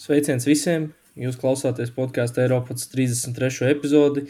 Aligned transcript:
Sveiciens 0.00 0.46
visiem! 0.48 0.86
Jūs 1.20 1.34
klausāties 1.36 1.90
podkāstu 1.92 2.40
Eiropas 2.40 2.86
33. 2.88 3.66
epizodi. 3.68 4.22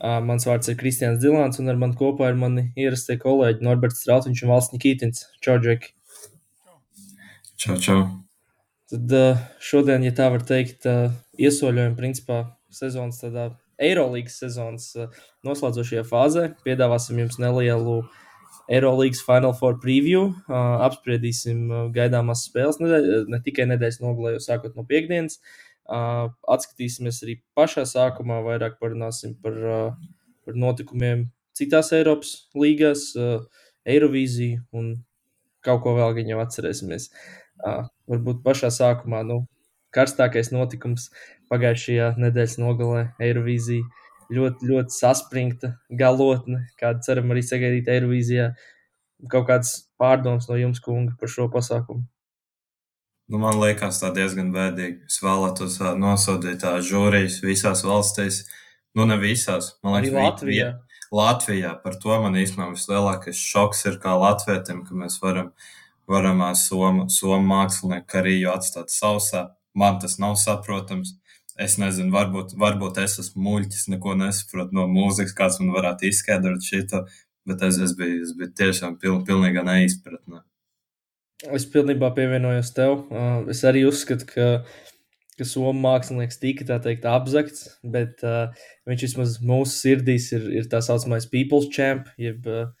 Mans 0.00 0.46
vārds 0.48 0.70
ir 0.72 0.78
Kristians 0.80 1.18
Dilants, 1.20 1.60
un 1.60 1.68
ar 1.68 1.76
mani 1.76 1.92
kopā 1.98 2.30
ir 2.30 2.38
mani 2.40 2.62
ierastie 2.80 3.18
kolēģi 3.20 3.66
Norberts 3.66 4.00
Strautiņš 4.00 4.40
un 4.46 4.52
Valsts 4.54 4.72
Nikītins. 4.72 5.26
Čau, 5.44 5.58
Džeki! 5.60 5.92
Čau, 7.60 7.76
čau! 7.84 7.98
Tad 8.88 9.12
šodien, 9.60 10.08
ja 10.08 10.14
tā 10.16 10.30
var 10.32 10.46
teikt, 10.48 10.88
iesoļojam 11.36 12.00
principā 12.00 12.40
sezonas 12.72 13.20
tādā 13.20 13.50
Eirolīgas 13.76 14.40
sezonas 14.40 14.88
noslēdzošajā 15.44 16.06
fāzē. 16.08 16.46
Piedāvāsim 16.64 17.20
jums 17.20 17.36
nelielu 17.44 18.00
Eirolandes 18.70 19.22
Final 19.26 19.52
Four 19.58 19.80
preview. 19.82 20.28
Uh, 20.46 20.78
apspriedīsim 20.86 21.66
gaidāmās 21.94 22.44
spēles 22.46 22.78
nedēļ, 22.82 23.26
ne 23.32 23.40
tikai 23.42 23.66
nedēļas 23.72 24.00
nogalē, 24.04 24.36
jau 24.36 24.44
sākot 24.46 24.78
no 24.78 24.86
piekdienas. 24.86 25.40
Uh, 25.90 26.30
atskatīsimies 26.46 27.18
arī 27.24 27.40
pašā 27.58 27.82
sākumā, 27.88 28.38
vairāk 28.46 28.78
parunāsim 28.82 29.34
par, 29.42 29.56
uh, 29.58 30.10
par 30.46 30.58
notikumiem 30.58 31.26
citās 31.58 31.90
Eiropas 31.96 32.34
līgās, 32.54 33.10
uh, 33.18 33.42
Eirovīziju 33.90 34.62
un 34.76 34.92
kaut 35.66 35.82
ko 35.82 35.96
vēl 35.98 36.14
gan 36.20 36.30
jau 36.30 36.42
atcerēsimies. 36.44 37.10
Uh, 37.60 37.88
varbūt 38.08 38.44
pašā 38.46 38.70
sākumā 38.72 39.24
nu, 39.26 39.42
karstākais 39.94 40.52
notikums 40.54 41.08
pagājušajā 41.50 42.14
nedēļas 42.22 42.56
nogalē 42.62 43.02
Eirovīzija 43.18 43.88
ļoti, 44.30 44.68
ļoti 44.70 44.94
saspringta 44.94 45.74
galotne, 45.90 46.64
kādu 46.80 47.04
ceram 47.06 47.34
arī 47.34 47.42
sagaidīt 47.46 47.90
Eirovīzijā. 47.90 48.52
Kaut 49.30 49.48
kāds 49.50 49.74
pārdoms 50.00 50.48
no 50.48 50.56
jums, 50.56 50.80
kungi, 50.80 51.12
par 51.20 51.28
šo 51.28 51.50
pasākumu. 51.52 52.06
Nu, 53.30 53.38
man 53.38 53.60
liekas, 53.62 54.00
tā 54.02 54.10
diezgan 54.14 54.48
bēdīgi. 54.54 55.04
Es 55.06 55.20
vēlētos 55.22 55.76
uh, 55.82 55.92
nosodīt 55.98 56.64
tās 56.64 56.86
žūrijas 56.88 57.38
visās 57.44 57.84
valstīs. 57.86 58.42
Nu, 58.98 59.04
ne 59.06 59.20
visās. 59.20 59.76
Man 59.84 60.00
liekas, 60.00 60.16
arī 60.16 60.24
Latvijā. 60.24 60.70
Latvijā 61.14 61.74
par 61.82 61.98
to 62.02 62.16
man 62.22 62.38
īstenībā 62.38 62.72
vislielākais 62.72 63.38
šoks 63.38 63.84
ir 63.90 64.00
kā 64.02 64.16
latvietim, 64.18 64.82
ka 64.86 64.98
mēs 64.98 65.20
varam, 65.22 65.52
varam 66.10 66.42
somu, 66.58 67.08
somu 67.10 67.46
mākslinieku 67.50 68.06
karīju 68.10 68.50
atstāt 68.50 68.94
sausā. 68.94 69.48
Man 69.78 69.98
tas 70.02 70.18
nav 70.22 70.34
saprotams. 70.38 71.14
Es 71.60 71.76
nezinu, 71.80 72.08
varbūt, 72.14 72.54
varbūt 72.60 73.02
es 73.02 73.18
esmu 73.20 73.42
muļķis, 73.44 73.88
neko 73.92 74.14
nesaprotu 74.16 74.76
no 74.76 74.86
mūzikas, 74.88 75.34
kāds 75.36 75.58
man 75.60 75.74
varētu 75.74 76.08
izskaidrot 76.08 76.64
šo, 76.64 77.02
bet 77.48 77.64
es, 77.66 77.80
es, 77.84 77.92
biju, 77.98 78.22
es 78.24 78.32
biju 78.38 78.54
tiešām 78.56 78.96
pil, 79.02 79.18
pilnīgā 79.26 79.64
neizpratnē. 79.66 80.40
Es 81.56 81.66
pilnībā 81.68 82.10
pievienojos 82.16 82.72
tev. 82.76 83.02
Es 83.52 83.60
arī 83.68 83.86
uzskatu, 83.88 84.28
ka, 84.28 84.46
ka 85.36 85.48
somu 85.48 85.74
mākslinieks 85.84 86.40
tika 86.40 86.66
tā 86.68 86.78
teikt 86.84 87.04
apzakts, 87.08 87.66
bet 87.84 88.24
uh, 88.24 88.52
viņš 88.88 89.06
vismaz 89.08 89.36
mūsu 89.44 89.76
sirdīs 89.76 90.30
ir, 90.36 90.46
ir 90.62 90.70
tā 90.72 90.80
saucamais 90.84 91.28
people's 91.32 91.68
champ, 91.72 92.08
jeb, 92.20 92.44
uh, 92.48 92.72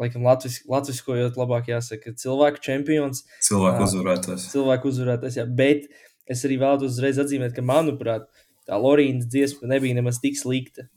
laikam, 0.00 0.24
latvis, 0.24 0.62
latviskojot 0.68 1.36
labāk 1.40 1.68
jāsaka, 1.72 2.16
cilvēku 2.20 2.64
čempions. 2.64 3.24
Cilvēku 3.44 3.88
uzvarētājs. 3.88 4.50
Cilvēku 4.52 4.92
uzvarētājs, 4.92 5.40
jā, 5.40 5.48
bet 5.60 5.88
uh, 5.88 6.04
es 6.30 6.44
arī 6.46 6.58
vēlos 6.62 6.94
uzreiz 6.94 7.18
atzīmēt, 7.22 7.54
ka, 7.56 7.64
manuprāt, 7.66 8.28
tā 8.68 8.78
Lorīnas 8.80 9.28
dziesma 9.30 9.70
nebija 9.74 9.98
nemaz 9.98 10.20
tik 10.22 10.38
slikta. 10.40 10.88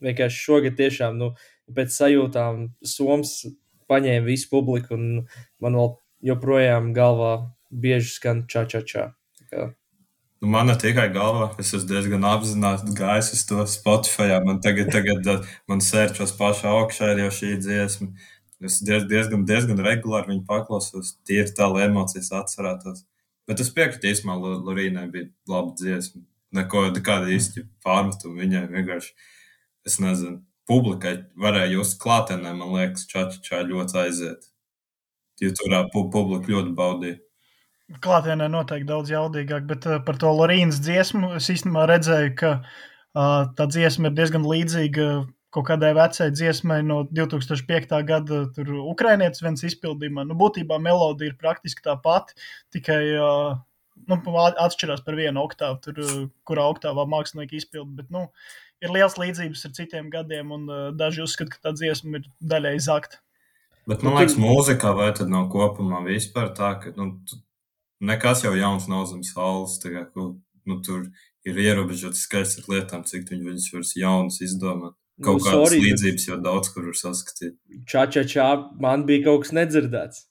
Vienkārši 0.00 0.44
šogad 0.46 0.78
tiešām, 0.78 1.18
nu, 1.20 1.32
pēc 1.76 1.92
sajūtām, 1.96 2.70
Soms 2.86 3.34
paņēma 3.90 4.26
visu 4.28 4.48
publiku, 4.52 4.96
un 4.96 5.26
man 5.62 5.76
vēl 5.76 5.92
joprojām 6.30 6.94
galvā 6.96 7.34
bieži 7.70 8.14
skan 8.14 8.46
čā, 8.50 8.64
čā, 8.70 8.82
čā. 8.86 9.10
Nu, 10.40 10.48
man 10.48 10.70
ne 10.70 10.76
tikai 10.80 11.10
galvā, 11.12 11.50
es 11.60 11.74
esmu 11.76 11.90
diezgan 11.90 12.24
apzināti 12.24 12.94
gājis 12.96 13.34
uz 13.36 13.42
to 13.48 13.64
Spotify. 13.68 14.38
Man 14.44 14.62
tagad, 14.64 14.88
tagad 14.94 15.48
man 15.68 15.82
sērčos 15.84 16.32
pašā 16.38 16.72
augšā 16.78 17.12
ir 17.12 17.26
jau 17.26 17.32
šī 17.40 17.56
dziesma. 17.60 18.08
Es 18.64 18.78
diezgan, 18.84 19.44
diezgan 19.48 19.80
regulāri 19.84 20.34
viņu 20.34 20.46
paklausos, 20.48 21.14
tīri 21.28 21.52
tā, 21.56 21.68
lai 21.72 21.86
emocijas 21.88 22.32
atcerētos. 22.42 23.04
Bet 23.50 23.62
es 23.64 23.72
piekrītu, 23.74 24.06
īstenībā 24.12 24.36
Lorīnai 24.62 25.08
bija 25.10 25.26
laba 25.50 25.74
dziesma. 25.78 26.22
Neko 26.54 26.84
tādu 26.94 27.32
īsti 27.34 27.64
pārmetumu 27.82 28.38
viņai 28.42 28.68
vienkārši, 28.70 29.10
es 29.86 29.96
nezinu, 30.02 30.38
publikai 30.70 31.16
varēja 31.38 31.72
just 31.72 31.98
klātienē, 32.02 32.52
man 32.58 32.76
liekas, 32.76 33.08
čačā 33.10 33.64
ļoti 33.66 33.98
aiziet. 34.04 34.46
Jo 35.42 35.50
tur 35.56 35.74
publika 35.90 36.52
ļoti 36.52 36.74
baudīja. 36.78 37.18
Klātienē 38.04 38.46
noteikti 38.52 38.86
daudz 38.86 39.10
jaudīgāk, 39.10 39.66
bet 39.66 39.86
uh, 39.88 39.98
par 40.06 40.18
to 40.20 40.30
Lorīnas 40.30 40.78
dziesmu 40.84 41.32
es 41.40 41.48
īstenībā 41.50 41.88
redzēju, 41.90 42.34
ka 42.38 42.50
uh, 42.60 43.48
tā 43.58 43.66
dziesma 43.66 44.12
ir 44.12 44.18
diezgan 44.20 44.46
līdzīga 44.46 45.06
kaut 45.54 45.66
kādai 45.66 45.90
vecai 45.98 46.30
dziesmai 46.32 46.80
no 46.86 47.02
2005. 47.10 47.96
gada, 48.06 48.44
tur 48.54 48.70
Ukrainietis 48.90 49.42
viens 49.42 49.64
izpildījumā. 49.66 50.24
Nu, 50.28 50.36
būtībā 50.38 50.78
melodija 50.82 51.32
ir 51.32 51.38
praktiski 51.40 51.84
tā 51.86 51.96
pati, 52.02 52.36
tikai 52.74 53.00
uh, 53.18 53.58
nu, 54.10 54.18
atšķirās 54.50 55.02
par 55.06 55.18
vienu 55.18 55.42
oktāvu, 55.42 55.80
tur, 55.84 56.02
kurā 56.48 56.68
oktāvā 56.70 57.06
mākslinieki 57.10 57.58
izpilda. 57.60 57.90
Bet, 58.02 58.10
nu, 58.14 58.28
ir 58.84 58.94
liels 58.94 59.18
līdzības 59.20 59.66
ar 59.66 59.74
citiem 59.80 60.12
gadiem, 60.12 60.54
un 60.54 60.70
uh, 60.70 60.86
daži 60.96 61.24
uzskata, 61.26 61.56
ka 61.56 61.68
tā 61.68 61.74
dziesma 61.78 62.20
ir 62.20 62.30
daļai 62.52 62.76
zakta. 62.86 63.22
Bet 63.90 64.04
man 64.06 64.20
liekas, 64.20 64.38
mūzikā 64.38 64.92
vai 64.94 65.10
tad 65.16 65.32
nav 65.32 65.48
kopumā 65.50 66.04
vispār 66.06 66.52
tā, 66.54 66.74
ka 66.82 66.92
nu, 66.94 67.14
nekas 68.06 68.44
jau 68.44 68.54
jauns 68.54 68.86
nav 68.92 69.08
zem 69.10 69.24
saules. 69.26 69.80
Kā, 69.82 70.06
nu, 70.14 70.78
tur 70.86 71.08
ir 71.48 71.58
ierobežots 71.58 72.22
skaits 72.26 72.58
ar 72.60 72.68
lietām, 72.70 73.02
cik 73.08 73.32
viņas 73.32 73.70
var 73.74 73.86
jaunas 73.98 74.38
izdomāt. 74.44 74.99
Kaut 75.20 75.40
nu, 75.40 75.44
kādas 75.44 75.68
sorry, 75.68 75.80
līdzības 75.84 76.26
jau 76.30 76.40
daudz 76.40 76.72
kur 76.72 76.88
var 76.88 76.96
saskatīt. 76.96 77.54
Čā, 77.90 78.06
čā, 78.14 78.24
čā, 78.28 78.48
man 78.80 79.06
bija 79.08 79.26
kaut 79.28 79.44
kas 79.44 79.54
nedzirdēts. 79.56 80.26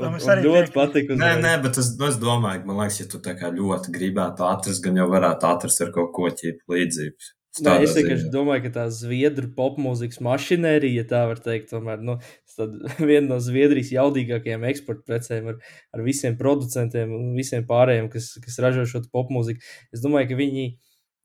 Man 0.00 0.16
ļoti 0.16 0.72
patīk. 0.72 1.12
Nē, 1.20 1.34
nē, 1.42 1.52
bet 1.64 1.76
es, 1.80 1.92
es 2.08 2.18
domāju, 2.20 2.62
ka, 2.62 2.68
man 2.70 2.80
liekas, 2.80 3.02
ja 3.02 3.08
tu 3.12 3.20
tā 3.24 3.34
kā 3.36 3.52
ļoti 3.52 3.92
gribētu 3.92 4.46
atrast, 4.48 4.80
gan 4.84 5.00
jau 5.00 5.08
varētu 5.12 5.48
atrast 5.48 5.84
ar 5.84 5.92
kaut 5.92 6.14
ko 6.16 6.30
ķīpu 6.32 6.76
līdzības. 6.76 7.32
Nē, 7.60 7.72
es 7.84 7.92
vienkārši 7.98 8.30
domāju, 8.32 8.62
ka 8.64 8.70
tā 8.78 8.84
zviedru 8.96 9.50
popmūzikas 9.52 10.22
mašinērija, 10.24 11.02
ja 11.02 11.08
tā 11.10 11.18
var 11.28 11.40
teikt, 11.44 11.68
tomēr 11.74 12.00
nu, 12.00 12.14
viena 13.10 13.26
no 13.26 13.36
Zviedrijas 13.44 13.90
jaudīgākajām 13.92 14.64
eksporta 14.70 15.04
precēm 15.10 15.50
ar, 15.52 15.58
ar 15.92 16.04
visiem 16.06 16.38
producentiem 16.40 17.12
un 17.12 17.34
visiem 17.36 17.66
pārējiem, 17.68 18.08
kas, 18.12 18.30
kas 18.40 18.56
ražo 18.64 18.86
šo 18.88 19.02
popmūziku. 19.12 19.60
Es 19.92 20.00
domāju, 20.04 20.30
ka 20.32 20.40
viņi 20.40 20.66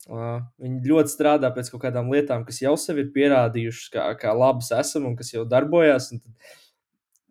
Uh, 0.07 0.38
viņi 0.63 0.88
ļoti 0.88 1.12
strādā 1.12 1.50
pēc 1.51 1.68
kaut 1.73 1.81
kādām 1.84 2.07
lietām, 2.13 2.45
kas 2.47 2.62
jau 2.62 2.78
sev 2.79 3.01
ir 3.01 3.09
pierādījušas, 3.12 3.90
kā, 3.91 4.06
kā 4.22 4.31
labas 4.31 4.69
esam 4.72 5.09
un 5.09 5.18
kas 5.19 5.34
jau 5.34 5.44
darbojas. 5.44 6.13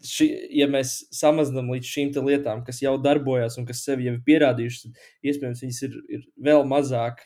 Ši, 0.05 0.27
ja 0.59 0.67
mēs 0.69 0.99
samazinām 1.17 1.71
līdz 1.73 1.89
šīm 1.89 2.11
lietām, 2.27 2.61
kas 2.67 2.83
jau 2.85 2.99
darbojas 3.01 3.57
un 3.57 3.65
kas 3.69 3.81
sev 3.87 4.03
jau 4.05 4.13
ir 4.13 4.21
pierādījušas, 4.27 4.85
tad 4.85 5.31
iespējams 5.33 5.65
viņas 5.65 5.81
ir, 5.89 5.97
ir 6.19 6.27
vēl 6.51 6.67
mazāk. 6.69 7.25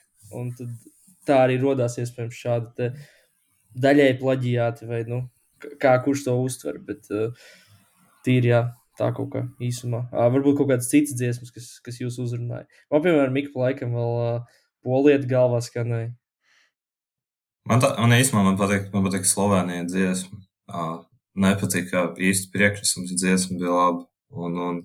Tā 1.27 1.41
arī 1.49 1.59
radās 1.59 1.99
iespējams 1.99 2.39
šādi 2.47 2.93
daļēji 3.83 4.21
plaģiāti, 4.23 4.87
vai 4.87 5.03
nu, 5.11 5.21
kā 5.83 5.97
kurš 6.05 6.29
to 6.29 6.37
uztver. 6.45 6.79
Bet 6.87 7.11
uh, 7.11 7.35
tīri 8.23 8.55
jā, 8.55 8.63
tā 9.03 9.11
kaut 9.19 9.35
kā 9.35 9.45
īsumā. 9.59 10.07
Uh, 10.13 10.31
varbūt 10.31 10.63
kaut 10.63 10.71
kādas 10.71 10.95
citas 10.95 11.19
dziesmas, 11.19 11.51
kas, 11.59 11.73
kas 11.83 11.99
jūs 12.07 12.23
uzrunāja. 12.23 12.71
Man, 12.87 13.03
piemēram, 13.03 13.35
Mikls 13.35 13.59
laikam 13.59 13.99
vēl. 13.99 14.19
Uh, 14.23 14.59
poliet 14.87 15.27
galvā 15.31 15.61
skanēja. 15.65 16.13
Man, 17.69 17.83
tā, 17.83 17.93
man 18.01 18.17
īstenībā 18.17 18.45
man 18.47 18.59
patīk, 18.59 18.89
man 18.95 19.05
patīk 19.07 19.27
Slovenija 19.29 19.85
dziesma. 19.89 20.41
Uh, 20.71 21.01
nepatīk, 21.39 21.91
ka 21.91 22.07
īsti 22.19 22.51
priekšnesums 22.55 23.17
dziesma 23.19 23.59
bija 23.61 23.75
laba. 23.75 24.07
Un, 24.31 24.57
un 24.65 24.79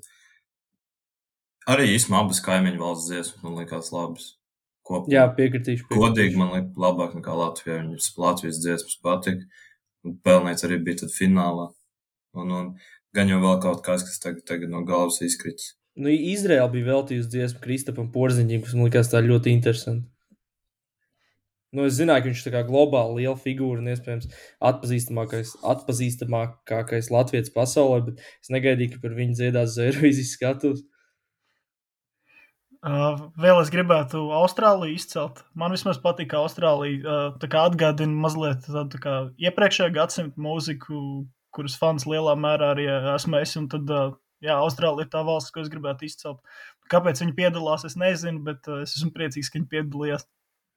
arī 1.71 1.91
īstenībā 1.93 2.23
abas 2.25 2.41
kaimiņu 2.45 2.81
valsts 2.81 3.11
dziesmas 3.11 3.45
man 3.45 3.61
likās 3.61 3.91
labas. 3.95 4.33
Kopumā. 4.85 5.15
Jā, 5.15 5.23
piekritīšu. 5.33 5.87
piekritīšu. 5.87 6.01
Godīgi 6.01 6.37
man 6.37 6.51
liekas 6.53 6.81
labāk 6.81 7.15
nekā 7.17 7.37
Latvijā. 7.39 7.79
Viņas 7.81 8.11
Latvijas 8.21 8.59
dziesmas 8.61 8.99
patika. 9.01 9.63
Un 10.05 10.19
pelnīts 10.21 10.65
arī 10.67 10.77
bija 10.85 11.09
finālā. 11.09 11.71
Un, 12.37 12.51
un 12.53 12.67
gan 13.15 13.31
jau 13.31 13.39
vēl 13.41 13.57
kaut 13.63 13.81
kas, 13.85 14.05
kas 14.05 14.21
tagad, 14.21 14.43
tagad 14.45 14.69
no 14.69 14.83
galvas 14.85 15.23
izkritis. 15.25 15.73
Nu, 15.95 16.11
Izraela 16.11 16.67
bija 16.71 16.89
veltījusi 16.89 17.31
dziesmu 17.31 17.61
Kristapam 17.63 18.09
Porziņam, 18.11 18.65
kas 18.65 18.75
man 18.75 18.89
likās 18.89 19.11
tā 19.11 19.21
ļoti 19.23 19.53
interesanti. 19.55 20.09
Nu, 21.75 21.85
es 21.89 21.97
zināju, 21.97 22.23
ka 22.23 22.29
viņš 22.31 22.41
ir 22.47 22.57
globāli 22.69 23.21
liela 23.21 23.35
figūra 23.39 23.81
un 23.81 23.91
iespējams 23.91 24.29
atpazīstamākais, 24.63 25.55
atpazīstamākais 25.73 27.09
Latvijas 27.11 27.51
pasaulē, 27.55 28.01
bet 28.09 28.21
es 28.23 28.51
negaidīju, 28.53 28.93
ka 28.93 29.01
par 29.03 29.15
viņu 29.17 29.39
dziedās 29.39 29.75
Zvaigznes 29.75 30.35
skatus. 30.37 30.83
Uh, 32.85 33.31
vēl 33.41 33.59
es 33.63 33.71
gribētu 33.73 34.19
Austrāliju 34.37 34.93
izcelt. 34.93 35.41
Man 35.57 35.73
vismaz 35.73 35.97
patīk 36.03 36.35
Austrālija. 36.37 37.01
Uh, 37.41 37.55
atgādina 37.63 38.23
mazliet 38.23 38.67
tādu 38.67 38.99
tā 39.01 39.15
iepriekšējā 39.41 39.89
gadsimta 39.95 40.43
mūziku, 40.45 40.99
kuras 41.55 41.79
fans 41.81 42.05
lielā 42.05 42.35
mērā 42.37 42.75
arī 42.75 42.85
esmu 43.15 43.41
es. 43.41 43.55
Un 43.57 43.65
tad 43.73 43.89
uh, 43.89 44.13
jā, 44.43 44.55
Austrālija 44.57 45.07
ir 45.07 45.11
tā 45.13 45.21
valsts, 45.27 45.53
ko 45.53 45.63
es 45.63 45.71
gribētu 45.71 46.07
izcelt. 46.07 46.41
Kāpēc 46.91 47.21
viņi 47.23 47.35
piedalās, 47.37 47.85
es 47.87 47.97
nezinu, 47.99 48.43
bet 48.45 48.67
uh, 48.71 48.81
es 48.85 48.97
esmu 48.97 49.13
priecīgs, 49.15 49.51
ka 49.51 49.59
viņi 49.59 49.71
piedalījās. 49.71 50.27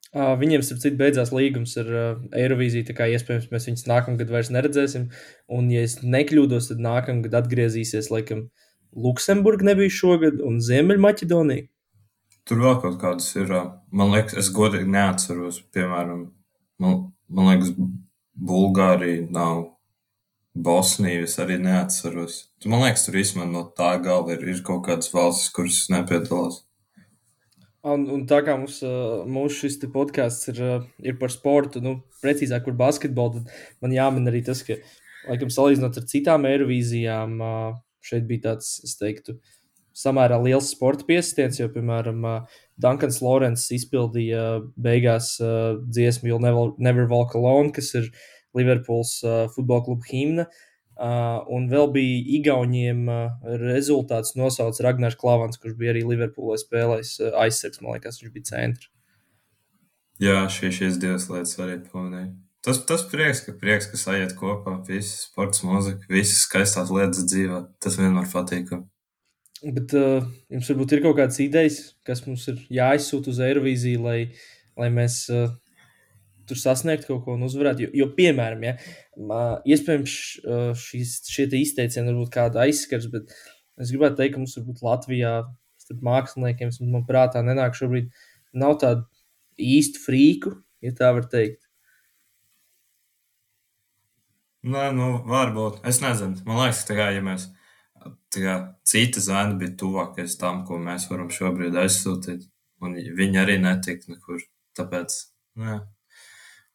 Uh, 0.09 0.33
viņiem, 0.41 0.63
starp 0.65 0.81
citu, 0.81 0.97
beidzās 0.97 1.35
līgums 1.37 1.75
ar 1.81 1.89
uh, 1.93 2.21
Eirovīziju. 2.33 2.87
Tā 2.89 2.95
kā 2.97 3.09
iespējams 3.13 3.51
mēs 3.53 3.67
viņus 3.69 3.89
nākamgad 3.91 4.31
vairs 4.33 4.49
neredzēsim. 4.55 5.11
Un, 5.53 5.69
ja 5.75 5.83
es 5.85 5.99
nekļūdos, 6.01 6.71
tad 6.71 6.81
nākamgad 6.81 7.37
atgriezīsies 7.43 8.09
laikam 8.15 8.47
Luksemburga 8.97 9.69
nebija 9.69 9.93
šogad 9.93 10.41
un 10.45 10.63
Ziemeļmaķedonija. 10.65 11.69
Tur 12.49 12.63
vēl 12.65 12.79
kaut 12.81 12.97
kādas 13.03 13.29
ir. 13.37 13.53
Man 13.93 14.15
liekas, 14.15 14.39
es 14.41 14.49
godīgi 14.57 14.89
neatceros. 14.89 15.61
Piemēram, 15.77 16.23
man, 16.81 17.03
man 17.29 17.51
liekas, 17.53 17.75
Bulgārija 18.49 19.27
nav. 19.35 19.67
Bosniju 20.65 21.27
es 21.27 21.37
arī 21.39 21.59
neatceros. 21.63 22.41
Man 22.67 22.83
liekas, 22.83 23.05
tur 23.07 23.19
īstenībā 23.21 23.47
no 23.51 23.67
tā 23.79 23.93
gala 24.03 24.35
ir, 24.35 24.43
ir 24.51 24.63
kaut 24.67 24.85
kādas 24.89 25.13
valstis, 25.15 25.53
kuras 25.55 25.85
nepiedalās. 25.93 26.63
Un, 27.87 28.09
un 28.11 28.25
tā 28.29 28.41
kā 28.45 28.57
mums, 28.59 28.81
mūsu 29.31 29.63
šis 29.65 29.79
podkāsts 29.95 30.51
ir, 30.51 30.63
ir 30.99 31.19
par 31.21 31.31
sportu, 31.31 31.81
nu, 31.85 32.01
precīzāk 32.25 32.67
par 32.67 32.75
basketbolu, 32.81 33.45
tad 33.45 33.85
man 33.85 33.95
jāmin 33.95 34.27
arī 34.31 34.43
tas, 34.45 34.65
ka, 34.67 34.77
laikam, 35.29 35.53
salīdzinot 35.55 36.01
ar 36.01 36.09
citām 36.11 36.49
Eirovīzijām, 36.51 37.39
šeit 38.05 38.27
bija 38.27 38.49
tāds, 38.51 38.75
es 38.83 38.97
teiktu, 38.99 39.37
samērā 39.99 40.41
liels 40.43 40.73
sporta 40.75 41.07
piesitiens, 41.07 41.61
jo, 41.61 41.69
piemēram, 41.75 42.27
Dunkans 42.83 43.21
Lorents 43.23 43.69
izpildīja 43.75 44.43
beigās 44.79 45.37
dziesmu 45.39 46.31
You'll 46.33 46.43
Never, 46.43 46.75
Never 46.83 47.09
Walk 47.11 47.39
Alone, 47.39 47.73
kas 47.75 47.95
ir 47.99 48.11
Liverpools 48.59 49.21
futbola 49.55 49.87
kluba 49.87 50.11
himna. 50.11 50.49
Uh, 50.49 50.65
Uh, 50.99 51.45
un 51.55 51.69
vēl 51.71 51.93
bija 51.95 52.23
Igauniem 52.41 53.05
uh, 53.07 53.51
rezultāts 53.61 54.33
nosaucis 54.35 54.83
Ragnars 54.83 55.15
Klavans, 55.15 55.61
kurš 55.63 55.77
bija 55.79 55.93
arī 55.93 56.01
Liverpoolē 56.03 56.57
spēlējis 56.59 57.13
uh, 57.21 57.37
aizsargs, 57.45 57.79
man 57.85 57.95
liekas, 57.95 58.19
viņš 58.19 58.33
bija 58.35 58.49
centrs. 58.49 58.89
Jā, 60.19 60.41
šī, 60.51 60.73
šīs 60.75 60.99
divas 60.99 61.29
lietas 61.31 61.55
arī 61.63 61.77
pamanīju. 61.85 62.33
Tas, 62.67 62.81
tas 62.89 63.05
prieks, 63.07 63.45
ka 63.47 63.55
prieks, 63.61 63.87
ka 63.93 64.01
sajiet 64.01 64.35
kopā, 64.41 64.75
visas 64.89 65.29
sports, 65.29 65.63
mūzika, 65.63 66.03
visas 66.11 66.43
skaistās 66.49 66.91
lietas 66.91 67.23
dzīvē. 67.31 67.63
Tas 67.79 68.01
vienmēr 68.01 68.27
patīk. 68.33 68.75
Bet 69.63 69.95
uh, 69.95 70.27
jums 70.51 70.73
varbūt 70.73 70.97
ir 70.97 71.05
kaut 71.07 71.21
kādas 71.21 71.39
idejas, 71.47 71.79
kas 72.03 72.27
mums 72.27 72.51
ir 72.51 72.59
jāizsūta 72.75 73.31
uz 73.31 73.39
Eirovīziju, 73.47 74.03
lai, 74.03 74.19
lai 74.75 74.91
mēs 74.99 75.21
uh, 75.31 75.47
tur 76.49 76.61
sasniegt 76.61 77.07
kaut 77.09 77.23
ko 77.27 77.37
un 77.37 77.47
uzvarēt. 77.47 77.83
Jo, 77.85 77.93
jo 78.01 78.09
piemēram, 78.17 78.65
ja, 78.67 78.75
iespējams, 79.69 80.17
šīs, 80.83 81.15
šie 81.33 81.49
izteicieni 81.61 82.13
varbūt 82.13 82.35
kāda 82.35 82.65
aizskars, 82.67 83.09
bet 83.13 83.33
es 83.79 83.93
gribētu 83.93 84.21
teikt, 84.21 84.37
ka 84.37 84.43
mums 84.43 84.57
varbūt 84.59 84.85
Latvijā 84.87 85.35
starp 85.83 86.03
māksliniekiem, 86.05 86.75
man 86.93 87.07
prātā 87.09 87.45
nenāk 87.45 87.79
šobrīd, 87.79 88.11
nav 88.59 88.77
tādu 88.83 89.07
īstu 89.59 90.03
frīku, 90.05 90.55
ja 90.85 90.95
tā 90.97 91.13
var 91.17 91.29
teikt. 91.31 91.65
Nē, 94.69 94.89
nu, 94.93 95.13
varbūt. 95.29 95.81
Es 95.87 96.03
nezinu. 96.03 96.43
Man 96.49 96.59
liekas, 96.65 96.83
ka, 96.89 96.97
kā, 96.99 97.13
ja 97.15 97.23
mēs 97.25 97.47
kā, 98.35 98.57
cita 98.89 99.23
zēna 99.23 99.57
bija 99.61 99.77
tuvākais 99.81 100.37
tam, 100.41 100.65
ko 100.69 100.81
mēs 100.83 101.07
varam 101.11 101.31
šobrīd 101.33 101.79
aizsūtīt, 101.79 102.49
un 102.85 102.99
viņi 103.19 103.41
arī 103.43 103.59
netika 103.63 104.13
nekur. 104.13 104.43
Tāpēc, 104.79 105.15
nē. 105.63 105.79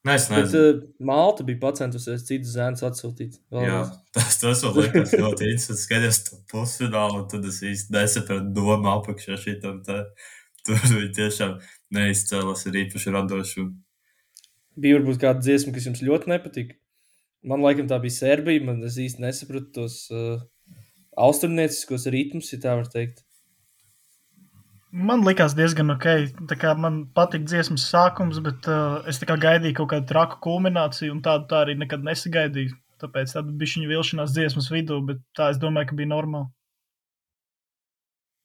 Nē, 0.04 0.18
es 0.20 0.26
nezinu. 0.28 0.52
Bet, 0.52 0.84
uh, 0.84 1.06
Malta 1.08 1.46
bija 1.48 1.62
pacentusies 1.62 2.26
citu 2.28 2.50
zēnu 2.52 2.82
atsūtīt. 2.90 3.38
Jā, 3.56 3.86
tas, 4.16 4.36
tas 4.42 4.64
man 4.66 4.76
liekas 4.82 5.14
ļoti 5.16 5.48
interesanti. 5.48 5.80
Skaties 5.80 6.20
to 6.28 6.40
pusfinālu, 6.52 7.22
un 7.22 7.30
tad 7.32 7.48
es 7.48 7.62
īsti 7.64 7.96
nesapratu 7.96 8.52
domu 8.58 8.92
apakšā 8.98 9.40
šitam. 9.40 9.80
Tā. 9.88 10.02
Tur 10.68 10.80
viņi 10.80 11.10
tiešām 11.16 11.58
neizcēlās 11.96 12.68
ar 12.68 12.80
īpaši 12.84 13.16
radošu. 13.16 13.66
Bija 14.84 14.98
varbūt 15.00 15.22
kāda 15.22 15.44
dziesma, 15.44 15.74
kas 15.76 15.88
jums 15.88 16.04
ļoti 16.04 16.32
nepatika. 16.32 16.78
Man 17.48 17.64
laikam 17.64 17.88
tā 17.88 18.00
bija 18.04 18.16
Serbija, 18.16 18.64
man 18.64 18.80
es 18.88 18.96
īsti 19.00 19.24
nesapratu 19.24 19.72
tos 19.76 19.98
uh, 20.12 20.40
austrumnieciskos 21.20 22.08
ritmus, 22.12 22.52
ja 22.56 22.60
tā 22.64 22.76
var 22.80 22.88
teikt. 22.92 23.24
Man 24.94 25.24
likās 25.26 25.56
diezgan 25.58 25.90
ok. 25.90 26.06
Man 26.78 27.00
patīk 27.18 27.48
dziesmas 27.50 27.88
sākums, 27.90 28.38
bet 28.46 28.68
uh, 28.70 29.02
es 29.10 29.18
gaidīju 29.26 29.80
kaut 29.80 29.90
kādu 29.96 30.06
traku 30.12 30.38
kulmināciju, 30.46 31.16
un 31.16 31.22
tādu 31.26 31.48
tā 31.50 31.64
arī 31.66 31.74
nekad 31.82 32.06
nesagaidīju. 32.06 32.76
Tāpēc 33.02 33.34
tāda 33.34 33.56
bija 33.58 33.74
viņa 33.74 33.90
vilšanās 33.90 34.36
dziesmas 34.36 34.70
vidū, 34.72 35.00
bet 35.08 35.24
tā 35.36 35.50
es 35.52 35.58
domāju, 35.60 35.90
ka 35.90 35.98
bija 35.98 36.12
normāli. 36.12 36.52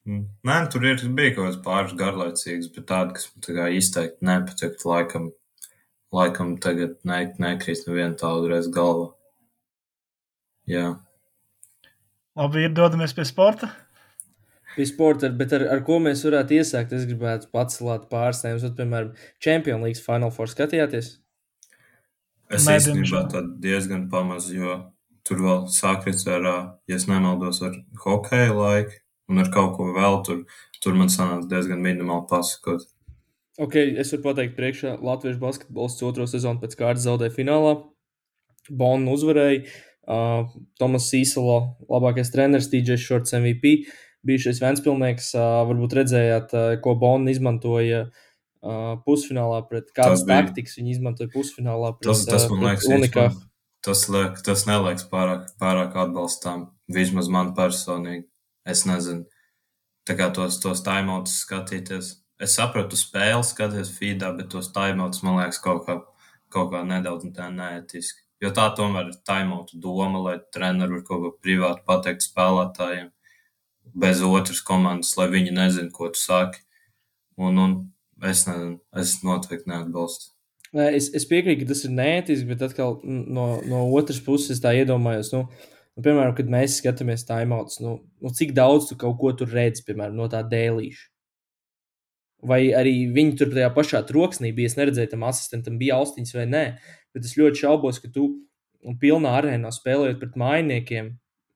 Mm. 0.08 0.24
Nē, 0.48 0.56
tur 0.72 0.86
ir, 0.88 1.04
bija 1.18 1.34
kaut 1.36 1.50
kāds 1.50 1.58
pāris 1.66 1.92
garlaicīgs, 2.00 2.70
bet 2.72 2.86
tāda, 2.88 3.12
kas 3.18 3.28
man 3.28 3.76
izteikti 3.76 4.24
nepatīk, 4.24 4.78
laikam, 4.88 5.28
laikam 6.16 6.54
tagad 6.64 6.96
ne, 7.04 7.20
nekrīt 7.44 7.84
nevienu 7.90 8.16
tādu 8.18 8.48
reizi 8.54 8.72
galvā. 8.72 9.10
Jā. 10.68 10.86
Labi, 12.40 12.64
ir 12.64 12.72
dodamies 12.72 13.12
pie 13.12 13.28
sporta 13.28 13.68
sporta, 14.86 15.30
bet 15.34 15.54
ar, 15.56 15.64
ar 15.74 15.80
ko 15.86 15.96
mēs 16.02 16.22
varētu 16.26 16.58
iesākt? 16.60 16.92
Es 16.94 17.06
gribētu 17.08 17.48
pacelāt 17.54 18.06
pāris 18.12 18.44
tēmas, 18.44 18.66
piemēram, 18.78 19.14
Champions 19.42 19.82
League 19.82 20.04
Final 20.04 20.30
Four 20.34 20.50
skatījāties? 20.52 21.16
Es 22.48 22.64
Nē, 22.64 22.78
īstenībā 22.78 23.24
diezgan 23.60 24.06
pamaz, 24.12 24.48
jo 24.54 24.78
tur 25.28 25.42
vēl 25.44 25.66
sākās 25.72 26.24
ar, 26.32 26.46
ja 26.88 27.00
nemaldos, 27.10 27.60
ar 27.66 27.74
hokeja 28.04 28.54
laiku 28.56 28.96
un 29.28 29.42
ar 29.42 29.50
kaut 29.52 29.74
ko 29.76 29.90
vēl. 29.96 30.22
Tur, 30.24 30.44
tur 30.80 30.96
man 30.96 31.12
sanāca 31.12 31.50
diezgan 31.50 31.82
minimāli 31.84 32.24
pasakot. 32.30 32.86
Ok, 33.58 33.74
es 33.76 34.14
varu 34.14 34.24
pateikt, 34.30 34.56
priekšā 34.56 34.94
Latvijas 35.02 35.40
basketbols 35.42 35.98
otro 36.06 36.28
sezonu 36.30 36.62
pēc 36.62 36.78
kārtas 36.78 37.04
zaudēja 37.08 37.34
finālā. 37.34 37.76
Bonu 38.70 39.16
uzvarēja. 39.16 39.66
Uh, 40.08 40.46
Tomas 40.80 41.10
Sīsalo, 41.10 41.74
labākais 41.92 42.30
treneris, 42.32 42.70
TJ 42.72 42.96
Shorts 43.02 43.34
MVP. 43.36 43.74
Uh, 43.82 44.07
bijušais 44.28 44.60
Vēnspilnieks, 44.62 45.32
varbūt 45.68 45.96
redzējāt, 45.98 46.54
ko 46.84 46.94
Bona 47.00 47.32
izmantoja 47.32 48.06
pusfinālā 49.06 49.62
pret 49.68 49.92
kādas 49.94 50.24
taktikas 50.26 50.78
viņi 50.78 50.96
izmantoja 50.96 51.30
pusfinālā 51.32 51.94
pret 51.98 52.10
tas, 52.10 52.24
tas 52.26 52.48
man 52.50 52.66
liekas 52.66 52.88
unikā. 52.90 53.28
Tas, 53.86 54.08
liek, 54.10 54.40
tas 54.42 54.64
neliekas 54.66 55.04
pārāk, 55.06 55.44
pārāk 55.62 55.94
atbalstām, 56.02 56.66
vismaz 56.90 57.28
man 57.30 57.52
personīgi. 57.54 58.26
Es 58.68 58.82
nezinu, 58.88 59.28
tā 60.08 60.16
kā 60.18 60.32
tos, 60.34 60.58
tos 60.60 60.82
taimautus 60.84 61.38
skatīties. 61.44 62.16
Es 62.42 62.56
sapratu 62.58 62.98
spēli, 62.98 63.46
skaties 63.46 63.92
feedā, 63.94 64.32
bet 64.34 64.50
tos 64.54 64.72
taimautus 64.74 65.22
man 65.22 65.38
liekas 65.38 65.62
kaut 65.62 65.86
kā, 65.86 66.00
kaut 66.52 66.72
kā 66.74 66.82
nedaudz 66.86 67.30
tā 67.36 67.48
neetiski. 67.54 68.24
Jo 68.42 68.50
tā 68.54 68.66
tomēr 68.74 69.12
ir 69.12 69.22
taimautu 69.26 69.78
doma, 69.82 70.20
lai 70.26 70.36
treneri 70.54 70.98
var 70.98 71.06
kaut 71.06 71.22
ko 71.24 71.32
privāti 71.42 71.86
pateikt 71.86 72.26
spēlētājiem 72.26 73.08
bez 73.94 74.22
otras 74.24 74.60
komandas, 74.64 75.14
lai 75.18 75.28
viņi 75.32 75.54
nezinātu, 75.54 75.94
ko 75.94 76.10
tu 76.14 76.20
saki. 76.20 76.64
Un, 77.38 77.58
un 77.62 77.76
es 78.26 78.44
nezinu, 78.48 78.78
es 78.98 79.18
noteikti 79.22 79.70
neatbalstu. 79.70 80.32
Es, 80.74 81.08
es 81.16 81.24
piekrītu, 81.28 81.62
ka 81.62 81.72
tas 81.72 81.84
ir 81.86 81.92
neētiski, 81.96 82.48
bet 82.50 82.64
atkal 82.66 82.98
no, 83.04 83.46
no 83.64 83.84
otras 83.96 84.18
puses 84.24 84.60
tā 84.60 84.74
iedomājos. 84.76 85.30
Nu, 85.32 85.46
nu, 85.48 86.04
piemēram, 86.04 86.34
kad 86.36 86.50
mēs 86.52 86.80
skatāmies 86.82 87.24
timeouts, 87.28 87.78
nu, 87.84 87.94
nu, 88.20 88.32
cik 88.34 88.52
daudz 88.56 88.90
tu 88.90 88.98
kaut 89.00 89.16
ko 89.22 89.32
tur 89.38 89.54
redzi, 89.54 89.86
piemēram, 89.86 90.18
no 90.18 90.28
tā 90.32 90.42
dēlīša. 90.44 91.06
Vai 92.48 92.60
arī 92.76 93.08
viņi 93.14 93.38
tur 93.40 93.48
tajā 93.50 93.70
pašā 93.74 94.02
troksnī 94.06 94.52
bija. 94.54 94.70
Es 94.70 94.76
neredzēju, 94.78 95.10
tam 95.10 95.24
asistentam 95.26 95.78
bija 95.80 95.96
austiņas 95.98 96.36
vai 96.36 96.44
nē, 96.46 96.66
bet 97.16 97.24
es 97.26 97.34
ļoti 97.38 97.64
šaubos, 97.64 97.98
ka 98.02 98.12
tu 98.14 98.28
pilnā 99.00 99.32
arēnā 99.40 99.72
spēlējot 99.74 100.20
pret 100.20 100.36
mainiekiem, 100.38 101.08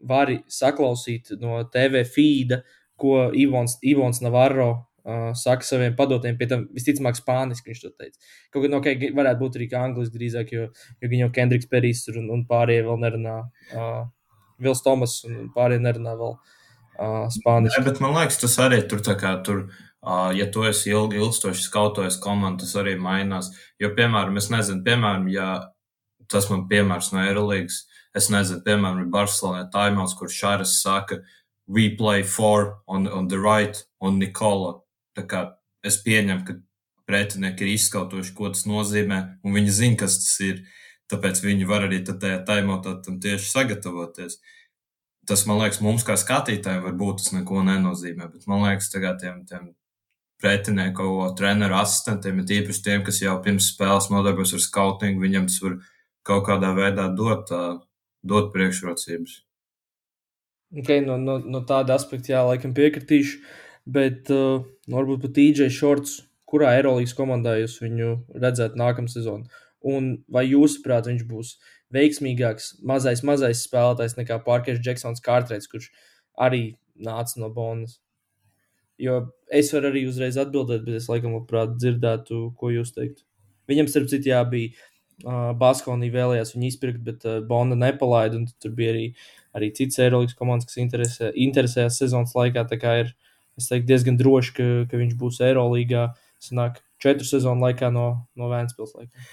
vari 0.09 0.41
saklausīt 0.51 1.35
no 1.41 1.61
TV 1.73 2.05
feeda, 2.09 2.63
ko 2.99 3.31
Ivons, 3.35 3.79
Ivons 3.87 4.23
Navarro 4.23 4.71
uh, 4.71 5.31
saka 5.39 5.67
saviem 5.67 5.95
padotiem, 5.99 6.37
pie 6.39 6.49
tam 6.51 6.65
visticamāk 6.75 7.19
spāniski 7.19 7.73
viņš 7.73 7.85
to 7.85 7.93
teica. 7.99 8.33
Kaut 8.55 8.67
gan, 8.67 8.79
ok, 8.79 8.91
varētu 9.17 9.43
būt 9.43 9.59
arī 9.59 9.69
angliski 9.81 10.19
drīzāk, 10.19 10.53
jo, 10.55 10.67
jo 11.03 11.13
viņa 11.13 11.27
jau 11.27 11.37
Kendriks 11.39 11.71
Perijs 11.71 12.05
un, 12.15 12.29
un 12.35 12.45
pārējie 12.49 12.87
vēl 12.89 13.01
nerunā. 13.07 13.39
Uh, 13.75 14.03
Vils 14.63 14.83
Tomas 14.85 15.17
un 15.27 15.49
pārējie 15.55 15.83
nerunā 15.83 16.13
vēl 16.19 16.37
uh, 16.37 17.25
spāniski. 17.33 17.81
Jā, 17.81 17.87
bet 17.89 18.03
man 18.05 18.15
liekas, 18.19 18.39
tas 18.43 18.59
arī 18.63 18.83
tur 18.89 19.03
tā 19.05 19.17
kā 19.19 19.35
tur. 19.47 19.67
Uh, 20.03 20.33
ja 20.35 20.49
tu 20.51 20.65
esi 20.67 20.91
ilgi, 20.91 21.21
ilgstoši 21.23 21.63
skautojis 21.63 22.17
komandu, 22.23 22.65
tas 22.65 22.75
arī 22.81 22.97
mainās. 22.99 23.53
Jo, 23.79 23.93
piemēram, 23.95 24.35
es 24.41 24.49
nezinu, 24.51 24.83
piemēram, 24.83 25.29
ja 25.31 25.49
tas 26.33 26.49
man 26.51 26.65
piemērs 26.71 27.13
no 27.15 27.23
Eirolandes, 27.23 27.85
Es 28.17 28.29
nezinu, 28.33 28.61
piemēram, 28.67 29.09
Barcelonā 29.13 29.67
timeouts, 29.73 30.17
kur 30.19 30.29
Šāras 30.29 30.77
saka, 30.83 31.23
we 31.67 31.89
play 31.97 32.23
four 32.23 32.83
on, 32.87 33.09
on 33.09 33.29
the 33.29 33.39
right, 33.41 33.79
un 34.01 34.19
Nikola. 34.21 34.81
Tā 35.17 35.25
kā 35.29 35.43
es 35.85 35.97
pieņemu, 36.05 36.45
ka 36.47 36.59
pretinieki 37.09 37.67
ir 37.67 37.75
izskautojuši, 37.75 38.35
ko 38.37 38.51
tas 38.53 38.67
nozīmē, 38.69 39.21
un 39.45 39.57
viņi 39.57 39.77
zina, 39.81 40.01
kas 40.05 40.19
tas 40.23 40.35
ir. 40.45 40.65
Tāpēc 41.13 41.43
viņi 41.45 41.67
var 41.69 41.85
arī 41.85 41.99
tajā 42.07 42.39
timeoutā 42.49 42.95
tam 43.05 43.19
tieši 43.21 43.51
sagatavoties. 43.51 44.39
tas, 45.29 45.45
man 45.47 45.61
liekas, 45.61 45.81
mums 45.85 46.03
kā 46.03 46.17
skatītājiem 46.19 46.83
varbūt 46.83 47.21
tas 47.21 47.33
neko 47.33 47.63
nenozīmē, 47.63 48.27
bet 48.33 48.47
man 48.51 48.65
liekas, 48.65 48.89
tagad 48.91 49.21
tiem, 49.21 49.45
tiem 49.47 49.69
pretinieku 50.43 51.05
treneru 51.39 51.77
asistentiem, 51.79 52.41
ir 52.41 52.49
tīpaši 52.49 52.83
tiem, 52.83 53.05
kas 53.07 53.21
jau 53.23 53.37
pirms 53.45 53.69
spēles 53.75 54.09
nodarbojas 54.11 54.57
ar 54.57 54.65
skautingu, 54.65 55.23
viņam 55.23 55.47
tas 55.47 55.61
var 55.63 55.77
kaut 56.27 56.47
kādā 56.49 56.73
veidā 56.75 57.07
dot, 57.15 57.53
dot 58.23 58.53
priekšrocības. 58.55 59.41
Okay, 60.83 61.03
no, 61.05 61.19
no, 61.21 61.37
no 61.45 61.61
tāda 61.69 61.99
aspekta, 61.99 62.33
jā, 62.33 62.43
laikam 62.49 62.73
piekritīšu, 62.77 63.43
bet 63.93 64.31
uh, 64.33 64.63
varbūt 64.89 65.27
pat 65.27 65.35
DJ 65.37 65.69
Shorts, 65.75 66.23
kurā 66.49 66.71
Eirolandes 66.79 67.13
komandā 67.17 67.59
jūs 67.59 67.77
viņu 67.83 68.15
redzētu 68.41 68.81
nākamā 68.81 69.13
sezonā? 69.13 69.51
Un 69.83 70.15
vai 70.33 70.47
jūsuprāt, 70.47 71.11
viņš 71.11 71.27
būs 71.29 71.57
veiksmīgāks, 71.93 72.79
mazais, 72.89 73.25
mazais 73.27 73.65
spēlētājs 73.67 74.17
nekā 74.21 74.39
Parkers 74.47 74.81
Džeksons 74.81 75.21
Kārtrēts, 75.25 75.69
kurš 75.69 75.91
arī 76.41 76.79
nāca 76.97 77.43
no 77.43 77.51
Bonas? 77.53 77.99
Jo 79.03 79.19
es 79.53 79.73
varu 79.75 79.91
arī 79.91 80.07
uzreiz 80.07 80.39
atbildēt, 80.41 80.87
bet 80.87 81.01
es 81.01 81.11
laikam 81.11 81.35
labprāt 81.37 81.75
dzirdētu, 81.81 82.45
ko 82.57 82.71
jūs 82.73 82.95
teiktu. 82.97 83.27
Viņam, 83.69 83.89
starp 83.91 84.09
citu, 84.13 84.31
jā, 84.31 84.41
bija 84.49 84.73
uh, 85.25 85.51
Baskonī 85.59 86.11
vēlējās 86.13 86.55
viņu 86.55 86.69
izpirkt, 86.69 87.03
bet 87.07 87.27
uh, 87.29 87.41
Bonda 87.47 87.79
nepalaida. 87.79 88.41
Tur 88.63 88.75
bija 88.79 88.95
arī, 88.95 89.05
arī 89.57 89.73
citas 89.77 90.01
Eirolandes 90.03 90.39
komandas, 90.39 90.71
kas 90.71 90.81
interesē, 90.83 91.33
interesējās 91.47 92.01
sezonas 92.03 92.35
laikā. 92.39 92.67
Tā 92.71 92.81
kā 92.83 92.97
ir 93.05 93.13
teiktu, 93.59 93.87
diezgan 93.91 94.19
droši, 94.21 94.57
ka, 94.57 94.69
ka 94.91 95.03
viņš 95.03 95.19
būs 95.21 95.43
Eirolandā. 95.47 96.11
Sanāk, 96.43 96.81
četru 97.03 97.27
sezonu 97.29 97.63
laikā 97.69 97.93
no, 97.95 98.07
no 98.39 98.49
Vēncpils. 98.51 98.97
Laikā. 98.99 99.29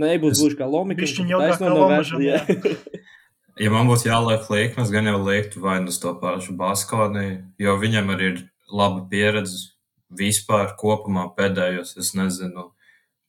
Nebūs 0.00 0.40
gluži 0.40 0.56
kā 0.58 0.68
Lomika. 0.68 1.04
Viņš 1.04 1.18
jau 1.28 1.42
tā 1.42 1.58
kā 1.60 1.72
no 1.72 1.90
Vēncpils. 1.92 2.78
Ja 3.54 3.70
man 3.70 3.86
būtu 3.86 4.08
jāliek 4.08 4.48
liekmes, 4.50 4.88
gan 4.90 5.06
jau 5.06 5.20
liektu 5.22 5.60
vai 5.62 5.76
nu 5.78 5.92
uz 5.92 6.00
to 6.02 6.10
pašu 6.18 6.56
Baskonī, 6.58 7.44
jo 7.62 7.76
viņam 7.78 8.08
arī 8.10 8.30
ir 8.32 8.40
laba 8.66 9.04
pieredze 9.06 9.68
vispār 10.10 10.72
kopumā 10.78 11.28
pēdējos, 11.36 11.94
es 12.02 12.10
nezinu, 12.18 12.72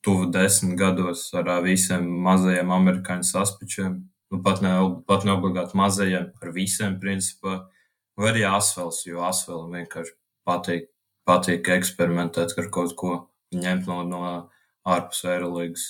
tuvu 0.05 0.27
desmit 0.33 0.77
gados 0.79 1.27
ar 1.38 1.50
visiem 1.65 2.05
mazajiem 2.25 2.74
amerikāņu 2.75 3.25
saspičiem. 3.27 3.97
Nu, 4.33 4.41
pat, 4.45 4.62
ne, 4.65 4.74
pat 5.09 5.25
neobligāti 5.27 5.77
mazajiem, 5.77 6.31
ar 6.41 6.53
visiem 6.53 7.00
principā. 7.01 7.63
Vai 8.15 8.31
arī 8.31 8.45
asfels, 8.47 9.01
jo 9.05 9.25
asfēlam 9.27 9.74
vienkārši 9.75 10.13
patīk, 10.47 10.88
patīk 11.27 11.69
eksperimentēt 11.75 12.55
ar 12.62 12.69
kaut 12.74 12.95
ko, 13.00 13.15
ņemt 13.55 13.89
no, 13.91 14.01
no 14.07 14.21
ārpus 14.88 15.25
aerolīgas. 15.27 15.88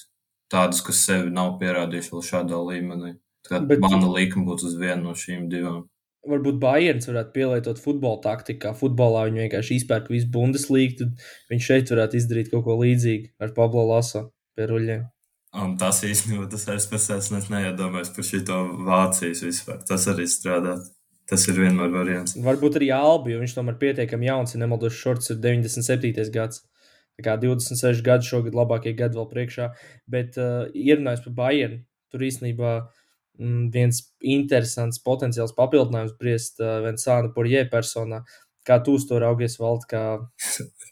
Tādas, 0.51 0.81
kas 0.85 1.03
sevi 1.05 1.33
nav 1.33 1.55
pierādījuši 1.61 2.13
vēl 2.13 2.25
šādā 2.25 2.61
līmenī. 2.69 3.15
Tad 3.45 3.67
Bet... 3.69 3.81
mana 3.83 4.09
likuma 4.09 4.49
būtu 4.49 4.69
uz 4.69 4.77
vienu 4.79 5.09
no 5.09 5.13
šīm 5.17 5.49
divām 5.51 5.83
varbūt 6.29 6.59
Bayerns 6.61 7.09
varētu 7.09 7.33
pielietot 7.35 7.81
futbola 7.81 8.21
taktiku, 8.23 8.61
kā 8.65 8.73
futbolā 8.77 9.25
viņi 9.27 9.45
vienkārši 9.45 9.79
izpērk 9.81 10.09
visu 10.13 10.29
Bundeslīgu, 10.33 10.97
tad 11.01 11.27
viņš 11.51 11.69
šeit 11.69 11.93
varētu 11.93 12.19
izdarīt 12.19 12.51
kaut 12.53 12.65
ko 12.67 12.77
līdzīgu 12.81 13.31
ar 13.41 13.53
Pablo 13.57 13.85
Laso 13.89 14.27
pie 14.57 14.67
ruļļiem. 14.71 15.05
Un 15.55 15.77
tas 15.79 16.01
īstenībā 16.03 16.49
tas 16.51 16.67
es 16.73 16.87
pēc 16.91 17.07
es 17.15 17.31
neiedomājos 17.31 18.11
par 18.15 18.27
šito 18.27 18.59
Vācijas 18.87 19.43
vispār. 19.45 19.79
Tas 19.87 20.07
arī 20.11 20.27
strādā. 20.27 20.75
Tas 21.25 21.41
ir 21.49 21.57
vienmēr 21.57 21.89
variants. 21.89 22.35
Varbūt 22.37 22.75
arī 22.77 22.91
Albi, 22.93 23.31
jo 23.33 23.39
viņš 23.41 23.55
tomēr 23.55 23.79
pietiekami 23.81 24.27
jauns, 24.27 24.51
ja 24.53 24.59
nemaldos, 24.61 24.93
šorts 24.93 25.31
ir 25.33 25.39
97. 25.41 26.27
gads. 26.35 26.61
Tā 27.15 27.23
kā 27.25 27.33
26 27.41 28.03
gadi 28.05 28.27
šogad 28.27 28.53
labākie 28.53 28.93
gadi 28.99 29.17
vēl 29.17 29.25
priekšā. 29.31 29.71
Bet 30.11 30.37
uh, 30.37 30.67
ierunājot 30.75 31.25
par 31.29 31.37
Bayernu, 31.39 31.79
tur 32.13 32.27
īstenībā 32.27 32.73
uh, 32.83 33.04
viens 33.37 34.01
interesants 34.21 35.01
potenciāls 35.03 35.55
papildinājums 35.57 36.15
briest 36.19 36.61
uh, 36.63 36.79
Vensāna 36.85 37.31
Porjē 37.35 37.65
personā. 37.71 38.23
Kā 38.65 38.79
tu 38.81 38.95
uz 38.97 39.05
to 39.05 39.19
raugies, 39.21 39.59
Vald, 39.61 39.83
kā, 39.89 40.03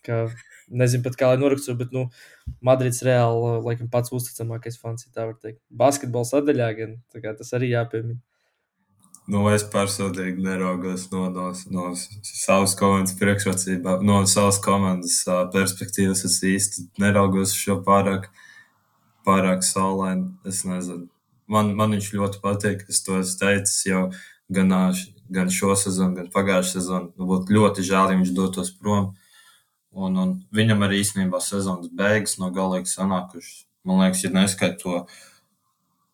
kā 0.05 0.25
nezinu 0.69 1.05
pat 1.05 1.17
kā 1.19 1.31
lai 1.31 1.39
noraksturu, 1.41 1.79
bet, 1.79 1.95
nu, 1.95 2.05
Madrids 2.65 3.01
reāli, 3.05 3.55
laikam, 3.65 3.89
pats 3.91 4.13
uzticamākais 4.13 4.77
fans, 4.81 5.07
ja 5.07 5.15
tā 5.15 5.25
var 5.29 5.39
teikt. 5.39 5.61
Basketbola 5.73 6.29
sadaļā 6.29 6.69
gan, 6.77 6.95
tā 7.13 7.23
kā 7.23 7.33
tas 7.37 7.53
arī 7.57 7.73
jāpiemina. 7.73 8.19
Nu, 9.31 9.45
es 9.47 9.63
personīgi 9.71 10.43
neraugos 10.43 11.05
no, 11.13 11.29
no, 11.31 11.45
no 11.71 11.91
savas 11.95 12.73
komandas 12.75 13.15
priekšrocībām, 13.21 14.03
no 14.03 14.17
savas 14.27 14.59
komandas 14.63 15.21
uh, 15.29 15.45
perspektīvas. 15.53 16.25
Es 16.27 16.41
īsti 16.43 16.89
neraugos 16.99 17.55
šo 17.55 17.77
pārāk, 17.87 18.27
pārāk 19.23 19.63
saulaini. 19.63 20.27
Es 20.43 20.65
nezinu 20.67 21.07
man, 21.51 21.73
man 21.77 21.95
viņš 21.95 22.13
ļoti 22.13 22.39
patīk. 22.43 22.85
Es 22.89 23.03
to 23.05 23.17
esmu 23.19 23.39
teicis 23.41 23.83
jau 23.87 24.03
gan, 24.53 24.71
gan 25.33 25.51
šo 25.51 25.75
sezonu, 25.79 26.17
gan 26.19 26.31
pagājušā 26.33 26.77
sezonu. 26.77 27.11
Nu, 27.17 27.27
būtu 27.29 27.55
ļoti 27.55 27.85
žēl, 27.85 28.13
ja 28.13 28.19
viņš 28.19 28.33
dotos 28.37 28.73
prom. 28.79 29.13
Un, 29.93 30.17
un 30.17 30.33
viņam 30.55 30.81
arī 30.87 31.03
īstenībā 31.03 31.41
sezonas 31.43 31.91
beigas 31.93 32.39
no 32.41 32.49
galīgi 32.53 32.89
sanākušas. 32.89 33.67
Man 33.85 33.99
liekas, 34.01 34.23
ja 34.23 34.31
neskait 34.33 34.79
to, 34.81 35.03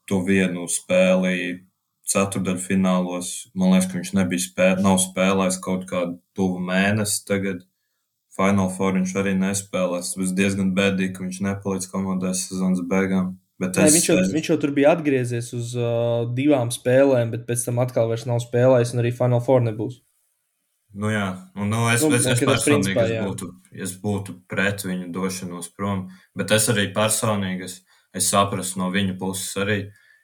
to 0.10 0.20
vienu 0.26 0.66
spēli 0.68 1.66
ceturdaļfinālos, 2.10 3.52
man 3.54 3.76
liekas, 3.76 3.90
ka 3.90 4.00
viņš 4.00 4.14
nebija 4.18 4.70
nav 4.82 4.98
spēlējis 5.04 5.60
kaut 5.62 5.86
kādu 5.90 6.18
tuvu 6.38 6.62
mēnesi 6.66 7.22
tagad. 7.28 7.66
Finālā 8.40 8.70
formā 8.72 9.02
viņš 9.02 9.14
arī 9.20 9.34
nespēlēs. 9.36 10.14
Tas 10.14 10.18
bija 10.18 10.36
diezgan 10.38 10.74
bēdīgi, 10.78 11.14
ka 11.16 11.26
viņš 11.26 11.40
nepalīdz 11.44 11.90
komandai 11.92 12.32
sezonas 12.38 12.82
beigām. 12.88 13.34
Bet 13.60 13.76
es, 13.76 13.84
Nē, 13.84 13.96
viņš, 13.98 14.06
jau, 14.08 14.18
es... 14.22 14.30
viņš 14.32 14.50
jau 14.54 14.56
tur 14.62 14.72
bija 14.76 14.94
atgriezies 14.96 15.50
uz 15.56 15.74
uh, 15.76 16.28
divām 16.36 16.70
spēlēm, 16.72 17.34
bet 17.34 17.44
pēc 17.48 17.66
tam 17.68 17.82
atkal 17.84 18.08
vairs 18.08 18.24
nav 18.30 18.40
spēlējis, 18.46 18.94
un 18.96 19.02
arī 19.02 19.12
Final 19.16 19.44
Four 19.44 19.66
nebūs. 19.66 19.98
Nu, 20.96 21.12
jā, 21.12 21.26
un, 21.60 21.68
nu, 21.70 21.84
es, 21.92 22.02
nu, 22.02 22.16
es, 22.16 22.26
es 22.26 22.40
personīgi 22.40 22.96
principā, 22.96 23.04
es 23.12 23.26
būtu, 23.28 23.50
es 23.86 23.92
būtu 24.02 24.36
pret 24.50 24.86
viņu 24.88 25.10
došanos 25.14 25.68
prom, 25.76 26.08
bet 26.40 26.54
es 26.56 26.70
arī 26.72 26.88
personīgi 26.96 27.68
es, 27.68 27.76
es 28.16 28.30
saprastu 28.32 28.80
no 28.82 28.88
viņa 28.96 29.18
puses 29.20 29.52
arī, 29.62 29.78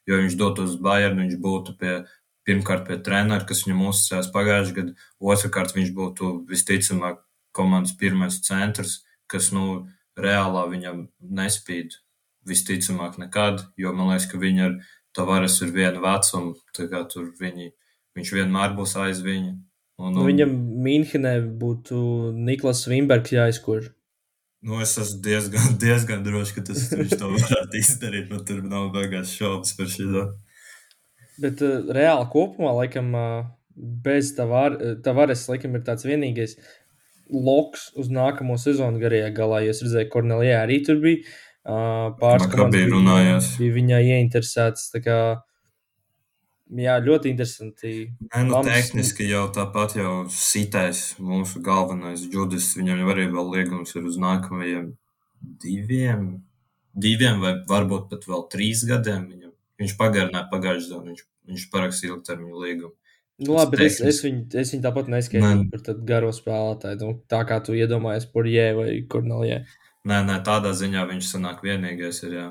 jo 0.10 0.22
viņš 0.24 0.40
dotu 0.40 0.66
uz 0.66 0.80
Bayernu, 0.82 1.22
viņš 1.26 1.38
būtu 1.44 1.76
pie, 1.82 2.00
pirmkārt 2.48 2.88
pie 2.88 2.98
trenera, 3.04 3.46
kas 3.46 3.66
viņam 3.68 3.84
uzticējās 3.92 4.32
pagājušajā 4.34 4.78
gadā, 4.80 4.96
otrkārt 5.36 5.76
viņš 5.76 5.92
būtu 6.00 6.32
visticamāk 6.50 7.22
komandas 7.56 7.94
pirmais 8.00 8.40
centrs, 8.48 9.04
kas, 9.30 9.52
nu, 9.54 9.84
reālā 10.18 10.66
viņam 10.72 11.06
nespīd 11.20 12.00
visticamāk 12.48 13.18
nekad, 13.22 13.66
jo 13.80 13.94
man 13.96 14.14
liekas, 14.14 14.30
ka 14.32 14.42
viņi 14.42 14.68
ar 14.70 14.78
Tavares 15.16 15.62
ir 15.64 15.72
viena 15.72 16.02
vecuma, 16.04 16.52
tā 16.76 16.90
kā 16.92 17.06
tur 17.08 17.30
viņi, 17.40 17.70
viņš 18.18 18.32
vienmēr 18.36 18.74
būs 18.76 18.98
aiz 19.00 19.22
viņa. 19.24 19.54
Un, 19.96 20.10
un... 20.10 20.18
Nu, 20.18 20.26
viņam 20.28 20.56
Mīnhenē 20.84 21.38
būtu 21.60 21.98
Niklas 22.36 22.84
Vimbergs 22.92 23.32
jāizkož. 23.32 23.94
Nu, 24.66 24.80
es 24.84 24.96
esmu 25.00 25.22
diezgan, 25.24 25.76
diezgan 25.84 26.26
drošs, 26.26 26.56
ka 26.56 26.66
tas, 26.68 26.88
viņš 26.92 27.16
to 27.22 27.30
varētu 27.32 27.80
izdarīt. 27.80 28.32
Man 28.34 28.44
tur 28.48 28.64
nav 28.66 28.90
beigās 28.96 29.36
šaubas 29.38 29.76
par 29.78 29.92
šo. 29.94 30.26
Bet 31.40 31.62
uh, 31.64 31.86
reāli 31.96 32.28
kopumā, 32.32 32.74
laikam, 32.82 33.12
uh, 33.16 33.46
bez 33.76 34.34
Tavares, 34.36 35.00
Tavares, 35.06 35.46
laikam, 35.52 35.78
ir 35.78 35.86
tāds 35.88 36.08
vienīgais 36.08 36.58
loks 37.32 37.90
uz 38.00 38.12
nākamo 38.14 38.58
sezonu 38.62 39.02
garajā 39.02 39.32
galā. 39.36 39.64
Jo 39.66 39.76
es 39.76 39.84
redzēju, 39.86 40.12
Kornelijā 40.14 40.60
arī 40.64 40.82
tur 40.86 41.00
bija. 41.04 41.24
Pāris 41.66 42.50
komandas 42.52 42.86
bija, 42.86 43.38
bija 43.58 43.74
viņai 43.74 44.02
ieinteresētas. 44.16 44.92
Kā, 45.02 45.20
jā, 46.78 46.98
ļoti 47.02 47.32
interesanti. 47.34 47.94
Nē, 48.28 48.44
nu, 48.46 48.54
Mams... 48.54 48.70
tehniski 48.70 49.30
jau 49.32 49.48
tāpat 49.54 49.98
jau 49.98 50.14
sitais 50.30 51.16
mūsu 51.18 51.64
galvenais 51.66 52.28
džudis. 52.30 52.70
Viņam 52.78 53.02
jau 53.02 53.14
arī 53.16 53.26
vēl 53.34 53.50
liegums 53.58 53.96
ir 53.98 54.06
uz 54.06 54.20
nākamajiem 54.22 54.92
diviem, 55.64 56.28
diviem 56.94 57.42
vai 57.42 57.56
varbūt 57.70 58.12
pat 58.14 58.28
vēl 58.30 58.46
trīs 58.54 58.86
gadiem. 58.86 59.26
Viņam. 59.32 59.56
Viņš 59.82 59.96
pagarināja 60.00 60.46
pagājušajā 60.52 60.94
gadā, 60.94 61.10
viņš, 61.10 61.26
viņš 61.50 61.66
parakstīja 61.74 62.14
ilgtermiņu 62.14 62.62
līgumu. 62.62 62.94
Nu, 63.44 63.58
labi, 63.58 63.76
bet 63.76 63.90
es, 63.90 63.98
es, 64.00 64.22
viņu, 64.24 64.46
es 64.62 64.70
viņu 64.72 64.84
tāpat 64.86 65.10
neskaitīju 65.12 65.66
par 65.74 65.98
garo 66.08 66.30
spēlētāju. 66.32 67.00
Nu, 67.02 67.18
tā 67.28 67.42
kā 67.50 67.58
tu 67.66 67.76
iedomājies 67.76 68.30
par 68.32 68.48
Jē 68.48 68.70
vai 68.78 68.94
Kornelijai. 69.12 69.66
Nē, 70.06 70.20
nē, 70.28 70.40
tādā 70.46 70.74
ziņā 70.78 71.06
viņš 71.10 71.30
sanāk 71.32 71.64
vienīgais. 71.66 72.22
Ir, 72.28 72.34
jā. 72.38 72.50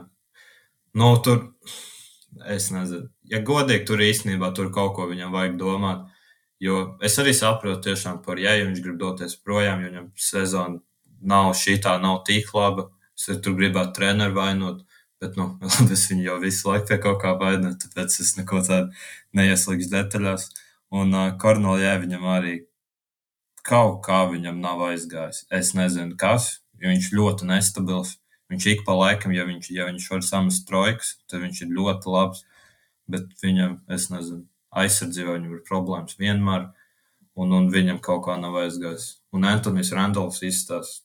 nu, 0.98 1.10
tur 1.22 1.44
es 2.50 2.70
nezinu, 2.74 3.06
ja 3.30 3.38
godīgi 3.46 3.86
tur 3.86 4.02
īstenībā 4.02 4.50
tur 4.56 4.72
kaut 4.74 4.96
ko 4.96 5.06
viņam 5.10 5.34
vajag 5.34 5.54
domāt. 5.60 6.08
Jo 6.62 6.96
es 7.04 7.18
arī 7.20 7.34
saprotu, 7.36 7.82
tiešām 7.88 8.22
par 8.24 8.40
ja 8.40 8.56
viņš 8.58 8.82
grib 8.82 8.98
doties 8.98 9.36
projām, 9.36 9.82
jo 9.82 9.90
viņam 9.90 10.10
sezona 10.18 10.80
nav 11.22 11.52
šī 11.58 11.78
tā, 11.82 11.96
nav 12.02 12.22
tik 12.26 12.50
laba. 12.56 12.88
Es 13.14 13.28
tur 13.42 13.54
gribētu 13.54 13.94
treneru 14.00 14.34
vainot, 14.34 14.82
bet 15.22 15.38
nu, 15.38 15.52
es 15.94 16.06
viņu 16.10 16.26
jau 16.26 16.38
visu 16.42 16.70
laiku 16.70 16.90
pie 16.90 17.00
kaut 17.06 17.20
kā 17.22 17.34
vainoju, 17.38 17.78
tāpēc 17.84 18.18
es 18.24 18.34
neko 18.38 18.62
tādu 18.66 18.90
neieslīgšu 19.38 19.92
detaļās. 19.94 20.50
Un 20.94 21.14
uh, 21.14 21.30
Kornelijai 21.38 21.96
viņam 22.02 22.26
arī 22.34 22.54
kaut 23.66 24.02
kā 24.06 24.24
viņam 24.30 24.60
nav 24.62 24.82
aizgājis. 24.90 25.44
Es 25.54 25.72
nezinu, 25.78 26.18
kas, 26.20 26.63
jo 26.84 26.92
viņš 26.92 27.10
ļoti 27.16 27.48
nestabils. 27.48 28.18
Viņš 28.52 28.66
ik 28.70 28.82
pa 28.86 28.94
laikam, 28.98 29.32
ja 29.32 29.46
viņš, 29.48 29.70
ja 29.72 29.86
viņš 29.88 30.08
var 30.12 30.24
samest 30.26 30.66
trojkas, 30.68 31.14
tad 31.30 31.42
viņš 31.42 31.62
ir 31.64 31.72
ļoti 31.78 32.12
labs. 32.12 32.44
Bet 33.10 33.32
viņam, 33.42 33.78
es 33.92 34.10
nezinu, 34.12 34.44
aizsardzībā 34.84 35.36
viņam 35.36 35.56
ir 35.56 35.64
problēmas 35.68 36.18
vienmēr, 36.20 36.68
un, 37.40 37.56
un 37.56 37.70
viņam 37.72 38.00
kaut 38.04 38.24
kā 38.28 38.36
nav 38.40 38.56
aizgājis. 38.62 39.08
Un 39.34 39.48
Antonius 39.48 39.92
Randolfs 39.96 40.44
izstāsta. 40.46 41.02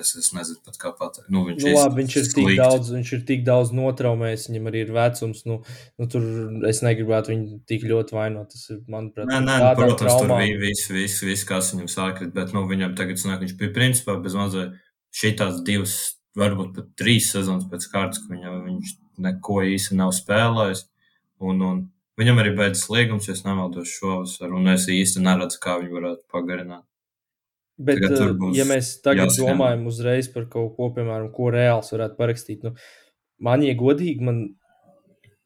Es, 0.00 0.14
es 0.16 0.30
nezinu, 0.32 0.62
pat 0.64 0.78
kā 0.80 0.90
pateikt. 0.96 1.26
Nu, 1.28 1.42
viņš, 1.44 1.60
Nu, 1.66 1.72
labi, 1.76 1.98
viņš 2.00 2.14
ir 2.16 2.22
tik 2.24 2.32
slikti. 2.32 2.54
daudz, 2.56 2.90
viņš 2.94 3.10
ir 3.12 3.24
tik 3.28 3.42
daudz 3.44 3.72
notraumējis, 3.76 4.46
viņam 4.48 4.68
arī 4.70 4.80
ir 4.86 4.92
vecums. 4.96 5.42
Nu, 5.44 5.58
nu, 6.00 6.06
tur 6.08 6.24
es 6.70 6.80
negribētu 6.86 7.34
viņu 7.34 7.58
tik 7.68 7.84
ļoti 7.90 8.16
vainot. 8.16 8.48
Tas 8.54 8.62
ir, 8.72 8.78
manuprāt, 8.88 9.28
Nē, 9.28 9.42
nē, 9.44 9.56
nu, 9.60 9.68
protams, 9.76 9.98
tur 10.00 10.08
traumām. 10.08 10.40
bija 10.40 10.62
viss, 10.62 10.88
viss, 10.88 11.20
viss, 11.28 11.44
kas 11.48 11.74
viņam 11.74 11.90
sākrit, 11.92 12.32
bet 12.32 12.56
nu, 12.56 12.64
viņam 12.70 12.96
tagad 12.96 13.20
sanāk, 13.20 13.44
viņš 13.44 13.54
bija 13.60 13.74
principā 13.76 14.16
bez 14.24 14.38
mazliet 14.40 14.72
šitās 15.20 15.60
divas, 15.68 15.98
varbūt 16.38 16.72
pat 16.78 16.88
trīs 16.96 17.28
sezonas 17.36 17.68
pēc 17.68 17.90
kārtas, 17.92 18.24
ka 18.24 18.32
viņam, 18.32 18.58
viņš 18.70 18.96
neko 19.28 19.60
īsti 19.68 20.00
nav 20.00 20.14
spēlējis. 20.16 20.86
Un, 21.44 21.60
un 21.60 21.84
viņam 22.18 22.40
arī 22.40 22.56
beidzas 22.56 22.88
liegums, 22.88 23.28
ja 23.28 23.36
es 23.36 23.44
nemaldos 23.44 23.92
šovasar, 24.00 24.48
un 24.56 24.72
es 24.72 24.88
īsti 24.88 25.20
neredzu, 25.28 25.60
kā 25.60 25.76
viņu 25.82 25.98
varētu 26.00 26.24
pagarināt. 26.32 26.86
Bet, 27.78 28.02
eh, 28.02 28.32
būs 28.34 28.56
ja 28.58 28.64
mēs 28.66 28.92
tagad 29.04 29.28
jāskan. 29.30 29.52
domājam 29.52 29.84
uzreiz 29.86 30.28
par 30.32 30.48
kaut 30.50 30.72
ko, 30.76 30.88
piemēram, 30.96 31.28
ko 31.34 31.50
reāls 31.54 31.92
varētu 31.94 32.16
parakstīt, 32.18 32.64
nu, 32.66 32.72
man, 33.38 33.62
ja 33.62 33.74
godīgi, 33.78 34.20
man, 34.26 34.40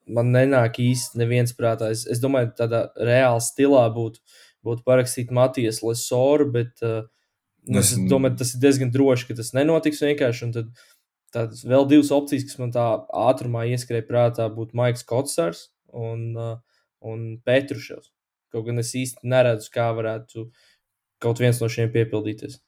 man 0.08 0.32
nenāk 0.34 0.80
īsti 0.82 1.20
neviens 1.20 1.52
prātā. 1.56 1.90
Es, 1.92 2.06
es 2.10 2.22
domāju, 2.22 2.54
tādā 2.58 2.86
reālā 2.96 3.40
stilā 3.44 3.84
būtu, 3.94 4.22
būtu 4.64 4.84
parakstīt 4.88 5.30
Matijas 5.34 5.82
Lesoru, 5.84 6.48
bet 6.54 6.80
uh, 6.86 7.02
nu, 7.68 7.78
es 7.82 7.92
Es- 7.92 8.00
domāju, 8.10 8.38
tas 8.40 8.54
ir 8.56 8.64
diezgan 8.64 8.90
droši, 8.94 9.28
ka 9.28 9.38
tas 9.42 9.52
nenotiks 9.56 10.02
vienkārši. 10.02 10.48
Un 10.48 10.52
tad 10.56 10.72
tādas 11.32 11.62
vēl 11.68 11.86
divas 11.88 12.10
opcijas, 12.12 12.44
kas 12.48 12.58
man 12.60 12.72
tā 12.74 12.86
ātrumā 13.28 13.66
ieskrēja 13.72 14.08
prātā, 14.08 14.48
būtu 14.52 14.76
Maiks 14.78 15.04
Kotsars 15.08 15.68
un, 15.92 16.32
uh, 16.36 16.56
un 17.04 17.38
Petruševs. 17.44 18.10
Kaut 18.52 18.66
gan 18.66 18.78
es 18.82 18.90
īsti 18.98 19.24
neredzu, 19.24 19.70
kā 19.72 19.86
varētu 19.96 20.48
kaut 21.22 21.40
viens 21.42 21.60
no 21.62 21.70
šiem 21.72 21.90
piepildīties. 21.94 22.58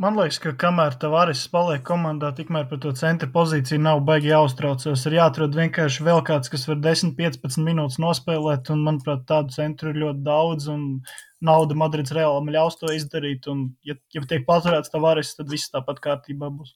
Man 0.00 0.16
liekas, 0.16 0.38
ka 0.40 0.54
kamēr 0.56 0.94
Tavares 0.96 1.42
paliek 1.52 1.82
komandā, 1.84 2.30
tikmēr 2.36 2.64
par 2.70 2.78
to 2.80 2.92
centra 2.96 3.26
pozīciju 3.34 3.82
nav 3.84 3.98
baigi 4.08 4.30
jāuztraucas. 4.30 5.02
Ir 5.10 5.16
jāatrod 5.18 5.58
vienkārši 5.58 6.06
vēl 6.06 6.22
kāds, 6.24 6.48
kas 6.48 6.64
var 6.70 6.78
10-15 6.86 7.60
minūtes 7.66 7.98
nospēlēt, 8.00 8.70
un 8.72 8.86
manuprāt, 8.86 9.26
tādu 9.28 9.52
centru 9.52 9.92
ir 9.92 10.00
ļoti 10.00 10.24
daudz, 10.24 10.70
un 10.72 10.86
nauda 11.44 11.76
Madrids 11.76 12.14
reāli 12.16 12.54
ļaus 12.56 12.80
to 12.80 12.94
izdarīt, 12.96 13.44
un 13.52 13.66
ja, 13.84 13.98
ja 14.16 14.24
tiek 14.30 14.46
paturēts 14.48 14.92
Tavares, 14.94 15.34
tad 15.36 15.52
viss 15.52 15.68
tāpat 15.74 16.00
kārtībā 16.08 16.48
būs. 16.48 16.72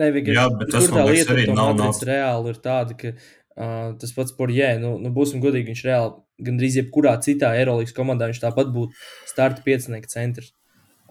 Nē, 0.00 0.08
vienkārši 0.16 0.40
Jā, 0.40 0.48
bet 0.56 0.72
tas, 0.72 0.88
man 0.92 1.10
liekas, 1.10 1.28
arī 1.36 1.44
nav- 1.52 1.74
Madrids 1.74 2.00
nav- 2.00 2.08
reāli 2.08 2.54
ir 2.54 2.62
tāda, 2.64 2.96
ka 3.04 3.12
uh, 3.12 3.92
tas 4.00 4.16
pats 4.16 4.32
Porjē, 4.40 4.78
nu, 4.80 4.96
nu 5.04 5.12
būsim 5.12 5.44
godīgi, 5.44 5.74
viņš 5.74 5.84
reāli 5.90 6.16
gandrīz 6.42 6.76
jebkurā 6.80 7.16
citā 7.24 7.54
Eirolandes 7.56 7.94
komandā 7.96 8.28
viņš 8.30 8.42
tāpat 8.42 8.70
būtu 8.74 8.96
starta 9.28 9.64
piecinieka 9.66 10.10
centrs. 10.12 10.52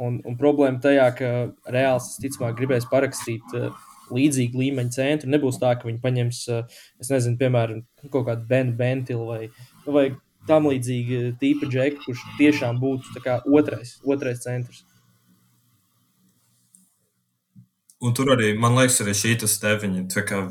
Un, 0.02 0.20
un 0.28 0.36
problēma 0.36 0.82
tajā, 0.84 1.06
ka 1.16 1.30
reāls, 1.72 2.18
ticamāk, 2.20 2.58
gribēs 2.58 2.88
parakstīt 2.92 3.54
uh, 3.56 3.70
līdzīgu 4.12 4.60
līmeņa 4.60 4.92
centru. 4.92 5.32
Nebūs 5.32 5.62
tā, 5.62 5.72
ka 5.80 5.88
viņi 5.88 6.02
paņems, 6.04 6.42
uh, 6.52 6.82
nezinu, 7.08 7.40
piemēram, 7.40 7.86
kaut 8.10 8.28
kādu 8.28 8.44
Benu 8.50 8.76
Bentilu 8.76 9.30
vai, 9.30 9.46
vai 9.88 10.10
tam 10.50 10.68
līdzīgu 10.70 11.38
tīpa 11.40 11.70
džeku, 11.72 12.04
kurš 12.10 12.26
tiešām 12.42 12.82
būtu 12.84 13.24
otrais, 13.56 13.96
otrais 14.04 14.44
centrs. 14.44 14.84
Un 18.04 18.14
tur 18.14 18.36
arī, 18.36 18.52
man 18.60 18.76
liekas, 18.78 19.00
arī 19.02 19.16
šī 19.18 19.38
tas 19.42 19.56
kā 20.28 20.44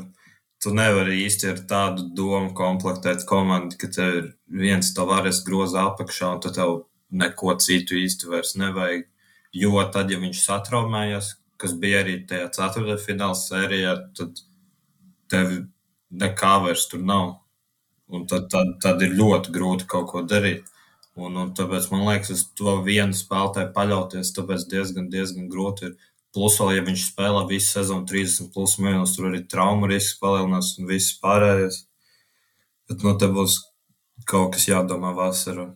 tu 0.65 0.73
nevari 0.73 1.19
īsti 1.21 1.51
ar 1.51 1.59
tādu 1.69 2.07
domu 2.17 2.49
komplektēt 2.57 3.25
komandu, 3.29 3.77
ka 3.77 3.89
tev 3.93 4.15
ir 4.19 4.27
viens 4.63 4.89
tavares 4.97 5.43
groza 5.45 5.83
apakšā, 5.91 6.31
un 6.33 6.41
tad 6.41 6.57
tev 6.57 6.71
neko 7.13 7.53
citu 7.61 7.99
īsti 8.01 8.31
vairs 8.31 8.55
nevajag. 8.57 9.05
Jo 9.55 9.83
tad, 9.93 10.09
ja 10.11 10.17
viņš 10.19 10.41
satraumējas, 10.41 11.35
kas 11.61 11.75
bija 11.79 12.01
arī 12.01 12.17
tajā 12.27 12.49
ceturtdaļfināla 12.57 13.37
sērijā, 13.39 13.93
tad 14.17 14.41
tev 15.31 15.53
nekā 16.25 16.55
vairs 16.65 16.87
tur 16.91 17.05
nav. 17.05 17.35
Un 18.09 18.25
tad, 18.29 18.49
tad, 18.53 18.75
tad 18.81 19.01
ir 19.05 19.15
ļoti 19.17 19.53
grūti 19.53 19.87
kaut 19.89 20.09
ko 20.11 20.25
darīt. 20.25 20.65
Un, 21.15 21.37
un 21.39 21.53
tāpēc 21.55 21.87
man 21.93 22.03
liekas, 22.09 22.33
uz 22.33 22.43
to 22.57 22.75
vienu 22.85 23.15
spēlētāju 23.15 23.71
paļauties, 23.77 24.33
tāpēc 24.35 24.65
diezgan, 24.73 25.07
diezgan 25.13 25.47
grūti 25.51 25.91
ir. 25.91 25.95
Plus, 26.35 26.57
vēl, 26.59 26.73
ja 26.75 26.83
viņš 26.83 27.03
spēlē 27.13 27.45
visu 27.47 27.69
sezonu 27.77 28.03
30 28.09 28.51
plus 28.51 28.75
minūtes, 28.83 29.13
tur 29.15 29.29
arī 29.29 29.39
traumu 29.47 29.87
risks 29.87 30.17
palielinās 30.19 30.73
un 30.81 30.89
viss 30.89 31.15
pārējais. 31.21 31.85
Bet 32.89 33.05
no 33.07 33.13
te 33.19 33.29
būs 33.31 33.61
kaut 34.27 34.51
kas 34.55 34.67
jādomā 34.67 35.13
vasarā. 35.15 35.69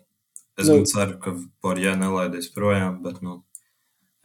Es 0.59 0.67
Nu. 0.67 0.81
nu, 0.81 0.89
ceru, 0.91 1.15
ka 1.23 1.31
Porjē 1.63 1.95
nelaidīs 1.95 2.51
projām, 2.51 2.99
bet 3.03 3.21
nu, 3.23 3.37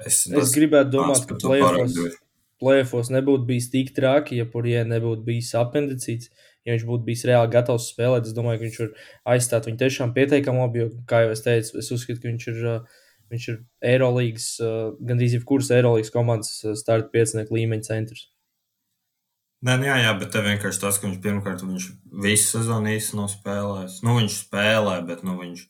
es, 0.03 0.25
Es 0.27 0.51
gribētu 0.57 0.91
domāt, 0.97 1.23
ka 1.31 1.39
plēfos, 1.39 2.19
plēfos 2.59 3.13
nebūtu 3.15 3.47
bijis 3.47 3.71
tik 3.71 3.95
traki, 3.95 4.41
ja 4.43 4.49
Porjē 4.51 4.83
nebūtu 4.91 5.23
bijis 5.29 5.55
apendicīts. 5.61 6.33
Ja 6.65 6.73
viņš 6.73 6.87
būtu 6.89 7.05
bijis 7.05 7.27
reāli 7.29 7.53
gatavs 7.53 7.91
spēlēt, 7.93 8.27
es 8.27 8.35
domāju, 8.35 8.59
ka 8.59 8.65
viņš 8.65 8.77
var 8.81 9.35
aizstāt 9.35 9.67
viņu 9.69 9.79
tiešām 9.83 10.15
pietiekami 10.17 10.63
labi. 10.65 10.81
Jo, 10.81 10.91
kā 11.07 11.21
jau 11.27 11.35
es 11.35 11.45
teicu, 11.45 11.79
es 11.79 11.91
uzskatu, 11.93 12.23
ka 12.23 12.31
viņš 12.31 12.47
ir, 12.51 12.61
uh, 12.71 13.03
viņš 13.33 13.49
ir 13.53 13.59
Eirolandes, 13.93 14.49
uh, 14.61 14.95
gandrīz 15.01 15.39
jebkuras 15.39 15.73
Eirolandes 15.75 16.13
komandas 16.15 16.57
uh, 16.65 16.75
starta 16.79 17.13
piecinieku 17.15 17.57
līmeņa 17.57 17.89
centrs. 17.89 18.29
Nē, 19.65 19.79
nu 19.81 19.87
jā, 19.89 19.95
jā, 20.03 20.11
bet 20.21 20.29
te 20.35 20.43
vienkārši 20.45 20.81
tas, 20.83 20.99
ka 21.01 21.09
viņš 21.09 21.21
pirmkārt 21.25 21.63
viņš 21.65 21.87
visu 22.21 22.49
sezonu 22.51 22.91
īsti 22.93 23.17
nav 23.17 23.31
spēlējis. 23.33 24.03
Nu, 24.05 24.19
viņš 24.19 24.35
spēlē, 24.43 24.99
bet 25.09 25.23
nu, 25.25 25.39
viņš 25.41 25.63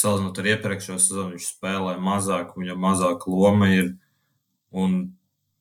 salīdzinot 0.00 0.40
ar 0.40 0.48
iepriekšējo 0.54 0.96
sezonu, 0.96 1.34
viņš 1.34 1.48
spēlē 1.50 1.98
mazāk, 2.00 2.54
viņam 2.56 2.80
mazāk 2.80 3.26
loma 3.28 3.68
ir. 3.74 3.90
Un, 4.72 4.96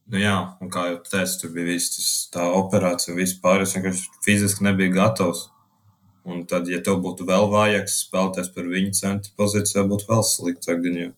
nu, 0.07 0.21
jā, 0.21 0.37
un 0.63 0.71
kā 0.71 0.85
jau 0.93 1.01
teicu, 1.03 1.35
tur 1.41 1.51
bija 1.57 1.73
viss 1.73 2.29
tā 2.31 2.45
operācija, 2.61 3.17
vispār. 3.17 3.65
Es 3.65 3.75
vienkārši 3.75 4.07
fiziski 4.23 4.63
nebiju 4.69 4.95
gatavs. 4.95 5.49
Un 6.29 6.43
tad, 6.49 6.67
ja 6.69 6.79
tev 6.85 6.99
būtu 7.03 7.25
vēl 7.27 7.47
vājāks 7.51 8.03
spēlētājs 8.05 8.51
par 8.55 8.67
viņu 8.69 8.93
centra 8.99 9.31
pozīcijā, 9.39 9.85
būtu 9.89 10.05
vēl 10.09 10.23
sliktāk. 10.27 10.85
jau. 10.85 11.13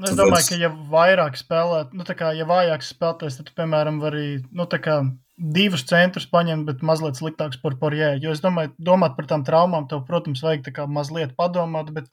Nu, 0.00 0.06
Es 0.06 0.14
Tāpēc- 0.14 0.20
domāju, 0.20 0.48
ka, 0.48 0.56
ja 0.56 0.68
vairāk 0.92 1.34
spēlēt, 1.36 1.92
nu, 1.92 2.04
tā 2.08 2.14
kā, 2.16 2.30
ja 2.36 2.46
vājāks 2.48 2.94
spēlētājs, 2.94 3.36
tad, 3.36 3.50
piemēram, 3.58 4.00
var 4.00 4.12
arī, 4.16 4.42
nu, 4.50 4.64
tā 4.64 4.78
kā 4.80 4.94
divus 5.36 5.84
centrus 5.88 6.26
paņemt, 6.26 6.64
bet 6.68 6.82
mazliet 6.84 7.16
sliktāks 7.16 7.60
par 7.60 7.76
porjē. 7.80 8.14
Jo 8.22 8.30
es 8.32 8.40
domāju, 8.40 8.72
domāt 8.78 9.16
par 9.16 9.26
tām 9.26 9.44
traumām, 9.44 9.88
tev, 9.88 10.06
protams, 10.06 10.40
vajag 10.44 10.64
tā 10.64 10.72
kā 10.72 10.86
mazliet 10.88 11.34
padomāt, 11.36 11.92
bet 11.92 12.08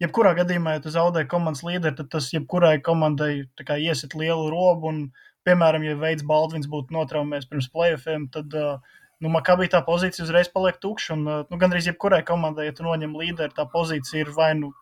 jebkurā 0.00 0.34
gadījumā, 0.36 0.74
ja 0.76 0.80
tu 0.84 0.92
zaudē 0.92 1.26
komandas 1.28 1.62
līderi, 1.62 1.96
tad 1.96 2.10
tas 2.10 2.30
jebkurai 2.32 2.78
komandai 2.82 3.48
kā 3.64 3.76
iesit 3.80 4.14
lielu 4.14 4.48
robu 4.52 4.88
un, 4.88 5.12
piemēram, 5.48 5.84
ja 5.84 5.96
veids 5.96 6.24
Baldvins 6.24 6.68
būtu 6.68 6.92
notraumējies 6.92 7.48
pirms 7.48 7.68
playoffiem, 7.72 8.28
tad, 8.32 8.52
uh, 8.52 8.78
nu, 9.20 9.30
Makabī 9.32 9.68
tā 9.70 9.82
pozīcija 9.84 10.24
uzreiz 10.26 10.50
paliek 10.52 10.78
tukša 10.80 11.16
un, 11.16 11.24
uh, 11.28 11.40
nu, 11.50 11.58
gandrīz 11.60 11.88
jebkurai 11.90 12.22
komandai, 12.26 12.70
ja 12.70 12.76
tu 12.76 12.86
noņem 12.86 13.16
līderi, 13.20 13.54
tā 13.56 13.66
pozīcija 13.70 14.24
ir 14.24 14.32
vai 14.36 14.52
nu 14.58 14.72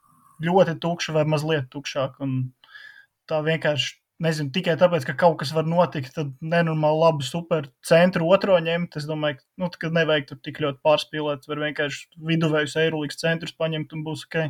ļoti 0.45 0.79
tukša 0.83 1.15
vai 1.17 1.25
mazliet 1.29 1.67
tukšāka. 1.73 2.23
Un 2.23 2.53
tā 3.31 3.41
vienkārši, 3.47 3.97
nezinu, 4.23 4.53
tikai 4.55 4.77
tāpēc, 4.79 5.07
ka 5.09 5.17
kaut 5.19 5.41
kas 5.43 5.51
var 5.55 5.67
notikt, 5.67 6.13
tad 6.15 6.31
nenormāli 6.39 7.03
labu 7.03 7.27
super 7.27 7.69
centru 7.87 8.31
otro 8.31 8.59
ņemt. 8.63 8.97
Es 9.01 9.09
domāju, 9.11 9.41
ka, 9.41 9.49
nu, 9.59 9.71
ka 9.75 9.91
nevajag 9.99 10.31
tur 10.31 10.41
tik 10.47 10.63
ļoti 10.63 10.83
pārspīlēt. 10.87 11.51
Var 11.51 11.65
vienkārši 11.67 12.23
viduvējus 12.31 12.79
Eirolandes 12.85 13.21
centrus 13.21 13.59
paņemt 13.59 13.99
un 13.99 14.07
būs 14.07 14.25
ok. 14.29 14.41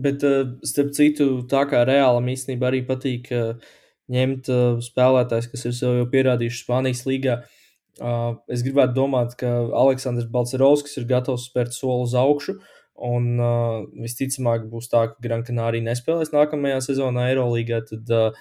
Bet, 0.00 0.24
uh, 0.24 0.56
starp 0.64 0.94
citu, 0.96 1.30
tā 1.50 1.66
kā 1.68 1.84
reālam 1.84 2.28
īstenībā 2.32 2.70
arī 2.70 2.84
patīk 2.88 3.32
uh, 3.34 3.72
ņemt 4.10 4.48
spēlētājs, 4.86 5.48
kas 5.50 5.66
ir 5.66 5.74
sev 5.76 5.96
jau 6.00 6.06
pierādījuši 6.10 6.64
Spānijas 6.64 7.04
līgā. 7.06 7.42
Uh, 7.42 7.59
es 8.00 8.62
gribētu 8.64 8.96
domāt, 8.96 9.34
ka 9.40 9.48
Aleksandrs 9.76 10.28
Balcerovskis 10.32 10.96
ir 11.00 11.08
gatavs 11.10 11.48
spērt 11.50 11.76
soli 11.76 12.06
uz 12.06 12.14
augšu. 12.18 12.58
Un 13.00 13.40
uh, 13.40 13.82
visticamāk, 13.96 14.66
būs 14.68 14.90
tā, 14.92 15.06
ka 15.08 15.24
Gran 15.24 15.44
Canaria 15.46 15.84
nespēlēs 15.86 16.34
nākamajā 16.34 16.82
sezonā 16.84 17.30
Eirolandā. 17.30 17.80
Tad 17.88 18.12
uh, 18.12 18.40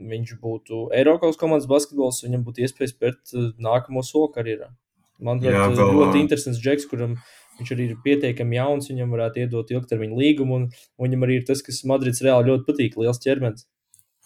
viņš 0.00 0.36
būtu 0.42 0.88
Eiropas 0.96 1.38
komandas 1.38 1.68
basketbols, 1.70 2.22
viņam 2.26 2.46
būtu 2.46 2.64
iespēja 2.66 2.94
spērt 2.94 3.34
uh, 3.36 3.52
nākamo 3.62 4.02
soli 4.06 4.32
karjerā. 4.34 4.72
Manuprāt, 5.20 5.52
Jā, 5.52 5.68
Jā, 5.68 5.76
vēl, 5.76 5.94
ļoti 6.00 6.16
ā, 6.16 6.20
interesants 6.24 6.60
džeks, 6.64 6.88
kuram 6.90 7.18
viņš 7.60 7.72
arī 7.74 7.90
ir 7.90 7.98
pietiekami 8.04 8.56
jauns, 8.56 8.88
viņam 8.88 9.10
varētu 9.14 9.42
iedot 9.42 9.72
ilgtermiņa 9.74 10.16
līgumu, 10.16 10.56
un, 10.56 10.68
un 10.70 11.06
viņam 11.06 11.26
arī 11.26 11.40
ir 11.40 11.44
tas, 11.50 11.60
kas 11.66 11.82
Madrids 11.86 12.22
reāli 12.24 12.48
ļoti 12.48 12.66
patīk, 12.66 12.96
liels 12.98 13.20
ķermenis. 13.22 13.66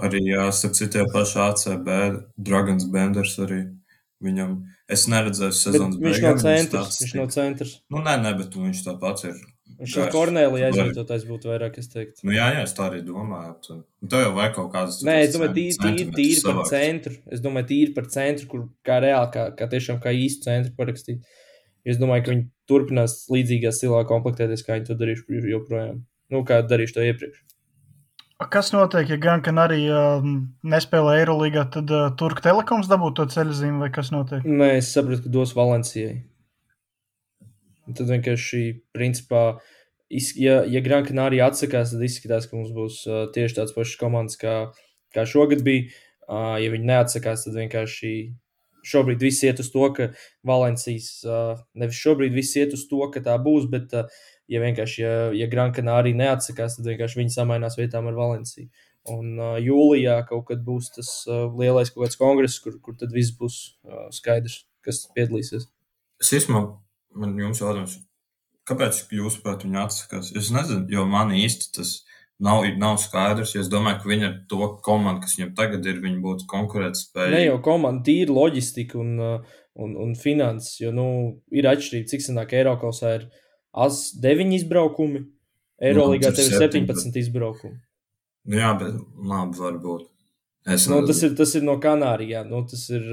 Arī 0.03 0.23
jāsaka, 0.27 0.79
citie 0.79 1.03
paši 1.11 1.41
ACB, 1.43 1.91
Dragons 2.47 2.87
Benders 2.95 3.35
arī. 3.43 3.65
Viņam, 4.23 4.53
es 4.95 5.09
neredzēju 5.11 5.57
sezonas 5.59 5.99
viņš 5.99 6.21
beigām 6.21 6.37
nav 6.37 6.45
viņa 6.45 6.61
centrs. 6.63 7.01
Viņš 7.03 7.15
nav 7.19 7.33
centrs. 7.35 7.75
Nu, 7.93 8.01
nē, 8.05 8.15
nē, 8.23 8.33
bet 8.39 8.55
viņš 8.57 8.83
tāpat 8.87 9.25
ir. 9.29 9.41
Viņš 9.81 9.95
garš. 9.99 10.13
Kornelija 10.15 10.69
aizvietotājs, 10.71 11.25
būtu 11.27 11.51
vairāk, 11.51 11.79
es 11.83 11.91
teiktu. 11.91 12.23
Nu, 12.29 12.35
jā, 12.37 12.47
jā, 12.55 12.63
es 12.63 12.75
tā 12.77 12.87
arī 12.87 13.01
domāju. 13.05 13.55
Tu, 13.65 13.77
nu, 13.81 14.11
tev 14.13 14.23
jau 14.23 14.33
vajag 14.37 14.55
kaut 14.59 14.69
kādas 14.75 15.01
Nē, 15.07 15.17
es 15.25 15.35
domāju, 15.35 15.55
tīri, 15.57 15.79
tīri, 15.83 16.07
tīri 16.15 16.45
par 16.47 16.61
centru. 16.71 17.17
Es 17.35 17.43
domāju, 17.45 17.69
tīri 17.73 17.95
par 17.97 18.07
centru, 18.13 18.49
kur 18.53 18.67
kā 18.87 19.01
reāli, 19.03 19.33
kā, 19.35 19.49
kā 19.59 19.69
tiešām 19.73 19.99
kā 20.05 20.15
īstu 20.15 20.47
centru 20.47 20.77
parakstīt. 20.79 21.25
Es 21.85 21.99
domāju, 22.01 22.25
ka 22.25 22.35
viņi 22.37 22.47
turpinās 22.71 23.17
līdzīgā 23.35 23.75
stilā 23.75 24.05
komplektēties, 24.09 24.63
kā 24.65 24.79
viņi 24.79 24.89
to 24.93 24.99
darījuši 25.01 25.43
joprojām. 25.53 26.05
Nu, 26.33 26.45
kā 26.49 26.63
darījuši 26.65 26.97
to 26.97 27.09
iepriekš. 27.11 27.43
Kas 28.35 28.73
notiek, 28.75 29.13
ja 29.15 29.17
gan 29.39 29.59
arī 29.63 29.85
uh, 29.87 30.25
nespēlē 30.67 31.21
Eirolandā, 31.21 31.69
tad 31.71 31.91
uh, 31.95 32.09
Turka 32.19 32.43
telekoms 32.43 32.89
dabūtu 32.91 33.23
to 33.23 33.27
ceļzīmi, 33.31 33.79
vai 33.85 33.91
kas 33.95 34.11
notiek? 34.11 34.43
Nē, 34.43 34.73
es 34.81 34.91
saprotu, 34.91 35.23
ka 35.29 35.31
dos 35.37 35.53
Valencijai. 35.55 36.17
Tad 37.95 38.11
vienkārši, 38.11 38.63
principā, 38.97 39.45
ja, 40.11 40.57
ja 40.67 40.83
Gran 40.83 41.07
Canaria 41.07 41.47
atsakās, 41.47 41.95
tad 41.95 42.03
izskatās, 42.03 42.49
ka 42.51 42.59
mums 42.59 42.75
būs 42.75 43.05
uh, 43.07 43.29
tieši 43.31 43.61
tāds 43.61 43.77
pašs 43.77 43.95
komandas, 44.01 44.41
kā, 44.41 44.57
kā 45.15 45.29
šogad 45.31 45.63
bija. 45.63 45.87
Uh, 46.27 46.57
ja 46.59 46.75
viņi 46.75 46.91
neatsakās, 46.91 47.47
tad 47.47 47.55
vienkārši 47.61 48.15
šobrīd 48.85 49.23
viss 49.23 49.47
iet 49.47 49.63
uz 49.63 49.71
to, 49.71 49.87
ka 49.95 50.11
Valencijas, 50.43 51.21
uh, 51.23 51.55
nevis 51.79 52.03
šobrīd 52.03 52.35
viss 52.35 52.59
iet 52.59 52.75
uz 52.75 52.83
to, 52.91 52.99
ka 53.15 53.23
tā 53.23 53.39
būs, 53.39 53.71
bet, 53.71 53.95
uh, 53.95 54.11
ja 54.51 54.63
vienkārši, 54.63 55.03
ja, 55.03 55.13
ja 55.37 55.49
Gran 55.51 55.75
Canaria 55.77 56.17
neatsakās, 56.19 56.79
tad 56.79 56.89
vienkārši 56.91 57.21
viņi 57.21 57.35
samainās 57.35 57.79
vietām 57.81 58.09
ar 58.11 58.19
Valenciju. 58.19 58.69
Un 59.15 59.35
uh, 59.37 59.57
jūlijā 59.61 60.17
kaut 60.29 60.47
kad 60.49 60.63
būs 60.65 60.95
tas 60.95 61.11
uh, 61.29 61.45
lielais 61.61 61.93
kaut 61.93 62.07
kāds 62.07 62.21
kongress, 62.21 62.61
kur, 62.65 62.79
kur 62.81 62.97
tad 63.01 63.13
viss 63.13 63.35
būs 63.37 63.59
uh, 63.85 64.07
skaidrs, 64.15 64.63
kas 64.85 65.05
piedalīsies. 65.17 65.69
Es 66.23 66.33
īstenībā, 66.39 66.65
man 67.21 67.37
jums 67.41 67.61
jautājums, 67.61 67.99
kāpēc 68.69 69.03
jūs, 69.13 69.39
prāt, 69.45 69.67
viņi 69.67 69.81
atsakās? 69.83 70.33
Es 70.37 70.49
nezinu, 70.55 70.87
jo 70.93 71.05
man 71.09 71.35
īsti 71.37 71.73
tas 71.77 71.99
nav, 72.41 72.65
nav 72.81 72.97
skaidrs. 73.03 73.55
Es 73.61 73.69
domāju, 73.73 74.01
ka 74.01 74.11
viņi 74.11 74.29
ar 74.29 74.35
to 74.51 74.71
komandu, 74.87 75.25
kas 75.25 75.37
viņam 75.39 75.53
tagad 75.59 75.87
ir, 75.91 76.01
viņi 76.05 76.23
būtu 76.25 76.49
konkurētspējīgi. 76.51 77.37
Ne 77.37 77.45
jau 77.45 77.61
komanda, 77.65 78.05
tīri 78.09 78.33
loģistika 78.33 78.99
un, 79.01 79.15
uh, 79.21 79.57
un, 79.85 79.97
un 80.01 80.17
finanses. 80.19 80.79
Jo 80.81 80.95
nu, 80.97 81.07
ir 81.55 81.69
atšķirība, 81.71 82.11
cik 82.15 82.25
senāk 82.25 82.57
Eiropasā 82.57 83.19
ir 83.21 83.29
9 83.75 84.55
izbraukumi, 84.61 85.25
Eirolandā 85.83 86.31
nu, 86.31 86.39
tev 86.39 86.47
ir 86.47 86.59
17 86.63 87.21
izbraukumi. 87.21 87.79
Nu, 88.45 88.59
jā, 88.61 88.73
bet 88.79 88.99
labi, 89.25 89.59
varbūt. 89.59 90.09
Es 90.75 90.87
nu, 90.89 91.03
tas, 91.05 91.21
ir, 91.27 91.35
tas 91.37 91.53
ir 91.59 91.65
no 91.65 91.77
Kanārijām. 91.81 92.49
Nu, 92.49 92.63
tas 92.69 92.87
ir 92.93 93.05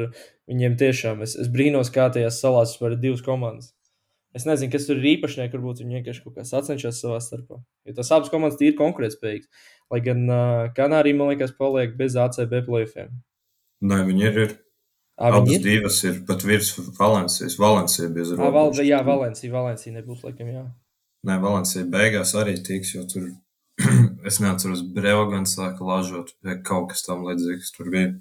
viņiem 0.48 0.78
tiešām. 0.80 1.24
Es, 1.26 1.36
es 1.40 1.50
brīnos, 1.52 1.92
kā 1.92 2.08
tajās 2.14 2.40
salās 2.44 2.78
var 2.80 2.96
divas 3.00 3.24
komandas. 3.26 3.74
Es 4.36 4.46
nezinu, 4.48 4.72
kas 4.72 4.86
tur 4.88 5.02
ir 5.02 5.10
īpašnieki, 5.18 5.52
varbūt 5.58 5.82
viņi 5.82 5.98
vienkārši 5.98 6.24
kaut 6.24 6.38
kā 6.38 6.46
sacenšas 6.48 7.02
savā 7.04 7.18
starpā. 7.24 7.60
Jo 7.88 7.96
tas 7.98 8.12
abas 8.16 8.32
komandas 8.32 8.62
ir 8.64 8.78
konkurētspējīgas. 8.80 9.68
Lai 9.92 10.00
gan 10.06 10.24
uh, 10.30 10.70
Kanārija, 10.78 11.18
man 11.20 11.34
liekas, 11.34 11.52
paliek 11.58 11.98
bez 12.00 12.16
ACB 12.16 12.62
plēsoņiem. 12.70 13.18
Nē, 13.92 13.98
viņi 14.08 14.28
ir. 14.30 14.40
ir. 14.46 14.54
Abas 15.20 15.52
ir? 15.54 15.62
divas 15.66 16.00
ir 16.08 16.22
pat 16.26 16.44
virs 16.46 16.72
Valencijas. 16.98 17.58
Valencija 17.60 18.10
bez 18.10 18.32
robežas. 18.34 18.54
Val, 18.56 18.86
jā, 18.88 19.02
Valencija, 19.06 19.54
Valencija 19.54 19.96
nebūs, 19.98 20.24
laikam, 20.26 20.50
jā. 20.50 20.66
Nē, 21.28 21.38
Valencija 21.44 21.86
beigās 21.86 22.34
arī 22.40 22.56
tiks, 22.66 22.96
jo 22.96 23.06
tur, 23.10 23.28
es 24.30 24.40
neatceros, 24.42 24.82
Breogans 24.96 25.54
sāka 25.58 25.86
lažot, 25.86 26.34
vai 26.46 26.58
kaut 26.66 26.90
kas 26.94 27.06
tam 27.06 27.26
līdzīgs 27.28 27.76
tur 27.76 27.92
bija. 27.94 28.16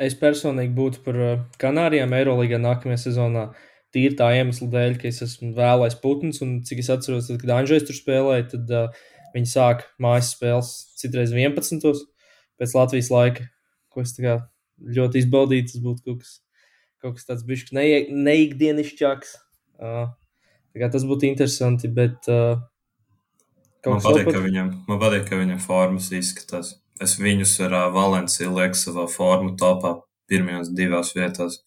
Es 0.00 0.16
personīgi 0.16 0.72
būtu 0.72 1.02
par 1.04 1.18
Kanārijām 1.60 2.14
Eiroligā 2.16 2.60
nākamajā 2.60 3.02
sezonā. 3.02 3.50
Tīri 3.92 4.14
tā 4.16 4.30
iemesla 4.38 4.68
dēļ, 4.70 4.94
ka 5.02 5.08
es 5.10 5.18
esmu 5.26 5.50
vēlais 5.56 5.96
putns, 6.00 6.38
un 6.46 6.60
cik 6.64 6.80
es 6.80 6.88
atceros, 6.94 7.26
tad, 7.28 7.40
kad 7.42 7.52
Anģēns 7.58 7.88
tur 7.88 7.98
spēlēja, 7.98 8.46
tad 8.54 8.70
uh, 8.70 9.02
viņi 9.34 9.50
sāk 9.50 9.84
mājas 10.00 10.30
spēles 10.36 10.70
citreiz 11.00 11.34
11. 11.34 12.06
pēc 12.60 12.76
Latvijas 12.78 13.10
laika, 13.12 13.50
ko 13.90 14.06
es 14.06 14.14
ļoti 14.80 15.22
izbaudīju. 15.24 15.68
Tas 15.70 15.84
būtu 15.84 16.04
kaut 16.06 16.24
kas, 16.24 16.34
kaut 17.02 17.18
kas 17.18 17.28
tāds 17.28 17.46
bijis 17.46 17.70
ne, 17.76 17.86
neikdienišķāks. 18.28 19.32
Uh, 19.80 20.10
tas 20.82 21.06
būtu 21.08 21.28
interesanti, 21.30 21.90
bet. 21.92 22.28
Uh, 22.30 22.60
man 23.86 24.04
patīk, 24.04 24.28
pat... 24.28 24.36
ka 24.36 24.44
viņam, 24.44 24.70
man 24.90 25.02
patīk, 25.02 25.26
ka 25.30 25.40
viņam 25.40 25.64
formas 25.64 26.10
izskatās. 26.16 26.76
Es 27.00 27.16
viņus 27.20 27.56
ar 27.66 27.76
uh, 27.76 27.88
Valenciju 27.94 28.54
lieku 28.58 28.78
savā 28.78 29.08
formu 29.08 29.56
topā 29.60 29.96
pirmajās 30.30 30.70
divās 30.76 31.14
vietās 31.16 31.62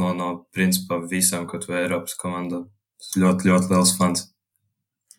no, 0.00 0.10
no 0.16 0.30
principā 0.54 1.00
visām 1.10 1.46
kaut 1.50 1.68
vai 1.68 1.84
Eiropas 1.84 2.16
komandām. 2.18 2.66
Tas 3.00 3.14
ļoti, 3.20 3.48
ļoti 3.50 3.72
liels 3.72 3.94
fans. 3.98 4.26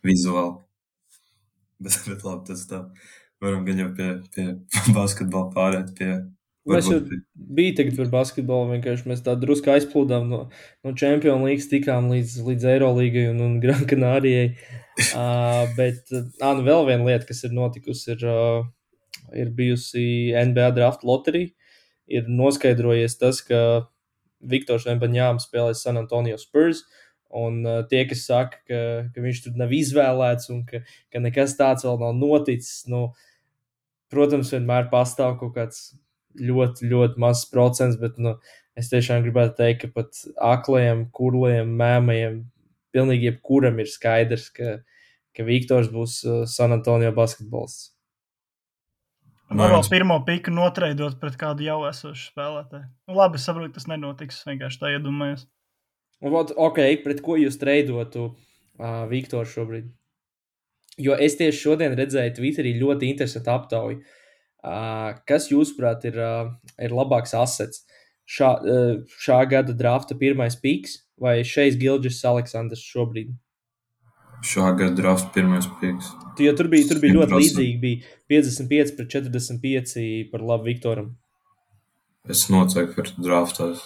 Vizuāli. 0.06 0.60
Bet, 1.82 1.96
bet 2.06 2.22
labi, 2.22 2.46
tas 2.46 2.60
tā. 2.70 2.84
Varam 3.42 3.64
gan 3.66 3.80
jau 3.82 3.88
pie, 3.98 4.10
pie 4.36 4.44
basketbola 4.98 5.50
pārēt 5.56 5.96
pie. 5.98 6.12
Mēs 6.70 6.86
jau 6.92 7.00
bijām 7.02 7.78
tagad 7.78 7.96
par 7.98 8.10
basketbolu. 8.12 8.70
Vienkārši 8.76 9.10
mēs 9.10 9.24
tā 9.26 9.34
drusku 9.40 9.72
aizplūdām 9.74 10.28
no, 10.30 10.42
no 10.86 10.94
Champions 10.94 11.42
League, 11.42 11.66
tikām 11.72 12.12
līdz, 12.14 12.36
līdz 12.46 12.68
Eirolangai 12.76 13.24
un, 13.32 13.40
un 13.42 13.56
Gran 13.64 13.88
Canarijai. 13.90 14.52
uh, 15.18 15.66
bet 15.80 16.14
uh, 16.14 16.28
nu 16.44 16.66
vēl 16.68 16.86
viena 16.92 17.08
lieta, 17.08 17.26
kas 17.30 17.42
ir 17.48 17.56
notikusi, 17.58 18.14
ir, 18.14 18.26
uh, 18.30 19.32
ir 19.34 19.50
bijusi 19.58 20.04
NBA 20.38 20.70
draft 20.78 21.06
loterija. 21.08 21.50
Ir 22.12 22.30
noskaidrojies 22.30 23.18
tas, 23.18 23.42
ka 23.48 23.88
Viktors 24.52 24.86
Vembaņāms 24.86 25.48
spēlēs 25.50 25.82
San 25.82 25.98
Antonio 25.98 26.38
Spurs. 26.42 26.84
Un 27.42 27.64
uh, 27.66 27.82
tie, 27.90 28.04
kas 28.06 28.28
saka, 28.28 28.62
ka, 28.68 28.84
ka 29.16 29.26
viņš 29.26 29.42
tur 29.48 29.58
nav 29.58 29.74
izvēlēts 29.74 30.52
un 30.54 30.62
ka, 30.68 30.84
ka 31.10 31.24
nekas 31.24 31.58
tāds 31.58 31.88
vēl 31.88 31.98
nav 32.04 32.14
noticis, 32.20 32.84
nu, 32.92 33.08
protams, 34.12 34.52
vienmēr 34.54 34.92
pastāv 34.92 35.38
kaut 35.40 35.56
kāds 35.56 35.86
ļoti, 36.40 36.88
ļoti 36.92 37.22
mazs 37.22 37.48
procents, 37.52 37.98
bet 38.02 38.18
nu, 38.22 38.36
es 38.78 38.92
tiešām 38.92 39.24
gribētu 39.26 39.58
teikt, 39.60 39.84
ka 39.84 40.02
pat 40.02 40.20
aklajiem, 40.52 41.08
kurliem, 41.16 41.72
mēmajiem, 41.80 42.42
pilnīgi 42.96 43.32
jebkuram 43.32 43.80
ir 43.82 43.90
skaidrs, 43.92 44.50
ka, 44.56 44.78
ka 45.36 45.48
Viktors 45.48 45.92
būs 45.94 46.22
uh, 46.26 46.44
San 46.50 46.76
Antonio 46.76 47.12
basketbolists. 47.16 47.92
Varbūt 49.52 49.90
pirmo 49.92 50.16
piku 50.24 50.52
notreidot 50.56 51.18
pret 51.20 51.34
kādu 51.40 51.66
jau 51.66 51.82
esošu 51.90 52.30
spēlētāju. 52.30 52.86
Nu, 53.10 53.18
labi, 53.18 53.36
es 53.36 53.48
saprotu, 53.50 53.74
tas 53.76 53.88
nenotiks. 53.92 54.38
Es 54.40 54.48
vienkārši 54.48 54.80
tā 54.80 54.94
iedomājos. 54.96 55.44
Ok, 56.24 56.80
pret 57.04 57.20
ko 57.26 57.36
jūs 57.36 57.58
treidotu 57.60 58.30
uh, 58.30 59.02
Viktoru 59.12 59.50
šobrīd? 59.52 59.90
Jo 61.02 61.18
es 61.20 61.36
tieši 61.40 61.58
šodien 61.66 61.98
redzēju 62.00 62.38
Twitterī 62.38 62.78
ļoti 62.80 63.12
interesantu 63.12 63.52
aptauju. 63.52 64.00
Uh, 64.00 64.21
kas, 64.62 65.50
jūsuprāt, 65.52 66.06
ir, 66.10 66.20
uh, 66.22 66.52
ir 66.82 66.94
labāks 66.96 67.34
asets? 67.38 67.86
Šā, 68.32 68.52
uh, 68.62 69.00
šā 69.20 69.42
gada 69.50 69.74
drafta 69.76 70.16
pirmais 70.16 70.56
piks 70.56 71.02
vai 71.20 71.42
šeit 71.48 71.80
Gilģis 71.82 72.22
Aleksandrs 72.30 72.84
šobrīd? 72.86 73.34
šā 74.46 74.72
gada 74.78 74.96
drafts 74.98 75.30
pirmais 75.36 75.68
pieks. 75.82 76.12
Jo 76.42 76.54
tur 76.58 76.70
bija, 76.72 76.88
tur 76.90 77.02
bija 77.02 77.20
ļoti 77.20 77.38
līdzīgi. 77.38 77.76
Bija 77.82 78.16
55 78.32 78.96
pret 78.98 79.12
45 79.14 80.32
par 80.32 80.46
labu 80.46 80.70
Viktoram. 80.70 81.12
Es 82.30 82.48
noteikti 82.54 82.98
par 82.98 83.12
draftās. 83.18 83.86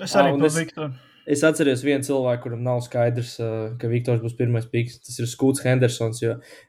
Es 0.00 0.16
arī 0.18 0.34
par 0.40 0.54
Viktoru. 0.56 0.92
Es 1.30 1.44
atceros 1.46 1.84
vienu 1.86 2.02
cilvēku, 2.02 2.42
kuram 2.46 2.62
nav 2.66 2.80
skaidrs, 2.82 3.36
ka 3.78 3.90
Viktors 3.90 4.22
būs 4.24 4.34
pirmais 4.38 4.66
piks. 4.66 4.98
Tas 5.04 5.20
ir 5.20 5.28
Skūts 5.30 5.62
Hendersons. 5.62 6.22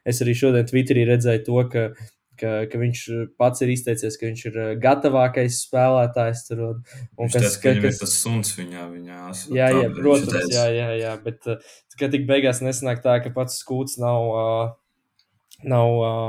Es 0.06 0.20
arī 0.22 0.36
šodien 0.38 0.68
Twitterī 0.68 1.06
redzēju 1.08 1.42
to, 1.48 1.62
ka 1.72 1.86
ka, 2.42 2.50
ka 2.70 2.80
viņš 2.80 3.02
pats 3.40 3.62
ir 3.64 3.72
izteicies, 3.72 4.18
ka 4.18 4.28
viņš 4.28 4.44
ir 4.50 4.58
eh, 4.58 4.70
gatavākais 4.82 5.60
spēlētājs. 5.68 6.44
Tur, 6.48 6.62
un, 6.66 6.82
un 7.16 7.28
viņš 7.28 7.36
kas, 7.36 7.56
teica, 7.56 7.62
ka 7.62 7.74
kas... 7.86 7.98
ir 7.98 8.02
tas 8.02 8.14
suns 8.18 8.54
viņā. 8.58 8.86
viņā 8.92 9.18
jā, 9.56 9.68
jā, 9.78 9.88
protams, 9.96 10.52
jā, 10.52 10.66
jā, 10.74 10.88
jā, 11.00 11.16
bet 11.24 11.50
eh, 11.52 11.74
ka 12.00 12.10
tik 12.12 12.26
beigās 12.28 12.62
nesanāk 12.64 13.02
tā, 13.04 13.18
ka 13.24 13.34
pats 13.34 13.60
skūts 13.62 13.98
nav, 14.02 14.28
uh, 14.32 15.58
nav 15.74 15.98
uh, 16.00 16.28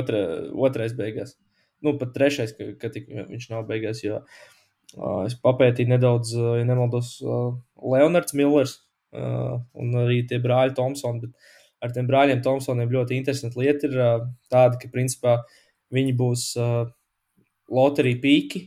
otra, 0.00 0.24
otrais 0.68 0.96
beigās. 0.98 1.36
Nu, 1.80 1.96
pat 2.00 2.12
trešais, 2.16 2.52
ka, 2.56 2.72
ka 2.80 2.92
tik, 2.92 3.08
viņš 3.08 3.48
nav 3.54 3.64
beigās, 3.70 4.04
jo 4.04 4.20
uh, 4.20 5.22
es 5.24 5.38
papētīju 5.40 5.94
nedaudz, 5.94 6.34
uh, 6.36 6.52
ja 6.60 6.68
nemaldos, 6.68 7.16
uh, 7.24 7.54
Leonards 7.80 8.36
Millers 8.36 8.76
uh, 9.16 9.56
un 9.80 9.96
arī 10.04 10.20
tie 10.28 10.42
brāļi 10.42 10.76
Thompsoni. 10.76 11.24
Bet, 11.24 11.56
ar 11.80 11.94
tiem 11.94 12.08
brāļiem 12.08 12.42
Thompsoniem 12.44 12.92
ļoti 12.92 13.18
interesanta 13.18 13.60
lieta 13.60 13.88
ir 13.88 13.96
uh, 13.98 14.26
tāda, 14.52 14.78
ka 14.80 14.90
principā 14.92 15.38
viņi 15.94 16.16
būs 16.18 16.50
uh, 16.60 16.84
loterija 17.70 18.20
pīki. 18.22 18.66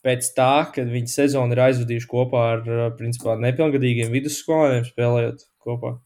Pēc 0.00 0.30
tā, 0.32 0.52
kad 0.72 0.88
viņi 0.88 1.12
sezonu 1.12 1.52
ir 1.52 1.60
aizvadījuši 1.66 2.08
kopā 2.08 2.44
ar 2.54 2.62
uh, 2.68 2.86
principā, 2.96 3.36
nepilngadīgiem 3.40 4.14
vidusskolēniem, 4.14 4.86
spēlējot 4.88 5.44
kopā 5.60 5.98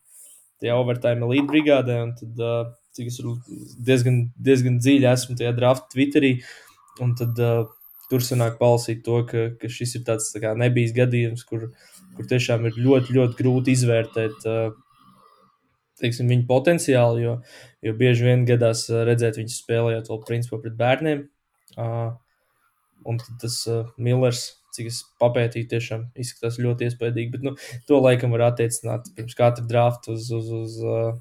tajā 0.62 0.76
overtime 0.80 1.28
līdz 1.30 1.48
brigādē. 1.50 2.00
Tad, 2.18 2.42
uh, 2.42 2.72
cik 2.94 3.10
es 3.10 3.20
diezgan, 3.86 4.20
diezgan 4.48 4.78
dziļi 4.82 5.10
esmu 5.10 5.38
tajā 5.38 5.54
draft 5.56 5.90
Twitterī, 5.92 6.36
un 7.02 7.14
tad 7.18 7.38
uh, 7.42 7.66
tur 8.10 8.22
sanāk 8.22 8.58
palasīt 8.60 9.02
to, 9.06 9.22
ka, 9.28 9.48
ka 9.60 9.70
šis 9.70 9.98
ir 9.98 10.06
tāds 10.08 10.30
tā 10.34 10.42
kā, 10.42 10.54
nebijis 10.58 10.94
gadījums, 10.96 11.44
kur, 11.48 11.68
kur 12.16 12.30
tiešām 12.30 12.68
ir 12.70 12.78
ļoti, 12.78 13.16
ļoti 13.18 13.38
grūti 13.40 13.74
izvērtēt. 13.74 14.46
Uh, 14.46 14.72
teiksim, 16.00 16.28
viņa 16.30 16.48
potenciālu, 16.48 17.22
jo, 17.22 17.36
jo 17.84 17.94
bieži 17.98 18.26
vien 18.26 18.44
gadās 18.48 18.86
redzēt 18.90 19.38
viņus 19.40 19.60
spēlējot 19.62 20.10
vēl 20.10 20.20
principā 20.26 20.60
pret 20.62 20.76
bērniem. 20.80 21.24
Uh, 21.74 22.12
un 23.08 23.18
tas 23.40 23.62
uh, 23.70 23.88
Millers 23.98 24.48
cik 24.74 24.90
es 24.90 25.00
papētīju, 25.22 25.68
tiešām 25.70 26.06
izskatās 26.18 26.58
ļoti 26.62 26.88
iespaidīgi. 26.88 27.32
Bet 27.34 27.46
nu, 27.46 27.54
to 27.88 28.00
laikam 28.02 28.34
var 28.34 28.48
attiecināt 28.50 29.10
pirms 29.16 29.36
katra 29.38 29.64
drafta 29.70 30.14
uz, 30.14 30.30
uz, 30.34 30.50
uz, 30.58 30.78
uh, 30.82 31.14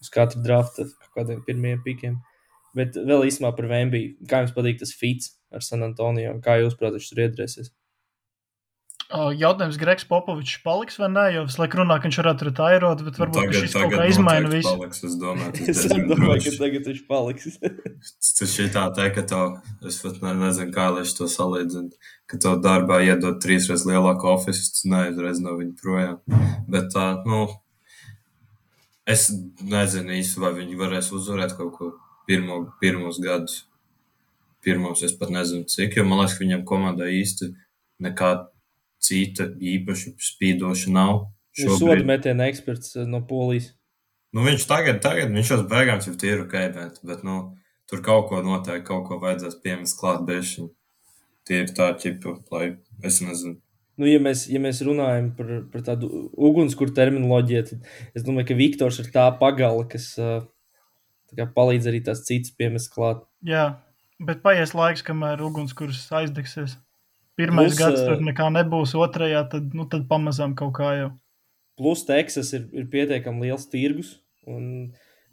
uz 0.00 0.12
katru 0.14 0.42
drafta 0.44 0.86
kādiem 1.16 1.42
pirmiem 1.46 1.82
pikiem. 1.86 2.20
Bet 2.76 2.94
vēl 2.94 3.26
īstenībā 3.26 3.50
par 3.56 3.66
Vembi. 3.70 4.04
Kā 4.30 4.44
jums 4.44 4.54
patīk 4.54 4.78
tas 4.82 4.94
fits 4.94 5.34
ar 5.50 5.64
San 5.66 5.82
Antonio? 5.82 6.36
Kā 6.44 6.60
jūs, 6.60 6.78
protams, 6.78 7.10
tur 7.10 7.24
iedrēsies? 7.26 7.72
Jautājums, 9.10 9.74
Gregs 9.74 10.04
Popovičs 10.06 10.60
paliks 10.62 10.98
vai 11.00 11.08
nē, 11.10 11.24
jo 11.34 11.40
visu 11.48 11.58
laiku 11.58 11.80
runā, 11.80 11.96
ka 11.98 12.06
viņš 12.06 12.18
varētu 12.20 12.46
retairot, 12.46 13.00
bet 13.02 13.16
varbūt 13.18 13.40
tagad, 13.40 13.56
šis 13.58 13.72
kaut 13.74 13.94
kā 13.96 14.04
izmaina 14.06 14.50
visu. 14.52 14.70
Paliks, 14.70 15.00
es 15.08 15.16
domāju, 15.18 15.64
es 15.72 15.80
domāju 15.90 16.44
ka 16.44 16.52
tagad 16.60 16.86
viņš 16.86 17.00
paliks. 17.08 17.56
Tas 18.38 18.52
šī 18.54 18.68
tā 18.70 18.84
teikt, 18.94 19.16
ka 19.16 19.24
tev, 19.32 19.56
es 19.90 19.98
pat 20.04 20.20
nezinu, 20.22 20.70
kā 20.76 20.84
lai 20.94 21.02
es 21.02 21.14
to 21.18 21.26
salīdzinu, 21.30 21.90
ka 22.30 22.38
tev 22.44 22.60
darbā 22.62 23.00
iedod 23.08 23.40
trīsreiz 23.42 23.82
lielāku 23.88 24.30
ofisu, 24.30 24.68
tas 24.76 24.86
neizreiz 24.92 25.42
no 25.42 25.56
viņa 25.58 25.74
projām. 25.82 26.44
Bet 26.70 26.92
tā, 26.94 27.08
nu, 27.26 27.48
es 29.10 29.26
nezinu 29.58 30.14
īsti, 30.20 30.38
vai 30.44 30.52
viņi 30.60 30.78
varēs 30.78 31.10
uzvarēt 31.18 31.56
kaut 31.58 31.74
ko 31.80 31.90
pirmo, 32.30 32.62
pirmos 32.78 33.18
gadus. 33.18 33.64
Pirmos 34.62 35.02
es 35.02 35.18
pat 35.18 35.34
nezinu, 35.34 35.66
cik, 35.66 35.98
jo 35.98 36.06
man 36.06 36.22
liekas, 36.22 36.38
ka 36.38 36.44
viņam 36.44 36.64
komandā 36.68 37.10
īsti 37.10 37.50
nekā 38.06 38.32
cita 39.00 39.48
īpaši 39.56 40.14
spīdoša 40.30 40.92
nav. 40.94 41.28
Viņš 41.58 41.80
soda 41.80 42.02
metiena 42.06 42.48
eksperts 42.50 42.96
eh, 42.96 43.06
no 43.08 43.22
Polijas. 43.26 43.72
Nu, 44.30 44.44
viņš 44.46 44.66
tagad, 44.70 45.00
tagad 45.02 45.32
viņš 45.34 45.54
jau 45.54 45.62
beigās 45.70 46.06
jau 46.06 46.14
ir 46.28 46.44
ok, 46.44 46.54
bet, 46.76 47.00
bet 47.06 47.24
nu, 47.26 47.40
tur 47.90 48.02
kaut 48.06 48.28
ko 48.30 48.44
noteikti, 48.46 48.86
kaut 48.86 49.08
ko 49.08 49.18
vajadzēs 49.22 49.58
piemest 49.64 49.98
klāt 49.98 50.22
bēšiņu. 50.28 50.68
Tie 51.48 51.64
ir 51.64 51.72
tā 51.74 51.88
ķipa, 51.98 52.36
lai 52.54 52.66
es 53.02 53.18
nezinu. 53.24 53.58
Nu, 54.00 54.06
ja, 54.08 54.20
mēs, 54.22 54.46
ja 54.48 54.60
mēs 54.62 54.78
runājam 54.86 55.32
par, 55.36 55.50
par 55.72 55.82
tādu 55.84 56.08
ugunskura 56.32 56.94
terminoloģiju, 56.96 57.64
tad 57.68 58.16
es 58.16 58.24
domāju, 58.24 58.46
ka 58.48 58.56
Viktors 58.56 59.00
ir 59.02 59.10
tā 59.12 59.26
pagala, 59.40 59.82
kas 59.90 60.06
uh, 60.22 60.38
tā 61.36 61.44
palīdz 61.56 61.90
arī 61.90 62.00
tās 62.06 62.22
citas 62.28 62.54
piemest 62.56 62.92
klāt. 62.94 63.26
Jā, 63.44 63.82
bet 64.22 64.40
paies 64.46 64.72
laiks, 64.78 65.04
kamēr 65.04 65.42
ugunskurs 65.44 66.06
aizdegsies. 66.16 66.78
Pirmais 67.40 67.72
Plus, 67.72 67.80
gads 67.80 68.04
tur 68.04 68.24
nekā 68.26 68.50
nebūs, 68.54 68.94
otrajā 68.98 69.44
tad, 69.52 69.72
nu, 69.76 69.86
tad 69.90 70.06
pamazām 70.10 70.54
kaut 70.58 70.74
kā 70.76 70.92
jau. 70.98 71.10
Plus 71.80 72.04
Teksas 72.08 72.52
ir, 72.56 72.66
ir 72.76 72.88
pietiekami 72.92 73.48
liels 73.48 73.66
tirgus. 73.72 74.18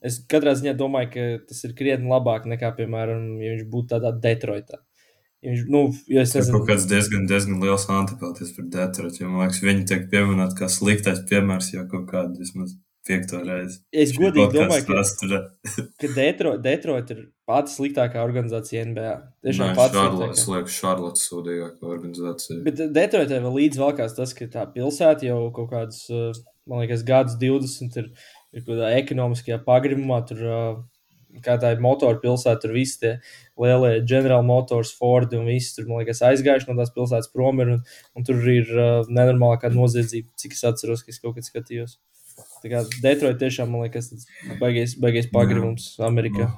Es 0.08 0.22
katrā 0.32 0.54
ziņā 0.56 0.76
domāju, 0.80 1.10
ka 1.14 1.28
tas 1.50 1.64
ir 1.68 1.74
krietni 1.78 2.10
labāk 2.12 2.46
nekā, 2.48 2.72
piemēram, 2.78 3.34
ja 3.44 3.56
viņš 3.56 3.70
būtu 3.72 3.92
tādā 3.96 4.14
Detroitā. 4.24 4.80
Ja 5.44 5.52
viņš, 5.54 5.68
nu, 5.74 5.84
ja 6.10 6.24
es 6.26 6.34
nezinu, 6.34 6.58
kaut 6.58 6.72
kāds 6.72 6.88
diezgan, 6.90 7.28
diezgan 7.30 7.60
liels 7.62 7.86
antipātijas 7.94 8.56
par 8.56 8.70
Detroitu, 8.74 9.28
man 9.28 9.46
liekas, 9.46 9.62
viņi 9.66 9.86
tiek 9.90 10.08
pieminēti 10.14 10.58
kā 10.58 10.70
sliktais 10.72 11.22
piemērs 11.30 11.74
jau 11.76 11.86
kaut 11.92 12.08
kādu 12.10 12.42
vismaz 12.42 12.74
piekto 13.08 13.40
reizi. 13.46 13.80
Es 13.92 14.14
godīgi 14.18 14.52
domāju, 14.54 14.86
ka, 14.90 15.46
ka 16.04 16.10
Detroit, 16.16 16.62
Detroit 16.66 17.14
ir 17.16 17.22
pati 17.48 17.74
sliktākā 17.74 18.24
organizācija 18.26 18.84
NBA. 18.90 19.14
Tiešām 19.48 19.72
Nē, 19.72 19.78
pati 19.78 20.00
Šarlotas, 20.02 20.44
liekas, 20.52 20.82
Šarlotas 20.82 21.30
sūdīgākā 21.30 21.90
organizācija. 21.96 22.60
Bet 22.68 22.84
Detroitē 22.98 23.40
vēl 23.46 23.58
līdz 23.62 23.82
valkās 23.82 24.18
tas, 24.18 24.36
ka 24.38 24.50
tā 24.52 24.68
pilsēta 24.76 25.30
jau 25.30 25.40
kaut 25.56 25.72
kādus, 25.72 26.04
man 26.68 26.84
liekas, 26.84 27.08
gadus 27.08 27.40
20 27.42 27.98
ir, 28.04 28.12
ir 28.56 28.68
kādā 28.68 28.94
ekonomiskajā 29.00 29.62
pagrimumā, 29.68 30.22
tur 30.28 30.46
kā 31.44 31.58
tā 31.62 31.74
ir 31.76 31.82
motoru 31.84 32.20
pilsēta, 32.22 32.62
tur 32.64 32.74
visi 32.76 33.00
tie 33.02 33.14
lielie 33.60 34.02
General 34.08 34.44
Motors, 34.46 34.94
Ford 34.98 35.34
un 35.38 35.48
viss 35.50 35.76
tur, 35.76 35.88
man 35.90 36.02
liekas, 36.02 36.24
aizgājuši 36.26 36.70
no 36.70 36.78
tās 36.80 36.94
pilsētas 36.96 37.32
prom 37.34 37.62
ir, 37.64 37.74
un, 37.76 37.84
un 38.18 38.28
tur 38.28 38.42
ir 38.54 38.72
uh, 38.74 39.10
nenormālākā 39.10 39.72
noziedzība, 39.74 40.32
cik 40.40 40.58
es 40.58 40.64
atceros, 40.68 41.04
ka 41.06 41.14
es 41.14 41.22
kaut 41.24 41.38
kad 41.38 41.48
skatījos. 41.48 41.98
Detroit 42.64 43.42
tiešām, 43.42 43.74
man 43.74 43.86
liekas, 43.88 44.12
tas 44.14 44.58
baigais, 44.62 44.96
baigais 45.02 45.30
pagrimums 45.34 45.94
Amerikā. 46.04 46.50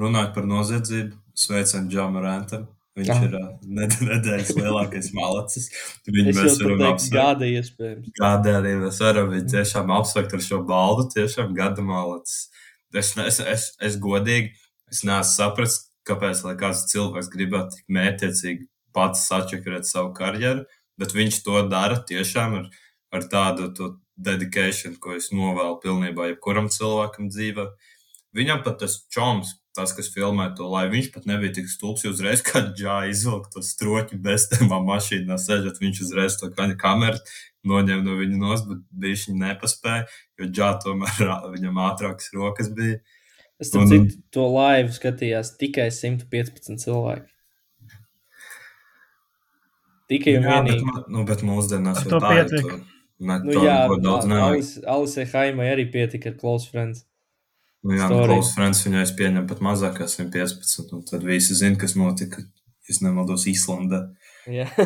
Runājot 0.00 0.36
par 0.36 0.46
noziedzību, 0.48 1.16
sveicam 1.36 1.88
Džamu 1.90 2.22
Rantam. 2.24 2.68
Viņš 2.98 3.10
ah. 3.14 3.20
ir 3.24 3.36
uh, 3.38 3.50
nedēļas 3.70 4.50
lielākais 4.56 5.10
malacis. 5.16 5.68
Viņu 6.08 6.34
mēs 6.34 6.58
varam 6.60 6.82
apsveikt. 6.88 7.14
Gada 7.14 7.46
iespējams. 7.48 8.08
Gada 8.18 8.56
arī 8.58 8.72
mēs 8.80 8.98
varam 9.04 9.30
viņu 9.30 9.52
tiešām 9.54 9.92
apsveikt 9.94 10.34
ar 10.36 10.42
šo 10.44 10.58
baldu. 10.66 11.06
Tiešām 11.14 11.54
gada 11.56 11.84
malacis. 11.86 12.48
Es, 12.90 13.12
es, 13.22 13.38
es, 13.46 13.68
es 13.86 13.96
godīgi, 14.02 14.50
es 14.90 15.04
neesmu 15.06 15.30
sapratis, 15.30 15.78
kāpēc 16.08 16.42
kāds 16.58 16.88
cilvēks 16.90 17.30
gribētu 17.30 17.78
tik 17.78 17.94
mērķiecīgi 17.94 18.66
pats 18.96 19.28
sačakarēt 19.30 19.86
savu 19.86 20.10
karjeru, 20.16 20.64
bet 20.98 21.14
viņš 21.14 21.42
to 21.46 21.62
dara 21.70 22.00
tiešām 22.08 22.56
ar, 22.58 22.70
ar 23.14 23.26
tādu 23.30 23.70
dedikāciju, 24.26 24.96
ko 25.02 25.16
es 25.16 25.30
novēlu 25.34 25.78
pilnībā 25.82 26.30
jebkuram 26.32 26.68
cilvēkam 26.72 27.30
dzīvē. 27.32 27.66
Viņam 28.36 28.62
pat 28.62 28.78
tas 28.82 29.00
čoms, 29.10 29.56
tas, 29.74 29.92
kas 29.96 30.10
filmē 30.14 30.50
to, 30.58 30.66
lai 30.70 30.84
viņš 30.92 31.10
pat 31.14 31.26
nebija 31.30 31.54
tik 31.58 31.70
stulbs, 31.70 32.04
uzreiz, 32.10 32.42
kad 32.48 32.72
džā 32.78 33.04
izvilka 33.10 33.52
to 33.54 33.64
stroķi 33.66 34.18
bez 34.22 34.48
tēmā 34.52 34.80
mašīnā 34.86 35.38
sēžot, 35.40 35.80
viņš 35.82 36.04
uzreiz 36.06 36.38
to 36.40 36.50
kameru 36.54 37.18
noņēma 37.66 38.04
no 38.04 38.16
viņa 38.16 38.38
nost, 38.40 38.68
bet 38.70 38.84
viņš 39.04 39.26
viņa 39.28 39.40
nepaspēja, 39.46 40.04
jo 40.40 40.48
džā 40.48 40.70
tomēr 40.84 41.34
viņam 41.54 41.82
ātrākas 41.88 42.32
rokas 42.36 42.70
bija. 42.76 43.00
Es 43.60 43.68
tam 43.74 43.84
citu 43.84 44.16
to 44.32 44.46
laivu 44.48 44.94
skatījās 44.94 45.52
tikai 45.60 45.90
115 45.92 46.80
cilvēki. 46.80 47.28
Tikai 50.10 50.38
un 50.40 50.46
vienīgi. 50.48 50.86
Bet, 50.86 51.10
nu, 51.12 51.26
bet 51.28 51.44
mūsdienās 51.46 52.00
jau 52.06 52.18
tā 52.24 52.32
ir. 52.40 52.80
Nu, 53.20 53.52
jā, 53.52 53.84
daudz 54.00 54.24
Alisai 54.88 55.26
Haimai 55.28 55.68
arī 55.74 55.84
pietika 55.92 56.32
ar 56.32 56.38
Close 56.40 56.70
Friends. 56.72 57.04
Nu, 57.84 57.92
jā, 57.96 58.08
nu, 58.12 58.22
Close 58.24 58.54
Friends 58.56 58.80
viņai 58.86 59.04
es 59.04 59.12
pieņemu 59.16 59.46
pat 59.50 59.60
mazāk 59.64 60.00
kā 60.00 60.08
115, 60.08 60.94
un 60.96 61.04
tad 61.08 61.24
visi 61.28 61.56
zina, 61.56 61.76
kas 61.80 61.96
notika, 62.00 62.38
ja 62.88 62.92
nemaldos, 63.04 63.44
Īslandē. 63.50 64.00
Jā. 64.50 64.66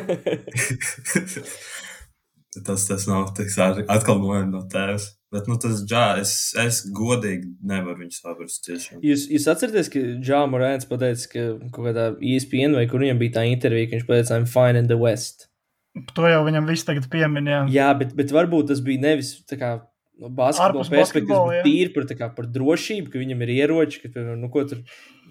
tas, 2.67 2.89
tas 2.91 3.07
nav 3.11 3.31
tas 3.39 3.55
atkal 3.87 4.19
no 4.51 4.63
tevis. 4.71 5.13
Bet 5.35 5.49
nu, 5.51 5.57
tas 5.59 5.81
džā, 5.83 6.05
es, 6.23 6.33
es 6.63 6.85
godīgi 6.95 7.49
nevaru 7.67 8.05
viņu 8.05 8.15
saprast. 8.15 8.61
Tiešām. 8.69 9.01
Jūs, 9.03 9.25
jūs 9.35 9.49
atceraties, 9.51 9.91
ka 9.91 10.03
Džā 10.23 10.45
Morēns 10.51 10.87
pateica, 10.87 11.27
ka 11.33 11.47
kaut 11.75 11.89
kādā 11.89 12.05
ESPN 12.23 12.77
vai 12.79 12.85
kur 12.91 13.03
viņam 13.03 13.19
bija 13.19 13.41
tā 13.41 13.45
intervija, 13.51 13.89
ka 13.89 13.99
viņš 13.99 14.07
pateica, 14.07 14.39
I'm 14.39 14.47
fine 14.47 14.79
in 14.79 14.91
the 14.91 14.99
West. 15.01 15.49
To 15.95 16.27
jau 16.27 16.43
viņam 16.47 16.67
viss 16.67 16.87
tagad 16.87 17.07
pieminēja. 17.11 17.67
Jā, 17.71 17.91
bet, 17.99 18.17
bet 18.19 18.33
varbūt 18.35 18.73
tas 18.73 18.81
bija 18.83 19.03
nevis 19.05 19.37
tā 19.47 19.59
kā 19.61 19.77
no 20.19 20.31
basketbola 20.35 20.87
perspektīvas, 20.91 21.53
bet 21.53 21.69
tīri 21.69 21.93
par, 21.95 22.09
kā, 22.19 22.31
par 22.35 22.49
drošību, 22.51 23.13
ka 23.13 23.23
viņam 23.23 23.45
ir 23.47 23.53
ieroči, 23.61 24.03
ka, 24.03 24.11
piemēram, 24.11 24.43
nu, 24.43 24.51
ko 24.51 24.65
tur 24.71 24.83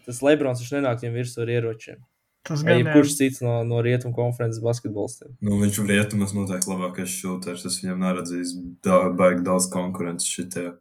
tas 0.08 0.24
Lebrons 0.24 0.64
viņš 0.64 0.74
nenāk 0.78 1.04
viņam 1.04 1.20
virsū 1.20 1.44
ar 1.44 1.52
ieročiem. 1.52 2.00
Tas 2.44 2.64
gan 2.68 2.82
ir. 2.82 2.90
Kurš 2.92 3.16
cits 3.16 3.44
no, 3.44 3.62
no 3.68 3.80
rietumu 3.84 4.12
konferences 4.16 4.60
basketbolistiem? 4.64 5.32
Nu, 5.44 5.56
viņš 5.62 5.80
ir 5.80 5.92
rietumos 5.94 6.34
noteikti 6.36 6.72
labākais 6.74 7.14
šūters. 7.22 7.64
Es 7.70 7.80
viņam 7.80 8.04
neredzēju, 8.04 8.64
da, 8.84 8.98
baigi 9.16 9.46
daudz 9.48 9.70
konkurences 9.72 10.28
šitajā. 10.28 10.74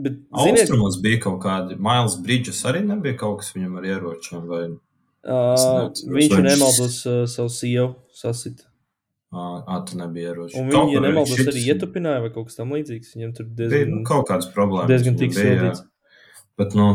Bet, 0.00 0.16
ziniet, 0.32 0.64
Austrumos 0.64 0.96
bija 1.04 1.20
kaut 1.28 1.42
kādi, 1.44 1.76
Mails 1.78 2.16
Bridges 2.24 2.64
arī 2.66 2.80
nebija 2.88 3.18
kaut 3.20 3.42
kas 3.42 3.52
viņam 3.54 3.76
ar 3.78 3.88
ieročiem, 3.92 4.46
vai? 4.48 4.62
Uh, 5.24 5.92
viņš 6.16 6.38
nemaldos 6.40 6.96
uh, 7.06 7.20
savu 7.30 7.52
sievu 7.52 7.92
sasita. 8.16 8.66
Ah, 9.34 9.80
tur 9.88 9.98
nebija 9.98 10.30
ieroči. 10.32 10.60
Un 10.60 10.70
viņi, 10.70 10.94
ja 10.94 11.02
nemaldos, 11.02 11.34
šips... 11.34 11.50
arī 11.50 11.64
ietupināja 11.72 12.22
vai 12.22 12.30
kaut 12.34 12.50
kas 12.50 12.60
tam 12.60 12.72
līdzīgs. 12.76 13.16
Viņam 13.16 13.34
tur 13.34 13.48
diezgan, 13.50 13.74
bija, 13.74 13.90
nu, 13.90 14.04
kaut 14.06 14.28
kādas 14.30 14.48
problēmas. 14.54 14.90
Diezgan 14.92 15.18
tik 15.18 15.34
sodīts. 15.34 15.82
Bet, 16.60 16.76
nu, 16.78 16.88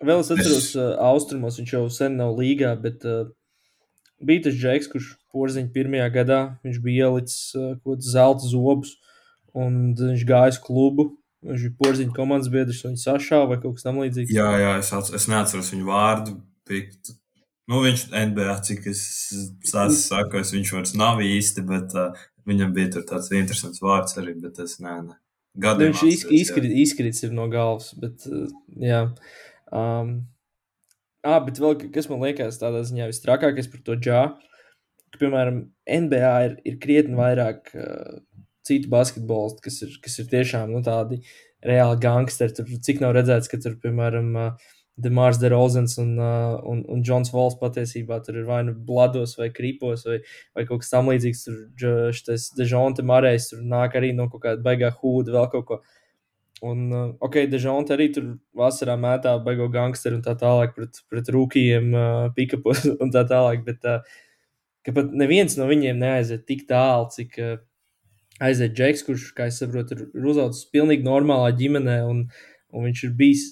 Vēl 0.00 0.22
es 0.22 0.30
atceros, 0.32 0.70
es... 0.70 0.76
uh, 0.78 0.94
Austrumos 1.10 1.58
viņš 1.60 1.72
jau 1.74 1.84
sen 1.92 2.16
nav 2.16 2.32
līgā, 2.38 2.72
bet 2.80 3.04
uh, 3.04 3.28
bija 4.24 4.46
tas 4.46 4.56
Džeks, 4.56 4.88
kurš 4.92 5.10
porziņš 5.34 5.72
pirmajā 5.74 6.06
gadā 6.14 6.40
viņš 6.64 6.78
bija 6.84 7.10
ielicis 7.10 7.50
uh, 7.52 7.74
kaut 7.82 7.98
kādus 7.98 8.12
zelta 8.14 8.48
zobus, 8.48 8.94
un 9.52 9.92
viņš 9.98 10.24
gāja 10.28 10.54
uz 10.54 10.60
klubu. 10.64 11.10
Viņš 11.44 11.66
bija 11.66 11.76
porziņš 11.80 12.16
komandas 12.16 12.52
biedrs, 12.52 12.80
un 12.84 12.94
viņš 12.94 13.04
sašāva 13.06 13.52
vai 13.52 13.60
kaut 13.60 13.76
kas 13.76 13.86
tam 13.86 14.00
līdzīgs. 14.00 14.32
Jā, 14.36 14.48
jā, 14.60 14.72
es, 14.80 14.92
atceros, 14.92 15.20
es 15.20 15.28
neatceros 15.32 15.70
viņu 15.72 15.86
vārdu. 15.88 16.36
Bija 16.68 17.14
Nu, 17.70 17.78
viņš 17.84 18.08
NBA, 18.10 18.54
cik 18.66 18.86
es 18.90 19.00
saku, 19.70 20.40
es 20.40 20.50
viņš 20.50 20.72
vairs 20.74 20.94
nav 20.98 21.20
īsti, 21.22 21.62
bet 21.68 21.94
uh, 21.94 22.16
viņam 22.48 22.72
bija 22.74 23.02
tāds 23.06 23.30
interesants 23.30 23.82
vārds 23.84 24.16
arī, 24.18 24.34
bet 24.42 24.58
es 24.64 24.80
nē, 24.82 24.96
nē. 25.06 25.18
Gadu 25.60 25.86
nu, 25.86 25.92
viņš 25.92 26.26
izkrīt, 26.34 26.72
izkrits 26.82 27.22
ir 27.26 27.34
no 27.34 27.46
galvas, 27.50 27.92
bet 27.98 28.26
uh, 28.26 28.50
jā. 28.82 29.04
Um, 29.70 30.12
ah, 31.26 31.38
bet 31.46 31.60
vēl, 31.62 31.76
kas 31.94 32.10
man 32.10 32.24
liekas 32.26 32.58
tādā 32.58 32.82
ziņā 32.86 33.06
vistrakākais 33.12 33.70
par 33.70 33.84
to 33.86 33.98
džā, 34.02 34.24
ka, 35.10 35.22
piemēram, 35.22 35.62
NBA 35.86 36.34
ir, 36.48 36.58
ir 36.72 36.80
krietni 36.82 37.18
vairāk 37.18 37.70
uh, 37.76 38.18
citu 38.66 38.90
basketbolistu, 38.90 39.62
kas 39.68 39.78
ir, 39.86 39.94
kas 40.02 40.18
ir 40.22 40.30
tiešām, 40.34 40.74
nu, 40.74 40.82
tādi 40.86 41.22
reāli 41.66 42.02
gangsteri. 42.02 42.56
Tur, 42.56 42.74
cik 42.82 43.02
nav 43.02 43.14
redzēts, 43.18 43.50
ka 43.50 43.62
tur, 43.62 43.78
piemēram, 43.82 44.34
uh, 44.38 44.70
Demārs 45.02 45.38
Derozens 45.40 45.96
un, 46.02 46.12
uh, 46.18 46.58
un, 46.68 46.82
un 46.90 47.04
Džons 47.04 47.32
Vols 47.32 47.56
patiesībā 47.60 48.20
tur 48.24 48.40
ir 48.40 48.48
vai 48.48 48.60
nu 48.66 48.74
blados, 48.74 49.36
vai 49.38 49.50
kripos, 49.54 50.04
vai, 50.08 50.20
vai 50.56 50.66
kaut 50.68 50.82
kas 50.82 50.92
tamlīdzīgs. 50.94 51.46
Tur 51.80 52.12
šis 52.16 52.50
Dežonte 52.58 53.04
Marējs 53.06 53.50
tur 53.52 53.64
nāk 53.64 53.96
arī 54.00 54.12
no 54.16 54.28
kaut 54.32 54.44
kāda 54.44 54.64
baigā 54.64 54.92
hūda, 55.00 55.34
vēl 55.36 55.50
kaut 55.54 55.66
ko. 55.68 55.80
Un, 56.66 56.82
uh, 56.92 57.06
ok, 57.24 57.46
Dežonte 57.48 57.94
arī 57.96 58.10
tur 58.12 58.34
vasarā 58.56 58.98
mētā 59.00 59.38
baigo 59.44 59.70
gangsteru 59.72 60.18
un 60.18 60.24
tā 60.26 60.34
tālāk 60.36 60.74
pret, 60.76 61.00
pret 61.08 61.30
rūkījiem, 61.32 61.94
uh, 61.94 62.26
pikapos 62.36 62.84
un 63.02 63.12
tā 63.14 63.24
tālāk, 63.28 63.64
bet 63.64 63.88
uh, 63.88 64.04
ka 64.84 64.92
pat 64.96 65.14
neviens 65.16 65.56
no 65.56 65.68
viņiem 65.70 66.00
neaiziet 66.02 66.44
tik 66.48 66.66
tālu, 66.68 67.08
cik 67.14 67.40
uh, 67.40 67.56
aiziet 68.44 68.76
Džeks, 68.76 69.04
kurš, 69.06 69.30
kā 69.36 69.48
es 69.50 69.60
saprotu, 69.60 69.96
ir 69.96 70.28
uzaugusi 70.32 70.68
pilnīgi 70.72 71.06
normālā 71.06 71.52
ģimenē 71.56 71.96
un, 72.08 72.26
un 72.72 72.86
viņš 72.88 73.06
ir 73.08 73.16
bijis 73.16 73.46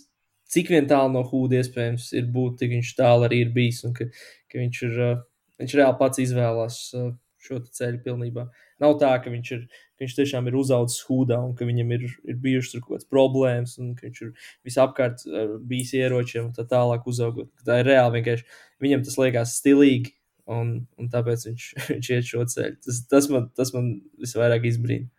cik 0.52 0.72
vien 0.72 0.88
tālu 0.90 1.12
no 1.14 1.24
hūda 1.28 1.60
iespējams 1.62 2.12
ir 2.18 2.28
būt, 2.34 2.58
tik 2.62 2.74
viņš 2.76 2.92
tālu 2.98 3.28
arī 3.28 3.42
ir 3.44 3.52
bijis. 3.54 3.82
Un 3.88 3.94
ka, 3.96 4.08
ka 4.50 4.60
viņš, 4.60 4.82
ir, 4.88 5.00
uh, 5.04 5.20
viņš 5.62 5.76
reāli 5.78 5.98
pats 6.00 6.22
izvēlās 6.24 6.80
uh, 6.98 7.12
šo 7.42 7.60
ceļu 7.78 8.02
pilnībā. 8.04 8.48
Nav 8.82 8.96
tā, 9.00 9.10
ka 9.22 9.32
viņš, 9.32 9.50
ir, 9.56 9.64
ka 9.96 10.04
viņš 10.04 10.14
tiešām 10.18 10.48
ir 10.50 10.58
uzaugusi 10.58 11.04
hūdā 11.08 11.38
un 11.42 11.54
ka 11.58 11.66
viņam 11.68 11.90
ir, 11.96 12.06
ir 12.30 12.38
bijušas 12.42 12.78
kaut 12.78 12.94
kādas 12.94 13.10
problēmas, 13.10 13.74
un 13.82 13.94
ka 13.98 14.06
viņš 14.06 14.22
ir 14.26 14.32
visapkārt 14.66 15.26
uh, 15.28 15.56
bijis 15.70 15.94
ieročiem 15.98 16.48
un 16.48 16.54
tā 16.56 16.66
tālāk 16.68 17.06
uzaugot. 17.10 17.50
Tā 17.66 17.80
ir 17.82 17.92
reāli 17.92 18.18
vienkārši 18.20 18.48
viņam 18.84 19.04
tas 19.06 19.20
liekas 19.20 19.58
stilīgi. 19.60 20.14
Un, 20.48 20.68
un 20.96 21.10
tāpēc 21.12 21.42
viņš, 21.44 21.64
viņš 21.92 22.10
iet 22.14 22.24
šo 22.24 22.46
ceļu. 22.48 22.78
Tas, 22.86 23.02
tas, 23.10 23.26
man, 23.28 23.50
tas 23.52 23.74
man 23.74 23.90
visvairāk 24.22 24.64
izbrīna. 24.70 25.10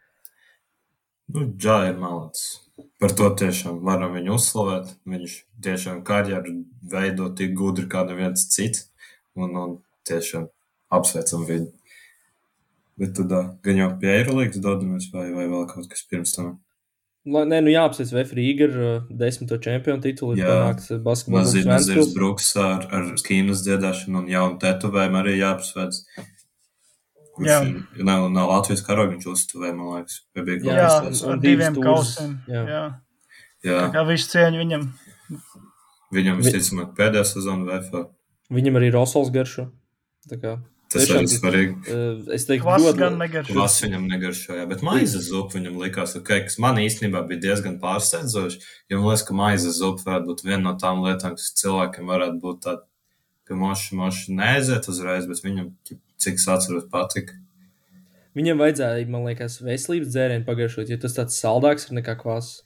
Nu, 1.34 1.46
Džā 1.58 1.82
ir 1.92 2.00
malacis. 2.02 2.62
Par 3.00 3.14
to 3.16 3.28
tiešām 3.42 3.82
varam 3.86 4.16
viņu 4.18 4.36
uzslavēt. 4.36 4.94
Viņš 5.10 5.36
tiešām 5.66 6.00
karjeru 6.08 6.62
veido 6.94 7.30
tik 7.36 7.54
gudri 7.60 7.86
kā 7.92 8.06
neviens 8.08 8.48
cits. 8.54 8.88
Un, 9.38 9.54
un 9.56 9.76
tiešām 10.10 10.48
apsveicam 10.96 11.46
viņu. 11.48 11.70
Bet 13.00 13.14
tad 13.16 13.36
gan 13.64 13.78
jau 13.80 13.92
pie 14.02 14.10
Eirolandes 14.18 14.60
dodamies, 14.60 15.06
vai, 15.14 15.30
vai 15.32 15.46
vēl 15.48 15.70
kaut 15.70 15.88
kas 15.92 16.02
pirms 16.10 16.34
tam? 16.36 16.58
Nē, 17.30 17.60
nu 17.62 17.72
jāapsveic 17.72 18.12
Vēfrīga 18.16 18.66
ar 18.66 18.76
uh, 18.80 19.08
desmito 19.22 19.60
čempionu 19.62 20.02
titulu. 20.04 20.36
Jā, 20.40 20.72
basketbols 21.06 21.24
Mazīnas 21.30 22.14
Bruks 22.16 22.50
ar, 22.60 22.88
ar 22.96 23.10
skīnas 23.20 23.64
dziedāšanu 23.68 24.24
un 24.24 24.30
jaunu 24.32 24.60
tetovējumu 24.64 25.20
arī 25.22 25.38
jāapsveic. 25.38 26.00
Kurš 27.40 27.48
Jā. 27.48 27.60
ir, 27.64 28.04
nav, 28.04 28.26
nav 28.36 28.50
Latvijas 28.52 28.82
karoga, 28.84 29.14
viņš 29.16 29.28
uztuvēja, 29.32 29.76
man 29.78 29.94
liekas, 29.96 30.16
vai 30.36 30.44
bija 30.44 30.60
kaut 30.60 30.72
Jā, 30.76 30.88
kas 30.88 30.98
tāds. 31.06 31.22
ar 31.32 31.38
diviem 31.44 31.76
tūres. 31.78 31.86
kausiem. 31.88 32.34
Jā. 32.52 32.64
Jā. 32.68 32.82
Jā, 33.64 33.78
Tā 33.86 33.94
kā 33.96 34.04
visu 34.10 34.28
cieņu 34.34 34.60
viņam. 34.64 34.84
viņam 36.16 36.38
Vi- 36.42 36.44
visticamāk 36.52 36.96
pēdējā 36.98 37.24
sezona 37.26 37.66
VF. 37.70 38.04
Viņam 38.52 38.80
arī 38.80 38.92
Rosols 38.94 39.30
garšo. 39.32 39.70
Tā 40.30 40.38
kā, 40.42 40.60
Tas 40.90 41.04
Tiešām 41.06 41.18
arī 41.20 41.28
tas- 41.30 41.40
svarīgi. 41.40 41.74
uh, 41.94 42.34
es 42.34 42.46
teiktu, 42.50 42.64
Kvass 42.66 42.82
ļoti 42.84 42.98
gan 42.98 43.18
negaršo. 43.22 43.54
Vas 43.54 43.76
viņam 43.84 44.08
negaršoja, 44.10 44.68
bet 44.68 44.82
maizes 44.82 45.28
zupa 45.30 45.54
viņam 45.60 45.76
likās, 45.78 46.16
okay, 46.18 46.42
kas 46.42 46.58
man 46.58 46.76
īstenībā 46.82 47.22
bija 47.30 47.42
diezgan 47.44 47.80
pārsteidzoši. 47.80 48.58
Jo 48.90 48.98
man 48.98 49.12
liekas, 49.14 49.24
ka 49.28 49.34
maizes 49.38 49.78
zupa 49.78 50.02
varētu 50.02 50.26
būt 50.32 50.42
viena 50.44 50.64
no 50.64 50.74
tām 50.82 51.04
lietām, 51.06 51.38
kas 51.38 51.54
cilvēkiem 51.62 52.10
varētu 52.10 52.42
būt 52.42 52.62
tāda, 52.66 52.82
ka 53.46 53.54
moši, 53.54 53.94
moši 54.02 54.34
neaiziet 54.34 54.90
uzreiz, 54.90 55.28
bet 55.30 55.38
viņam, 55.46 55.70
cik 56.24 56.40
es 56.40 56.48
atceros, 56.52 56.88
patika. 56.92 57.38
Viņam 58.38 58.62
vajadzēja, 58.62 59.08
man 59.12 59.26
liekas, 59.26 59.58
veselības 59.66 60.12
dzērienu 60.14 60.46
pagaršot, 60.48 60.92
jo 60.92 60.98
tas 61.02 61.16
tāds 61.18 61.40
saldāks 61.42 61.90
ir 61.90 61.98
nekā 61.98 62.16
kvass. 62.20 62.62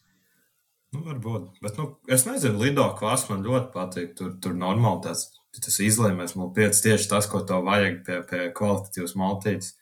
Nu, 0.93 1.01
varbūt. 1.07 1.47
Bet, 1.63 1.77
nu, 1.79 1.95
es 2.11 2.27
nezinu, 2.27 2.59
Lido 2.61 2.85
kvass 2.99 3.29
man 3.31 3.45
ļoti 3.45 3.71
patīk. 3.73 4.11
Tur, 4.17 4.35
tur 4.43 4.53
normāli 4.57 5.01
tāds, 5.07 5.25
tas 5.57 5.79
izlēmēs, 5.81 6.35
man 6.37 6.51
piec 6.53 6.77
tieši 6.83 7.09
tas, 7.09 7.29
ko 7.31 7.41
tev 7.47 7.63
vajag 7.65 8.03
pie, 8.05 8.19
pie 8.29 8.43
kvalitatīvas 8.57 9.15
maltītes. 9.17 9.73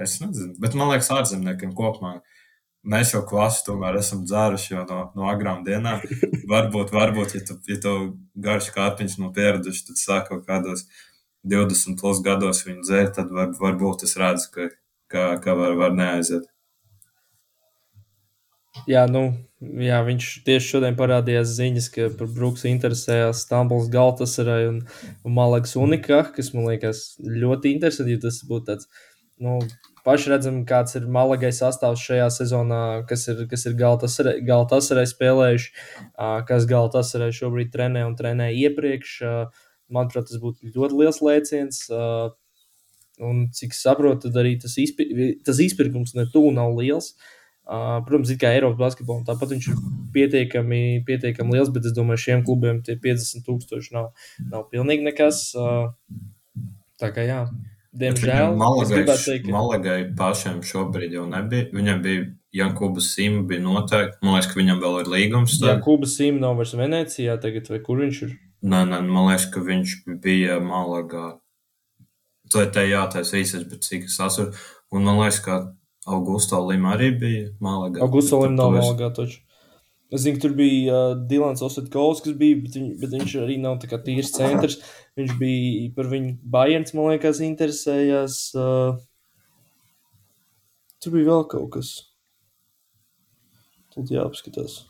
Es 0.00 0.16
nezinu, 0.22 0.56
bet 0.62 0.74
man 0.78 0.90
liekas, 0.90 1.12
ārzemniekiem 1.14 1.76
kopumā. 1.76 2.18
Mēs 2.90 3.12
jau 3.12 3.20
klasu 3.28 3.66
tomēr 3.66 3.98
esam 4.00 4.24
dzēruši 4.24 4.72
jau 4.72 4.86
no, 4.88 5.00
no 5.18 5.28
agrām 5.28 5.62
dienām. 5.66 6.00
Varbūt, 6.50 6.94
varbūt 6.96 7.36
ja 7.36 7.44
tu, 7.46 7.58
ja 7.68 7.76
tu 7.84 7.92
garš 8.34 8.72
kāpiņš 8.74 9.18
no 9.20 9.28
pieraduši, 9.36 9.84
tad 9.90 10.00
sāk 10.00 10.30
kaut 10.32 10.46
kādos 10.48 10.86
20 11.48 12.00
plus 12.00 12.22
gados 12.24 12.64
viņu 12.66 12.84
dzērt, 12.84 13.14
tad 13.16 13.30
var, 13.34 13.52
varbūt 13.56 14.04
es 14.08 14.16
redzu, 14.20 14.48
ka, 14.54 14.70
ka, 15.10 15.26
ka 15.44 15.56
var, 15.56 15.76
var 15.78 15.94
neaiziet. 15.96 16.48
Jā, 18.88 19.04
nu, 19.10 19.32
jā, 19.82 19.98
viņš 20.06 20.26
tieši 20.46 20.74
šodien 20.76 20.96
parādījās 20.96 21.56
ziņas, 21.56 21.88
ka 21.94 22.08
par 22.16 22.28
Brooks 22.32 22.64
interesējās 22.70 23.42
Stambuls 23.44 23.90
Galtasarai 23.92 24.62
un, 24.68 24.82
un 25.26 25.34
Malagas 25.36 25.74
Unikā, 25.76 26.22
kas 26.36 26.52
man 26.54 26.68
liekas 26.70 27.16
ļoti 27.20 27.74
interesanti, 27.74 28.14
jo 28.14 28.22
tas 28.28 28.38
būtu 28.46 28.68
tāds, 28.70 28.86
nu, 29.42 29.58
paši 30.06 30.32
redzam, 30.32 30.60
kāds 30.68 30.96
ir 31.00 31.08
Malagai 31.12 31.50
sastāvs 31.56 32.04
šajā 32.06 32.28
sezonā, 32.36 32.82
kas 33.10 33.26
ir, 33.32 33.42
kas 33.50 33.66
ir 33.68 33.76
Galtasarai, 33.80 34.38
Galtasarai 34.46 35.06
spēlējuši, 35.10 35.72
kas 36.48 36.68
Galtasarai 36.70 37.32
šobrīd 37.36 37.72
trenē 37.74 38.06
un 38.08 38.16
trenē 38.20 38.52
iepriekš. 38.54 39.18
ā, 39.26 39.34
Manuprāt, 39.94 40.28
tas 40.30 40.40
būtu 40.42 40.70
ļoti 40.74 41.00
liels 41.02 41.20
lēciens. 41.24 41.82
ā, 41.90 42.30
Un 43.20 43.50
cik 43.52 43.74
saprotu, 43.76 44.28
tad 44.28 44.38
arī 44.40 44.54
tas, 44.60 44.78
izpir 44.80 45.10
tas 45.44 45.58
izpirkums 45.60 46.14
ne 46.16 46.24
tuvu 46.32 46.54
nav 46.56 46.72
liels. 46.78 47.12
Uh, 47.70 48.00
protams, 48.06 48.32
kā 48.40 48.50
Eiropas 48.56 48.80
basketbolam, 48.80 49.26
tāpat 49.28 49.52
viņš 49.52 49.66
ir 49.70 49.82
pietiekami, 50.14 50.80
pietiekami 51.06 51.54
liels, 51.54 51.68
bet 51.70 51.84
es 51.86 51.94
domāju, 51.94 52.22
šiem 52.24 52.40
klubiem 52.46 52.80
tie 52.82 52.96
50 52.98 53.44
tūkstoši 53.46 53.94
nav, 53.94 54.08
nav 54.50 54.64
pilnīgi 54.72 55.06
nekas. 55.06 55.42
Uh, 55.54 55.92
tā 56.98 57.12
kā 57.14 57.28
jā, 57.28 57.44
diemžēl. 58.00 58.56
Malagai, 59.52 60.00
pašiem 60.18 60.64
šobrīd 60.66 61.14
jau 61.20 61.28
nebija. 61.30 61.68
Viņam 61.76 62.02
bija 62.02 62.26
Jankubas 62.56 63.12
Sīma, 63.14 63.44
bija 63.52 63.62
noteikti. 63.68 64.18
Man 64.24 64.38
liekas, 64.38 64.50
ka 64.50 64.58
viņam 64.58 64.82
vēl 64.82 65.02
ir 65.04 65.14
līgums. 65.14 65.60
Tad. 65.60 65.84
Kuba 65.84 66.10
Sīma 66.10 66.42
nav 66.42 66.58
vairs 66.58 66.74
Venecijā 66.80 67.36
tagad, 67.44 67.70
vai 67.70 67.84
kur 67.84 68.02
viņš 68.02 68.24
ir? 68.26 68.38
Nē, 68.60 68.82
nē, 68.84 69.00
man 69.08 69.30
liekas, 69.30 69.46
ka 69.54 69.62
viņš 69.64 69.92
bija 70.20 70.58
Malagā. 70.60 71.38
Tā 72.52 72.66
ir 72.66 72.72
tā 72.74 72.82
jātaisa 72.84 73.38
īsais, 73.40 73.62
bet 73.70 73.86
cik 73.86 74.08
es 74.10 74.18
atceros. 74.20 74.58
Un 74.92 75.06
man 75.06 75.20
liekas, 75.22 75.38
ka 75.44 75.60
Augusto 76.10 76.60
Lima 76.66 76.92
arī 76.96 77.12
bija 77.16 77.46
Malagā. 77.62 78.02
Augusto 78.04 78.42
Lim 78.42 78.58
nav 78.58 78.74
malgā 78.76 79.08
taču. 79.16 79.40
Es 80.10 80.24
zinu, 80.24 80.36
ka 80.36 80.42
tur 80.42 80.56
bija 80.58 80.90
uh, 81.12 81.12
Dilans 81.30 81.62
Ositkovs, 81.62 82.20
kas 82.24 82.34
bija, 82.36 82.58
bet, 82.64 82.74
viņ, 82.74 82.86
bet 82.98 83.12
viņš 83.14 83.34
arī 83.44 83.56
nav 83.62 83.78
tā 83.80 83.88
kā 83.92 84.00
tīrs 84.02 84.32
centrs. 84.34 84.80
Viņš 85.16 85.36
bija 85.38 85.86
par 85.94 86.10
viņu 86.10 86.34
Bayerns, 86.42 86.92
man 86.98 87.12
liekas, 87.12 87.40
interesējās. 87.46 88.40
Uh, 88.58 88.98
tur 91.00 91.14
bija 91.14 91.30
vēl 91.30 91.46
kaut 91.54 91.70
kas. 91.78 91.94
Tur 93.94 94.10
jāapskatās. 94.10 94.80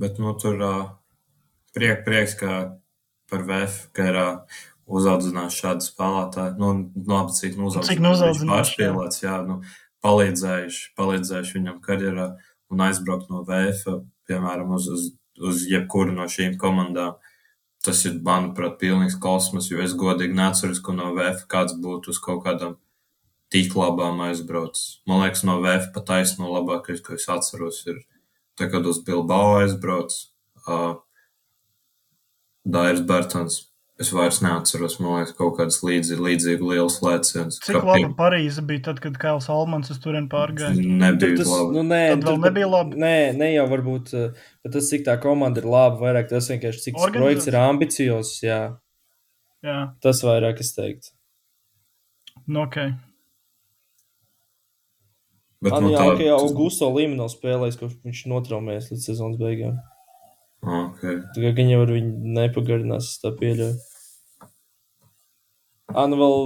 Bet 0.00 0.16
nu, 0.18 0.32
tur 0.40 0.58
uh, 0.64 0.86
priek, 1.74 2.04
prieks, 2.06 2.36
ka 2.38 2.78
par 3.30 3.44
VF, 3.48 3.80
ka 3.96 4.08
ir 4.10 4.18
uh, 4.20 4.62
uzaudzināts 4.86 5.58
šādu 5.58 5.86
spēlētāju. 5.86 6.56
Nu, 6.60 6.72
labi, 7.08 7.34
cik 7.36 7.58
nu 7.58 7.70
Cik 7.70 7.82
uzaudzināts. 7.82 8.00
nu 8.00 8.08
viņš 8.08 8.18
uzaudzināts, 8.18 8.54
Pārspēlēts, 8.54 9.22
jā, 9.24 9.36
nu, 9.48 9.60
palīdzējuši, 10.04 10.82
palīdzējuši 10.98 11.58
viņam 11.58 11.78
karjerā 11.84 12.30
un 12.72 12.82
aizbraukt 12.84 13.30
no 13.32 13.44
VF, 13.48 14.00
piemēram, 14.28 14.74
uz, 14.76 14.88
uz, 14.92 15.06
uz 15.40 15.64
jebkuru 15.70 16.14
no 16.16 16.28
šīm 16.30 16.58
komandām. 16.60 17.16
Tas 17.84 18.00
ir, 18.08 18.16
manuprāt, 18.24 18.78
pilnīgs 18.80 19.18
kosmos, 19.20 19.68
jo 19.68 19.82
es 19.84 19.92
godīgi 20.00 20.36
neatceros, 20.36 20.80
ka 20.84 20.94
no 20.96 21.10
VF 21.16 21.44
kāds 21.52 21.76
būtu 21.80 22.14
uz 22.14 22.20
kaut 22.22 22.40
kādām 22.46 22.78
tik 23.52 23.74
labām 23.76 24.22
aizbraucis. 24.24 25.02
Man 25.08 25.20
liekas, 25.20 25.44
no 25.44 25.58
VF 25.60 25.90
pat 25.94 26.08
taisno 26.08 26.48
labākais, 26.52 27.02
ko 27.04 27.18
es 27.18 27.28
atceros, 27.28 27.82
ir 27.90 28.00
tā, 28.56 28.70
kad 28.72 28.88
uz 28.88 29.02
Bilbao 29.04 29.58
aizbrauc. 29.60 30.16
Uh, 30.64 30.96
Dairis 32.64 33.00
Bērtons. 33.06 33.62
Es 34.02 34.08
vairs 34.10 34.40
neatceros, 34.42 34.96
man 34.98 35.20
liekas, 35.20 35.36
kaut 35.38 35.52
kādas 35.58 35.76
līdzi, 35.86 36.16
līdzīgi 36.18 36.66
liels 36.66 36.96
lēciens. 37.04 37.60
Cik 37.62 37.76
laba 37.86 38.08
Parīze 38.18 38.64
bija 38.66 38.82
tad, 38.88 38.98
kad 39.04 39.14
Kails 39.22 39.46
Almans 39.54 39.92
uz 39.94 40.00
turieni 40.02 40.26
pārgāja? 40.32 40.74
Nebija 40.74 41.36
tas 41.38 41.46
labi. 41.52 41.76
nu, 41.76 41.84
nē, 41.92 42.00
Tad 42.16 42.24
vēl 42.26 42.40
tur- 42.40 42.42
nebija 42.48 42.70
labi? 42.72 42.98
Nē, 43.04 43.12
ne 43.38 43.52
jau 43.54 43.68
varbūt 43.70 44.10
uh, 44.18 44.32
bet 44.64 44.74
tas, 44.74 44.88
cik 44.90 45.04
tā 45.06 45.14
komanda 45.22 45.62
ir 45.62 45.68
laba, 45.70 46.00
vairāk 46.02 46.26
tas 46.32 46.50
vienkārši, 46.50 46.82
cik 46.88 46.98
tas 46.98 47.14
projekts 47.14 47.46
ir 47.52 47.60
ambiciozs. 47.60 48.34
Jā, 48.42 48.58
Jā, 49.62 49.78
tas 50.02 50.24
vairāk 50.26 50.58
es 50.66 50.74
teiktu. 50.74 51.14
nu, 52.50 52.64
ok. 52.66 52.80
Bet, 55.62 55.72
Man 55.72 55.82
nu, 55.86 55.90
jā, 55.94 56.02
tā- 56.02 56.16
ka 56.18 56.24
jau 56.26 56.38
Augusto 56.44 56.90
Līmenī 56.92 57.16
nav 57.22 57.30
spēlējis, 57.32 57.78
kopš 57.80 57.94
viņš 58.04 58.24
notraumējas 58.28 58.90
līdz 58.90 59.06
sezonas 59.06 59.38
beigām. 59.40 59.78
Ah, 60.64 60.90
Okay. 60.94 61.20
Tā 61.34 61.42
kā 61.44 61.52
viņi 61.56 61.74
jau 61.74 61.84
viņu 61.90 62.34
nepagarinās, 62.38 63.10
es 63.12 63.20
tā 63.20 63.32
pieļauju. 63.36 63.74
Ah, 65.92 66.06
nu 66.08 66.16
vēl 66.16 66.36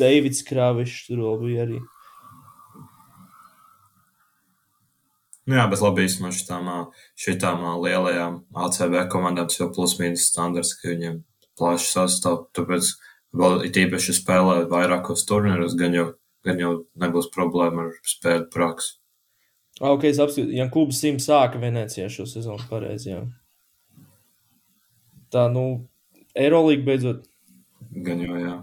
Deivids 0.00 0.40
Krāvišs 0.48 1.08
tur 1.08 1.24
vēl 1.26 1.40
bija 1.42 1.66
arī. 1.66 1.80
Nu, 5.50 5.56
jā, 5.58 5.64
bet 5.66 5.82
labi 5.82 6.04
īstenībā 6.06 6.30
šitām, 6.36 6.68
šitām 7.18 7.64
lielajām 7.82 8.40
ACB 8.64 8.96
komandām 9.10 9.48
tas 9.50 9.58
jau 9.58 9.66
plus 9.74 9.96
mīnus 9.98 10.28
standarts, 10.30 10.76
ka 10.78 10.92
viņiem 10.92 11.20
plaši 11.58 11.88
sastāv. 11.90 12.44
Tāpēc 12.56 12.92
vēl 13.40 13.64
it 13.66 13.80
īpaši 13.82 14.14
spēlē 14.20 14.62
vairākos 14.70 15.26
turnīros, 15.28 15.74
gan 15.80 15.96
jau, 15.96 16.06
gan 16.46 16.62
jau 16.62 16.72
nebūs 17.02 17.32
problēma 17.34 17.88
ar 17.88 17.98
spēļu 18.14 18.46
praksi. 18.54 18.99
Ok, 19.80 20.04
es 20.10 20.18
apskatu, 20.20 20.50
ja 20.52 20.66
klubs 20.72 20.98
simt 21.00 21.22
sāka 21.24 21.60
Venecijā 21.60 22.10
šo 22.12 22.26
sezonu 22.28 22.66
pareizi, 22.68 23.14
jā. 23.14 23.22
Tā, 25.32 25.46
nu, 25.52 25.86
Eirolīga 26.36 26.84
beidzot. 26.84 27.22
Gan 28.04 28.20
jau, 28.20 28.36
jā. 28.36 28.56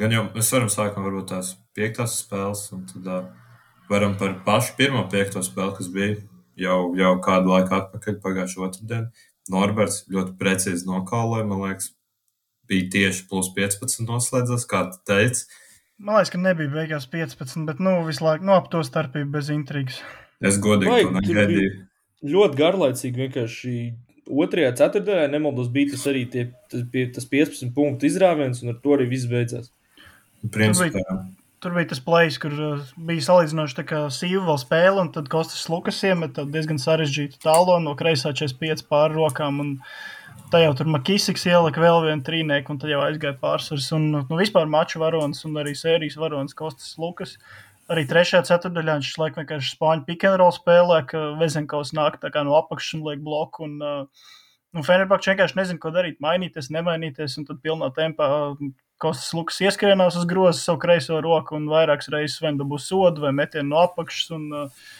Gan 0.00 0.12
jau 0.12 0.24
mēs 0.34 0.50
varam 0.52 0.72
sākt 0.72 0.98
varbūt 0.98 1.30
tās 1.30 1.52
piektās 1.76 2.18
spēles, 2.24 2.64
un 2.74 2.82
tad 2.90 3.06
uh, 3.06 3.52
varam 3.88 4.16
par 4.18 4.34
pašu 4.46 4.74
pirmo 4.80 5.04
piekto 5.12 5.44
spēli, 5.44 5.76
kas 5.78 5.92
bija 5.94 6.16
jau, 6.58 6.80
jau 6.98 7.14
kādu 7.24 7.54
laiku 7.54 7.78
atpakaļ, 7.78 8.18
pagājušā 8.24 8.64
otrdienā. 8.66 9.28
Norberts 9.48 10.02
ļoti 10.12 10.34
precīzi 10.40 10.88
nokalpoja, 10.88 11.46
man 11.48 11.62
liekas, 11.62 11.92
bija 12.68 12.90
tieši 12.92 13.24
plus 13.30 13.48
15 13.56 14.04
noslēdzas, 14.08 14.66
kā 14.68 14.82
tu 14.90 15.00
teici. 15.08 15.46
Man 15.98 16.14
liekas, 16.14 16.30
ka 16.30 16.38
nebija 16.38 16.70
beigās 16.70 17.08
15, 17.10 17.64
bet 17.66 17.80
nu, 17.82 17.96
visu 18.06 18.22
laiku 18.22 18.46
nu, 18.46 18.54
ap 18.54 18.68
to 18.70 18.84
starpību 18.86 19.32
bez 19.34 19.48
intrigas. 19.50 19.98
Es 20.38 20.60
godīgi 20.62 21.08
tur 21.08 21.16
negaidīju. 21.16 21.72
Ļoti 22.34 22.58
garlaicīgi 22.58 23.24
vienkārši. 23.24 23.72
Otrajā 24.28 24.74
ceturtajā, 24.76 25.26
nemaldos, 25.32 25.70
bija 25.72 25.94
tas 25.94 26.04
arī 26.10 26.26
tie, 26.30 26.44
tas, 26.70 26.84
bija 26.92 27.08
tas 27.16 27.26
15 27.30 27.72
punktu 27.74 28.06
izrāviens, 28.06 28.60
un 28.62 28.74
ar 28.74 28.78
to 28.82 28.94
arī 28.94 29.08
viss 29.10 29.30
beidzās. 29.30 29.70
Principā, 30.54 31.00
jā. 31.00 31.18
Tur 31.58 31.74
bija 31.74 31.88
tas 31.90 32.02
plakāts, 32.04 32.36
kur 32.38 32.52
uh, 32.54 32.90
bija 33.08 33.24
salīdzinoši 33.26 33.86
sīva 34.14 34.54
spēle, 34.62 35.00
un 35.02 35.08
tad 35.14 35.30
Kostas 35.32 35.64
Lukas 35.72 35.98
iemet 36.06 36.36
tādu 36.36 36.54
diezgan 36.54 36.78
sarežģītu 36.78 37.40
tālu 37.42 37.80
no 37.82 37.96
kreisā 37.98 38.30
45 38.30 38.86
pāri 38.86 39.18
rokām. 39.18 39.58
Un 39.64 39.72
tā 40.52 40.62
jau 40.62 40.74
tur 40.78 40.88
Makisiks 40.92 41.46
ielika 41.48 41.82
vēl 41.82 42.02
vienu 42.06 42.24
trīnieku, 42.24 42.72
un 42.72 42.80
tad 42.80 42.92
jau 42.92 43.00
aizgāja 43.04 43.36
pārsvars. 43.40 43.88
Un 43.96 44.08
nu, 44.16 44.24
vispār 44.40 44.68
maču 44.70 45.02
varonis 45.02 45.44
un 45.48 45.60
arī 45.60 45.74
sērijas 45.76 46.18
varonis 46.20 46.56
Kostas 46.58 46.96
Lukas. 47.00 47.36
Arī 47.88 48.04
trešajā 48.08 48.42
ceturdaļā 48.50 48.98
viņš 48.98 49.14
laikam 49.20 49.42
vienkārši 49.42 49.76
spāņu 49.76 50.04
pikantrola 50.08 50.56
spēlē, 50.56 50.98
ka 51.08 51.22
Vezenkovs 51.40 51.94
nāk 51.96 52.18
tā 52.20 52.32
kā 52.34 52.44
no 52.44 52.56
apakšas 52.58 52.98
un 52.98 53.06
liek 53.08 53.24
bloku. 53.24 53.68
Un, 53.68 53.80
uh, 53.80 54.28
Nu, 54.76 54.82
Fenerbahčs 54.84 55.30
vienkārši 55.30 55.56
nezina, 55.56 55.80
ko 55.80 55.90
darīt, 55.94 56.18
mainīties, 56.20 56.66
nemainīties. 56.74 57.38
Un 57.40 57.46
tad 57.48 57.62
pilnā 57.64 57.88
tempā 57.96 58.26
uh, 58.50 58.58
Kostas 59.00 59.30
Lukas 59.32 59.62
ieskrienās 59.64 60.18
uz 60.20 60.26
groza 60.28 60.60
savu 60.60 60.82
kreiso 60.82 61.22
roku 61.24 61.56
un 61.56 61.70
vairākas 61.70 62.10
reizes 62.12 62.42
vien 62.44 62.58
dabūs 62.60 62.90
sodu 62.90 63.24
vai 63.24 63.32
metienu 63.32 63.70
no 63.72 63.80
apakšas. 63.86 64.28
Un, 64.36 64.44
uh, 64.52 64.90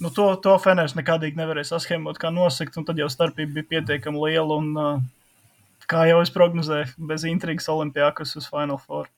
nu, 0.00 0.10
to, 0.14 0.32
to 0.42 0.56
Feners 0.62 0.96
nekādīgi 0.98 1.38
nevarēja 1.38 1.74
saschēmot, 1.74 2.18
kā 2.20 2.32
nosakt, 2.34 2.76
un 2.80 2.86
tad 2.88 3.00
jau 3.00 3.08
starpība 3.12 3.60
bija 3.60 3.70
pietiekami 3.76 4.20
liela. 4.26 4.58
Un, 4.60 4.70
uh, 4.76 5.86
kā 5.90 6.04
jau 6.10 6.20
es 6.24 6.32
prognozēju, 6.34 6.94
bez 7.10 7.26
intrigas 7.28 7.68
Olimpijākas 7.72 8.36
uz 8.38 8.48
Final 8.50 8.78
Four. 8.80 9.10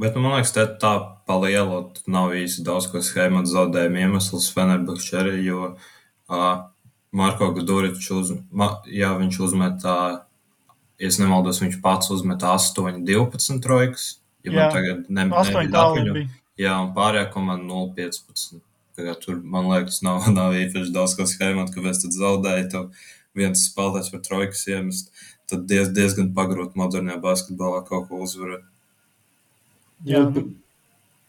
Bet, 0.00 0.14
nu, 0.14 0.22
man 0.24 0.38
liekas, 0.38 0.54
te 0.54 0.64
tā 0.80 0.92
palielot 1.28 2.00
nav 2.08 2.32
īsti 2.38 2.64
daudz, 2.64 2.86
ko 2.88 3.02
schēmot 3.04 3.48
zaudējumu 3.50 4.00
iemesls 4.04 4.48
Fenerbahčs 4.54 5.10
arī, 5.18 5.34
jo 5.44 5.74
uh, 5.74 6.52
Marko 7.16 7.50
Guduričs 7.56 8.08
uz, 8.14 8.32
ma, 8.54 8.70
jā, 8.86 9.10
viņš 9.18 9.40
uzmet, 9.44 9.84
uh, 9.84 10.22
ja 11.02 11.12
nemaldos, 11.20 11.60
viņš 11.64 11.80
pats 11.84 12.12
uzmet 12.14 12.46
8, 12.46 13.02
12 13.04 13.60
trojkas. 13.64 14.08
Ja 14.46 14.54
Jā, 14.54 14.66
tagad 14.72 15.08
ne, 15.12 15.26
Astoņi 15.36 15.66
nebija 15.66 15.72
tālu 15.74 15.96
dapiņu, 15.98 16.12
bija. 16.16 16.28
jā, 16.62 16.76
un 16.80 16.94
pārējā 16.96 17.26
komanda 17.34 17.66
0,15. 17.68 18.54
Tā 18.56 18.62
kā 18.62 18.69
Tur, 19.22 19.40
man 19.42 19.68
liekas, 19.70 20.00
nav, 20.06 20.28
nav 20.38 20.56
īpaši 20.58 20.94
daudz 20.94 21.16
ko 21.18 21.26
schēmot, 21.28 21.72
kāpēc 21.74 22.04
tad 22.04 22.16
zaudēja. 22.16 22.70
Tev 22.74 23.10
viens 23.38 23.66
spēlētājs 23.70 24.12
var 24.14 24.24
trojkas 24.26 24.64
iemest. 24.70 25.12
Tad 25.50 25.66
diez, 25.70 25.90
diezgan 25.94 26.32
pagrūti 26.36 26.78
modernajā 26.78 27.18
basketbolā 27.22 27.84
kaut 27.88 28.08
ko 28.10 28.24
uzvarēt. 28.26 28.66
Jā, 30.06 30.24
Nu, 30.30 30.48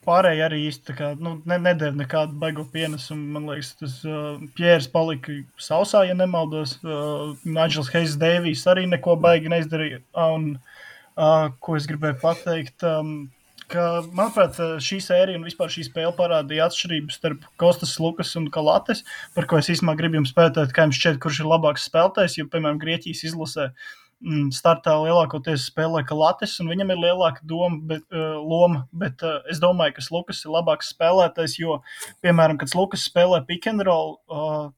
Pārējie 0.02 0.42
arī 0.42 0.60
īsti 0.66 0.94
kā, 0.98 1.12
nu, 1.22 1.36
ne, 1.46 1.60
nedēļa 1.62 1.94
nekādu 2.00 2.34
baigo 2.42 2.64
pienesumu. 2.74 3.36
Man 3.36 3.44
liekas, 3.52 3.76
tas 3.78 4.00
uh, 4.08 4.40
Pjērs 4.58 4.88
palika 4.90 5.36
sausā, 5.62 6.02
ja 6.08 6.16
nemaldos. 6.18 6.80
Uh, 6.82 7.36
Nigels 7.46 7.92
Heizs 7.94 8.18
Dēvijs 8.22 8.64
arī 8.72 8.88
neko 8.90 9.14
baigi 9.22 9.52
neizdarīja. 9.54 10.02
Un, 10.24 10.56
uh, 10.58 11.52
ko 11.62 11.78
es 11.78 11.86
gribēju 11.90 12.18
pateikt? 12.24 12.82
Um, 12.82 13.30
ka, 13.72 13.86
manuprāt, 14.16 14.60
šī 14.84 15.00
sērija 15.04 15.40
un 15.40 15.48
vispār 15.48 15.72
šī 15.72 15.86
spēle 15.88 16.12
parādīja 16.18 16.68
atšķirību 16.68 17.16
starp 17.16 17.48
Kostas 17.62 17.96
Lukas 18.02 18.34
un 18.40 18.50
Kalates, 18.54 19.04
par 19.36 19.48
ko 19.50 19.60
es 19.62 19.72
īstenībā 19.72 19.96
gribu 20.00 20.20
jums 20.20 20.34
pētīt, 20.38 20.74
kā 20.76 20.88
jums 20.88 21.00
šķiet, 21.00 21.20
kurš 21.24 21.42
ir 21.44 21.50
labāks 21.52 21.88
spēlētājs. 21.90 22.38
Jo, 22.40 22.48
piemēram, 22.52 22.80
Grieķijas 22.82 23.24
izlasē 23.32 23.70
mm, 23.72 24.50
startā 24.56 24.98
lielākoties 25.04 25.70
spēlē 25.72 26.04
Kalates, 26.08 26.58
un 26.64 26.72
viņam 26.72 26.94
ir 26.94 27.02
lielāka 27.06 27.46
doma, 27.48 27.80
bet, 27.94 28.06
uh, 28.14 28.36
loma. 28.40 28.86
Bet 28.92 29.24
uh, 29.28 29.40
es 29.52 29.62
domāju, 29.64 29.98
ka 29.98 30.06
Lukas 30.16 30.44
ir 30.46 30.54
labāks 30.58 30.92
spēlētājs, 30.96 31.58
jo, 31.62 31.80
piemēram, 32.26 32.60
kad 32.62 32.76
Lukas 32.78 33.08
spēlē 33.08 33.44
pick 33.48 33.72
and 33.72 33.88
roll. 33.88 34.20
Uh, 34.30 34.70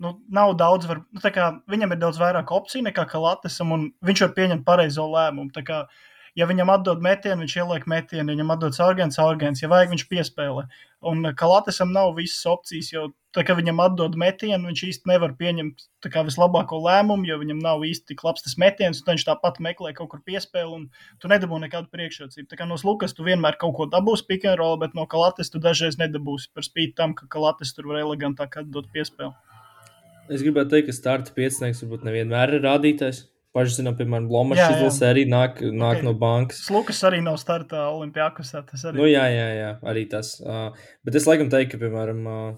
Nu, 0.00 0.14
nav 0.32 0.54
daudz, 0.56 0.86
var, 0.88 1.02
nu, 1.12 1.20
kā, 1.20 1.46
viņam 1.68 1.90
ir 1.92 1.98
daudz 2.00 2.16
vairāk 2.16 2.48
opciju 2.56 2.86
nekā 2.86 3.02
Kalatesam, 3.04 3.74
un 3.74 3.82
viņš 4.08 4.22
var 4.24 4.30
pieņemt 4.38 4.64
pareizo 4.64 5.04
lēmumu. 5.04 5.52
Kā, 5.60 5.82
ja 6.38 6.46
viņam 6.50 6.70
atdod 6.74 7.02
metienu, 7.04 7.44
viņš 7.44 7.56
ieliek 7.62 7.86
metienu, 7.90 8.26
ja 8.28 8.36
viņam 8.36 8.52
atdod 8.54 8.78
augsts, 8.86 9.18
augsts, 9.22 9.62
ja 9.62 9.70
vajag, 9.72 9.94
viņš 9.94 10.06
piespēlē. 10.10 10.66
Un 11.10 11.24
Kalatesam 11.36 11.94
nav 11.96 12.12
visas 12.18 12.44
opcijas, 12.46 12.90
jo 12.92 13.06
tā 13.32 13.44
kā 13.46 13.54
viņam 13.56 13.78
atdod 13.80 14.18
metienu, 14.20 14.68
viņš 14.68 14.82
īsti 14.88 15.08
nevar 15.08 15.32
pieņemt 15.38 15.86
kā 16.12 16.24
vislabāko 16.26 16.80
lēmumu, 16.84 17.24
jo 17.28 17.38
viņam 17.40 17.62
nav 17.64 17.84
īsti 17.88 18.12
tik 18.12 18.24
labs 18.26 18.44
tas 18.44 18.58
metiens, 18.60 19.00
un 19.00 19.12
viņš 19.14 19.26
tāpat 19.30 19.62
meklē 19.64 19.94
kaut 19.96 20.10
kur 20.12 20.20
piespēli, 20.26 20.76
un 20.76 20.88
tu 21.22 21.30
nedabū 21.32 21.60
nekādu 21.62 21.88
priekšrocību. 21.94 22.50
Tā 22.50 22.60
kā 22.60 22.68
no 22.68 22.76
Lukas 22.84 23.16
tu 23.16 23.24
vienmēr 23.24 23.56
kaut 23.60 23.76
ko 23.78 23.88
dabūsi 23.88 24.26
pick 24.28 24.44
and 24.44 24.60
roll, 24.60 24.76
bet 24.80 24.96
no 24.98 25.06
Kalates 25.08 25.52
tu 25.52 25.62
dažreiz 25.62 25.96
nedabūsi 26.00 26.52
par 26.52 26.66
spīti 26.66 26.98
tam, 27.00 27.16
ka 27.16 27.30
Kalates 27.32 27.72
tur 27.76 27.88
var 27.92 28.02
elegantāk 28.04 28.60
atdot 28.60 28.92
piespēli. 28.92 29.32
Es 30.30 30.44
gribētu 30.44 30.76
teikt, 30.76 30.90
ka 30.90 30.94
starta 30.94 31.32
piecinieks 31.34 31.80
varbūt 31.82 32.04
nevienmēr 32.06 32.58
ir 32.58 32.66
rādītājs. 32.68 33.24
Paši 33.50 33.80
zinām, 33.80 33.96
piemēram, 33.98 34.28
jā. 34.54 34.68
izlasē 34.76 35.08
arī 35.10 35.24
nāk, 35.26 35.58
nāk 35.74 35.98
Ok. 35.98 36.04
no 36.06 36.12
bankas. 36.14 36.62
Lukas 36.70 37.00
arī 37.08 37.18
nav 37.24 37.34
startā 37.42 37.88
Olimpijākusā. 37.90 38.62
Tas 38.68 38.84
arī 38.86 39.00
Nu, 39.00 39.08
jā, 39.10 39.24
jā, 39.26 39.48
jā, 39.58 39.70
arī 39.90 40.04
tas. 40.12 40.36
Uh, 40.38 40.70
bet 41.02 41.18
es 41.18 41.26
laikam 41.26 41.50
teiktu, 41.50 41.74
ka, 41.74 41.80
piemēram, 41.82 42.20
uh, 42.30 42.52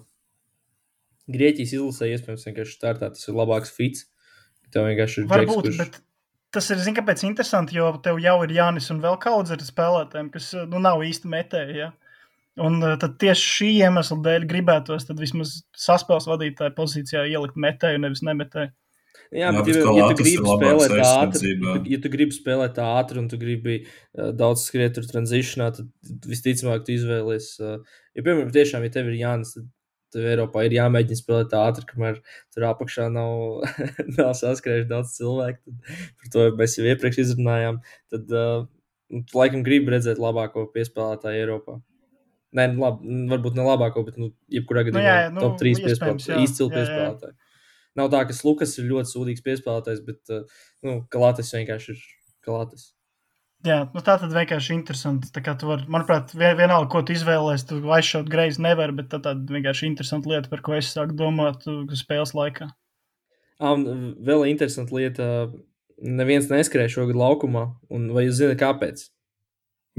Grieķijas 1.33 1.73
izlasē 1.77 2.09
iespējams 2.11 2.45
vienkārši 2.49 2.75
startā 2.77 3.09
tas 3.15 3.25
ir 3.29 3.37
labāks 3.39 3.71
fits. 3.73 4.05
Tev 4.73 4.89
vienkārši 4.89 5.23
ir 5.23 5.29
Varbūt, 5.31 5.69
džeks, 5.69 5.77
kurš... 5.77 5.79
bet 5.81 5.99
tas 6.53 6.69
ir, 6.73 6.81
zini, 6.83 6.97
kāpēc 6.99 7.23
interesanti, 7.25 7.77
jo 7.79 7.89
tev 8.03 8.19
jau 8.21 8.37
ir 8.45 8.53
Jānis 8.53 8.91
un 8.93 9.01
vēl 9.03 9.17
kaudz 9.23 9.53
ar 9.55 9.63
spēlētājiem, 9.63 10.29
kas 10.33 10.51
nu, 10.69 10.81
nav 10.83 11.01
īsti 11.05 11.31
metēji. 11.31 11.79
Ja? 11.79 11.89
Un 12.61 12.77
tad 13.01 13.17
tieši 13.21 13.49
šī 13.55 13.69
iemesla 13.79 14.19
dēļ 14.27 14.47
gribētos 14.49 15.07
tad 15.07 15.21
vismaz 15.21 15.61
saspēles 15.79 16.29
vadītāja 16.29 16.75
pozīcijā 16.77 17.25
ielikt 17.31 17.57
metēju, 17.57 18.03
nevis 18.03 18.21
nemetēju. 18.25 18.73
Jā, 19.33 19.47
Jā, 19.47 19.51
bet, 19.55 19.67
bet 19.69 19.77
ja, 19.77 19.93
ja 19.97 20.07
tu 20.09 20.23
gribi 20.23 20.49
spēlēt 20.49 20.95
ātri, 21.03 21.53
ja, 21.89 21.99
tu 22.01 22.11
gribi 22.13 22.35
spēlēt 22.35 22.79
ātri 22.81 23.21
un 23.21 23.29
tu 23.29 23.39
gribi 23.41 23.77
uh, 23.83 24.31
daudz 24.37 24.65
skriet 24.67 24.93
tur 24.97 25.07
tranzīšanā, 25.09 25.69
tad 25.77 26.27
visticamāk 26.29 26.85
tu 26.85 26.93
izvēlies. 26.95 27.53
Uh, 27.61 27.79
ja, 28.13 28.25
piemēram, 28.25 28.51
tiešām, 28.53 28.85
ja 28.85 28.93
tev 28.93 29.09
ir 29.09 29.17
Jānis, 29.21 29.55
tad 29.57 29.69
tev 30.13 30.27
Eiropā 30.29 30.65
ir 30.67 30.77
jāmēģina 30.77 31.19
spēlēt 31.19 31.55
ātri, 31.57 31.87
kamēr 31.89 32.19
tur 32.53 32.67
apakšā 32.69 33.07
nav, 33.13 33.63
nav 34.19 34.33
saskrējuši 34.37 34.89
daudz 34.91 35.15
cilvēku. 35.17 35.61
Tad, 35.65 35.95
par 36.21 36.33
to 36.35 36.45
mēs 36.59 36.77
jau 36.77 36.85
iepriekš 36.89 37.23
izrunājām. 37.25 37.81
Tad 38.13 38.37
uh, 38.37 38.67
tu 39.13 39.39
laikam 39.39 39.65
gribi 39.65 39.93
redzēt 39.93 40.21
labāko 40.21 40.67
piespēlētāju 40.73 41.41
Eiropā. 41.45 41.79
Nē, 42.53 42.67
nu, 42.75 42.83
lab, 42.83 42.99
varbūt 43.31 43.55
ne 43.57 43.65
labāko, 43.65 44.03
bet, 44.05 44.17
nu, 44.21 44.29
jebkurā 44.53 44.83
gadījumā 44.85 45.05
jā, 45.07 45.15
jā, 45.23 45.29
nu, 45.33 45.41
top 45.41 45.55
3 45.57 45.71
iespējams, 45.89 46.27
piespēlētāji, 46.29 47.33
jā, 47.33 47.42
Nav 47.99 48.09
tā, 48.09 48.23
ka 48.25 48.35
Lukas 48.43 48.73
ir 48.81 48.89
ļoti 48.89 49.11
sūdīgs 49.11 49.45
piespēlētājs, 49.45 50.01
bet 50.07 50.33
uh, 50.33 50.43
nu, 50.85 50.99
Kalātis 51.13 51.53
vienkārši 51.53 51.93
ir 51.93 52.03
Kalātis. 52.45 52.91
Jā, 53.63 53.85
nu 53.93 54.01
tā 54.03 54.17
tad 54.19 54.33
vienkārši 54.35 54.73
interesanti. 54.75 55.29
Tā 55.31 55.39
kā 55.43 55.53
tu 55.55 55.69
vari, 55.69 55.85
manuprāt, 55.87 56.33
vien- 56.35 56.57
vienalga, 56.59 56.89
ko 56.91 56.99
tu 57.05 57.13
izvēlēsies, 57.15 57.67
tu 57.69 57.77
aizšaut 57.95 58.27
greizi 58.31 58.59
nevar, 58.65 58.91
bet 58.97 59.07
tā 59.13 59.21
tāda 59.23 59.55
vienkārši 59.55 59.87
interesanta 59.87 60.33
lieta, 60.33 60.51
par 60.51 60.63
ko 60.65 60.75
es 60.75 60.89
sāku 60.91 61.15
domāt 61.15 61.63
spēles 61.95 62.33
laikā. 62.35 62.67
Un 63.63 63.85
vēl 64.19 64.43
interesanta 64.49 64.97
lieta, 64.97 65.27
neviens 66.03 66.49
neskrēja 66.51 66.91
šogad 66.97 67.15
laukumā, 67.15 67.69
un 67.93 68.09
vai 68.11 68.25
jūs 68.25 68.41
zināt, 68.41 68.59
kāpēc? 68.59 69.05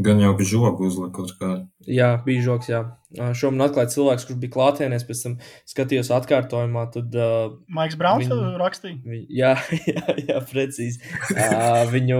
Gan 0.02 0.18
jau 0.18 0.32
bija 0.34 0.48
žoga 0.50 0.82
uzlikt 0.82 1.12
kaut 1.14 1.30
kā. 1.38 1.48
Jā, 1.86 2.08
bija 2.24 2.42
žoks, 2.42 2.66
jā. 2.72 2.80
Šobrīd 3.14 3.62
atklāja 3.62 3.92
cilvēks, 3.92 4.24
kurš 4.26 4.38
bija 4.42 4.50
klātienēs, 4.56 5.04
pēc 5.06 5.20
tam 5.22 5.34
skatījos 5.70 6.08
atkārtojumā, 6.16 6.82
tad 6.96 7.14
uh, 7.14 7.52
Maiks 7.70 7.94
Brauns 8.00 8.24
Viņu- 8.26 8.56
rakstīja. 8.58 8.96
Vi- 9.06 9.20
Jā, 9.38 9.52
jā, 9.92 10.16
jā 10.18 10.40
precīzi. 10.50 10.98
Uh, 11.30 11.84
viņu, 11.92 12.18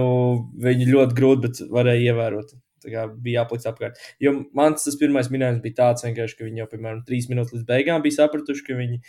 viņu 0.63 0.87
ļoti 0.93 1.17
grūti, 1.17 1.41
bet 1.49 1.59
varēja 1.75 2.13
ievērot. 2.13 2.53
kā, 2.85 3.03
bija 3.25 3.41
jāpaliks 3.41 3.67
apkārt. 3.67 3.99
Jo 4.23 4.31
mans 4.55 4.85
tas 4.85 4.95
pirmais 5.01 5.27
minējums 5.33 5.59
bija 5.65 5.75
tāds, 5.81 6.05
ka 6.05 6.45
viņi 6.47 6.61
jau, 6.61 6.67
piemēram, 6.71 7.01
trīs 7.07 7.27
minūtes 7.31 7.57
līdz 7.57 7.65
beigām 7.67 8.03
bija 8.05 8.19
sapratuši, 8.21 8.63
ka 8.67 8.77
viņi, 8.77 9.01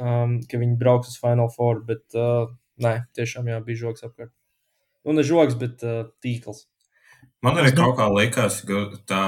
um, 0.00 0.38
ka 0.46 0.60
viņi 0.62 0.78
brauks 0.80 1.10
uz 1.12 1.18
Final 1.20 1.50
Four, 1.52 1.82
bet 1.88 2.16
uh, 2.16 2.46
nē, 2.80 2.94
tiešām 3.18 3.50
jā, 3.50 3.60
bija 3.66 3.82
žoks 3.82 4.06
apkārt. 4.06 4.32
Nu, 5.04 5.12
ne 5.18 5.26
žoks, 5.26 5.58
bet 5.58 5.82
uh, 5.84 6.06
tīkls. 6.24 6.64
Man 7.44 7.60
arī 7.60 7.74
kaut 7.76 7.96
kā 7.98 8.06
likās, 8.10 8.62
ka 8.66 8.86
tā 9.08 9.24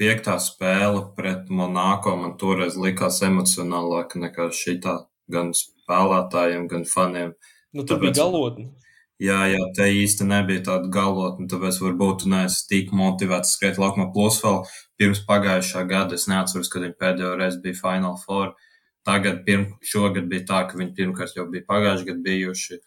piektā 0.00 0.38
spēle 0.42 1.02
pret 1.16 1.50
Monako 1.50 2.16
man 2.20 2.38
toreiz 2.40 2.78
likās 2.80 3.20
emocionālāka 3.26 4.18
nekā 4.22 4.48
šī 4.54 4.78
tā 4.82 4.96
gan 5.30 5.52
spēlētājiem, 5.56 6.66
gan 6.70 6.88
faniem. 6.88 7.36
Nu, 7.72 7.84
tur 7.84 7.98
Tāpēc... 7.98 8.10
bija 8.10 8.24
galotne. 8.24 8.72
Jā, 9.22 9.44
jā, 9.46 9.60
te 9.76 9.86
īsti 9.94 10.26
nebija 10.26 10.64
tāda 10.66 10.90
galotne, 10.92 11.46
tāpēc 11.50 11.76
varbūt 11.84 12.24
tu 12.24 12.30
neesi 12.32 12.64
tik 12.70 12.90
motivēts 12.98 13.54
skriet 13.54 13.78
laukumā. 13.78 14.08
Plus 14.14 14.40
vēl 14.42 14.64
pirms 14.98 15.20
pagājušā 15.28 15.84
gada 15.90 16.18
es 16.18 16.26
neatceros, 16.30 16.70
kad 16.72 16.82
viņi 16.82 16.98
pēdējo 16.98 17.36
reizi 17.38 17.62
bija 17.62 17.78
Final 17.78 18.18
Four. 18.24 18.56
Tagad, 19.06 19.44
pirm, 19.46 19.68
šogad 19.84 20.26
bija 20.32 20.48
tā, 20.48 20.64
ka 20.66 20.80
viņi 20.80 20.96
pirmkārt 20.98 21.38
jau 21.38 21.46
bija 21.52 21.66
pagājušajā 21.68 22.08
gadā 22.10 22.24
bijuši, 22.26 22.80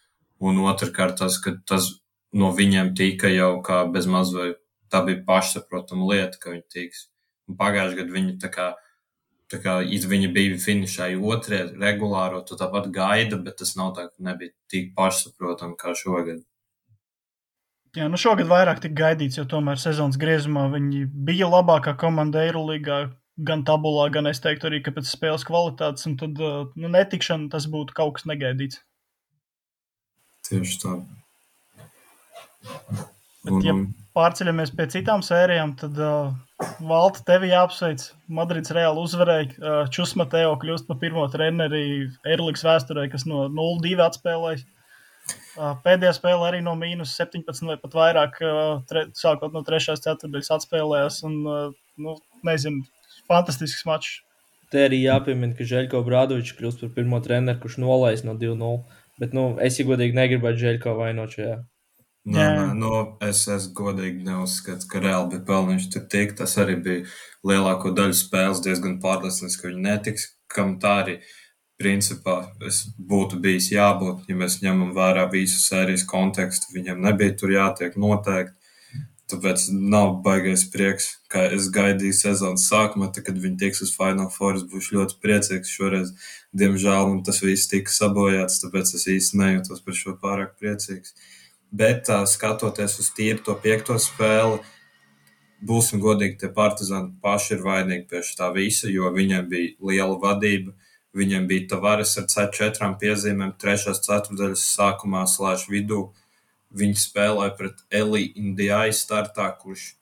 un 0.49 0.59
otrkārt 0.67 1.15
tas, 1.21 1.39
ka 1.39 1.55
tas 1.69 1.93
no 2.33 2.51
viņiem 2.55 2.93
tika 2.97 3.31
jau 3.31 3.61
kā 3.65 3.83
bez 3.91 4.09
maz 4.09 4.33
vai 4.35 4.51
tā 4.91 5.03
bija 5.07 5.23
pašsaprotama 5.27 6.09
lieta, 6.11 6.39
ka 6.41 6.51
viņi 6.55 6.67
tiks. 6.73 7.07
Un 7.47 7.55
pagājušajā 7.59 8.01
gadā 8.01 8.17
viņi 8.17 8.37
tā 8.43 8.51
kā 8.51 8.73
Tā 9.47 9.61
kā 9.63 9.77
viņi 9.79 10.27
bija 10.35 10.55
finišēji 10.59 11.19
otrie 11.23 11.61
regulāro, 11.79 12.41
tu 12.43 12.57
tāpat 12.59 12.89
gaida, 12.91 13.37
bet 13.39 13.55
tas 13.61 13.77
nav 13.79 13.93
tā, 13.95 14.09
ka 14.11 14.25
nebija 14.27 14.51
tik 14.67 14.89
pašsaprotami 14.97 15.77
kā 15.79 15.93
šogad. 15.95 16.41
Jā, 17.95 18.09
nu 18.11 18.19
šogad 18.19 18.49
vairāk 18.51 18.81
tika 18.83 18.97
gaidīts, 19.05 19.39
jo 19.39 19.45
tomēr 19.47 19.79
sezonas 19.79 20.19
griezumā 20.19 20.65
viņi 20.73 21.05
bija 21.29 21.47
labākā 21.47 21.95
komanda 21.97 22.43
Eirolandā, 22.43 22.99
gan 23.47 23.63
tabulā, 23.63 24.09
gan 24.11 24.27
es 24.27 24.43
teiktu 24.43 24.67
arī, 24.67 24.81
pēc 24.83 25.07
spēles 25.07 25.47
kvalitātes, 25.47 26.03
un 26.09 26.17
tad 26.19 26.43
nu, 26.43 26.91
netikšana 26.91 27.47
tas 27.53 27.69
būtu 27.71 27.95
kaut 27.95 28.17
kas 28.17 28.27
negaidīts. 28.27 28.83
Tieši 30.49 30.83
tā. 30.83 30.97
Bet, 32.65 33.53
un, 33.53 33.63
ja 33.65 33.75
pārceļamies 34.17 34.73
pie 34.75 34.87
citām 34.91 35.23
sērijām, 35.25 35.75
tad 35.79 35.97
uh, 36.01 36.33
Valta 36.81 37.21
tevi 37.25 37.51
jāapsveic. 37.51 38.07
Madrids 38.33 38.73
reāli 38.73 39.03
uzvarēja. 39.03 39.49
Uh, 39.57 39.75
Čusmateo 39.93 40.55
kļūst 40.61 40.87
par 40.89 40.97
pirmo 41.01 41.27
treneri 41.33 41.83
Eirolandes 42.25 42.65
vēsturē, 42.65 43.05
kas 43.13 43.27
no 43.29 43.45
0-2 43.53 44.01
atspēlēja. 44.07 44.63
Uh, 45.57 45.75
pēdējā 45.83 46.13
spēlē 46.17 46.49
arī 46.49 46.61
no 46.65 46.73
mīnus 46.79 47.13
17 47.19 47.69
vai 47.69 47.77
pat 47.81 47.97
vairāk, 47.97 48.39
uh, 48.45 48.79
tre, 48.89 49.07
sākot 49.17 49.53
no 49.53 49.61
3. 49.67 49.97
ceturdaļas 50.05 50.53
atspēlējās. 50.57 51.21
Un, 51.29 51.37
uh, 51.45 51.67
nu, 52.01 52.17
nezinu, 52.47 52.85
fantastisks 53.29 53.85
mačs. 53.89 54.21
Te 54.73 54.83
arī 54.83 55.03
jāpiemina, 55.05 55.55
ka 55.55 55.65
Žēlko 55.67 56.01
Brādovičs 56.03 56.57
kļūst 56.57 56.81
par 56.83 56.95
pirmo 56.97 57.21
treneru, 57.23 57.61
kurš 57.63 57.77
nolaist 57.79 58.25
no 58.27 58.33
2-0. 58.39 58.81
Bet, 59.21 59.33
nu, 59.37 59.51
es, 59.63 59.77
ja 59.79 59.85
godīgi, 59.87 60.17
negribētu 60.17 60.65
Žēlko 60.65 60.97
vainot 60.97 61.37
šajā. 61.37 61.61
Nē, 62.27 62.45
nē, 62.57 62.63
nu, 62.75 62.89
es, 63.23 63.45
es 63.47 63.69
godīgi 63.71 64.25
neuzskatu, 64.27 64.83
ka 64.91 64.99
reāli 64.99 65.29
bija 65.31 65.43
pelnījis 65.47 65.85
tur 65.93 66.03
tikt. 66.11 66.35
Tas 66.41 66.57
arī 66.59 66.73
bija 66.83 67.05
lielāko 67.47 67.93
daļu 67.95 68.17
spēles 68.19 68.59
diezgan 68.65 68.97
pārliecināts, 69.03 69.55
ka 69.61 69.69
viņi 69.69 69.85
netiks. 69.85 70.33
Kam 70.51 70.73
tā 70.83 70.93
arī 71.03 71.15
principā 71.79 72.35
būtu 73.11 73.39
bijis 73.43 73.69
jābūt, 73.71 74.25
ja 74.27 74.35
mēs 74.39 74.59
ņemam 74.63 74.91
vērā 74.97 75.23
visu 75.31 75.61
sērijas 75.61 76.03
kontekstu. 76.09 76.73
Viņam 76.75 76.99
nebija 77.05 77.37
tur 77.39 77.55
jātiek 77.55 77.95
noteikti. 77.95 78.55
Tāpēc 79.31 79.65
nav 79.75 80.19
baigais 80.23 80.65
prieks, 80.71 81.09
kā 81.31 81.45
es 81.55 81.67
gaidīju 81.75 82.15
sezonas 82.15 82.67
sākumā, 82.67 83.09
tad, 83.11 83.25
kad 83.27 83.39
viņi 83.43 83.59
tiks 83.63 83.83
uz 83.87 83.95
Final 83.95 84.27
Four. 84.35 84.59
Es 84.59 84.67
būšu 84.67 84.99
ļoti 84.99 85.19
priecīgs. 85.23 85.71
Šoreiz, 85.79 86.13
diemžēl, 86.55 87.07
man 87.07 87.23
tas 87.27 87.39
viss 87.43 87.71
tika 87.71 87.91
sabojāts, 87.91 88.61
tāpēc 88.63 88.95
es 88.99 89.09
īsti 89.15 89.43
nejūtos 89.43 89.83
par 89.83 89.99
šo 89.99 90.15
pārāk 90.23 90.55
priecīgs. 90.59 91.11
Uh, 91.11 91.33
Bet 91.71 92.09
uh, 92.09 92.23
skatoties 92.29 92.99
uz 93.01 93.11
tīri 93.15 93.43
to 93.43 93.55
piekto 93.59 93.97
spēli, 93.99 94.61
būsim 95.67 95.99
godīgi, 95.99 96.37
tie 96.41 96.49
partizāni 96.53 97.15
paši 97.21 97.57
ir 97.57 97.63
vainīgi 97.65 98.07
pie 98.11 98.21
tā 98.37 98.51
visa, 98.55 98.87
jo 98.91 99.09
viņiem 99.13 99.49
bija 99.49 99.73
liela 99.91 100.19
vadība. 100.21 100.75
Viņiem 101.17 101.47
bija 101.49 101.71
tavares 101.71 102.13
ar 102.19 102.27
C4 102.29 102.91
piezīmēm, 103.01 103.55
trešās 103.57 104.03
ceturdaļas 104.05 104.65
sākumā, 104.75 105.23
slēdz 105.25 105.65
vidū. 105.71 106.11
Viņi 106.77 106.99
spēlēja 106.99 107.55
pret 107.57 107.79
Eliju 107.89 108.35
Indijai 108.37 108.91
startā, 108.93 109.47
kurš 109.57 109.95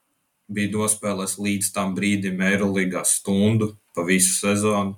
bija 0.51 0.74
nospēlējis 0.74 1.38
līdz 1.39 1.70
tam 1.74 1.93
brīdim 1.95 2.41
Eirolandā 2.43 3.05
stundu 3.07 3.76
pa 3.95 4.03
visu 4.03 4.34
sezonu. 4.36 4.97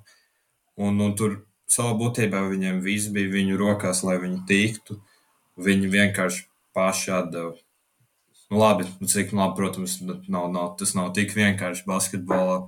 Un, 0.78 0.98
un 1.00 1.14
tur 1.18 1.38
savā 1.70 1.94
būtībā 2.00 2.42
viņiem 2.50 2.82
viss 2.82 3.12
bija 3.14 3.30
viņu 3.36 3.60
rokās, 3.60 4.02
lai 4.06 4.18
viņi 4.22 4.42
tiktu. 4.48 4.98
Viņi 5.58 5.90
vienkārši 5.92 6.47
paši 6.78 7.10
atdeva. 7.16 7.56
Nu, 8.48 8.60
labi, 8.62 8.86
nu, 9.00 9.08
cik 9.10 9.34
labi, 9.36 9.56
protams, 9.58 9.98
nav, 10.28 10.46
nav, 10.54 10.70
tas 10.80 10.94
nav 10.96 11.10
tik 11.16 11.34
vienkārši 11.36 11.84
basketbolā. 11.88 12.62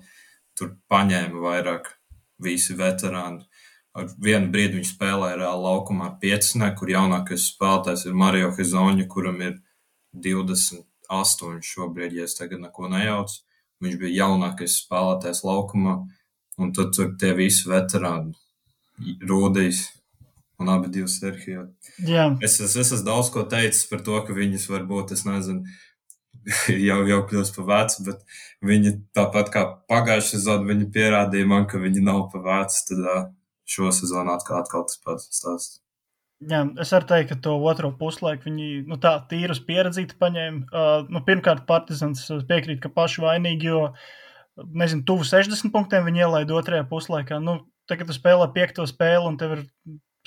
Tur 0.58 0.74
paņēma 0.92 1.40
vairāk 1.46 1.88
visi 2.42 2.76
veterāni. 2.76 3.46
Ar 3.96 4.10
vienu 4.22 4.50
brīdi 4.52 4.78
viņi 4.78 4.90
spēlēja 4.90 5.38
reāli 5.40 5.64
laukumā 5.66 6.10
ar 6.10 6.18
pieciem, 6.22 6.66
kur 6.78 6.92
jaunākais 6.92 7.48
spēlētājs 7.54 8.04
ir 8.10 8.18
Mario 8.18 8.50
Hizoņa, 8.58 9.06
kuram 9.10 9.40
ir 9.46 9.56
28 10.26 11.64
šobrīd, 11.70 12.18
ja 12.18 12.28
es 12.28 12.36
tagad 12.38 12.62
neko 12.66 12.90
nejaucu. 12.92 13.40
Viņš 13.80 13.96
bija 14.02 14.26
jaunākais 14.26 14.76
spēlētājs 14.84 15.42
laukumā, 15.48 15.96
un 16.60 16.76
tad 16.76 16.92
tur 16.94 17.14
tie 17.18 17.32
visi 17.38 17.70
veterāni 17.70 18.36
Rūdījis, 19.00 19.80
un 20.60 20.70
abi 20.72 20.90
divi 20.92 21.08
Serhija. 21.08 21.66
Es, 22.44 22.58
es, 22.60 22.76
es 22.76 22.92
esmu 22.92 23.06
daudz 23.06 23.32
ko 23.34 23.46
teicis 23.48 23.86
par 23.90 24.04
to, 24.06 24.18
ka 24.26 24.36
viņas 24.36 24.68
varbūt, 24.70 25.14
es 25.16 25.24
nezinu, 25.26 25.64
jau, 26.88 27.00
jau 27.08 27.20
kļūst 27.30 27.58
par 27.58 27.68
vecu, 27.72 28.06
bet 28.08 28.24
viņi 28.64 28.94
tāpat 29.16 29.52
kā 29.54 29.66
pagājušā 29.90 30.36
sezonā, 30.36 30.68
viņi 30.70 30.90
pierādīja 30.94 31.48
man, 31.50 31.68
ka 31.70 31.80
viņi 31.82 32.04
nav 32.06 32.26
par 32.32 32.46
vecu. 32.46 32.82
Tad 32.90 33.36
šo 33.70 33.92
sezonu 33.94 34.34
atkal, 34.34 34.64
atkal 34.64 34.86
tas 34.88 34.98
pats 35.04 35.30
stāsts. 35.30 35.78
Jā, 36.50 36.62
es 36.80 36.90
varu 36.94 37.04
teikt, 37.04 37.28
ka 37.30 37.36
to 37.44 37.52
otro 37.68 37.90
puslaiku 38.00 38.48
viņi 38.48 38.86
nu, 38.88 38.96
tā 39.00 39.12
tīri 39.28 39.52
uz 39.52 39.60
pieredzīti 39.66 40.16
paņēma. 40.20 40.62
Uh, 40.72 41.10
nu, 41.12 41.20
pirmkārt, 41.26 41.66
Partizans 41.68 42.24
piekrīt, 42.48 42.80
ka 42.80 42.88
paši 42.94 43.20
vainīgi, 43.26 43.68
jo, 43.68 43.82
nezinu, 44.56 45.04
tuvu 45.06 45.26
60 45.28 45.68
punktiem 45.74 46.08
viņi 46.08 46.24
ielaida 46.24 46.56
otrajā 46.56 46.86
puslaikā. 46.88 47.42
Nu, 47.44 47.58
tagad 47.90 48.08
tu 48.08 48.16
spēlē 48.16 48.48
piekto 48.56 48.88
spēli 48.88 49.28
un 49.28 49.36
tev 49.40 49.58
ir 49.58 49.66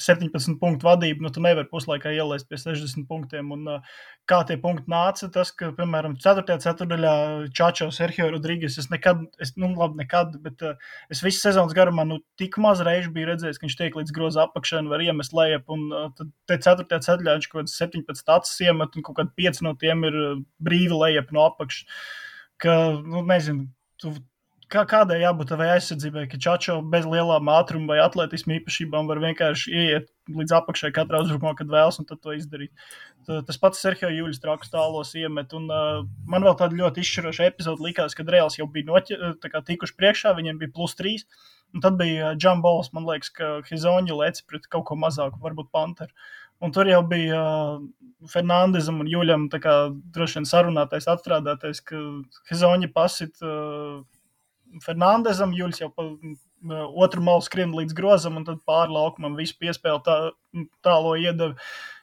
17 0.02 0.58
punktu 0.62 0.88
vadību, 0.88 1.22
nu, 1.22 1.30
tu 1.34 1.42
nevari 1.44 1.70
puslaikā 1.70 2.12
ielaist 2.16 2.48
pie 2.50 2.58
60 2.58 3.06
punktiem. 3.10 3.52
Un, 3.54 3.68
uh, 3.70 4.00
kā 4.30 4.40
tie 4.50 4.58
punkti 4.62 4.90
nāca, 4.90 5.30
tas, 5.34 5.52
ka, 5.54 5.70
piemēram, 5.78 6.16
4. 6.24 6.58
ceturdaļā 6.64 7.14
Čačo, 7.54 7.90
Sergio 7.94 8.32
Rodrīgas, 8.34 8.80
es 8.82 8.90
nekad, 8.90 9.22
es, 9.44 9.54
nu, 9.60 9.70
labi, 9.78 10.02
nekad, 10.02 10.34
bet 10.44 10.66
uh, 10.66 10.74
es 11.14 11.22
visu 11.26 11.44
sezonas 11.44 11.76
garumā, 11.78 12.08
nu, 12.10 12.20
tik 12.42 12.58
maz 12.64 12.82
reižu 12.86 13.14
biju 13.14 13.30
redzējis, 13.30 13.62
ka 13.62 13.68
viņš 13.68 13.78
tiek 13.84 14.02
līdz 14.02 14.18
groza 14.18 14.48
apakšai 14.48 14.82
un 14.82 14.92
var 14.96 15.06
iemest 15.06 15.38
lejap. 15.38 15.70
Un 15.74 15.88
uh, 15.94 16.10
tad 16.18 16.34
te 16.50 16.60
4. 16.66 16.90
ceturdaļā 16.90 17.38
viņš 17.38 17.50
kaut 17.54 17.62
kāds 17.62 17.80
17 17.86 18.36
acis 18.40 18.66
iemet, 18.66 18.98
un 18.98 19.06
kaut 19.06 19.22
kādi 19.22 19.36
5 19.46 19.64
no 19.68 19.78
tiem 19.80 20.06
ir 20.10 20.20
brīvi 20.64 20.98
lejap 21.06 21.34
no 21.36 21.46
apakšas. 21.52 21.86
Ka, 22.64 22.78
nu, 23.06 23.22
nezinu, 23.28 23.70
tu 24.02 24.16
kā, 24.74 24.84
kādai 24.90 25.20
jābūt 25.22 25.52
tavai 25.54 25.70
aizsardzībai, 25.76 26.26
ka 26.32 26.40
Čačo 26.42 26.80
bez 26.94 27.06
lielām 27.10 27.50
ātruma 27.54 27.94
vai 27.94 28.02
atletismu 28.04 28.58
īpašībām 28.58 29.10
var 29.10 29.22
vienkārši 29.24 29.74
ieiet 29.74 30.10
līdz 30.34 30.56
apakšai 30.60 30.92
katrā 30.96 31.22
uzbrukumā, 31.24 31.54
kad 31.60 31.72
vēlas, 31.72 32.00
un 32.02 32.08
to 32.10 32.36
izdarīt. 32.36 32.72
Tas 33.28 33.60
pats 33.62 33.82
Sergio 33.84 34.10
Juļs 34.12 34.42
trauks 34.44 34.72
tālos 34.74 35.14
iemet, 35.20 35.54
un 35.56 35.68
uh, 35.72 36.04
man 36.30 36.46
vēl 36.48 36.56
tāda 36.60 36.78
ļoti 36.80 37.04
izšķiroša 37.04 37.50
epizode 37.52 37.86
likās, 37.86 38.16
kad 38.18 38.32
Reāls 38.32 38.58
jau 38.60 38.68
bija 38.72 38.90
noķi, 38.90 39.20
tikuši 39.70 39.98
priekšā, 40.00 40.34
viņiem 40.38 40.62
bija 40.62 40.74
plus 40.76 40.96
trīs, 41.00 41.28
un 41.76 41.84
tad 41.84 42.00
bija 42.00 42.34
Džambols, 42.40 42.94
man 42.96 43.08
liekas, 43.10 43.32
ka 43.36 43.52
Hizoņa 43.70 44.18
lec 44.20 44.42
pret 44.48 44.68
kaut 44.72 44.88
ko 44.90 45.00
mazāku, 45.00 45.42
varbūt 45.44 45.72
Panteru. 45.76 46.12
Un 46.64 46.72
tur 46.72 46.88
jau 46.88 47.02
bija 47.08 47.40
uh, 47.44 47.86
Fernandezam 48.32 49.02
un 49.04 49.10
Juļam 49.12 49.50
droši 49.52 50.40
vien 50.40 50.48
sarunātais, 50.48 51.10
atstrādātais, 51.12 51.84
ka 51.84 52.00
Hizoņa 52.52 52.92
pasit 52.96 53.44
uh, 53.44 54.04
Fernandezam, 54.82 55.54
Juļs 55.54 55.82
jau 55.84 55.90
pa 55.94 56.06
otru 57.04 57.22
malu 57.24 57.44
skrien 57.46 57.74
līdz 57.76 57.96
grozam, 57.98 58.38
un 58.40 58.48
tad 58.48 58.62
pāri 58.68 58.96
laukumam 58.96 59.36
visu 59.38 59.58
piespēli 59.62 60.02
tā, 60.06 60.18
tālo 60.86 61.14
iedeva. 61.20 61.54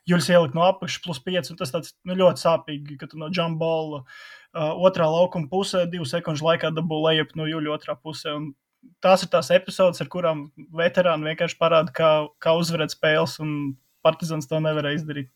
Juļs 0.09 0.31
ielika 0.33 0.57
no 0.57 0.65
apakšas 0.67 1.03
plus 1.05 1.21
5, 1.27 1.53
un 1.53 1.59
tas 1.61 1.73
tāds 1.75 1.95
nu, 2.09 2.17
ļoti 2.19 2.43
sāpīgi, 2.43 2.97
ka 3.01 3.09
tu 3.11 3.21
no 3.21 3.29
džambola 3.33 4.01
uh, 4.03 4.73
otrā 4.87 5.07
laukuma 5.11 5.51
pusē 5.51 5.85
divu 5.91 6.09
sekundžu 6.09 6.47
laikā 6.47 6.73
dabū 6.77 7.03
lejup 7.07 7.35
no 7.39 7.47
Juļa 7.51 7.75
otrā 7.77 7.97
pusē. 7.99 8.35
Un 8.39 8.53
tās 9.05 9.25
ir 9.25 9.31
tās 9.33 9.53
epizodes, 9.55 10.01
ar 10.03 10.11
kurām 10.13 10.49
veterāni 10.77 11.31
vienkārši 11.31 11.59
parāda, 11.61 11.95
kā, 11.95 12.11
kā 12.43 12.57
uzvarēt 12.59 12.97
spēles, 12.97 13.39
un 13.45 13.77
Partizans 14.01 14.49
to 14.49 14.57
nevarēja 14.65 15.03
izdarīt. 15.03 15.29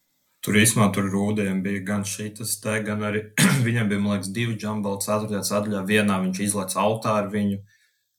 Tur 0.45 0.59
īstenībā 0.61 0.91
tur 0.93 1.07
rūdiem 1.09 1.63
bija 1.65 1.81
gan 1.89 2.03
šis 2.05 2.59
te, 2.61 2.75
gan 2.85 3.01
arī 3.09 3.23
viņam 3.67 3.89
bija, 3.89 4.01
man 4.03 4.19
liekas, 4.19 4.33
divi 4.37 4.59
džambali, 4.61 5.01
ceturtajā 5.01 5.41
sadaļā. 5.49 5.81
Vienā 5.89 6.19
viņš 6.27 6.41
izlaiž 6.45 6.77
autā 6.83 7.15
ar 7.23 7.31
viņu, 7.33 7.63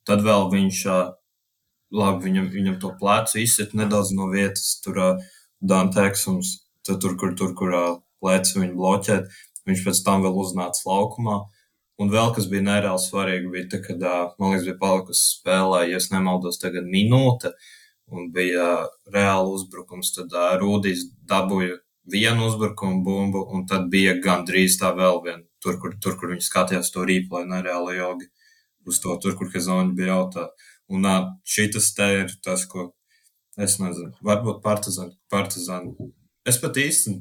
tad 0.09 0.25
vēl 0.25 0.49
viņš, 0.55 0.79
labi, 1.93 2.23
viņam, 2.25 2.47
viņam 2.55 2.79
to 2.81 2.91
plecu 3.01 3.43
izsit 3.43 3.77
nedaudz 3.77 4.15
no 4.17 4.31
vietas, 4.33 4.79
tur 4.81 5.01
Dantēksums, 5.65 6.55
tur, 6.85 7.13
kur, 7.17 7.37
tur, 7.37 7.53
kur 7.57 7.77
plecu 8.21 8.59
viņu 8.63 8.73
bloķēt. 8.81 9.37
Viņš 9.69 9.85
pēc 9.85 10.01
tam 10.05 10.25
vēl 10.25 10.41
uznāca 10.41 10.81
laukumā. 10.89 11.39
Un 12.01 12.09
vēl 12.11 12.33
kas 12.35 12.49
bija 12.51 12.65
nereāli 12.65 13.05
svarīgi, 13.05 13.53
bija, 13.53 13.69
tā, 13.71 13.85
kad, 13.85 14.01
man 14.41 14.51
liekas, 14.51 14.65
bija 14.67 14.81
palikusi 14.81 15.29
spēlē, 15.37 15.85
ja 15.93 16.01
nemaldos, 16.11 16.57
tagad 16.59 16.89
minūte, 16.89 17.53
un 18.11 18.33
bija 18.35 18.67
reāli 19.13 19.53
uzbrukums, 19.55 20.11
tad 20.17 20.33
Rūdīs 20.59 21.05
dabūja 21.29 21.84
vienu 22.11 22.47
uzbrukumu 22.49 23.03
bumbu, 23.03 23.41
un 23.53 23.65
tad 23.69 23.89
bija 23.93 24.15
gandrīz 24.21 24.77
tā 24.81 24.91
vēl 24.97 25.21
viena. 25.25 25.43
Tur, 25.63 25.79
kur, 25.81 25.95
tur, 26.01 26.17
kur 26.19 26.33
viņi 26.33 26.45
skatījās 26.45 26.91
to 26.93 27.05
rīplai 27.07 27.45
nereāli 27.49 27.97
ilgi 27.97 28.29
uz 28.85 28.99
to, 29.01 29.15
tur, 29.21 29.33
kur 29.37 29.49
Kazoņa 29.53 29.95
bija 29.97 30.13
jautā. 30.13 30.49
Un 30.93 31.07
šis 31.49 31.93
te 31.97 32.11
ir 32.19 32.35
tas, 32.45 32.67
ko 32.69 32.91
es 33.57 33.79
nezinu, 33.81 34.13
varbūt 34.25 34.61
partizāni. 34.63 35.15
partizāni. 35.31 35.95
Es 36.45 36.59
pat 36.61 36.77
īsti, 36.77 37.15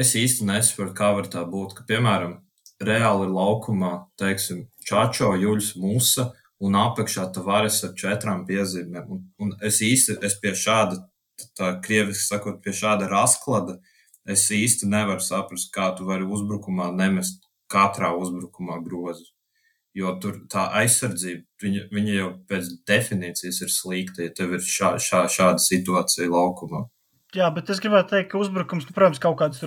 es 0.00 0.14
īsti 0.16 0.46
nesaprotu, 0.48 0.94
kā 0.96 1.12
var 1.18 1.28
tā 1.28 1.44
būt, 1.44 1.76
ka, 1.76 1.84
piemēram, 1.88 2.38
reāli 2.80 3.26
ir 3.26 3.34
laukumā, 3.36 3.92
teiksim, 4.20 4.66
Čačo, 4.86 5.34
Juļs, 5.36 5.74
Musa 5.82 6.30
un 6.62 6.78
apakšā 6.78 7.26
Tavares 7.34 7.82
ar 7.84 7.92
četrām 7.98 8.46
piezīmēm. 8.48 9.10
Un, 9.12 9.22
un 9.42 9.52
es 9.60 9.82
īsti, 9.84 10.18
es 10.24 10.38
pie 10.40 10.54
šāda 10.56 11.02
tā 11.58 11.72
krieviski 11.84 12.24
sakot, 12.24 12.60
pie 12.64 12.74
šāda 12.76 13.08
rasklada, 13.10 13.78
es 14.28 14.48
īsti 14.54 14.88
nevaru 14.90 15.22
saprast, 15.22 15.70
kā 15.74 15.92
tu 15.96 16.06
vari 16.08 16.26
uzbrukumā 16.26 16.90
nemest 16.96 17.44
katrā 17.72 18.12
uzbrukumā 18.16 18.80
grozu. 18.84 19.32
Jo 19.96 20.12
tur 20.20 20.42
tā 20.52 20.66
aizsardzība, 20.82 21.46
viņa, 21.62 21.86
viņa 21.94 22.16
jau 22.18 22.32
pēc 22.50 22.68
definīcijas 22.88 23.62
ir 23.64 23.72
slikta, 23.72 24.26
ja 24.26 24.34
tev 24.36 24.52
ir 24.58 24.64
šā, 24.64 24.96
šā, 25.00 25.22
šāda 25.32 25.62
situācija 25.62 26.28
laukumā. 26.28 26.84
Jā, 27.36 27.48
bet 27.52 27.68
es 27.72 27.80
gribētu 27.82 28.12
teikt, 28.14 28.28
ka 28.30 28.38
uzbrukums, 28.40 28.86
nu, 28.88 28.94
protams, 28.96 29.18
kaut 29.20 29.34
kādas 29.40 29.64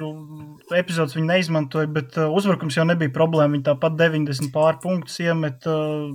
epizodes 0.78 1.18
viņi 1.18 1.28
neizmantoja, 1.28 1.90
bet 1.92 2.16
uh, 2.18 2.30
uzbrukums 2.34 2.78
jau 2.78 2.86
nebija 2.88 3.12
problēma. 3.14 3.58
Viņi 3.58 3.68
tāpat 3.68 3.98
90 4.00 4.54
pār 4.54 4.80
punktus 4.82 5.20
iemet 5.22 5.68
uh, 5.70 6.08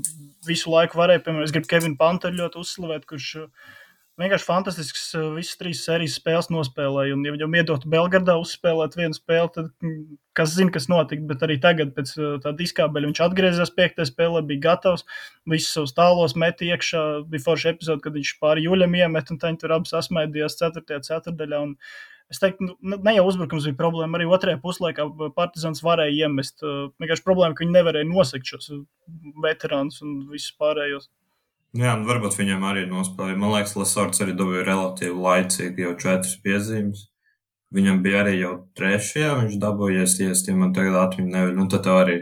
visu 0.49 0.73
laiku. 0.73 0.99
Varēja, 0.99 1.23
piemēram, 1.27 1.45
es 1.47 1.55
gribu 1.55 1.71
Kevinu 1.71 1.99
Panteru 2.01 2.41
ļoti 2.41 2.63
uzslavēt, 2.63 3.05
kurš 3.11 3.29
uh, 3.43 3.75
vienkārši 4.21 4.47
fantastisks. 4.47 5.05
Eh, 5.17 5.27
visas 5.37 5.59
trīs 5.61 5.83
sērijas 5.87 6.17
spēles 6.21 6.51
nospēlēja. 6.53 7.17
Un, 7.17 7.25
ja 7.27 7.35
viņam 7.35 7.57
iedotu 7.61 7.91
Belgradā 7.91 8.37
uzspēlēt 8.41 8.97
vienu 8.99 9.17
spēli, 9.17 9.51
tad 9.57 9.69
mm, 9.83 10.17
kas 10.39 10.55
zina, 10.55 10.73
kas 10.75 10.89
notika. 10.93 11.27
Bet 11.31 11.45
arī 11.47 11.59
tagad, 11.63 11.93
pēc 11.97 12.15
eh, 12.17 12.33
tā 12.45 12.55
diskābeļa, 12.59 13.11
viņš 13.11 13.23
atgriezās 13.27 13.75
piektajā 13.75 14.09
spēlē, 14.11 14.45
bija 14.49 14.65
gatavs. 14.71 15.07
Visus 15.51 15.75
savus 15.77 15.95
tālos 15.97 16.37
met 16.41 16.65
iekšā. 16.65 17.05
Bija 17.31 17.47
forša 17.47 17.75
epizode, 17.75 18.05
kad 18.05 18.17
viņš 18.17 18.35
pāri 18.43 18.67
jūļam 18.69 18.99
iemet, 19.03 19.31
un 19.35 19.43
viņi 19.43 19.63
tur 19.63 19.79
abi 19.79 19.93
sasmaidījās 19.93 20.61
4. 20.63 21.01
ceturdaļā. 21.11 21.63
Un, 21.69 21.79
Es 22.33 22.41
teiktu, 22.41 22.65
nu, 22.81 22.97
ne 23.05 23.13
jau 23.13 23.27
uzbrukums 23.29 23.67
bija 23.69 23.77
problēma, 23.77 24.17
arī 24.17 24.25
otrajā 24.33 24.57
puslaikā 24.63 25.05
Partizans 25.37 25.83
varēja 25.85 26.25
iemest. 26.25 26.63
Eh, 26.65 26.87
vienkārši 27.03 27.25
problēma, 27.27 27.53
ka 27.53 27.67
viņi 27.67 27.77
nevarēja 27.77 28.09
nosegt 28.09 28.49
šos 28.49 28.71
veterānus 29.45 30.01
un 30.03 30.23
visus 30.33 30.57
pārējos. 30.59 31.11
Jā, 31.75 31.97
un 31.99 32.05
varbūt 32.07 32.37
viņam 32.39 32.63
arī 32.69 32.85
nospēlēja. 32.87 33.37
Man 33.43 33.51
liekas, 33.51 33.73
Lasards 33.75 34.21
arī 34.23 34.37
dabūja 34.39 34.61
relatīvi 34.69 35.17
laicīgi 35.25 35.83
jau 35.83 35.95
četras 35.99 36.37
piezīmes. 36.45 37.01
Viņam 37.75 37.99
bija 38.05 38.21
arī 38.21 38.35
jau 38.39 38.53
trešajā, 38.79 39.33
viņš 39.41 39.57
dabūjies 39.65 40.15
ja 40.23 40.55
man 40.55 40.71
tagad 40.77 41.01
atmiņa 41.01 41.33
neviļ. 41.33 41.57
Nu, 41.57 41.67
tad 41.73 41.89
arī 41.91 42.21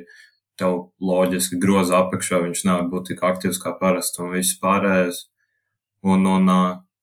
tev 0.57 0.79
loģiski 1.05 1.61
groza 1.61 2.01
apakšā, 2.01 2.41
viņš 2.47 2.65
nevar 2.65 2.89
būt 2.95 3.11
tik 3.11 3.21
aktīvs 3.29 3.61
kā 3.61 3.75
parasti 3.77 4.25
un 4.25 4.33
viss 4.39 4.57
pārējais. 4.63 5.21
Un, 6.09 6.25
un, 6.33 6.49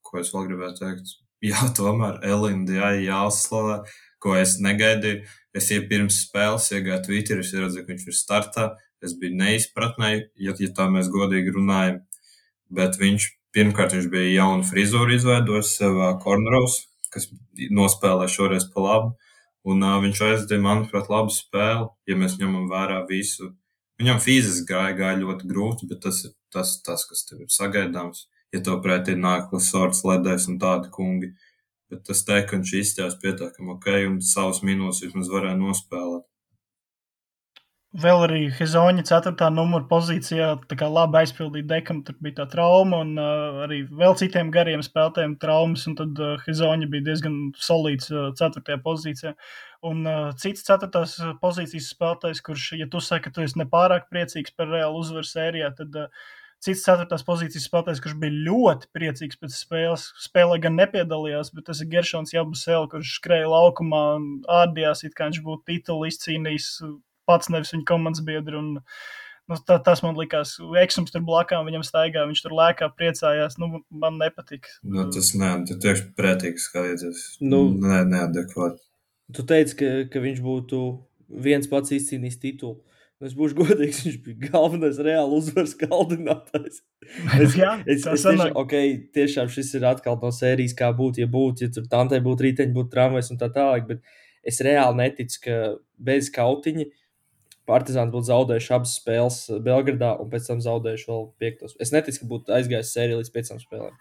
ko 0.02 0.18
es 0.24 0.34
vēl 0.34 0.50
gribēju 0.50 0.78
teikt? 0.82 1.16
Jā, 1.52 1.70
tomēr 1.78 2.18
Elinda 2.26 2.74
jā, 2.80 2.92
jāuzslavē, 3.12 3.84
ko 4.20 4.34
es 4.42 4.58
negaidīju. 4.60 5.22
Es 5.54 5.70
jau 5.70 5.86
pirms 5.88 6.24
spēles 6.26 6.74
iegāju 6.74 7.06
Twitterī, 7.06 7.46
es 7.46 7.54
redzēju, 7.54 7.86
ka 7.86 7.94
viņš 7.94 8.10
ir 8.10 8.18
startā. 8.18 8.70
Es 9.06 9.14
biju 9.16 9.38
neizpratnē, 9.40 10.16
ja, 10.42 10.58
ja 10.58 10.76
tā 10.76 10.90
mēs 10.92 11.08
godīgi 11.14 11.54
runājam 11.56 12.02
bet 12.74 13.00
viņš 13.02 13.28
pirmkārt 13.56 13.96
viņš 13.96 14.10
bija 14.14 14.36
jaunu 14.42 14.66
frizūru 14.68 15.16
izveidojis 15.16 15.74
sev 15.80 15.98
korneros, 16.24 16.84
kas 17.14 17.30
nospēlē 17.74 18.30
šoreiz 18.30 18.70
pa 18.74 18.86
labu. 18.86 19.16
Un 19.70 19.84
uh, 19.84 19.98
viņš 20.02 20.22
aizdeva, 20.24 20.64
manuprāt, 20.64 21.10
labu 21.12 21.34
spēli, 21.36 21.90
ja 22.08 22.16
mēs 22.18 22.38
ņemam 22.40 22.70
vērā 22.72 23.02
visu. 23.10 23.52
Viņam 24.00 24.22
fiziski 24.24 24.70
gāja, 24.70 24.96
gāja 24.96 25.20
ļoti 25.20 25.50
grūti, 25.50 25.90
bet 25.90 26.00
tas 26.06 26.22
ir 26.24 26.32
tas, 26.54 26.78
tas 26.86 27.04
kas 27.10 27.26
tev 27.28 27.44
ir 27.44 27.52
sagaidāms. 27.54 28.28
Ja 28.54 28.62
to 28.66 28.78
pretī 28.82 29.18
nāk 29.20 29.52
Lasorts, 29.54 30.06
Ledais 30.08 30.48
un 30.50 30.58
tādi 30.62 30.90
kungi. 30.94 31.34
Bet 31.90 32.06
tas 32.08 32.24
te, 32.26 32.38
ka 32.46 32.56
viņš 32.56 32.74
izstājās 32.80 33.20
pietiekami 33.22 33.76
ok 33.76 33.90
un 34.08 34.20
savus 34.26 34.64
minūtes 34.66 35.04
vismaz 35.06 35.30
varēja 35.34 35.58
nospēlēt. 35.60 36.29
Vēl 37.98 38.20
arī 38.22 38.40
Hezoņa 38.54 39.02
4. 39.10 39.48
numura 39.50 39.82
pozīcijā 39.90 40.50
labi 40.94 41.18
aizpildīja 41.24 41.66
dekam, 41.72 42.04
tur 42.06 42.20
bija 42.22 42.36
tā 42.44 42.46
trauma, 42.52 43.00
un 43.02 43.16
uh, 43.18 43.64
arī 43.66 43.80
vēl 43.90 44.14
citiem 44.20 44.52
gariem 44.54 44.84
spēlētājiem 44.86 45.34
traumas, 45.42 45.88
un 45.90 45.96
tad 45.98 46.22
uh, 46.22 46.36
Hezoņa 46.44 46.86
bija 46.86 47.08
diezgan 47.08 47.40
solīts 47.58 48.12
uh, 48.14 48.28
4. 48.38 48.78
pozīcijā. 48.86 49.34
Un 49.90 50.06
uh, 50.06 50.30
cits 50.38 50.68
4. 50.70 51.34
pozīcijas 51.42 51.90
spēlētājs, 51.96 52.44
kurš, 52.46 52.68
ja 52.78 52.86
tu 52.94 53.02
saki, 53.02 53.26
ka 53.26 53.34
tu 53.34 53.42
esi 53.48 53.58
nepārāk 53.58 54.06
priecīgs 54.14 54.54
par 54.54 54.70
reālu 54.70 55.02
uzvaru 55.02 55.26
sērijā, 55.26 55.74
tad 55.82 55.98
uh, 55.98 56.30
cits 56.62 56.86
4. 56.86 57.10
pozīcijas 57.26 57.66
spēlētājs, 57.72 58.06
kurš 58.06 58.22
bija 58.22 58.38
ļoti 58.52 58.94
priecīgs 58.94 59.42
pēc 59.42 59.58
spēles, 59.58 60.12
spēlē 60.30 60.62
gan 60.62 60.78
nepiedalījās, 60.78 61.56
bet 61.58 61.72
tas 61.74 61.82
ir 61.82 61.90
Geršons 61.98 62.38
Jabusēl, 62.38 62.86
kurš 62.94 63.18
skrēja 63.18 63.50
laukumā 63.50 64.08
un 64.22 64.32
ārdījās, 64.62 65.08
it 65.10 65.18
kā 65.18 65.32
viņš 65.32 65.46
būtu 65.50 65.72
titulu 65.74 66.14
izcīnījis 66.14 66.74
pats, 67.30 67.52
nevis 67.54 67.74
viņa 67.76 67.88
komandas 67.90 68.26
biedri. 68.26 68.58
Un, 68.60 68.82
nu, 69.50 69.60
tā, 69.70 69.78
tas 69.86 70.04
man 70.06 70.18
likās, 70.20 70.58
eksams 70.82 71.14
tur 71.14 71.24
blakām, 71.28 71.70
viņam 71.70 71.86
staigā, 71.88 72.26
viņš 72.30 72.44
tur 72.46 72.58
lēkā, 72.58 72.92
priecājās. 72.98 73.60
Nu, 73.62 73.84
man 73.90 74.20
nepatika. 74.22 74.74
Nu, 74.84 75.06
tas 75.14 75.32
nē, 75.38 75.54
tu 75.70 75.78
tieši 75.82 76.10
pretīgi 76.18 76.66
skaties. 76.66 77.26
Nu, 77.46 77.68
nē, 77.78 78.04
neadekvāti. 78.10 78.82
Tu 79.38 79.46
teici, 79.46 79.78
ka, 79.78 79.96
ka 80.10 80.22
viņš 80.24 80.42
būtu 80.42 80.84
viens 81.46 81.70
pats 81.70 81.94
izcīnījis 81.94 82.40
titulu. 82.42 82.80
Es 83.20 83.34
būšu 83.36 83.58
godīgs, 83.60 84.06
viņš 84.06 84.20
bija 84.24 84.52
galvenais 84.54 85.00
reāli 85.04 85.40
uzvaras 85.42 85.76
kaldinātājs. 85.80 86.80
Es, 87.36 87.58
Jā, 87.60 87.74
es, 87.84 88.06
es 88.08 88.24
tiešām, 88.24 88.56
okay, 88.62 88.96
tiešām 89.16 89.52
šis 89.52 89.74
ir 89.76 89.90
atkal 89.90 90.16
no 90.22 90.32
sērijas, 90.36 90.76
kā 90.78 90.92
būtu, 90.96 91.26
ja 91.26 91.32
būtu, 91.32 91.68
ja 91.68 91.74
tur 91.76 91.90
tantē 91.92 92.22
būtu 92.24 92.48
riteņi, 92.48 92.76
būtu 92.76 92.94
tramvajs 92.96 93.34
un 93.34 93.42
tā 93.42 93.52
tālāk, 93.56 93.90
bet 93.92 94.48
es 94.48 94.62
reāli 94.64 95.02
neticu, 95.02 95.42
ka 95.44 95.58
bez 96.00 96.32
kautiņa 96.36 96.88
Partizāns 97.70 98.14
būtu 98.14 98.32
zaudējuši 98.32 98.76
abas 98.76 98.98
spēles 98.98 99.40
Belgradā 99.66 100.16
un 100.22 100.32
pēc 100.32 100.50
tam 100.50 100.62
zaudējuši 100.66 101.10
vēl 101.12 101.26
piektos. 101.42 101.78
Es 101.82 101.94
neticu, 101.94 102.24
ka 102.24 102.30
būtu 102.34 102.56
aizgājis 102.58 102.94
sērija 102.96 103.22
līdz 103.22 103.34
piecām 103.36 103.62
spēlēm. 103.62 103.98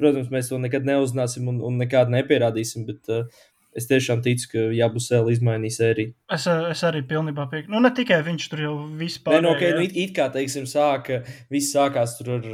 Protams, 0.00 0.30
mēs 0.32 0.48
to 0.48 0.58
nekad 0.60 0.86
neuzzināsim 0.88 1.48
un, 1.52 1.58
un 1.66 1.76
nekad 1.82 2.08
nepierādīsim, 2.12 2.86
bet 2.88 3.10
uh, 3.12 3.42
es 3.76 3.84
tiešām 3.90 4.22
ticu, 4.24 4.46
ka 4.54 4.62
Jabusēl 4.72 5.28
izmainīs 5.34 5.76
sēriju. 5.82 6.14
Es, 6.32 6.46
es 6.48 6.84
arī 6.88 7.02
pilnībā 7.10 7.44
piekrītu. 7.50 7.74
Nu, 7.74 7.82
ne 7.84 7.92
tikai 7.94 8.22
viņš 8.24 8.46
tur 8.48 8.64
jau 8.64 8.72
vispār. 9.00 9.36
Nē, 9.36 9.42
no, 9.44 9.52
okay, 9.58 9.74
nu, 9.76 9.84
it, 9.84 9.98
it 10.00 10.14
kā, 10.16 10.30
teiksim, 10.32 10.64
sāka, 10.70 11.20
viss 11.52 11.74
sākās 11.76 12.16
tur 12.16 12.38
ar, 12.38 12.48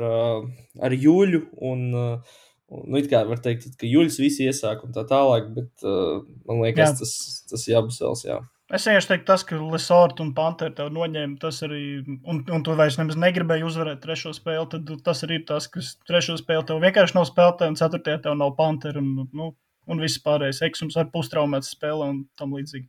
ar 0.91 0.99
Jūļu 1.07 1.45
un 1.71 1.87
uh, 1.95 2.35
Nu, 2.67 2.99
it 2.99 3.07
kā 3.07 3.21
var 3.29 3.39
teikt, 3.39 3.69
ka 3.79 3.87
Juļs 3.87 4.17
visi 4.19 4.49
iesāk 4.49 4.81
un 4.83 4.95
tā 4.95 5.05
tālāk, 5.07 5.53
bet 5.55 5.85
uh, 5.87 6.25
man 6.49 6.65
liekas, 6.65 6.97
jā. 6.97 6.99
tas, 6.99 7.13
tas 7.53 7.67
jābasēls, 7.71 8.25
jā. 8.27 8.41
Es 8.67 8.83
vienkārši 8.83 9.07
teiktu, 9.13 9.27
tas, 9.29 9.45
ka 9.47 9.57
Lesorta 9.63 10.25
un 10.25 10.33
Pantera 10.35 10.73
tev 10.75 10.89
noņēma, 10.91 11.37
tas 11.39 11.61
arī, 11.63 12.01
un, 12.27 12.41
un 12.51 12.63
tu 12.67 12.73
vairs 12.75 12.97
nemaz 12.99 13.15
negribēji 13.23 13.63
uzvarēt 13.63 14.01
trešo 14.03 14.33
spēli, 14.35 14.65
tad 14.73 14.89
tas 15.07 15.21
arī 15.23 15.37
ir 15.39 15.45
tas, 15.47 15.69
kas 15.71 15.93
trešo 16.09 16.35
spēli 16.41 16.67
tev 16.67 16.81
vienkārši 16.83 17.15
nav 17.15 17.29
spēlētāji, 17.29 17.71
un 17.71 17.79
ceturtajā 17.79 18.25
tev 18.25 18.35
nav 18.41 18.57
Pantera, 18.59 18.99
un, 18.99 19.29
nu, 19.31 19.53
un 19.87 20.03
viss 20.03 20.19
pārējais 20.25 20.65
eksums 20.67 20.99
ar 20.99 21.07
pustraumētas 21.13 21.71
spēle 21.77 22.09
un 22.11 22.19
tam 22.41 22.57
līdzīgi. 22.59 22.89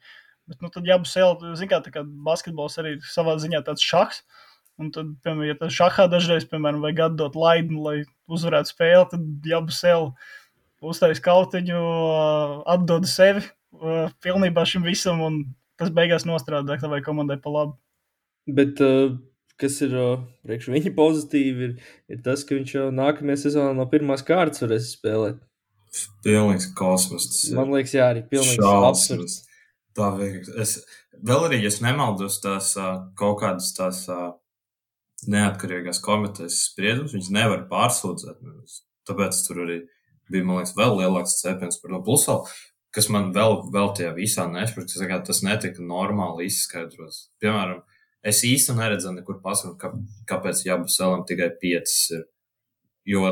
Bet, 0.49 0.57
nu, 0.65 0.71
tad 0.73 0.89
jābūt 0.89 1.11
sēl, 1.11 1.35
zin 1.59 1.69
kā, 1.69 1.79
tā 1.85 1.93
kā 1.93 2.01
basketbols 2.25 2.79
arī 2.81 2.95
savā 3.05 3.37
ziņā 3.37 3.61
tāds 3.67 3.85
šahs, 3.85 4.23
un 4.81 4.89
tad, 4.95 5.13
piemēram, 5.21 5.45
ja 5.51 5.59
tas 5.61 5.77
šahā 5.77 6.07
dažreiz, 6.09 6.49
piemēram, 6.49 6.81
vajag 6.87 7.03
atdot 7.11 7.37
laidni, 7.37 7.77
lai 7.85 7.95
uzvarētu 8.33 8.73
spēli, 8.73 9.05
tad 9.13 9.53
jābūt 9.53 9.77
sēl 9.77 10.09
uztais 10.81 11.21
kautiņu, 11.21 11.85
atdod 12.65 13.05
sevi 13.13 13.45
pilnībā 14.25 14.65
šim 14.65 14.85
visam, 14.87 15.21
un 15.21 15.39
tas 15.79 15.93
beigās 15.93 16.27
nostrādā 16.27 16.77
tavai 16.81 17.01
komandai 17.05 17.39
pa 17.41 17.53
labu. 17.53 17.77
Bet, 18.47 18.79
uh, 18.83 19.17
kas 19.59 19.79
ir 19.85 19.95
uh, 19.97 20.21
priekš 20.47 20.69
viņa 20.73 20.93
pozitīvi, 20.97 21.67
ir, 21.67 21.91
ir 22.13 22.21
tas, 22.25 22.45
ka 22.47 22.55
viņš 22.57 22.75
jau 22.77 22.87
nākamajā 22.95 23.47
sezonā 23.47 23.73
no 23.75 23.87
pirmās 23.91 24.23
kārtas 24.27 24.63
varēs 24.63 24.93
spēlēt. 24.95 25.41
Pilnīgs 26.25 26.69
kosmos. 26.77 27.29
Man 27.55 27.71
liekas, 27.73 27.95
jā, 27.95 28.09
arī 28.11 28.23
pilnīgi 28.27 28.59
Šausmas. 28.59 28.89
absurds. 28.91 29.37
Tā 29.97 30.11
vienkārši. 30.13 30.55
Es 30.61 30.73
vēl 31.25 31.47
arī, 31.47 31.61
ja 31.63 31.71
es 31.71 31.79
nemaldos, 31.81 32.41
tās 32.43 32.73
kaut 33.17 33.39
kādas 33.41 33.71
tās 33.77 34.03
neatkarīgās 35.31 36.01
komitejas 36.03 36.59
spriedumus, 36.67 37.15
viņas 37.15 37.31
nevar 37.33 37.63
pārsūdzēt. 37.71 38.43
Tāpēc 39.07 39.39
tur 39.47 39.63
arī 39.63 39.77
bija, 40.29 40.43
man 40.43 40.59
liekas, 40.59 40.75
vēl 40.77 40.99
lielāks 40.99 41.39
cepiens 41.41 41.79
par 41.81 41.95
to. 41.95 42.01
Plus, 42.05 42.27
kas 42.95 43.09
man 43.13 43.31
vēl, 43.35 43.59
vēl 43.73 43.91
tajā 43.97 44.13
visā 44.17 44.47
nesaprot, 44.51 44.93
ka 45.09 45.19
tas 45.27 45.43
netika 45.45 45.83
normāli 45.83 46.47
izskaidrots. 46.49 47.27
Piemēram, 47.41 47.83
es 48.25 48.43
īsti 48.47 48.75
neredzēju 48.77 49.19
nekur 49.19 49.41
pasaulē, 49.43 49.75
kā, 49.81 49.91
kāpēc 50.29 50.63
jābūt 50.67 50.93
selam 50.93 51.25
tikai 51.27 51.51
piecas. 51.61 51.99
Ir. 52.15 52.25
Jo 53.07 53.23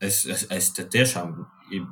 es, 0.00 0.24
es, 0.26 0.46
es 0.54 0.70
te 0.76 0.86
tiešām, 0.88 1.34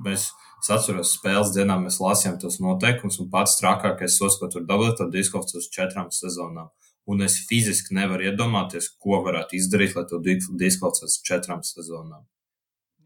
mēs, 0.04 0.30
es 0.62 0.70
atceros, 0.72 1.16
spēles 1.18 1.52
dienā 1.56 1.78
mēs 1.82 1.98
lasījām 2.02 2.38
tos 2.42 2.60
noteikumus, 2.62 3.20
un 3.22 3.30
pats 3.32 3.58
trakākais 3.60 4.18
sos, 4.20 4.38
ko 4.40 4.50
tur 4.52 4.66
dabūt, 4.68 5.00
tad 5.00 5.12
diskvalts 5.14 5.58
uz 5.58 5.68
četrām 5.72 6.12
sezonām. 6.14 6.70
Un 7.06 7.22
es 7.22 7.38
fiziski 7.46 7.94
nevaru 7.94 8.26
iedomāties, 8.32 8.88
ko 8.98 9.20
varētu 9.22 9.54
izdarīt, 9.60 9.94
lai 9.94 10.08
to 10.10 10.18
diskvalts 10.58 11.04
uz 11.06 11.20
četrām 11.26 11.62
sezonām. 11.66 12.24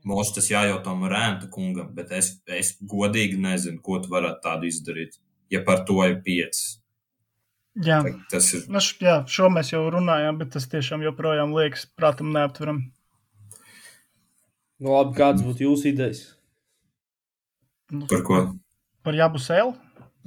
Mums 0.04 0.30
tas 0.32 0.46
jājautā 0.48 0.94
Rēnta 1.12 1.48
kungam, 1.52 1.90
bet 1.94 2.10
es, 2.16 2.30
es 2.48 2.74
godīgi 2.80 3.36
nezinu, 3.40 3.80
ko 3.84 3.98
tu 4.00 4.08
varētu 4.12 4.40
tādu 4.46 4.68
izdarīt, 4.70 5.18
ja 5.52 5.60
par 5.66 5.84
to 5.84 5.98
ir 6.06 6.22
piecas. 6.24 6.78
Jā, 7.84 8.00
Tas 8.32 8.48
ir 8.56 8.64
nu, 8.68 8.80
š, 8.80 8.96
jā, 9.04 9.18
šo 9.30 9.50
mēs 9.52 9.70
jau 9.74 9.84
runājām, 9.92 10.38
bet 10.40 10.50
tas 10.56 10.66
tiešām 10.72 11.04
joprojām 11.06 11.52
liekas 11.54 11.84
prātam 11.96 12.32
neaptveram. 12.34 12.80
Nu, 14.80 14.94
labi, 14.96 15.14
kādas 15.20 15.44
būtu 15.44 15.66
jūsu 15.68 15.90
idejas? 15.92 16.24
Nu, 17.92 18.06
par 18.10 18.22
ko. 18.26 18.40
par 19.04 19.14
Jabu 19.18 19.38
Sēlu? 19.42 19.74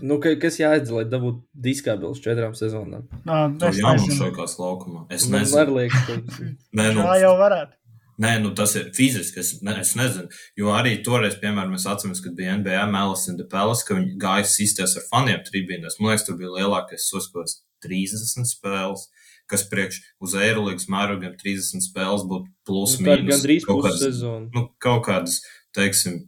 Nu, 0.04 0.18
ka, 0.22 0.34
kas 0.42 0.56
jāizdara, 0.58 1.02
lai 1.02 1.06
dabūtu 1.10 1.44
diskābils 1.66 2.22
četrām 2.24 2.56
sezonām? 2.58 3.04
Nā, 3.28 3.44
Tur 3.62 3.70
es 3.70 3.78
jābūt 3.82 4.08
nezinu. 4.08 4.18
šajās 4.24 4.56
laukumā. 4.62 5.04
Es 5.14 5.28
Man 5.30 5.44
nezinu. 5.44 5.60
arī 5.62 5.76
liekas, 5.78 6.08
ka 6.08 6.16
Nē, 6.80 6.88
nu, 6.96 7.04
Tā 7.06 7.18
jau 7.22 7.34
varētu. 7.42 7.78
Nē, 8.22 8.36
nu 8.43 8.51
tas 8.53 8.76
ir 8.78 8.91
fiziski. 8.93 9.39
Es, 9.41 9.61
ne, 9.66 9.74
es 9.82 9.95
nezinu. 9.97 10.30
Jo 10.59 10.74
arī 10.76 10.99
toreiz, 11.05 11.34
piemēram, 11.41 11.72
mēs 11.74 11.88
atceramies, 11.89 12.22
kad 12.22 12.36
bija 12.38 12.57
NBA 12.59 12.84
Melis 12.91 13.28
un 13.32 13.39
Depēlis, 13.39 13.82
ka 13.88 13.97
viņi 13.97 14.18
gāja 14.22 14.45
sīsties 14.45 14.97
ar 14.99 15.07
faniem 15.09 15.41
tribīnēs. 15.47 15.97
Man 15.99 16.11
liekas, 16.11 16.26
tur 16.28 16.38
bija 16.38 16.51
lielākais 16.59 17.07
soskots 17.09 17.64
30 17.84 18.45
spēles, 18.49 19.07
kas 19.49 19.66
priekš 19.72 19.97
uz 20.24 20.36
Eirolandes 20.39 20.86
mērogiem 20.93 21.34
30 21.41 21.82
spēles 21.84 22.24
būtu 22.30 22.47
plus 22.66 22.99
nu, 22.99 23.07
mīnus. 23.09 23.34
gandrīz 23.34 23.66
kaut 23.66 23.84
kādas- 23.88 24.05
sezona. 24.05 24.49
Nu, 24.53 24.68
kaut 24.80 25.05
kādas, 25.09 25.41
teiksim, 25.74 26.28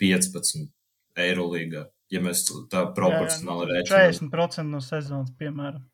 15 0.00 0.68
Eirolīgā. 1.16 1.86
Ja 2.10 2.20
mēs 2.20 2.42
tā 2.72 2.82
proporcionāli 2.96 3.68
rēķinām. 3.70 4.30
40% 4.32 4.66
no 4.74 4.80
sezonas, 4.82 5.30
piemēram. 5.38 5.84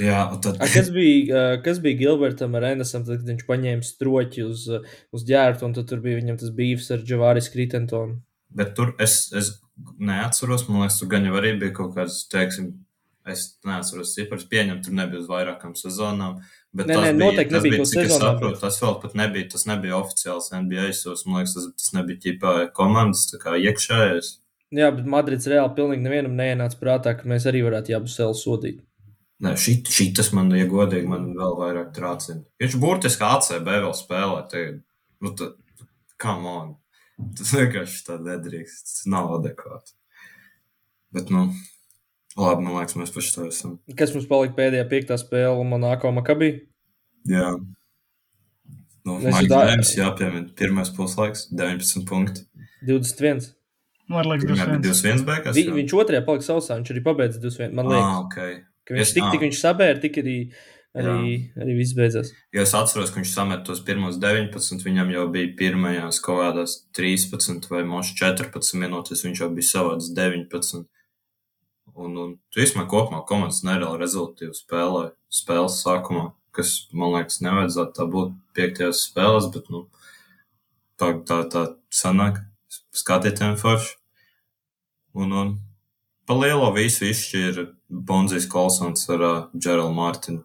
Jā, 0.00 0.22
tad 0.40 0.56
A, 0.56 0.68
kas 0.72 0.88
bija, 0.92 1.42
kas 1.64 1.80
bija 1.84 1.98
Gilbertam 1.98 2.54
ar 2.56 2.64
Enesam, 2.70 3.02
tad, 3.04 3.20
kad 3.20 3.28
viņš 3.28 3.42
paņēma 3.48 3.84
stroķi 3.84 4.44
uz, 4.46 4.62
uz 5.12 5.24
ģērbtu, 5.28 5.66
un 5.68 5.74
tur 5.76 6.00
bija 6.04 6.20
viņam 6.20 6.38
tas 6.40 6.52
bijis 6.56 6.88
ar 6.94 7.02
Džavāris 7.04 7.50
Kritentonu. 7.52 8.22
Bet 8.56 8.72
tur 8.76 8.94
es, 9.02 9.26
es 9.36 9.52
neatceros, 10.00 10.64
man 10.68 10.84
liekas, 10.84 10.96
tur 11.00 11.10
gan 11.12 11.28
jau 11.28 11.36
arī 11.40 11.52
bija 11.60 11.74
kaut 11.76 11.92
kāds, 11.96 12.22
teiksim, 12.32 12.72
es 13.28 13.44
neatceros 13.68 14.14
cipars, 14.16 14.46
pieņem, 14.50 14.80
tur 14.84 14.96
nebija 14.96 15.20
uz 15.22 15.28
vairākām 15.30 15.74
sezonām. 15.78 16.38
Bet 16.72 16.88
Nē, 16.88 16.96
tas 16.96 17.04
nē, 17.04 17.12
bija, 17.20 17.32
tas 17.36 17.56
nebija 17.58 17.88
cik 17.90 18.04
es 18.06 18.14
saprotu, 18.16 18.60
tas 18.62 18.78
vēl 18.82 18.96
pat 19.02 19.16
nebija, 19.20 19.48
tas 19.52 19.66
nebija 19.68 19.98
oficiāls 20.00 20.48
NBA 20.56 20.88
sos, 20.96 21.26
man 21.28 21.42
liekas, 21.42 21.58
tas, 21.58 21.68
tas 21.82 21.92
nebija 21.98 22.22
ķipā 22.26 22.54
komandas, 22.76 23.26
tā 23.30 23.40
kā 23.42 23.58
iekšējais. 23.60 24.38
Jā, 24.72 24.88
bet 24.96 25.08
Madrids 25.12 25.48
reāli 25.52 25.76
pilnīgi 25.76 26.06
nevienam 26.06 26.38
neienāca 26.38 26.80
prātā, 26.80 27.12
ka 27.18 27.28
mēs 27.28 27.44
arī 27.50 27.60
varētu 27.66 28.00
sev 28.08 28.32
sodīt. 28.40 28.80
Nē, 29.42 29.56
šit, 29.58 29.88
šitas 29.90 30.28
man, 30.36 30.52
ja 30.54 30.68
godīgi, 30.70 31.08
man 31.10 31.32
vēl 31.34 31.56
vairāk 31.58 31.88
trācina. 31.96 32.44
Viņš 32.62 32.76
burtiski 32.82 33.24
ACB 33.26 33.66
vēl 33.72 33.94
spēlē, 33.98 34.44
tagad, 34.52 34.76
nu, 35.24 35.32
tad, 35.38 35.56
come 36.22 36.46
on. 36.52 36.70
Tas 37.38 37.50
vienkārši 37.54 38.04
tā 38.06 38.18
nedrīkst, 38.22 38.84
tas 38.86 39.02
nav 39.10 39.32
adekvāti. 39.40 39.96
Bet, 41.12 41.28
nu, 41.34 41.48
labi, 42.38 42.62
man 42.68 42.78
liekas, 42.78 42.94
mēs 43.02 43.12
paši 43.14 43.34
to 43.34 43.48
esam. 43.50 43.74
Kas 43.98 44.14
mums 44.14 44.30
palika 44.30 44.54
pēdējā 44.62 44.86
piektā 44.94 45.18
spēle 45.20 45.66
Monako 45.68 46.14
Makabī? 46.16 46.52
Jā. 47.28 47.50
Nu, 49.04 49.18
Maiks 49.18 49.50
tā- 49.50 49.64
Dēms 49.66 49.90
jāpiemina. 49.98 50.48
Pirmais 50.58 50.90
puslaiks, 50.94 51.48
19 51.50 52.06
punkti. 52.06 52.46
21. 52.86 53.50
Man 54.08 54.26
liekas, 54.30 54.46
Pirmā 54.46 54.66
bija 54.70 54.78
21. 54.86 55.22
21 55.22 55.24
beigās. 55.26 55.54
Vi, 55.58 55.64
viņš 55.82 55.94
otrajā 55.98 56.24
palika 56.26 56.46
sausā, 56.46 56.78
viņš 56.78 56.90
arī 56.94 57.02
pabeidza 57.10 57.42
21. 57.42 57.74
Man 57.74 57.90
liekas, 57.90 58.06
Ah, 58.06 58.20
ok. 58.22 58.38
Ka 58.86 58.94
viņš 58.94 59.00
es- 59.08 59.12
tik, 59.16 59.24
tik 59.32 59.40
viņš 59.46 59.58
sabēra, 59.62 60.00
tik 60.00 60.16
arī, 60.22 60.36
arī, 60.96 61.52
arī 61.56 61.76
viss 61.78 61.94
beidzās. 61.98 62.32
Jo 62.52 62.62
es 62.62 62.74
atceros, 62.74 63.10
ka 63.10 63.20
viņš 63.20 63.32
samet 63.34 63.64
tos 63.64 63.80
pirmos 63.80 64.18
19, 64.18 64.82
viņam 64.84 65.12
jau 65.14 65.26
bija 65.32 65.54
pirmajās 65.56 66.20
kaut 66.20 66.40
kādās 66.42 66.78
13 66.96 67.68
vai 67.70 67.82
moši 67.84 68.14
14 68.18 68.74
minūtes, 68.82 69.24
viņš 69.24 69.40
jau 69.44 69.50
bija 69.54 69.70
savāds 69.70 70.12
19. 70.14 70.86
Un, 71.94 72.16
un 72.16 72.30
tu 72.50 72.60
īstenībā 72.62 72.86
kopumā 72.88 73.24
komandas 73.28 73.62
nereāli 73.68 74.00
rezultātīvi 74.00 74.54
spēlē 74.56 75.10
spēles 75.28 75.74
sākumā, 75.84 76.32
kas, 76.56 76.88
man 76.92 77.12
liekas, 77.18 77.40
nevajadzētu 77.44 77.92
tā 77.98 78.06
būt 78.08 78.32
piektajās 78.56 79.02
spēlēs, 79.10 79.50
bet, 79.52 79.68
nu, 79.68 79.82
tā, 80.96 81.10
tā, 81.28 81.42
tā 81.52 81.66
sanāk, 81.92 82.40
skatītēm 82.96 83.58
forši. 83.60 83.96
Un, 85.20 85.32
un 85.36 85.50
pa 86.24 86.36
lielo 86.38 86.70
visu 86.72 87.04
izšķīra 87.10 87.66
Bonzijas 87.92 88.46
Kolsons 88.48 89.04
ar 89.12 89.20
uh, 89.26 89.36
Gerald 89.54 89.92
Martinu. 89.96 90.42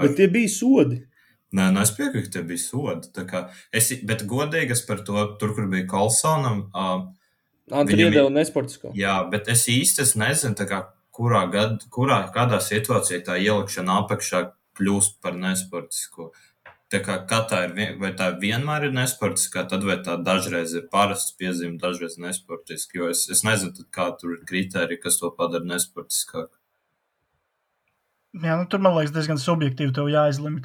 Bet 0.00 0.16
tie 0.18 0.26
bija 0.32 0.50
sodi. 0.50 1.00
Nē, 1.54 1.68
nē, 1.74 1.82
es 1.86 1.90
piekrītu, 1.96 2.30
tie 2.34 2.42
bija 2.46 2.62
sodi. 2.62 3.10
Es, 3.74 3.90
bet 4.06 4.26
godīgi 4.30 4.74
es 4.74 4.82
par 4.86 5.02
to, 5.06 5.22
tur, 5.38 5.54
kur 5.54 5.66
bija 5.70 5.86
Kolsonam, 5.90 6.64
uh, 6.74 7.08
ir- 7.94 8.04
iedeva 8.06 8.30
nesportisko. 8.34 8.92
jā, 8.98 9.16
bet 9.30 9.48
es 9.48 9.66
īsti 9.70 10.02
es 10.02 10.14
nezinu, 10.18 10.54
kā, 10.66 10.84
kurā, 11.14 11.44
gad, 11.52 11.84
kurā 11.90 12.20
kādā 12.34 12.58
situācijā 12.62 13.22
tā 13.26 13.38
ielikšana 13.38 14.00
apakšā 14.04 14.44
kļūst 14.78 15.20
par 15.22 15.34
nesportisko. 15.38 16.30
Tā 16.90 16.98
kā, 17.06 17.20
kā 17.30 17.44
tā 17.46 17.58
ir, 17.68 17.98
vai 18.00 18.10
tā 18.18 18.32
vienmēr 18.40 18.88
ir 18.88 18.94
nesportiskā, 18.96 19.62
tad 19.70 19.84
vai 19.86 20.00
tā 20.02 20.16
dažreiz 20.26 20.72
ir 20.74 20.88
parasts 20.90 21.36
piezīme, 21.38 21.78
dažreiz 21.78 22.16
nesportiski. 22.18 22.98
Jo 22.98 23.10
es, 23.12 23.28
es 23.30 23.44
nezinu, 23.46 23.84
kā 23.94 24.08
tur 24.18 24.32
ir 24.34 24.40
kriteriji, 24.48 24.98
kas 25.04 25.20
to 25.22 25.30
padara 25.30 25.62
nesportiskāku. 25.70 26.50
Jā, 28.30 28.54
nu, 28.54 28.66
tur 28.70 28.78
man 28.78 28.94
liekas, 28.94 29.10
diezgan 29.16 29.40
subjektīvi 29.42 30.12
jāizlemj, 30.12 30.60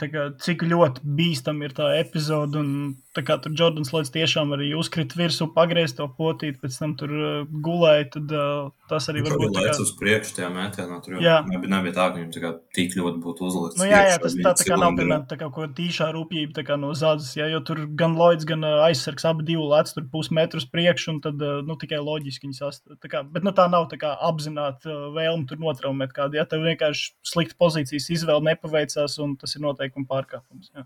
cik 0.45 0.66
ļoti 0.70 1.01
bīstama 1.18 1.66
ir 1.66 1.74
tā 1.74 1.88
epizode. 1.97 2.61
Un, 2.61 2.91
tā 3.16 3.24
kā 3.26 3.38
tur 3.41 3.53
Jordans 3.57 3.91
Lēns 3.95 4.11
tiešām 4.13 4.51
arī 4.55 4.72
uzkrita 4.78 5.18
virsū, 5.18 5.47
pagriezt 5.55 5.97
to 5.99 6.07
potīti, 6.18 6.59
pēc 6.61 6.78
tam 6.82 6.95
tur 6.99 7.13
uh, 7.16 7.36
gulēja. 7.66 8.09
Tad 8.16 8.34
uh, 8.36 8.70
tas 8.91 9.07
arī 9.11 9.24
Tur 9.26 9.38
var 9.39 9.53
bija 9.55 9.72
kā- 9.72 9.82
uz 9.86 9.93
priekšu 9.99 10.36
tajā 10.39 10.49
mētēnā. 10.53 10.99
Tur 11.05 11.16
jau 11.18 11.38
nebija, 11.49 11.72
nebija 11.76 11.95
tā, 11.95 12.07
ka 12.09 12.20
viņam 12.20 12.34
tā 12.36 12.43
kā 12.43 12.51
tik 12.78 12.97
ļoti 12.99 13.22
būtu 13.24 13.47
uzlikts. 13.47 13.80
Nu, 13.80 13.88
jā, 13.89 14.01
jā, 14.11 14.18
tas 14.22 14.36
tā, 14.38 14.53
tā 14.59 14.68
kā 14.68 14.80
nav 14.82 14.97
piemēram 14.99 15.26
tā 15.32 15.39
kā 15.39 15.49
kāda 15.55 15.72
tīšā 15.80 16.09
rūpība 16.16 16.57
tā 16.59 16.66
kā 16.68 16.78
no 16.82 16.91
zādzes, 16.97 17.36
jā, 17.39 17.47
jo 17.53 17.61
tur 17.68 17.86
gan 17.99 18.18
Lloyds, 18.20 18.47
gan 18.49 18.66
ā, 18.68 18.74
aizsargs 18.89 19.28
abi 19.32 19.47
divi 19.47 19.63
lec 19.72 19.93
tur 19.95 20.05
pusmetrus 20.11 20.68
priekšu, 20.72 21.16
un 21.16 21.22
tad, 21.24 21.39
ā, 21.39 21.61
nu, 21.66 21.80
tikai 21.82 22.01
loģiski 22.03 22.49
viņi 22.49 22.59
sastāv. 22.59 22.99
Tā 23.03 23.11
kā, 23.11 23.24
bet, 23.24 23.47
nu, 23.47 23.55
tā 23.55 23.70
nav 23.72 23.88
tā 23.91 23.99
kā 24.01 24.11
apzināta 24.28 24.91
ā, 24.91 24.99
vēlme 25.16 25.47
tur 25.49 25.63
notraumēt 25.63 26.13
kādu, 26.16 26.39
ja 26.39 26.45
tev 26.49 26.68
vienkārši 26.68 27.13
slikta 27.26 27.57
pozīcijas 27.61 28.11
izvēle 28.20 28.43
nepaveicās, 28.51 29.18
un 29.24 29.38
tas 29.39 29.55
ir 29.55 29.66
noteikuma 29.66 30.07
pārkāpums, 30.11 30.72
jā. 30.76 30.86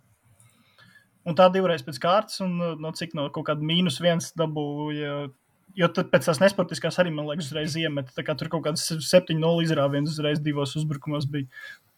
Un 1.30 1.38
tā 1.38 1.46
divreiz 1.54 1.84
pēc 1.86 2.00
kārtas, 2.02 2.40
un 2.42 2.56
no 2.82 2.92
cik 2.98 3.14
no 3.18 3.28
kaut 3.34 3.46
kāda 3.52 3.62
mīnus 3.66 4.00
viens 4.02 4.32
dabūja, 4.40 5.30
jo 5.78 5.90
tad 5.94 6.10
pēc 6.10 6.26
tās 6.26 6.40
nesportiskās 6.42 6.98
arī, 7.02 7.12
man 7.14 7.28
liekas, 7.30 7.52
uzreiz 7.52 7.76
iemet, 7.78 8.10
tā 8.16 8.26
kā 8.26 8.34
tur 8.40 8.50
kaut 8.50 8.66
kāds 8.66 8.88
7-0 8.98 9.66
izrāviens 9.68 10.10
uzreiz 10.10 10.42
divos 10.42 10.74
uzbrukumos 10.80 11.28
bija. 11.30 11.46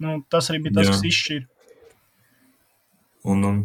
Nu, 0.02 0.20
tas 0.34 0.52
arī 0.52 0.66
bija 0.68 0.82
tas, 0.82 0.90
Jā. 0.90 0.98
kas 0.98 1.06
izšķīra. 1.08 1.48
Un, 3.32 3.44
un 3.46 3.58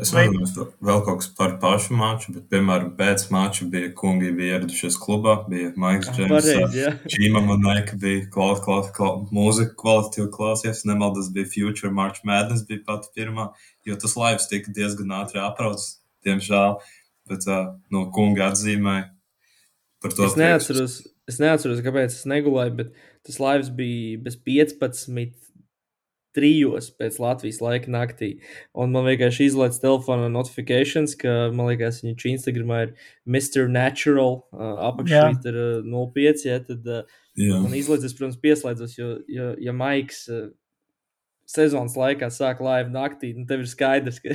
es 0.00 0.10
Vai- 0.10 0.24
nezinu, 0.26 0.46
es 0.48 0.54
vēl 0.82 1.02
kaut 1.04 1.20
kas 1.20 1.28
par 1.36 1.58
pašu 1.60 1.94
maču, 1.98 2.32
bet, 2.32 2.46
piemēram, 2.52 2.94
pēc 2.96 3.26
mača 3.30 3.66
bija 3.70 3.90
kungi, 3.94 4.32
bija 4.36 4.56
ieradušies 4.56 4.96
klubā, 4.96 5.34
bija 5.52 5.72
Maiks. 5.76 6.08
Pareizi, 6.16 6.56
jā. 6.80 6.94
Čīma 7.12 7.44
Monēka 7.44 7.98
bija 8.00 8.24
klau, 8.32 8.56
klau, 8.64 8.80
klau, 8.96 9.12
mūzika 9.30 9.76
kvalitīva 9.76 10.30
klausies, 10.32 10.86
nemaldas 10.88 11.28
bija 11.30 11.50
Future 11.52 11.92
March 11.92 12.24
Madness 12.24 12.64
bija 12.64 12.80
pati 12.88 13.12
pirmā, 13.14 13.50
jo 13.86 13.98
tas 14.00 14.16
laivs 14.18 14.48
tika 14.50 14.72
diezgan 14.74 15.14
ātri 15.22 15.40
aprauts, 15.42 16.02
diemžēl, 16.26 16.78
bet 17.30 17.46
uh, 17.50 17.72
no 17.94 18.06
kunga 18.14 18.50
atzīmēja 18.50 19.08
par 20.02 20.16
to. 20.16 20.26
Es 20.26 20.38
neatceros, 20.38 20.98
es 21.30 21.40
neatceros, 21.42 21.82
kāpēc 21.84 22.14
es 22.14 22.26
negulēju, 22.30 22.76
bet 22.82 22.92
tas 23.26 23.38
laivs 23.42 23.70
bija 23.74 24.20
bez 24.22 24.38
15 24.38 25.50
trijos 26.32 26.88
pēc 26.96 27.18
Latvijas 27.20 27.60
laika 27.62 27.90
naktī. 27.92 28.30
Un 28.72 28.92
man 28.94 29.04
vienkārši 29.04 29.50
izlaiž 29.50 29.78
telefona 29.82 30.30
notifikācijas, 30.32 31.14
ka, 31.20 31.34
man 31.52 31.68
liekas, 31.68 32.00
viņš 32.06 32.28
Instagramā 32.32 32.78
ir 32.86 32.94
Mr. 33.28 33.68
Natural, 33.72 34.40
uh, 34.54 34.72
apakšā 34.88 35.26
ir 35.50 35.60
uh, 35.60 36.08
05. 36.16 36.46
Ja, 36.48 36.58
tad 36.64 36.88
uh, 36.88 37.20
Jā. 37.38 37.60
man 37.60 37.76
izlaižas, 37.76 38.16
protams, 38.16 38.40
pieslēdzos, 38.40 38.96
jo, 38.98 39.12
jo 39.28 39.52
ja 39.60 39.76
Maiks 39.76 40.24
uh, 40.32 40.48
sezonas 41.52 41.96
laikā 41.98 42.28
sāk 42.32 42.62
laivu 42.64 42.92
naktī, 42.94 43.32
nu 43.36 43.44
tev 43.48 43.64
ir 43.64 43.68
skaidrs, 43.70 44.20
ka 44.24 44.32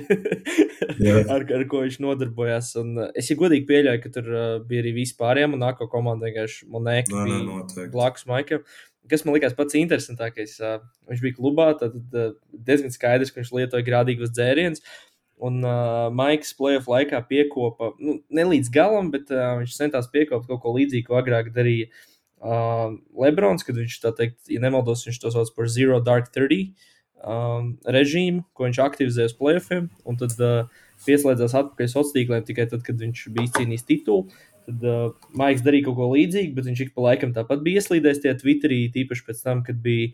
ar, 1.34 1.44
ar 1.44 1.66
ko 1.70 1.82
viņš 1.86 1.98
nodarbojās. 2.04 2.74
Un, 2.82 2.94
uh, 3.02 3.10
es 3.18 3.32
ja 3.32 3.38
godīgi 3.40 3.68
pieļauju, 3.70 4.04
ka 4.04 4.14
tur 4.20 4.30
uh, 4.34 4.44
bija 4.68 4.86
arī 4.86 4.94
vispārējiem, 5.00 5.58
un 5.58 5.66
nākamā 5.66 5.92
komanda 5.92 6.30
vienkārši 6.30 6.70
Monēka 6.74 7.26
bija 7.26 7.90
blakus 7.94 8.30
Maikam 8.30 8.64
kas 9.08 9.24
man 9.24 9.38
likās 9.38 9.54
pats 9.56 9.78
interesantākais, 9.80 10.58
uh, 10.60 10.82
viņš 11.08 11.22
bija 11.24 11.38
klubā, 11.38 11.68
tad 11.80 11.94
diezgan 12.52 12.92
skaidrs, 12.92 13.32
ka 13.32 13.40
viņš 13.40 13.54
lietoja 13.56 13.86
grādīgos 13.88 14.34
dzērienus. 14.36 14.84
Un 15.48 15.62
uh, 15.62 16.10
Maiks 16.18 16.52
playoff 16.58 16.90
laikā 16.90 17.22
piekopa, 17.30 17.92
nu, 18.02 18.18
ne 18.34 18.46
līdz 18.52 18.72
galam, 18.74 19.12
bet 19.14 19.30
uh, 19.32 19.60
viņš 19.62 19.76
centās 19.78 20.10
piekopt 20.12 20.50
kaut 20.50 20.64
ko 20.64 20.74
līdzīgu, 20.74 21.06
ko 21.08 21.20
agrāk 21.20 21.52
darīja 21.54 21.92
uh, 21.92 22.98
Lebrons, 23.22 23.66
kad 23.66 23.78
viņš 23.78 24.00
tā 24.02 24.14
teikt, 24.18 24.40
ja 24.50 24.64
nemaldos, 24.64 25.06
viņš 25.06 25.22
to 25.22 25.34
sauc 25.36 25.54
par 25.54 25.70
Zero 25.72 26.02
Dark 26.02 26.32
30 26.34 26.74
um, 27.28 27.72
režīmu, 27.84 28.44
ko 28.56 28.68
viņš 28.68 28.80
aktivizēja 28.84 29.32
uz 29.32 29.36
playoffiem, 29.38 29.90
un 30.08 30.20
tad 30.20 30.36
uh, 30.44 30.86
pieslēdzās 31.06 31.56
atpakaļ 31.60 31.92
sociāliem 31.92 32.16
tīkliem 32.16 32.48
tikai 32.48 32.68
tad, 32.72 32.84
kad 32.88 33.02
viņš 33.02 33.28
bija 33.36 33.50
izcīnījis 33.50 33.86
titulu. 33.88 34.28
Tad 34.68 34.88
uh, 34.88 35.12
Maiks 35.40 35.64
darīja 35.66 35.88
kaut 35.88 36.00
ko 36.00 36.10
līdzīgu, 36.14 36.56
bet 36.58 36.68
viņš 36.68 36.82
ik 36.88 36.96
pa 36.96 37.06
laikam 37.10 37.36
tāpat 37.36 37.64
bija 37.64 37.82
ieslīdējis 37.82 38.24
tajā 38.24 38.40
Twitterī, 38.42 38.82
tīpaši 38.96 39.24
pēc 39.28 39.46
tam, 39.46 39.64
kad 39.68 39.80
bija, 39.84 40.12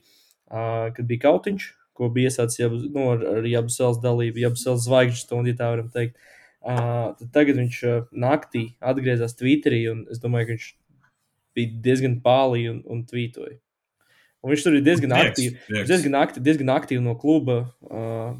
uh, 0.51 0.91
kad 0.93 1.09
bija 1.09 1.25
kautiņš, 1.25 1.71
ko 1.97 2.09
bija 2.13 2.29
iesācis 2.29 2.61
jau 2.61 2.69
nu, 2.75 3.07
ar, 3.15 3.25
ar 3.39 3.49
Jabusels 3.49 4.01
dalību, 4.03 4.43
Jabusels 4.43 4.85
zvaigžņu 4.85 5.21
stundu, 5.21 5.53
ja 5.53 5.59
tā 5.61 5.73
varam 5.73 5.89
teikt. 5.93 6.17
Uh, 6.63 7.11
tagad 7.35 7.57
viņš 7.59 7.81
uh, 7.89 8.05
naktī 8.13 8.69
atgriezās 8.79 9.35
Twitterī, 9.39 9.83
un 9.91 10.05
es 10.13 10.21
domāju, 10.23 10.47
ka 10.47 10.55
viņš 10.55 10.69
bija 11.57 11.83
diezgan 11.89 12.21
pāli 12.23 12.67
un, 12.71 12.81
un 12.89 13.03
tvītoja. 13.09 13.57
Un 14.43 14.51
viņš 14.51 14.65
tur 14.65 14.75
ir 14.75 14.83
diezgan 14.83 15.15
aktīvi, 15.15 15.55
diezgan 15.87 16.17
aktīvi, 16.19 16.43
diezgan 16.43 16.73
aktīvi 16.75 17.03
no 17.05 17.15
kluba 17.19 17.61
uh, 17.63 18.33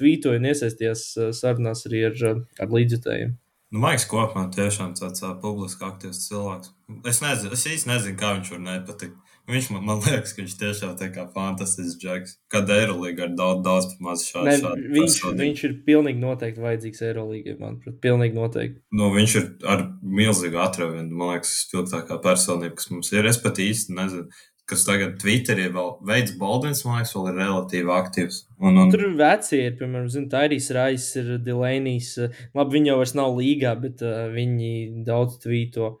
tvītoja 0.00 0.40
un 0.40 0.48
iesaistījās 0.48 1.06
uh, 1.18 1.30
sarunās 1.36 1.84
arī 1.88 2.06
ar, 2.08 2.20
ar 2.64 2.76
līdzjutējiem. 2.76 3.34
Nu, 3.70 3.82
Maiks 3.84 4.08
kopumā 4.10 4.48
tiešām 4.54 4.96
tāds 4.98 5.22
uh, 5.22 5.36
publiski 5.42 5.84
aktīvs 5.86 6.24
cilvēks. 6.26 6.72
Es 7.06 7.20
nezinu, 7.22 7.52
es 7.54 7.66
īsti 7.70 7.92
nezinu, 7.92 8.16
kā 8.18 8.32
viņš 8.38 8.54
var 8.56 8.64
nepatikt. 8.64 9.18
Viņš 9.50 9.68
man, 9.74 9.82
man 9.88 10.00
liekas, 10.04 10.32
ka 10.34 10.42
viņš 10.42 10.56
tiešām 10.60 10.98
kā 11.14 11.24
fantastisks 11.34 11.98
džeks. 11.98 12.36
Kad 12.52 12.70
Eirolandā 12.70 13.26
ir 13.26 13.32
daudz, 13.38 13.62
daudz 13.66 13.96
maz 14.02 14.22
šādu 14.28 14.46
ne, 14.46 14.56
viņš, 14.94 15.16
personīgi. 15.16 15.40
viņš 15.42 15.62
ir 15.66 15.74
pilnīgi 15.86 16.22
noteikti 16.22 16.64
vajadzīgs 16.64 17.02
Eirolandā, 17.08 17.56
manuprāt, 17.58 17.96
pilnīgi 18.04 18.38
noteikti. 18.38 18.78
Nu, 18.94 19.10
viņš 19.14 19.36
ir 19.40 19.48
ar 19.72 19.84
milzīgu 20.20 20.60
atravienu, 20.62 21.08
man 21.10 21.34
liekas, 21.34 21.56
spilgtākā 21.64 22.20
personība, 22.22 22.76
kas 22.78 22.90
mums 22.92 23.10
ir. 23.16 23.26
Es 23.30 23.40
pat 23.42 23.58
īsti 23.62 23.96
nezinu, 23.98 24.42
kas 24.70 24.84
tagad 24.86 25.16
Twitterī 25.20 25.66
vēl 25.74 25.90
veids 26.06 26.36
Baldvins, 26.38 26.84
man 26.86 27.00
liekas, 27.00 27.14
vēl 27.16 27.28
ir 27.32 27.40
relatīvi 27.40 27.92
aktīvs. 27.94 28.38
Un, 28.60 28.78
un... 28.78 28.92
Tur 28.94 29.08
vecie 29.18 29.60
ir, 29.66 29.76
piemēram, 29.80 30.08
zin, 30.12 30.28
Tairijs 30.32 30.70
Rais, 30.76 31.08
ir 31.20 31.34
Dilēnijas. 31.44 32.12
Labi, 32.56 32.76
viņi 32.78 32.92
jau 32.92 32.98
vairs 33.02 33.16
nav 33.18 33.36
līgā, 33.38 33.74
bet 33.82 34.04
uh, 34.06 34.28
viņi 34.34 34.72
daudz 35.06 35.40
tvīto. 35.42 35.94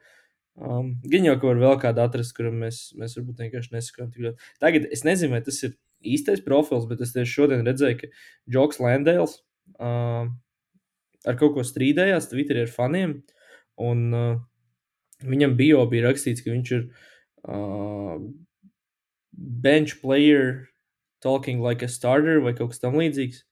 Um, 0.60 0.92
Gan 1.08 1.26
jau, 1.28 1.36
ka 1.40 1.50
var 1.50 1.62
vēl 1.62 1.78
kādu 1.82 2.04
atrast, 2.04 2.34
kuram 2.36 2.58
mēs, 2.64 2.82
mēs 3.00 3.16
varbūt 3.18 3.44
vienkārši 3.46 3.74
nesakām 3.74 4.10
tik 4.12 4.26
ļoti. 4.26 4.52
Tagad 4.62 4.88
es 4.92 5.06
nezinu, 5.08 5.34
vai 5.36 5.42
tas 5.46 5.60
ir 5.66 5.76
īstais 6.00 6.42
profils, 6.44 6.86
bet 6.90 7.00
es 7.04 7.14
tieši 7.14 7.32
šodien 7.32 7.64
redzēju, 7.66 8.00
ka 8.02 8.10
Džoks 8.50 8.80
Landēls 8.82 9.40
uh, 9.80 10.28
ar 11.28 11.40
kaut 11.40 11.56
ko 11.56 11.64
strīdējās 11.66 12.30
Twitterī 12.30 12.64
ar 12.66 12.72
faniem, 12.72 13.18
un 13.80 14.06
uh, 14.16 14.36
viņam 15.26 15.56
bio 15.58 15.84
bija 15.90 16.08
rakstīts, 16.08 16.44
ka 16.44 16.52
viņš 16.52 16.72
ir 16.76 16.86
uh, 16.86 18.20
bench 19.40 20.00
player 20.02 20.68
talking 21.22 21.60
like 21.60 21.82
a 21.82 21.88
starter 21.88 22.40
vai 22.40 22.52
kaut 22.56 22.74
kas 22.74 22.82
tamlīdzīgs. 22.84 23.44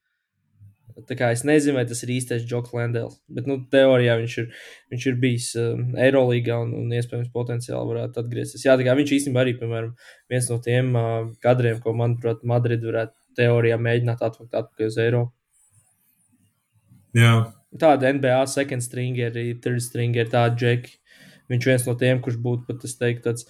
Tā 1.07 1.14
kā 1.14 1.28
es 1.30 1.45
nezinu, 1.47 1.76
vai 1.78 1.84
tas 1.86 2.01
ir 2.03 2.11
īstais 2.11 2.43
Džoks 2.49 2.72
Landēls. 2.74 3.20
Bet, 3.30 3.47
nu, 3.47 3.61
teorijā 3.70 4.16
viņš 4.18 4.32
ir, 4.43 4.49
viņš 4.91 5.05
ir 5.07 5.18
bijis 5.22 5.47
uh, 5.55 5.78
Eirolandā 6.03 6.57
un, 6.64 6.72
un 6.80 6.95
iespējams 6.97 7.30
potenciāli 7.34 7.93
varētu 7.93 8.18
atgriezties. 8.24 8.64
Jā, 8.66 8.74
tā 8.80 8.86
kā 8.89 8.97
viņš 8.99 9.12
īstenībā 9.18 9.45
arī, 9.45 9.55
piemēram, 9.61 9.93
viens 10.32 10.51
no 10.51 10.59
tiem 10.64 10.91
uh, 10.99 11.28
kadriem, 11.45 11.78
ko, 11.84 11.95
manuprāt, 11.95 12.43
Madrid 12.43 12.82
varētu 12.82 13.14
teorijā 13.39 13.78
mēģināt 13.78 14.24
atvilkt 14.26 14.59
atpakaļ 14.59 14.91
uz 14.91 14.99
Eiropu. 15.05 15.32
Jā. 17.16 17.32
Tāda 17.78 18.11
NBA 18.16 18.41
second 18.51 18.82
stringeri, 18.82 19.53
third 19.62 19.84
stringeri, 19.84 20.32
tāda 20.32 20.57
džeki. 20.59 20.99
Viņš 21.53 21.70
viens 21.70 21.86
no 21.89 21.95
tiem, 22.01 22.18
kurš 22.24 22.43
būtu 22.45 22.66
pat, 22.68 22.82
es 22.84 22.99
teiktu, 22.99 23.30
tāds 23.30 23.47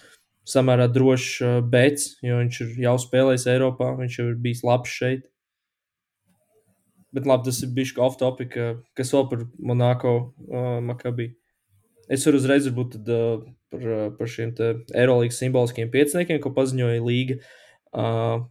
samērā 0.48 0.88
drošs 0.92 1.32
uh, 1.42 1.58
bets, 1.64 2.14
jo 2.24 2.38
viņš 2.40 2.60
ir 2.64 2.78
jau 2.86 2.94
spēlējis 3.02 3.48
Eiropā, 3.52 3.92
viņš 3.98 4.18
jau 4.20 4.26
ir 4.30 4.38
bijis 4.44 4.64
labs 4.66 4.94
šeit. 4.94 5.26
Bet 7.14 7.28
labi, 7.28 7.48
tas 7.48 7.60
ir 7.64 7.72
bijis 7.76 7.94
off-topic, 8.04 8.56
uh, 8.56 8.80
kas 8.98 9.12
vēl 9.14 9.28
par 9.30 9.46
Monako 9.70 10.14
uh, 10.48 10.78
Makabī. 10.84 11.32
Es 12.08 12.24
varu 12.24 12.40
uzreiz 12.40 12.68
būt 12.72 12.96
tad, 12.96 13.10
uh, 13.12 13.42
par, 13.72 13.88
uh, 13.88 14.06
par 14.16 14.30
šiem 14.32 14.54
Eirolandes 14.56 15.40
simboliskiem 15.40 15.90
pieciniekiem, 15.92 16.40
ko 16.44 16.52
paziņoja 16.56 17.04
Līga. 17.04 17.38
Uh, 17.92 18.46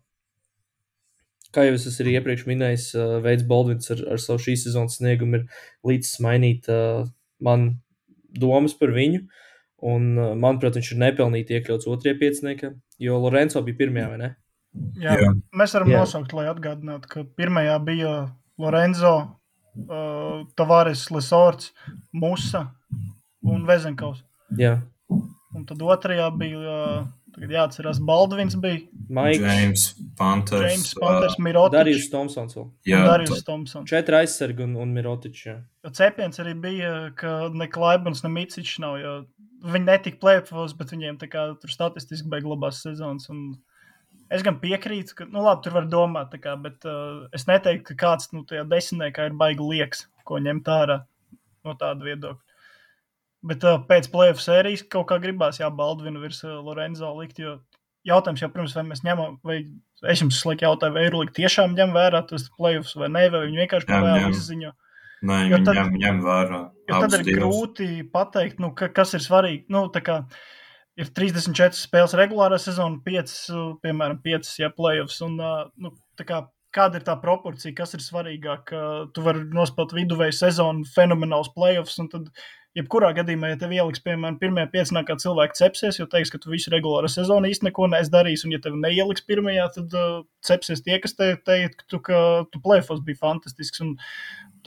kā 1.54 1.66
jau 1.66 1.78
es 1.78 2.02
arī 2.02 2.18
iepriekš 2.18 2.46
minēju, 2.50 2.84
uh, 2.98 3.18
Veids 3.26 3.46
Baldvins 3.50 3.94
ar, 3.94 4.06
ar 4.14 4.22
savu 4.22 4.42
šīs 4.46 4.68
sezonas 4.68 4.98
sniegumu 5.00 5.42
ir 5.42 5.66
līdz 5.88 6.16
mainīt 6.26 6.70
uh, 6.74 7.06
man 7.42 7.72
domas 8.38 8.78
par 8.78 8.94
viņu. 8.94 9.26
Uh, 9.26 9.44
Un, 9.86 10.10
uh, 10.18 10.34
manuprāt, 10.34 10.78
viņš 10.80 10.92
ir 10.94 11.02
nepelnīti 11.04 11.58
iekļauts 11.58 11.90
otrajā 11.92 12.18
pieciniekā, 12.18 12.72
jo 13.04 13.18
Lorenzo 13.22 13.62
bija 13.66 13.78
pirmajā, 13.84 14.08
vai 14.14 14.22
ne? 14.24 14.30
Jā, 15.02 15.18
Jā. 15.22 15.34
mēs 15.58 15.74
varam 15.78 15.92
Jā. 15.92 16.02
nosaukt, 16.02 16.34
lai 16.38 16.48
atgādinātu, 16.50 17.10
ka 17.12 17.26
pirmajā 17.38 17.78
bija 17.86 18.14
Lorenzo, 18.62 19.14
uh, 19.86 20.42
Tavares, 20.58 21.08
Lesorts, 21.14 21.74
Musa 22.14 22.68
un 23.46 23.66
Vezenkaus. 23.70 24.24
Jā. 24.58 24.80
Un 25.56 25.66
tad 25.70 25.82
otrajā 25.82 26.28
bija 26.38 26.58
uh, 26.58 27.06
Tagad 27.38 27.52
jāatcerās, 27.54 27.98
Baldvins 28.02 28.56
bija. 28.58 28.80
Maiks, 29.14 29.44
James 29.46 29.82
Panthers, 30.18 30.64
James 30.72 30.94
Panthers 30.98 31.36
uh, 31.36 31.44
Mirotičs. 31.46 31.76
Darījus 31.76 32.08
Tomsons. 32.10 32.56
Vēl. 32.58 32.64
Jā, 32.90 33.02
Darījus 33.06 33.44
Tomsons. 33.46 33.90
Četri 33.92 34.18
aizsargi 34.18 34.66
un, 34.66 34.72
un 34.82 34.96
Mirotičs. 34.96 35.60
Cepiens 36.00 36.42
arī 36.42 36.56
bija, 36.64 36.94
ka 37.20 37.36
ne 37.54 37.68
Klaibans, 37.70 38.24
ne 38.26 38.32
Micičs 38.34 38.80
nav, 38.82 38.98
jo 39.04 39.14
viņi 39.74 39.90
netika 39.90 40.22
plēpos, 40.22 40.76
bet 40.78 40.94
viņiem 40.94 41.20
tā 41.22 41.30
kā 41.32 41.46
tur 41.62 41.74
statistiski 41.74 42.30
beig 42.32 42.48
labās 42.48 42.82
sezonas. 42.86 43.30
Un 43.34 43.58
es 44.34 44.44
gan 44.46 44.60
piekrītu, 44.62 45.16
ka, 45.20 45.30
nu 45.32 45.46
labi, 45.46 45.64
tur 45.66 45.78
var 45.78 45.88
domāt, 45.92 46.36
kā, 46.44 46.56
bet 46.62 46.88
uh, 46.90 47.28
es 47.36 47.48
neteiktu, 47.50 47.92
ka 47.92 48.02
kāds, 48.06 48.32
nu, 48.36 48.44
tajā 48.48 48.66
desmitniekā 48.70 49.30
ir 49.30 49.40
baigi 49.40 49.64
lieks, 49.64 50.06
ko 50.28 50.42
ņemt 50.44 50.70
ārā 50.74 51.02
no 51.68 51.78
tāda 51.80 52.08
viedokļa. 52.08 52.44
Bet 53.48 53.64
uh, 53.68 53.82
pēc 53.88 54.10
playoff 54.12 54.44
sērijas 54.44 54.88
kaut 54.92 55.08
kā 55.12 55.22
gribās, 55.24 55.62
jā, 55.62 55.70
Baldvinu 55.74 56.24
virs 56.24 56.42
uh, 56.44 56.58
Lorenzo 56.66 57.14
likt. 57.20 57.40
Jo 57.44 57.60
jautājums 58.08 58.44
jau, 58.44 58.50
protams, 58.54 58.76
vai 58.78 58.86
mēs 58.88 59.04
ņemam, 59.06 59.38
vai 59.46 59.58
es 60.12 60.22
jums 60.24 60.40
sliku 60.42 60.68
jautāju, 60.68 60.96
vai 60.96 61.06
Eirolika 61.08 61.36
tiešām 61.38 61.76
ņem 61.78 61.96
vērā 61.96 62.24
tos 62.30 62.48
playoffs 62.58 62.96
vai 63.00 63.10
nē, 63.14 63.28
vai 63.34 63.44
viņi 63.48 63.64
vienkārši 63.64 63.90
kā 63.90 64.02
izziņo. 64.30 64.74
Nē, 65.26 65.38
jo 65.50 65.62
tad, 65.66 65.80
ņem, 65.80 65.96
ņem 66.04 66.20
vērā. 66.26 66.60
Jo 66.90 67.00
tad 67.04 67.16
ir 67.18 67.24
divas. 67.26 67.40
grūti 67.40 67.88
pateikt, 68.14 68.60
nu, 68.62 68.70
ka, 68.78 68.92
kas 68.94 69.16
ir 69.18 69.24
svarīgi. 69.24 69.66
Nu, 69.74 69.88
kā, 69.90 70.20
ir 71.00 71.10
34 71.18 71.78
spēles 71.80 72.14
regulārā 72.20 72.60
sezonā, 72.62 73.02
5, 73.06 73.34
piemēram, 73.86 74.22
5 74.26 74.54
ja, 74.62 74.70
playoffs. 74.78 75.18
Un, 75.26 75.40
nu, 75.40 75.94
kā, 76.22 76.44
kāda 76.76 77.02
ir 77.02 77.08
tā 77.08 77.18
proporcija, 77.22 77.76
kas 77.78 77.98
ir 77.98 78.06
svarīgāk? 78.06 78.72
Tu 79.16 79.26
vari 79.26 79.48
nospēlēt 79.58 79.98
viduvēju 79.98 80.38
sezonu, 80.38 80.86
fenomenāls 80.94 81.50
playoffs, 81.56 81.98
un 82.04 82.12
tad 82.14 82.32
jebkurā 82.78 83.10
gadījumā, 83.18 83.52
ja 83.54 83.60
tev 83.62 83.74
ieliks, 83.74 84.02
piemēram, 84.06 84.38
pirmajā 84.42 84.70
piecinākā 84.74 85.16
cilvēka 85.22 85.58
cepsies, 85.58 85.98
jo 85.98 86.06
teiks, 86.12 86.30
ka 86.34 86.40
tu 86.42 86.52
visu 86.52 86.70
regulāro 86.74 87.10
sezonu 87.10 87.50
īsti 87.50 87.70
neko 87.70 87.88
neesi 87.90 88.14
darījis, 88.14 88.44
un 88.46 88.54
ja 88.54 88.62
tev 88.62 88.78
neieliks 88.78 89.26
pirmajā, 89.26 89.66
tad 89.80 89.96
uh, 89.98 90.20
cepsies 90.46 90.84
tie, 90.86 91.00
kas 91.02 91.18
te 91.18 91.32
teikt, 91.48 91.82
ka 91.82 91.90
tu, 91.90 92.02
ka 92.06 92.20
tu 92.54 92.62
plēfos 92.62 93.02
bija 93.08 93.22
fantastisks, 93.24 93.82
un 93.86 93.96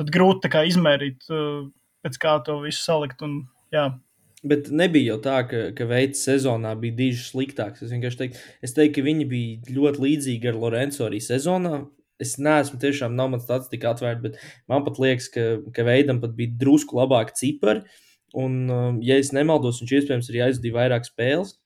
tad 0.01 0.13
grūti 0.15 0.51
kā 0.53 0.65
izmērīt, 0.69 1.29
uh, 1.31 1.69
pēc 2.05 2.21
kā 2.21 2.39
to 2.47 2.59
visu 2.65 2.83
salikt, 2.83 3.23
un 3.27 3.43
jā. 3.75 3.91
Bet 4.41 4.71
nebija 4.73 5.13
jau 5.15 5.21
tā, 5.21 5.39
ka, 5.45 5.63
ka 5.77 5.85
veids 5.85 6.25
sezonā 6.25 6.73
bija 6.81 6.97
diži 6.97 7.27
sliktāks. 7.27 7.85
Es 7.85 7.93
vienkārši 7.93 8.23
teiktu, 8.23 8.45
es 8.65 8.73
teiktu, 8.73 8.97
ka 8.97 9.09
viņi 9.11 9.27
bija 9.29 9.75
ļoti 9.77 10.07
līdzīgi 10.07 10.49
ar 10.49 10.61
Lorenzo 10.63 11.05
arī 11.07 11.21
sezonā 11.21 11.83
es 12.21 12.37
neesmu 12.41 12.79
tiešām, 12.81 13.17
nav 13.17 13.33
man 13.33 13.43
statistika 13.43 13.95
atvērta, 13.95 14.23
bet 14.29 14.39
man 14.71 14.85
pat 14.87 15.01
liekas, 15.03 15.31
ka, 15.33 15.47
ka 15.75 15.87
veidam 15.89 16.21
pat 16.23 16.37
bija 16.37 16.55
drusku 16.61 17.01
labāk 17.01 17.35
cipari. 17.39 17.85
Un, 18.37 18.61
um, 18.71 19.01
ja 19.03 19.17
es 19.19 19.33
nemaldos, 19.35 19.81
viņš 19.83 19.97
iespējams 19.97 20.29
arī 20.31 20.45
aizdīja 20.47 20.77
vairāk 20.77 21.09
spēles. 21.09 21.57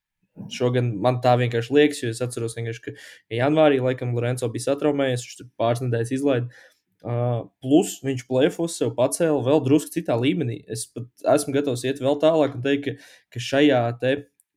Šogad 0.51 0.87
man 1.05 1.21
tā 1.23 1.35
vienkārši 1.39 1.75
liekas, 1.77 2.01
jo 2.03 2.11
es 2.11 2.23
atceros, 2.25 2.57
ka 2.57 2.95
janvārī 3.31 3.83
laikam 3.83 4.15
Lorenzo 4.17 4.49
bija 4.51 4.71
satraumējies, 4.71 5.27
viņš 5.27 5.37
tur 5.39 5.51
pāris 5.61 5.83
nedēļas 5.85 6.15
izlaiž. 6.17 6.65
Uh, 7.05 7.51
plus 7.61 7.99
viņš 8.01 8.23
plēfos 8.25 8.79
sev 8.81 8.95
pacēla 8.97 9.43
vēl 9.45 9.59
drusku 9.67 9.93
citā 9.93 10.15
līmenī. 10.17 10.63
Es 10.73 10.87
pat 10.89 11.05
esmu 11.35 11.53
gatavs 11.53 11.85
iet 11.85 12.01
vēl 12.01 12.17
tālāk 12.23 12.55
un 12.57 12.65
teikt, 12.65 12.87
ka, 12.87 13.13
ka 13.35 13.43
šajā 13.45 13.83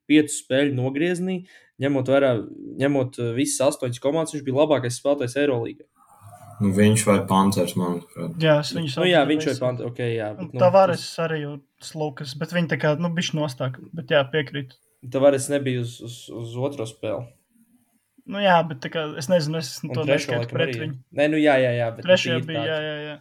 piecu 0.08 0.32
spēļu 0.32 0.78
nogriezienī, 0.78 1.42
ņemot 1.84 2.08
vērā, 2.14 2.32
ņemot 2.80 3.20
visas 3.36 3.74
astoņas 3.74 4.00
komandas, 4.00 4.38
viņš 4.38 4.46
bija 4.48 4.62
labākais 4.62 5.00
spēlētājs 5.02 5.36
Eirolandā. 5.44 5.90
Nu, 6.58 6.72
viņš 6.74 7.04
vai 7.06 7.18
Panthers, 7.30 7.76
manuprāt. 7.78 8.38
Jā, 8.42 8.56
viņš, 8.64 8.96
nu, 8.98 9.06
jā, 9.06 9.20
viņš 9.30 9.48
vai 9.52 9.56
Panthers. 9.62 9.92
Okay, 9.92 10.16
jā, 10.18 10.32
bet, 10.40 10.56
nu, 10.56 10.62
Tavares 10.64 11.04
tas... 11.04 11.20
arī 11.28 11.44
slūkas, 11.86 12.34
bet 12.40 12.56
viņi 12.56 12.72
tā 12.72 12.80
kā, 12.82 12.96
nu, 12.98 13.12
bišķi 13.14 13.38
nostāk, 13.38 13.78
bet 13.94 14.16
jā, 14.16 14.24
piekrīt. 14.32 14.74
Tavares 15.14 15.52
nebija 15.54 15.84
uz, 15.84 16.00
uz, 16.08 16.16
uz 16.34 16.56
otro 16.58 16.88
spēli. 16.90 17.28
Nu, 18.28 18.42
jā, 18.44 18.58
bet 18.68 18.84
kā, 18.92 19.06
es 19.20 19.30
nezinu, 19.32 19.62
es 19.62 19.78
to 19.82 20.04
neskatu 20.08 20.50
pret 20.52 20.68
arī, 20.68 20.80
viņu. 20.84 20.98
Nē, 21.16 21.28
nu 21.32 21.40
jā, 21.40 21.56
jā, 21.64 21.72
jā. 21.78 21.92
Trešajā 22.02 22.40
bija, 22.48 22.64
jā, 22.68 22.80
jā, 22.84 22.96
jā. 23.06 23.16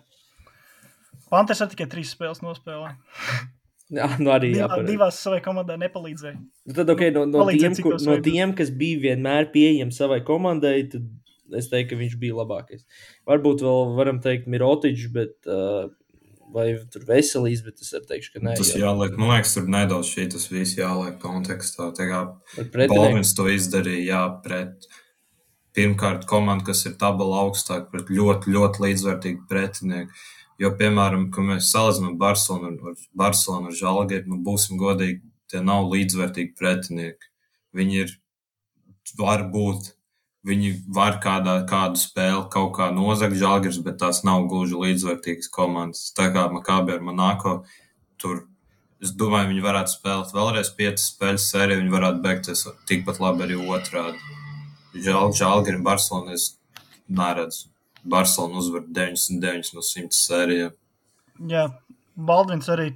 Panthers 1.31 1.63
tikai 1.73 1.87
trīs 1.91 2.15
spēles 2.15 2.43
nospēlē. 2.43 2.95
Jā, 3.95 4.07
nu 4.19 4.33
arī 4.35 4.49
Divā, 4.51 4.67
jā, 4.67 4.83
divās 4.83 5.19
savai 5.23 5.37
komandai 5.45 5.77
nepalīdzēja. 5.79 6.39
Nu 6.67 6.75
tad, 6.75 6.89
okay, 6.91 7.13
no, 7.15 7.21
no, 7.31 7.45
tiem, 7.47 7.77
kur, 7.79 7.95
no 8.03 8.17
tiem, 8.19 8.51
kas 8.59 8.73
bija 8.75 8.99
vienmēr 9.05 9.47
pieejami 9.53 9.95
savai 9.95 10.19
komandai, 10.27 10.81
tad 10.91 11.05
es 11.55 11.69
teiktu, 11.71 11.93
ka 11.93 12.01
viņš 12.01 12.17
bija 12.19 12.35
labākais. 12.41 12.83
Varbūt 13.31 13.63
vēl 13.63 13.93
varam 13.95 14.19
teikt 14.25 14.49
Mirotičs, 14.51 15.07
bet 15.15 15.37
uh, 15.47 15.87
vai 16.53 16.67
tur 16.93 17.07
veselīs, 17.09 17.63
bet 17.67 17.83
es 17.83 17.93
teikšu, 18.09 18.35
ka 18.35 18.43
nē. 18.45 18.55
Tas 18.59 18.73
jā. 18.75 18.83
jāliek, 18.85 19.17
man 19.21 19.35
liekas, 19.35 19.57
tur 19.57 19.67
nedaudz 19.73 20.13
šī 20.13 20.29
tas 20.35 20.47
viss 20.53 20.79
jāliek 20.79 21.19
kontekstā. 21.23 21.91
Tā 21.97 22.07
kā 22.11 22.23
Balvins 22.87 23.35
to 23.37 23.49
izdarīja, 23.53 24.05
jā, 24.11 24.23
pret 24.45 24.89
pirmkārt 25.77 26.25
komandu, 26.31 26.69
kas 26.71 26.87
ir 26.89 26.97
tabula 27.01 27.43
augstāk, 27.45 27.91
pret 27.93 28.13
ļoti, 28.13 28.53
ļoti 28.55 28.85
līdzvērtīgu 28.87 29.47
pretinieku. 29.51 30.25
Jo, 30.63 30.71
piemēram, 30.79 31.29
kad 31.35 31.45
mēs 31.51 31.69
salīdzinām 31.75 32.15
Barcelonu 32.21 32.93
ar 32.93 32.95
Barcelonu 33.13 33.69
ar 33.69 33.77
Žalgēru, 33.77 34.31
nu, 34.33 34.39
būsim 34.47 34.81
godīgi, 34.81 35.21
tie 35.53 35.61
nav 35.61 35.91
līdzvērtīgi 35.93 36.57
pretinieki. 36.57 37.29
Viņi 37.77 38.01
ir, 38.07 38.15
var 39.21 39.45
būt 39.53 39.93
Viņi 40.47 40.73
var 40.95 41.17
kādā, 41.23 41.57
kādu 41.67 41.99
spēli 41.99 42.45
kaut 42.53 42.77
kā 42.77 42.91
nozagt 42.95 43.35
žāģers, 43.41 43.81
bet 43.83 43.99
tās 44.03 44.23
nav 44.27 44.47
gluži 44.51 44.79
līdzvērtīgas 44.79 45.51
komandas. 45.51 46.13
Tā 46.15 46.29
kā 46.35 46.47
Makābi 46.53 46.95
ar 46.95 47.03
Monako, 47.03 47.57
tur 48.23 48.45
es 49.03 49.11
domāju, 49.19 49.51
viņi 49.51 49.65
varētu 49.65 49.97
spēlēt 49.97 50.35
vēlreiz 50.37 50.71
piecas 50.79 51.09
spēles 51.11 51.49
sēriju, 51.51 51.81
viņi 51.83 51.95
varētu 51.97 52.23
beigties 52.25 52.67
tikpat 52.87 53.19
labi 53.23 53.49
arī 53.49 53.59
otrādi. 53.59 54.23
Žāģeri 54.97 55.81
un 55.81 55.85
Barcelona 55.87 56.37
es 56.39 56.53
neredzu. 57.09 57.67
Barcelona 58.07 58.63
uzvar 58.63 58.87
99 58.87 59.75
no 59.75 59.83
100 59.83 60.15
sērijām. 60.15 60.77
Jā, 61.51 61.67
Baldvins 62.17 62.69
arī, 62.73 62.87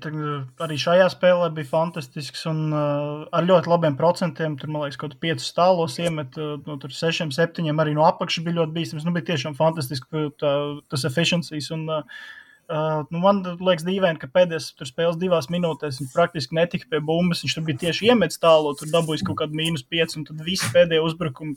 arī 0.65 0.77
šajā 0.81 1.11
spēlē 1.13 1.51
bija 1.53 1.69
fantastisks 1.69 2.47
un 2.49 2.71
uh, 2.73 3.27
ar 3.37 3.45
ļoti 3.45 3.69
labiem 3.69 3.97
procentiem. 3.99 4.55
Tur, 4.57 4.71
man 4.73 4.87
liekas, 4.87 4.97
kaut 5.01 5.13
kādā 5.13 5.25
piecos 5.27 5.49
stāvos 5.53 5.99
iemet 6.01 6.39
uh, 6.41 6.55
no 6.65 6.79
6, 6.81 7.27
7 7.37 7.83
arī 7.85 7.97
no 7.99 8.07
apakšas 8.09 8.47
bija 8.47 8.63
ļoti 8.63 8.77
bīstams. 8.79 9.05
Nu, 9.05 9.13
bija 9.17 9.29
tiešām 9.35 9.59
fantastiski 9.59 10.31
tā, 10.41 10.55
tas 10.89 11.09
efficiencies. 11.09 11.73
Un, 11.77 11.89
uh, 11.89 12.23
Uh, 12.71 13.01
nu 13.11 13.19
man 13.19 13.41
liekas, 13.43 13.83
dīvaini, 13.83 14.21
ka 14.23 14.29
pēdējās 14.31 14.69
spēles 14.87 15.17
divās 15.19 15.49
minūtēs 15.51 15.97
viņš 15.99 16.13
praktiski 16.15 16.55
netika 16.55 16.87
pie 16.93 17.01
bumbas. 17.03 17.41
Viņš 17.43 17.57
tur 17.57 17.65
bija 17.67 17.81
tieši 17.81 18.13
iemetis 18.13 18.39
tālu, 18.39 18.77
tur 18.79 18.93
dabūjis 18.93 19.25
kaut 19.27 19.41
kādu 19.41 19.59
mīnus 19.59 19.83
5, 19.91 20.15
un 20.21 20.27
tad 20.29 20.45
visi 20.47 20.69
pēdējie 20.71 21.03
uzbrukumi, 21.03 21.57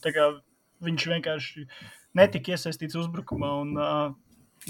viņš 0.88 1.06
vienkārši 1.12 1.68
netika 2.18 2.56
iesaistīts 2.56 2.98
uzbrukumā. 2.98 3.52
Un, 3.62 3.78
uh, 3.78 4.16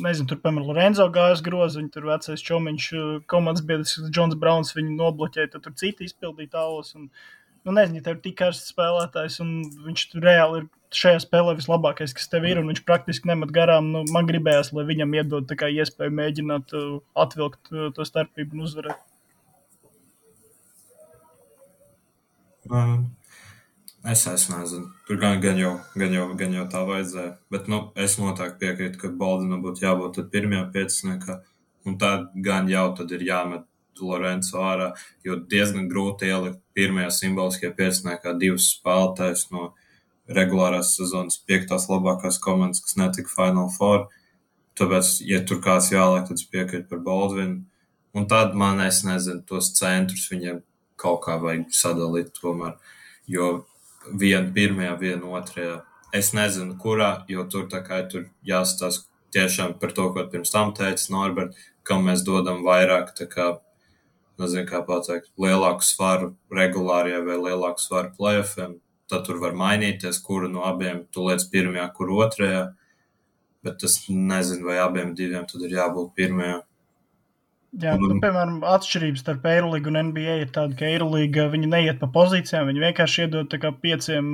nezinu, 0.02 0.28
tur, 0.30 0.40
piemēram, 0.44 0.68
Lorenzo 0.70 1.06
gājas 1.14 1.44
grozi, 1.46 1.80
viņa 1.82 1.94
tur 1.94 2.10
vecais 2.10 2.44
čomiņš, 2.48 2.90
uh, 2.98 3.16
komandas 3.30 3.66
biedrs 3.68 3.96
Džons 4.10 4.38
Browns 4.40 4.74
viņu 4.78 4.96
nobloķēja, 4.98 5.54
tad 5.54 5.66
tur 5.66 5.76
citi 5.80 6.08
izpildīja 6.08 6.56
tālus. 6.58 6.94
Un, 6.98 7.10
nu, 7.64 7.76
nezinu, 7.76 8.00
ja 8.00 8.08
tev 8.08 8.18
ir 8.18 8.24
tik 8.26 8.38
karsts 8.42 8.74
spēlētājs, 8.74 9.40
un 9.44 9.56
viņš 9.86 10.06
tur 10.12 10.28
reāli 10.28 10.64
ir 10.64 10.70
šajā 10.94 11.24
spēlē 11.24 11.56
vislabākais, 11.58 12.14
kas 12.16 12.30
tev 12.30 12.46
ir, 12.50 12.62
un 12.62 12.70
viņš 12.72 12.84
praktiski 12.88 13.30
nemet 13.30 13.54
garām. 13.56 13.90
Nu, 13.96 14.04
man 14.14 14.30
gribējās, 14.30 14.74
lai 14.78 14.86
viņam 14.90 15.18
iedod 15.18 15.56
iespēju 15.70 16.20
mēģināt 16.20 16.78
uh, 16.78 16.94
atvilkt 17.26 17.74
uh, 17.74 17.90
to 17.96 18.06
starpību 18.08 18.58
un 18.58 18.68
uzvarēt. 18.68 19.10
Um, 22.72 23.12
Es, 24.04 24.26
es 24.28 24.50
nezinu, 24.52 24.90
tur 25.08 25.16
gan, 25.16 25.38
gan, 25.40 25.56
jau, 25.56 25.78
gan, 25.96 26.12
jau, 26.12 26.26
gan 26.36 26.52
jau 26.52 26.64
tā 26.68 26.82
vajadzēja. 26.84 27.38
Bet 27.54 27.70
nu, 27.72 27.78
es 27.96 28.18
noteikti 28.20 28.60
piekrītu, 28.60 29.00
ka 29.00 29.12
Baldinam 29.22 29.62
būtu 29.64 29.86
jābūt 29.86 30.20
pirmajā 30.34 30.66
pieciniekā. 30.74 31.38
Un 31.88 31.96
tad 32.00 32.34
gan 32.44 32.68
jau 32.72 32.90
tad 32.98 33.14
ir 33.16 33.24
jāmet 33.24 33.64
Lorenzo 34.04 34.60
ārā, 34.60 34.90
jo 35.24 35.38
diezgan 35.48 35.88
grūti 35.92 36.28
ielikt 36.28 36.60
pirmajā 36.76 37.14
simboliskajā 37.16 37.72
pieciniekā 37.80 38.36
divus 38.42 38.74
spēlētājus 38.74 39.48
no 39.56 39.70
regulārās 40.28 40.96
sezonas 40.98 41.40
piektās 41.48 41.88
labākās 41.92 42.40
komandas, 42.44 42.84
kas 42.84 43.00
netika 43.00 43.32
Final 43.32 43.72
Four. 43.72 44.10
Tāpēc, 44.80 45.20
ja 45.30 45.44
tur 45.48 45.64
kāds 45.64 45.92
jāliek, 45.94 46.28
tad 46.28 46.42
es 46.42 46.48
piekrītu 46.50 46.90
par 46.92 47.04
Baldvinu. 47.08 47.62
Un 48.14 48.28
tad 48.28 48.56
man, 48.58 48.84
es 48.84 49.06
nezinu, 49.08 49.46
tos 49.48 49.72
centrus 49.78 50.28
viņiem 50.32 50.64
kaut 51.00 51.24
kā 51.24 51.38
vajag 51.40 51.70
sadalīt 51.72 52.34
tomēr. 52.36 52.76
Jo 53.32 53.62
viena 54.12 54.52
pirmajā, 54.54 54.94
viena 55.00 55.34
otrajā. 55.40 55.82
Es 56.14 56.32
nezinu, 56.38 56.78
kurā, 56.78 57.24
jo 57.30 57.46
tur 57.50 57.68
tā 57.72 57.82
kā 57.86 58.04
tur 58.10 58.28
jāstāsta 58.46 59.10
tiešām 59.34 59.80
par 59.82 59.94
to, 59.98 60.10
ko 60.14 60.26
pirms 60.30 60.54
tam 60.54 60.74
teica 60.78 61.10
Norbert, 61.14 61.58
kam 61.88 62.06
mēs 62.08 62.24
dodam 62.26 62.62
vairāk, 62.66 63.14
tā 63.18 63.28
kā, 63.30 63.48
nezinu, 64.42 64.68
kā 64.70 64.84
pateikt, 64.86 65.32
lielāku 65.40 65.86
svaru 65.86 66.34
regulārajā 66.54 67.24
vai 67.26 67.40
lielāku 67.48 67.82
svaru 67.82 68.14
playoffiem. 68.18 68.78
Tad 69.10 69.26
tur 69.28 69.42
var 69.42 69.58
mainīties, 69.58 70.22
kuru 70.24 70.48
no 70.50 70.64
abiem 70.68 71.04
tu 71.12 71.26
liec 71.28 71.44
pirmajā, 71.52 71.90
kur 71.98 72.14
otrajā. 72.24 72.64
Bet 73.64 73.84
es 73.88 74.00
nezinu, 74.10 74.68
vai 74.70 74.78
abiem 74.84 75.14
diviem 75.16 75.48
tad 75.50 75.66
ir 75.66 75.76
jābūt 75.78 76.14
pirmajā. 76.18 76.62
Jā, 77.82 77.96
nu, 77.98 78.20
piemēram, 78.22 78.60
atšķirības 78.70 79.24
starp 79.24 79.46
Eirolandu 79.50 79.90
un 79.90 79.98
NBA 80.12 80.36
ir 80.44 80.50
tāda, 80.54 80.76
ka 80.78 80.86
Eirolanda 80.86 81.48
viņi 81.50 81.70
neiet 81.72 82.02
pa 82.02 82.10
pozīcijām, 82.14 82.68
viņi 82.70 82.84
vienkārši 82.84 83.24
iedod 83.24 83.56
kā, 83.58 83.72
pieciem 83.82 84.28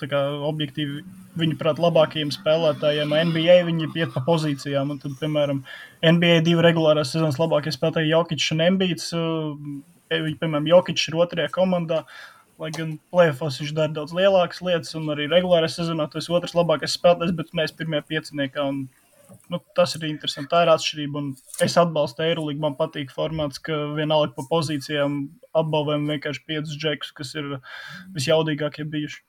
kā, 0.00 0.20
objektīvi, 0.48 1.02
viņuprāt, 1.38 1.82
labākajiem 1.82 2.30
spēlētājiem. 2.32 3.12
NBA 3.28 3.58
viņi 3.66 3.90
iet 3.92 4.14
pa 4.14 4.22
pozīcijām, 4.24 4.94
un 4.94 5.02
tad, 5.02 5.18
piemēram, 5.20 5.60
NBA 6.00 6.40
divi 6.46 6.64
regulārās 6.64 7.12
sezonas 7.12 7.36
labākie 7.40 7.74
spēlētāji 7.74 8.12
Jokic 8.14 8.46
un 8.54 8.64
Embīts. 8.70 9.10
Eh, 9.12 10.14
viņi, 10.14 10.38
piemēram, 10.40 10.70
Jokic 10.70 11.04
ir 11.10 11.18
otrajā 11.20 11.52
komandā. 11.54 12.04
Lai 12.58 12.72
gan 12.74 12.96
plēsofos 13.12 13.60
viņš 13.60 13.74
dara 13.76 13.92
daudz 13.94 14.16
lielākas 14.16 14.58
lietas, 14.66 14.96
un 14.98 15.12
arī 15.12 15.28
regulārā 15.30 15.68
sezonā 15.70 16.08
tas 16.10 16.26
ir 16.26 16.40
otrs 16.40 16.56
labākais 16.58 16.96
spēlētājs, 16.96 17.36
bet 17.38 17.52
mēs 17.54 17.76
pirmie 17.76 18.00
pieciniekā. 18.02 18.64
Nu, 19.52 19.60
tas 19.76 19.94
ir 19.96 20.06
interesanti. 20.08 20.50
Tā 20.52 20.64
ir 20.64 20.72
atšķirība. 20.72 21.22
Es 21.64 21.76
atbalstu 21.80 22.24
Eirolandu. 22.26 22.60
Man 22.64 22.76
patīk 22.78 23.12
formāts, 23.14 23.60
ka 23.64 23.76
vienalga 23.96 24.34
pa 24.36 24.44
pozīcijām 24.50 25.22
apbalvojam 25.56 26.08
vienkārši 26.12 26.44
piecus 26.48 26.76
džekus, 26.76 27.14
kas 27.16 27.34
ir 27.38 27.56
visjaudīgākie 28.16 28.86
bijuši. 28.88 29.24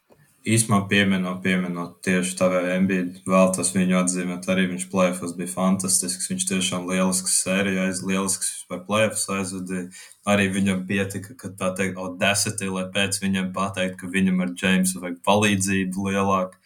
Īsumā 0.47 0.77
pieminot, 0.87 1.41
pieminot 1.43 1.97
tieši 2.05 2.37
tādā 2.39 2.61
MBA 2.79 3.25
vēl 3.27 3.49
tas 3.57 3.73
viņu 3.75 3.97
atzīmēt. 3.99 4.47
Arī 4.47 4.69
viņš 4.69 4.85
plēfos 4.91 5.33
bija 5.35 5.51
fantastisks. 5.51 6.29
Viņš 6.31 6.45
tiešām 6.53 6.87
lielisks 6.87 7.35
sērijā, 7.43 7.89
lielisks 8.07 8.53
par 8.71 8.85
plēfos 8.87 9.27
aizvadīja. 9.35 9.89
Arī 10.31 10.47
viņam 10.55 10.85
pietika, 10.87 11.35
ka 11.35 11.51
tā 11.59 11.73
teikt, 11.75 11.99
audacity, 11.99 12.71
lai 12.71 12.85
pēc 12.95 13.19
viņam 13.19 13.51
pateikt, 13.55 13.99
ka 13.99 14.11
viņam 14.15 14.39
ar 14.45 14.55
Jamesu 14.63 15.03
vajag 15.03 15.19
palīdzību 15.27 16.07
lielāku 16.07 16.58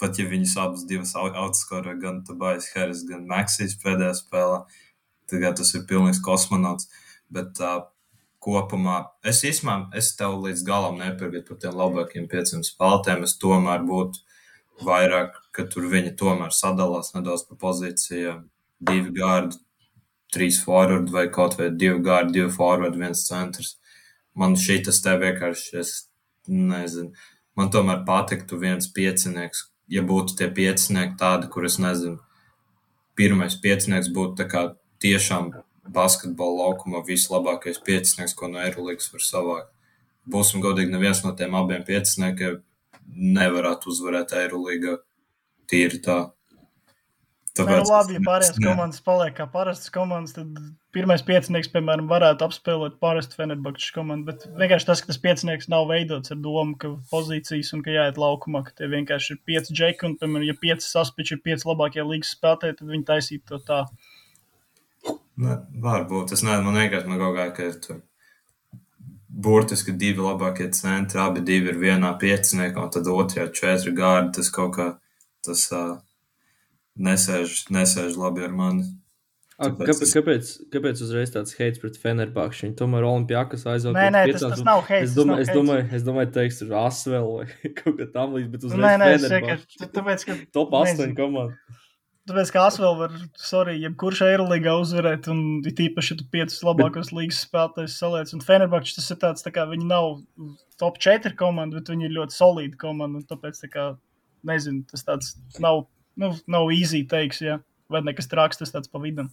pat 0.00 0.18
ja 0.18 0.26
viņas 0.28 0.56
abas 0.62 0.86
divas 0.88 1.14
outskorē, 1.18 1.94
gan 2.00 2.22
Tobias 2.26 2.70
Harris, 2.74 3.04
gan 3.08 3.26
Maksīs 3.30 3.76
pēdējā 3.82 4.16
spēlē, 4.22 4.62
tad 5.30 5.56
tas 5.60 5.74
ir 5.76 5.86
pilnīgs 5.88 6.22
kosmonauts. 6.24 6.88
Bet 7.30 7.60
uh, 7.62 7.84
kopumā 8.42 8.96
es 9.26 9.42
īstenībā, 9.46 9.92
es 10.00 10.14
tev 10.18 10.40
līdz 10.44 10.64
galam 10.66 10.98
nepiekrītu 11.00 11.52
par 11.52 11.60
tiem 11.62 11.76
labākiem 11.78 12.28
pieciem 12.30 12.64
spēlētājiem. 12.66 13.26
Es 13.28 13.36
tomēr 13.40 13.84
būtu 13.86 14.24
vairāk, 14.86 15.36
ka 15.54 15.66
tur 15.70 15.88
viņi 15.92 16.14
tomēr 16.20 16.54
sadalās 16.56 17.12
nedaudz 17.14 17.44
pa 17.48 17.58
pozīcijām. 17.60 18.46
Divi 18.80 19.12
gārdi, 19.18 19.60
trīs 20.32 20.60
forward 20.64 21.10
vai 21.12 21.26
kaut 21.32 21.58
vai 21.58 21.68
divi 21.70 22.00
gārdi, 22.06 22.38
divi 22.38 22.52
forward, 22.54 22.96
viens 22.96 23.26
centrs. 23.26 23.76
Man 24.38 24.56
šī 24.56 24.80
tas 24.86 25.02
te 25.04 25.12
vienkārši, 25.20 25.76
es 25.82 25.92
nezinu. 26.48 27.12
Man 27.58 27.68
tomēr 27.74 28.06
patiktu 28.06 28.56
viens 28.62 28.88
piecinieks, 28.94 29.66
ja 29.90 30.02
būtu 30.06 30.36
tie 30.38 30.48
piecinieki 30.54 31.18
tādi, 31.20 31.50
kur 31.50 31.66
es 31.66 31.78
nezinu, 31.82 32.20
pirmais 33.18 33.56
piecinieks 33.60 34.08
būtu 34.14 34.46
tiešām 35.02 35.52
basketbola 35.90 36.64
laukumā 36.64 37.02
vislabākais 37.06 37.80
piecinieks, 37.84 38.34
ko 38.34 38.48
no 38.48 38.60
Eirolandes 38.62 39.12
var 39.12 39.26
savākt. 39.26 39.70
būsim 40.30 40.60
godīgi, 40.62 40.92
neviens 40.92 41.24
no 41.24 41.32
tiem 41.34 41.54
abiem 41.58 41.82
pieciniekiem 41.82 42.60
nevarētu 43.16 43.90
uzvarēt 43.90 44.34
Eirolīgā. 44.36 44.98
Tīri 45.70 45.98
tā. 46.04 46.18
Tāpēc, 47.58 47.80
nu, 47.82 47.90
labi, 47.90 48.14
ja 48.14 48.20
pārējās 48.22 48.58
ne. 48.60 48.66
komandas 48.68 49.00
paliek 49.02 49.34
kā 49.34 49.44
parastas 49.50 49.90
komandas, 49.90 50.36
tad 50.36 50.58
pirmais 50.94 51.24
piecinieks, 51.26 51.70
piemēram, 51.72 52.06
varētu 52.10 52.46
apspēlēt 52.46 53.00
parastu 53.02 53.38
Fenerbahču 53.40 53.90
komandu. 53.96 54.28
Bet 54.28 54.44
vienkārši 54.60 54.86
tas, 54.86 55.02
ka 55.02 55.10
tas 55.10 55.18
piecinieks 55.24 55.66
nav 55.72 55.88
veidots 55.90 56.30
ar 56.30 56.38
domu, 56.44 56.76
ka 56.78 56.92
pozīcijas 57.10 57.72
un 57.74 57.82
ka 57.86 57.94
jāiet 57.96 58.20
laukumā, 58.22 58.62
ka 58.66 58.76
tie 58.78 58.86
vienkārši 58.92 59.34
ir 59.34 59.40
pieci 59.50 59.74
džeki 59.74 60.06
un, 60.06 60.14
piemēram, 60.20 60.46
ja 60.46 60.54
pieci 60.62 60.86
saspiči 60.86 61.34
ir 61.36 61.42
pieci 61.48 61.66
labākie 61.66 62.04
līgas 62.06 62.30
spēlētāji, 62.36 62.78
tad 62.78 62.92
viņi 62.94 63.08
taisītu 63.08 63.50
to 63.50 63.60
tā. 63.66 63.80
Ne, 65.40 65.56
varbūt 65.82 66.30
tas 66.30 66.44
nezinu, 66.46 66.68
man 66.68 66.78
vienkārši 66.84 67.10
man 67.10 67.20
kaut 67.24 67.34
kā, 67.34 67.48
ka 67.56 67.66
ir 67.66 67.80
tur 67.82 67.98
burtiski 69.30 69.94
divi 69.96 70.22
labākie 70.22 70.68
centri, 70.76 71.18
abi 71.22 71.42
divi 71.46 71.72
ir 71.72 71.82
vienā 71.82 72.12
pieciniekā, 72.20 72.82
un 72.82 72.94
tad 72.94 73.10
otrajā 73.10 73.48
četri 73.56 73.94
gārdi. 73.96 74.36
Tas 74.38 74.50
kaut 74.54 74.74
kā 74.76 74.88
tas 75.46 75.66
uh, 75.74 75.96
nesēž, 77.00 77.62
nesēž 77.72 78.18
labi 78.20 78.46
ar 78.46 78.56
mani. 78.56 78.88
Tāpēc 79.60 79.90
kāpēc, 79.90 80.12
kāpēc, 80.16 80.50
kāpēc 80.72 81.00
uzreiz 81.04 81.34
tāds 81.34 81.52
heits 81.58 81.80
pret 81.82 81.98
Fenerbahču? 82.00 82.64
Viņi 82.64 82.78
tomēr 82.78 83.04
Olimpijākas 83.04 83.66
aizvāja. 83.68 83.92
Nē, 83.98 84.06
nē, 84.14 84.22
tas, 84.32 84.46
tas 84.54 84.62
nav 84.64 84.86
heits. 84.88 85.10
Es 85.10 85.16
domāju, 85.18 85.44
es 85.44 85.52
domāju, 85.52 85.84
es 85.98 86.06
domāju, 86.06 86.30
teiks, 86.32 86.62
tur 86.62 86.72
Asvel 86.80 87.28
vai 87.34 87.44
kaut 87.82 87.98
kā 87.98 88.06
tam 88.14 88.38
līdz, 88.38 88.48
bet 88.54 88.64
uzreiz 88.70 88.86
nē, 88.86 88.94
nē, 89.02 89.10
Fenerbahču. 89.26 89.90
Tāpēc, 89.98 90.24
ka... 90.24 90.38
Top 90.56 90.72
8 90.80 91.12
komanda. 91.18 91.76
Tāpēc, 92.30 92.54
kā 92.54 92.64
Asvel 92.70 92.96
var, 93.02 93.12
sorry, 93.42 93.76
jebkurš 93.82 94.24
Eirolīgā 94.30 94.78
uzvarēt, 94.80 95.28
un 95.32 95.60
it 95.68 95.80
īpaši, 95.82 96.14
ja 96.14 96.20
tu 96.22 96.26
piecus 96.32 96.60
labākos 96.64 97.12
līgas 97.16 97.44
spēlētājus 97.44 98.00
saliec, 98.00 98.32
un 98.36 98.44
Fenerbahču 98.44 98.96
tas 98.96 99.12
ir 99.12 99.20
tāds, 99.20 99.44
tā 99.44 99.52
kā 99.52 99.64
viņi 99.68 99.88
nav 99.90 100.22
top 100.80 101.00
4 101.04 101.36
komanda, 101.36 101.80
bet 101.80 101.92
viņi 101.92 102.08
ir 102.08 102.16
ļoti 102.16 102.36
solīdi 102.36 102.80
komanda, 102.80 103.20
un 103.20 103.28
tāpēc, 103.28 103.60
tā 103.64 103.72
kā, 103.72 103.86
nezinu, 104.46 104.84
tas 104.92 105.04
tāds 105.08 105.34
nav, 105.60 105.84
nu, 106.18 106.32
nav 106.50 106.72
easy 106.74 107.04
teiks, 107.08 107.42
ja, 107.44 107.60
vai 107.92 108.02
nekas 108.06 108.30
trāks, 108.30 108.60
tas 108.60 108.74
tāds 108.74 108.90
pa 108.90 109.02
vidam. 109.02 109.30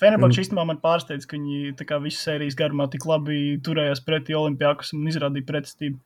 Fenerbahču 0.00 0.40
mm. 0.40 0.44
īstenībā 0.44 0.64
man 0.68 0.80
pārsteidz, 0.82 1.26
ka 1.30 1.38
viņi 1.38 1.76
tā 1.78 1.86
kā 1.86 2.00
visas 2.02 2.24
sērijas 2.26 2.56
garumā 2.58 2.88
tik 2.90 3.06
labi 3.06 3.58
turējās 3.64 4.02
pretī 4.06 4.34
Olimpijākus 4.34 4.90
un 4.96 5.06
izrādīja 5.10 5.46
pretestību. 5.50 6.00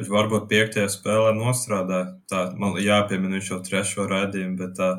Bet 0.00 0.08
varbūt 0.08 0.46
piektajā 0.48 0.86
spēlē 0.88 1.34
nostrādā. 1.36 1.98
Tā 2.32 2.46
man 2.56 2.78
jāpiemina 2.80 3.36
viņš 3.36 3.50
jau 3.52 3.58
trešo 3.66 4.06
raidījumu, 4.08 4.56
bet 4.62 4.72
tā 4.78 4.94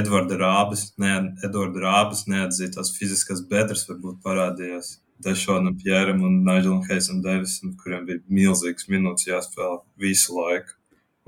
Edvarda 0.00 0.36
Rābis, 0.40 0.90
ne, 1.00 1.14
Edvarda 1.44 1.80
Rābis 1.86 2.26
neatzītās 2.28 2.92
fiziskās 2.98 3.40
bedres 3.48 3.86
varbūt 3.88 4.20
parādījās 4.24 4.98
Dešonam 5.24 5.76
Pjēram 5.80 6.20
un 6.26 6.40
Nigelam 6.44 6.82
Heisam 6.88 7.20
Devisam, 7.24 7.72
kuriem 7.80 8.04
bija 8.08 8.20
milzīgs 8.28 8.88
minūtes 8.92 9.28
jāspēlē 9.30 9.78
visu 10.04 10.36
laiku. 10.36 10.76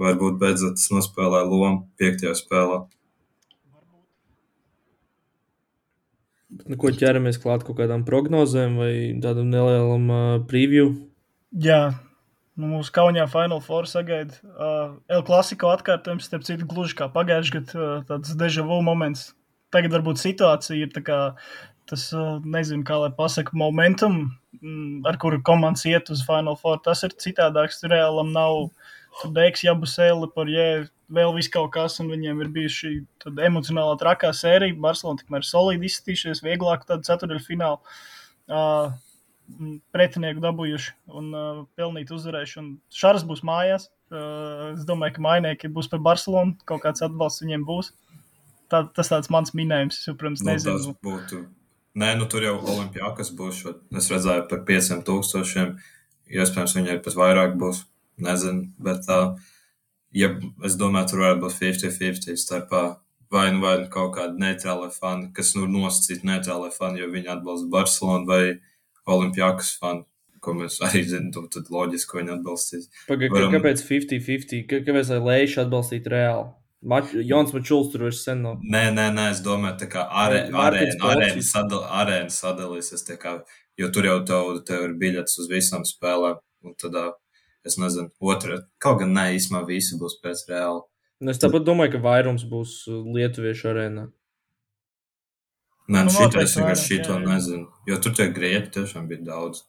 Varbūt 0.00 0.38
beidzot 0.40 0.76
tas 0.76 0.90
nospēlēja 0.92 1.48
lomu 1.48 1.86
piektajā 2.00 2.34
spēlē. 2.36 2.82
Nu, 6.66 6.76
ko 6.80 6.92
ķeramies 6.92 7.40
klāt 7.42 7.64
kaut 7.66 7.78
kādām 7.80 8.04
prognozēm 8.06 8.76
vai 8.80 8.92
tādam 9.20 9.48
nelielam 9.52 10.10
uh, 10.12 10.20
preview? 10.48 10.92
Jā, 11.52 11.96
Nu, 12.56 12.70
mūsu 12.72 12.92
kaunijā 12.96 13.26
Final 13.28 13.60
Four 13.60 13.84
sagaida 13.84 14.32
uh, 14.48 14.94
El 15.12 15.20
Clasico 15.28 15.68
atkārtojums, 15.74 16.24
starp 16.24 16.46
citu, 16.46 16.64
gluži 16.70 16.96
kā 16.96 17.10
pagājušajā 17.12 17.58
gadā, 17.58 17.74
uh, 17.76 18.04
tāds 18.08 18.32
deja 18.40 18.64
vu 18.64 18.78
moments. 18.84 19.26
Tagad 19.74 19.92
varbūt 19.92 20.22
situācija 20.22 20.86
ir 20.86 20.94
tā 20.94 21.02
kā 21.04 21.18
tas, 21.90 22.06
uh, 22.16 22.38
nezinu, 22.40 22.80
kā 22.88 22.96
lai 23.02 23.10
pasaka, 23.18 23.52
momentum, 23.60 24.22
mm, 24.56 25.04
ar 25.04 25.20
kuru 25.20 25.42
komandas 25.44 25.84
iet 25.90 26.08
uz 26.14 26.24
Final 26.24 26.56
Four. 26.56 26.80
Tas 26.86 27.04
ir 27.04 27.12
citādāks. 27.20 27.82
Tur 27.82 27.92
reālam 27.92 28.32
nav 28.32 28.70
Deiks, 29.32 29.64
Jabusēli, 29.64 30.28
par 30.34 30.50
jē, 30.50 30.68
vēl 31.16 31.32
viss 31.36 31.52
kaut 31.52 31.70
kas, 31.74 31.96
un 32.02 32.10
viņiem 32.12 32.42
ir 32.44 32.52
bijuši 32.52 32.92
tāda 33.22 33.46
emocionālā 33.48 33.96
trakā 34.00 34.32
sērija. 34.36 34.76
Barcelona 34.82 35.22
tikmēr 35.22 35.46
solīdi 35.46 35.88
izskatījušies, 35.88 36.44
vieglāk 36.44 36.84
tādu 36.88 37.06
ceturdaļfinālu. 37.08 37.96
Uh, 38.46 38.92
pretinieku 39.94 40.42
dabūjuši 40.42 40.94
un 41.16 41.30
uh, 41.32 41.60
pelnīt 41.78 42.10
uzvarēšanu. 42.14 42.76
Šāras 42.92 43.24
būs 43.26 43.44
mājās. 43.46 43.88
Uh, 44.10 44.74
es 44.74 44.84
domāju, 44.86 45.16
ka 45.16 45.24
mainieki 45.26 45.70
būs 45.72 45.88
par 45.92 46.02
Barcelonu. 46.04 46.56
Kaut 46.68 46.84
kāds 46.84 47.04
atbalsts 47.06 47.44
viņiem 47.44 47.66
būs. 47.66 47.92
Tā, 48.72 48.82
tas 48.94 49.10
tāds 49.12 49.30
mans 49.32 49.54
minējums. 49.56 50.02
Es, 50.02 50.14
protams, 50.18 50.42
nu, 50.42 50.52
nezinu. 50.52 50.76
Tas 50.76 51.02
būtu. 51.06 51.42
Nē, 51.96 52.12
nu 52.20 52.26
tur 52.30 52.44
jau 52.44 52.56
Olimpijākas 52.60 53.32
būs. 53.36 53.62
Šo, 53.62 53.76
es 53.96 54.10
redzēju 54.12 54.48
par 54.50 54.64
5000. 54.68 55.76
Iespējams, 56.26 56.74
viņai 56.80 56.98
pat 57.04 57.16
vairāk 57.16 57.54
būs. 57.60 57.86
Nezinu. 58.22 58.70
Bet, 58.82 59.08
uh, 59.12 59.34
ja, 60.16 60.32
es 60.64 60.78
domāju, 60.80 61.12
tur 61.12 61.24
varētu 61.24 61.44
būt 61.44 61.58
50-50 61.60 62.40
starpā 62.40 62.84
vai 63.30 63.52
nu 63.52 63.62
vai 63.62 63.76
kaut 63.90 64.14
kāda 64.16 64.38
neitrāla 64.38 64.90
fani, 64.94 65.30
kas 65.34 65.54
nu 65.56 65.66
nosacīta 65.70 66.28
neitrāla 66.28 66.70
fani, 66.74 67.02
jo 67.02 67.08
viņi 67.12 67.32
atbalsta 67.36 67.70
Barcelonu 67.72 68.28
vai 68.30 68.42
Olimpijākas 69.06 69.72
fani, 69.80 70.04
ko 70.42 70.54
mēs 70.54 70.78
arī 70.86 71.02
zinām, 71.10 71.32
nu, 71.34 71.50
tad 71.52 71.72
loģiski, 71.74 72.20
viņi 72.20 72.34
atbalstīs. 72.36 72.86
Paga, 73.08 73.30
Varam... 73.32 73.56
Kāpēc 73.56 73.82
50-50? 73.88 74.70
Kāpēc 74.86 75.12
lai 75.14 75.20
Leiša 75.30 75.66
atbalstītu 75.66 76.14
reāli? 76.14 76.48
Mač, 76.86 77.12
Jons 77.26 77.54
Mačuls 77.54 77.88
tur 77.90 78.04
vairs 78.06 78.20
sen 78.22 78.44
nav. 78.44 78.58
Nē, 78.62 78.84
nē, 78.94 79.08
nē, 79.16 79.30
es 79.34 79.40
domāju, 79.42 79.78
tā 79.80 79.88
kā 79.90 80.04
arē, 80.24 80.44
arēna, 80.52 80.98
arēna, 81.08 81.42
sadal, 81.42 81.86
arēna 82.02 82.30
sadalīsies, 82.30 83.02
kā, 83.18 83.38
jo 83.80 83.88
tur 83.94 84.06
jau 84.06 84.18
tev, 84.28 84.50
tev 84.68 84.84
ir 84.90 84.92
biļets 85.00 85.40
uz 85.42 85.48
visām 85.50 85.86
spēlēm, 85.88 86.38
un 86.62 86.76
tad, 86.78 86.98
es 87.66 87.78
nezinu, 87.80 88.10
otra, 88.32 88.60
kaut 88.82 89.00
gan 89.02 89.14
nē, 89.16 89.30
īsumā 89.36 89.64
visi 89.68 89.98
būs 90.00 90.18
pēc 90.22 90.46
reāli. 90.50 90.84
Nu, 91.20 91.32
es 91.32 91.40
tāpat 91.40 91.64
domāju, 91.64 91.96
ka 91.96 92.02
vairums 92.04 92.44
būs 92.48 92.82
lietuviešu 92.88 93.70
arēnā. 93.72 94.08
Nē, 95.86 96.02
nu, 96.08 96.12
šito 96.12 96.42
es 96.42 96.56
vienkārši 96.58 96.90
šito 96.90 97.16
nezinu. 97.22 97.68
Jo 97.88 97.98
tur 98.02 98.14
tie 98.18 98.26
grieķi 98.34 98.72
tiešām 98.74 99.06
bija 99.10 99.22
daudz. 99.28 99.62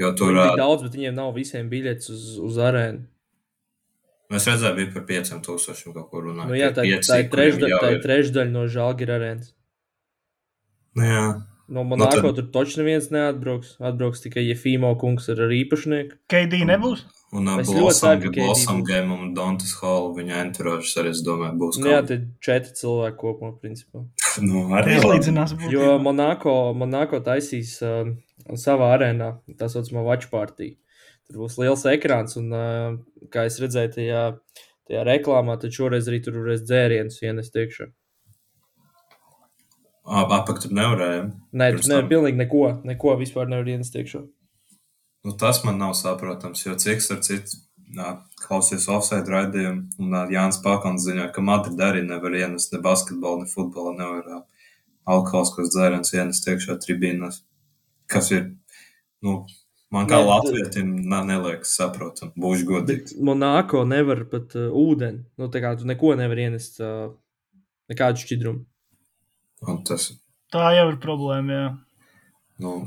Jo 0.00 0.12
tur 0.16 0.32
bija 0.36 0.52
uh, 0.52 0.60
daudz, 0.60 0.86
bet 0.86 0.96
viņiem 0.96 1.16
nav 1.16 1.32
visiem 1.36 1.68
biļets 1.72 2.12
uz, 2.12 2.24
uz 2.46 2.58
arēnu. 2.62 3.04
Mēs 4.32 4.46
redzējām, 4.50 4.78
bija 4.78 4.92
par 4.94 5.04
5000 5.08 5.92
kaut 5.94 6.08
kur 6.10 6.24
runāt. 6.28 6.50
Nu, 6.50 6.56
jā, 6.58 6.72
tā, 6.74 6.84
pieci, 6.86 7.10
tā 7.10 7.20
ir 7.22 7.28
trešdaļa, 7.32 7.82
tā 7.82 7.90
ir 7.94 8.00
trešdaļa 8.02 8.52
no 8.52 8.64
Žalgira 8.70 9.18
arēnas. 9.20 9.52
Nu, 10.96 11.04
jā. 11.06 11.26
No 11.68 11.82
Monako 11.84 12.16
nu, 12.16 12.30
tad... 12.30 12.36
tur 12.36 12.46
taču 12.54 12.80
neviens 12.80 13.08
neatbrauks. 13.10 13.74
Atbrauks 13.82 14.22
tikai 14.22 14.44
Jefimo 14.46 14.92
kungs 15.00 15.26
ar, 15.32 15.40
ar 15.48 15.54
īpašnieku. 15.54 16.20
KD 16.30 16.62
nebūs? 16.68 17.02
Un 17.34 17.48
uh, 17.50 17.58
Blossom 17.66 18.84
Game 18.86 19.10
un 19.10 19.32
Dantas 19.34 19.72
Hall 19.80 20.12
viņa 20.14 20.38
enturāžas 20.44 20.94
arī, 21.02 21.10
es 21.16 21.24
domāju, 21.26 21.56
būs. 21.58 21.80
Nu, 21.82 21.90
jā, 21.90 21.98
te 22.06 22.20
četri 22.44 22.76
cilvēki 22.78 23.18
kopumā, 23.18 23.50
principā. 23.58 24.04
nu, 24.46 24.68
arī 24.78 25.00
izlīdzinās. 25.00 25.56
Jo 25.72 25.96
Monako, 26.02 26.54
Monako 26.78 27.20
taisīs 27.26 27.74
uh, 27.82 28.12
savā 28.54 28.92
arēnā, 28.94 29.34
tā 29.58 29.70
saucamā 29.72 30.06
watch 30.06 30.30
party. 30.30 30.76
Tur 31.26 31.42
būs 31.42 31.58
liels 31.58 31.82
ekrāns, 31.90 32.38
un, 32.38 32.54
uh, 32.54 33.26
kā 33.34 33.48
es 33.50 33.58
redzēju 33.58 33.96
tajā, 33.98 34.24
tajā 34.86 35.06
reklāmā, 35.10 35.58
tad 35.58 35.74
šoreiz 35.74 36.06
arī 36.06 36.22
tur 36.22 36.38
varēs 36.44 36.62
dzērienus 36.62 37.24
ienest 37.26 37.58
iekšā. 37.58 37.90
Apakt 40.06 40.62
tur 40.62 40.74
nevarēja. 40.76 41.28
Nē, 41.50 41.70
tur 41.74 41.88
nevar 41.90 42.10
pilnīgi 42.10 42.38
neko, 42.38 42.64
neko 42.86 43.14
vispār 43.18 43.48
nevar 43.50 43.66
ienest 43.72 43.96
iekšā. 43.98 44.22
Nu, 45.26 45.32
tas 45.34 45.64
man 45.66 45.80
nav 45.82 45.96
saprotams, 45.98 46.62
jo 46.62 46.76
cik 46.78 47.02
starp 47.02 47.24
citu 47.26 47.58
klausies 48.44 48.86
offside 48.90 49.30
raidījumu, 49.30 49.82
un 50.02 50.14
Jānis 50.30 50.60
Pakons 50.62 51.06
ziņoja, 51.06 51.32
ka 51.34 51.42
Madrid 51.42 51.80
arī 51.82 52.02
nevar 52.06 52.34
ienest 52.34 52.74
ne 52.74 52.80
basketbolu, 52.82 53.42
ne 53.42 53.50
futbolu, 53.50 53.94
nevar 53.98 54.44
alkoholiskos 55.06 55.70
dzērienus 55.74 56.14
ienest 56.14 56.48
iekšā 56.50 56.78
tribīnās, 56.82 57.40
kas 58.10 58.30
ir, 58.34 58.48
nu, 59.22 59.44
man 59.94 60.10
kā 60.10 60.18
latvietim 60.22 60.96
neliekas 61.08 61.76
saprotam, 61.78 62.32
būšu 62.38 62.70
godīgs. 62.70 63.18
Monako 63.18 63.84
nevar 63.86 64.24
pat 64.30 64.54
uh, 64.58 64.70
ūdeni, 64.70 65.24
nu, 65.38 65.50
tā 65.50 65.62
kā 65.62 65.76
tu 65.78 65.86
neko 65.90 66.14
nevar 66.18 66.42
ienest, 66.42 66.80
uh, 66.82 67.14
nekādu 67.90 68.22
šķidrumu. 68.22 68.66
Un 69.66 69.82
tas. 69.86 70.10
Tā 70.54 70.70
jau 70.76 70.88
ir 70.92 70.98
problēma, 71.02 71.60
jā. 71.60 71.68
Nu, 72.62 72.78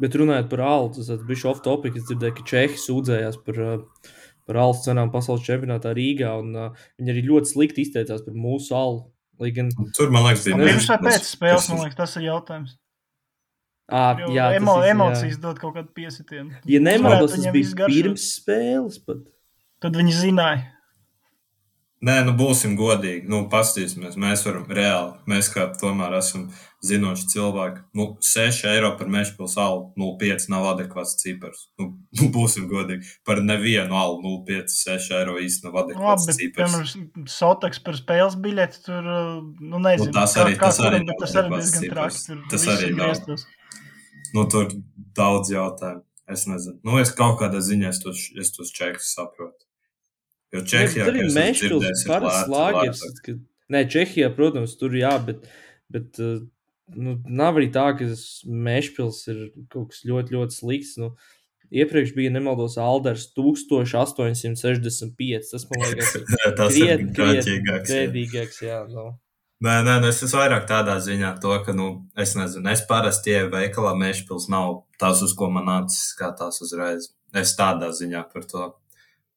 Bet 0.00 0.16
runājot 0.18 0.48
par 0.50 0.62
alu, 0.66 0.90
tas 0.96 1.10
bija 1.22 1.50
off 1.52 1.62
topic. 1.62 1.96
Es 1.98 2.06
dzirdēju, 2.08 2.34
ka 2.38 2.46
Čehi 2.50 2.78
sūdzējās 2.82 3.38
par, 3.46 3.58
uh, 3.62 4.14
par 4.48 4.58
alu 4.64 4.78
cenām 4.82 5.12
pasaules 5.14 5.44
čempionātā 5.46 5.92
Rīgā. 5.94 6.32
Un, 6.42 6.54
uh, 6.58 6.86
viņi 6.98 7.14
arī 7.14 7.22
ļoti 7.28 7.52
slikti 7.52 7.84
izteicās 7.86 8.24
par 8.26 8.34
mūsu 8.34 8.74
alu. 8.78 9.04
Gan... 9.54 9.70
Tur, 9.94 10.10
man 10.14 10.26
liekas, 10.28 10.46
bija 10.46 10.58
pirms 10.62 10.88
vai 10.90 10.98
pēc 11.08 11.28
spēles, 11.28 11.68
man 11.70 11.80
liekas, 11.82 11.98
tas 11.98 12.16
ir 12.18 12.26
jautājums. 12.28 12.74
À, 13.84 14.14
jā, 14.32 14.46
emo, 14.56 14.78
ir, 14.80 14.94
emocijas 14.94 15.34
jā. 15.34 15.40
dod 15.42 15.58
kaut 15.60 15.74
kādu 15.76 15.90
piesitienu. 15.94 16.54
Ja 16.70 16.78
nemaldos, 16.80 17.34
tas 17.34 17.50
bija 17.52 17.88
pirms 17.90 18.28
spēles 18.38 19.00
pat. 19.04 19.26
Tad 19.84 19.98
viņi 19.98 20.14
zināja. 20.16 20.62
Nē, 22.04 22.14
nu 22.26 22.34
būsim 22.36 22.74
godīgi. 22.76 23.22
Nu, 23.32 23.44
Pastāvēsimies, 23.48 24.16
mēs 24.20 24.42
varam 24.44 24.66
reāli. 24.68 25.14
Mēs 25.30 25.48
kā 25.54 25.64
tomēr 25.80 26.16
esam 26.18 26.50
zinoši 26.84 27.28
cilvēki. 27.32 27.80
Nu, 27.96 28.06
6 28.20 28.66
eiro 28.68 28.90
par 28.98 29.08
meža 29.14 29.32
pilsētu, 29.38 29.94
0,5 30.02 30.48
nav 30.52 30.66
adekvāts 30.74 31.16
cipars. 31.22 31.62
Nu, 31.80 31.86
nu, 32.20 32.28
būsim 32.34 32.66
godīgi. 32.68 33.08
Par 33.24 33.40
nevienu 33.46 33.96
alu 33.96 34.18
0,5, 34.20 34.74
6 34.74 35.16
eiro 35.16 35.38
īsti 35.40 35.68
nav 35.70 35.80
adekvāts 35.84 36.26
Labi, 36.26 36.28
bet, 36.28 36.40
cipars. 36.42 36.76
piemēram, 36.94 37.28
Sotaks 37.38 37.80
par 37.86 37.96
spēles 38.00 38.36
biļeti 38.44 38.84
tur, 38.84 39.10
nu, 39.62 39.80
nezinu. 39.80 40.10
Nu, 40.12 40.18
tas 40.20 40.36
arī- 40.44 40.58
kā 40.60 40.68
tas 40.68 40.82
arī 40.84 41.00
kuram, 41.06 41.20
tas 41.24 41.36
arī 41.40 41.54
diezgan. 41.56 41.88
Tur 41.88 42.48
Tas 42.52 42.66
arī 42.74 42.94
griestos. 42.98 43.46
Nu, 44.34 44.44
tur 44.50 44.68
daudz 45.16 45.54
jautājumu. 45.54 46.04
Es 46.28 46.46
nezinu. 46.48 46.80
Nu, 46.84 46.98
es 47.00 47.10
kaut 47.16 47.38
kādā 47.40 47.60
ziņā 47.64 47.88
es 47.92 47.98
tos, 48.00 48.28
es 48.40 48.50
tos 48.52 48.70
čekus 48.72 49.10
saprotu. 49.14 49.60
Jo 50.54 50.60
Čehijā, 50.70 51.04
Tur 51.08 51.16
ir 51.18 51.26
lāgers. 52.54 53.00
lētāk. 53.04 53.22
ka- 53.26 53.40
Nē, 53.74 53.80
Čehijā, 53.90 54.28
protams, 54.36 54.76
tur 54.78 54.90
jā, 54.94 55.10
bet, 55.26 55.38
bet 55.90 56.18
uh, 56.22 56.36
nu, 56.94 57.16
nav 57.26 57.56
arī 57.58 57.72
tā, 57.74 57.88
ka 57.98 58.04
Mešpils 58.46 59.24
ir 59.32 59.38
kaut 59.72 59.88
kas 59.90 60.04
ļoti, 60.06 60.30
ļoti 60.36 60.52
slikts. 60.60 60.94
Nu, 61.00 61.08
iepriekš 61.74 62.12
bija, 62.14 62.30
nemaldos, 62.30 62.76
Alders 62.78 63.26
1865. 63.34 65.50
Tas, 65.50 65.66
man 65.70 65.80
liekas, 65.88 66.16
Tas 66.58 66.76
ir 66.76 66.86
jā. 66.86 66.96
bēdīgāks. 67.90 68.62
Jā, 68.62 68.80
nu. 68.90 69.12
Nē, 69.64 69.74
nē, 69.86 69.94
nu 70.02 70.06
es 70.10 70.18
esmu 70.22 70.38
vairāk 70.42 70.64
tādā 70.68 70.96
ziņā, 71.00 71.30
to, 71.40 71.54
ka, 71.64 71.72
nu, 71.72 71.86
es 72.20 72.34
nezinu, 72.36 72.68
es 72.74 72.82
parasti 72.88 73.30
ieeju 73.32 73.48
veikalā, 73.54 73.94
mēšpils 73.96 74.48
nav 74.52 74.82
tās, 75.00 75.22
uz 75.24 75.32
ko 75.38 75.48
man 75.54 75.64
nācis 75.70 76.10
skatās 76.12 76.60
uzreiz. 76.64 77.02
Es 77.34 77.54
tādā 77.56 77.88
ziņā 77.96 78.22
par 78.34 78.42
to. 78.50 78.66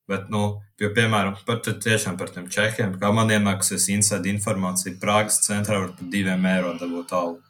Bet, 0.07 0.29
nu, 0.31 0.43
jo, 0.79 0.89
piemēram, 0.95 1.35
par, 1.47 1.59
tiešām 1.67 2.15
par 2.19 2.29
tiem 2.31 2.45
čehiem, 2.51 2.93
kā 3.01 3.09
man 3.11 3.31
ienākusies 3.34 3.89
inside 3.91 4.31
informācija, 4.31 4.95
Prāgas 5.01 5.41
centrā 5.43 5.81
var 5.81 5.91
par 5.97 6.07
diviem 6.13 6.45
eiro 6.47 6.71
dabūt 6.79 7.11
algu. 7.17 7.41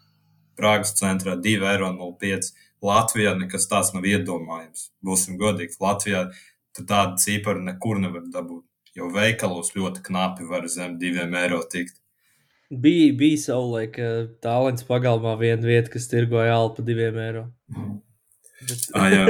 Prāgas 0.58 0.96
centrā 0.98 1.36
2,05 1.38 1.70
eiro. 1.70 2.40
Latvijā 2.88 3.34
nekas 3.38 3.66
tāds 3.70 3.94
nav 3.94 4.06
iedomājams. 4.06 4.90
Būsim 5.06 5.38
godīgi, 5.38 5.78
Latvijā 5.82 6.28
tu 6.78 6.86
tādu 6.86 7.18
ciparu 7.22 7.64
nekur 7.66 8.02
nevar 8.02 8.26
dabūt. 8.34 8.66
Jo 8.98 9.10
veikalos 9.14 9.74
ļoti 9.78 10.02
knapi 10.06 10.46
var 10.50 10.66
zem 10.70 10.98
diviem 11.02 11.34
eiro 11.38 11.62
tikt. 11.70 12.00
Bija, 12.70 13.14
bija 13.16 13.38
savulaik 13.40 13.98
uh, 14.02 14.26
tālens 14.44 14.84
pagalmā 14.88 15.38
viena 15.40 15.64
vieta, 15.64 15.94
kas 15.94 16.10
tirgoja 16.12 16.58
alpu 16.58 16.82
par 16.82 16.90
diviem 16.90 17.22
eiro. 17.22 17.46
Bet... 18.68 18.90
Ah, 18.98 19.08
jā. 19.14 19.26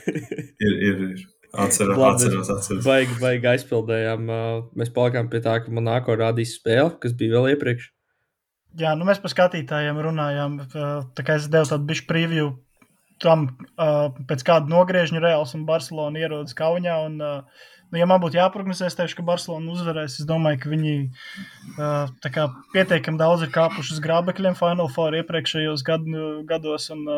Ir, 0.66 0.72
ir, 0.82 1.00
ir. 1.06 1.24
Atceros, 1.56 1.98
atceros, 2.10 2.50
atceros. 2.52 2.84
Baigi, 2.84 3.16
baigi 3.20 3.48
aizpildējām. 3.54 4.30
Mēs 4.76 4.92
palikām 4.94 5.30
pie 5.32 5.40
tā, 5.44 5.58
ka 5.64 5.72
Monako 5.72 6.16
rādīs 6.20 6.56
spēli, 6.58 6.96
kas 7.02 7.14
bija 7.16 7.38
vēl 7.38 7.54
iepriekš. 7.54 7.90
Jā, 8.76 8.92
nu 8.98 9.06
mēs 9.08 9.22
par 9.22 9.32
skatītājiem 9.32 10.00
runājām. 10.04 10.58
Tā 10.68 11.24
kā 11.24 11.38
es 11.40 11.48
devu 11.52 11.68
tādu 11.70 11.88
bišu 11.88 12.04
preview 12.10 12.50
tam, 13.22 13.48
pēc 14.28 14.44
kāda 14.44 14.68
nogriežņa 14.68 15.22
Reāls 15.24 15.56
un 15.56 15.64
Barcelona 15.68 16.20
ierodas 16.20 16.56
Kaunijā. 16.56 16.98
Un, 17.08 17.16
nu, 17.16 17.96
ja 18.00 18.08
man 18.10 18.20
būtu 18.20 18.36
jāprognozē, 18.36 18.90
es 18.90 18.98
teikšu, 18.98 19.22
ka 19.22 19.28
Barcelona 19.30 19.72
uzvarēs. 19.72 20.18
Es 20.20 20.28
domāju, 20.28 20.60
ka 20.60 20.74
viņi 20.74 20.94
kā 22.36 22.46
pietiekami 22.74 23.22
daudz 23.22 23.46
ir 23.46 23.54
kāpuši 23.56 23.96
uz 23.96 24.04
grābekļiem 24.04 24.58
Final 24.60 24.92
Four 24.92 25.16
iepriekšējos 25.22 25.86
gad, 25.86 26.04
gados. 26.50 26.90
Un, 26.92 27.08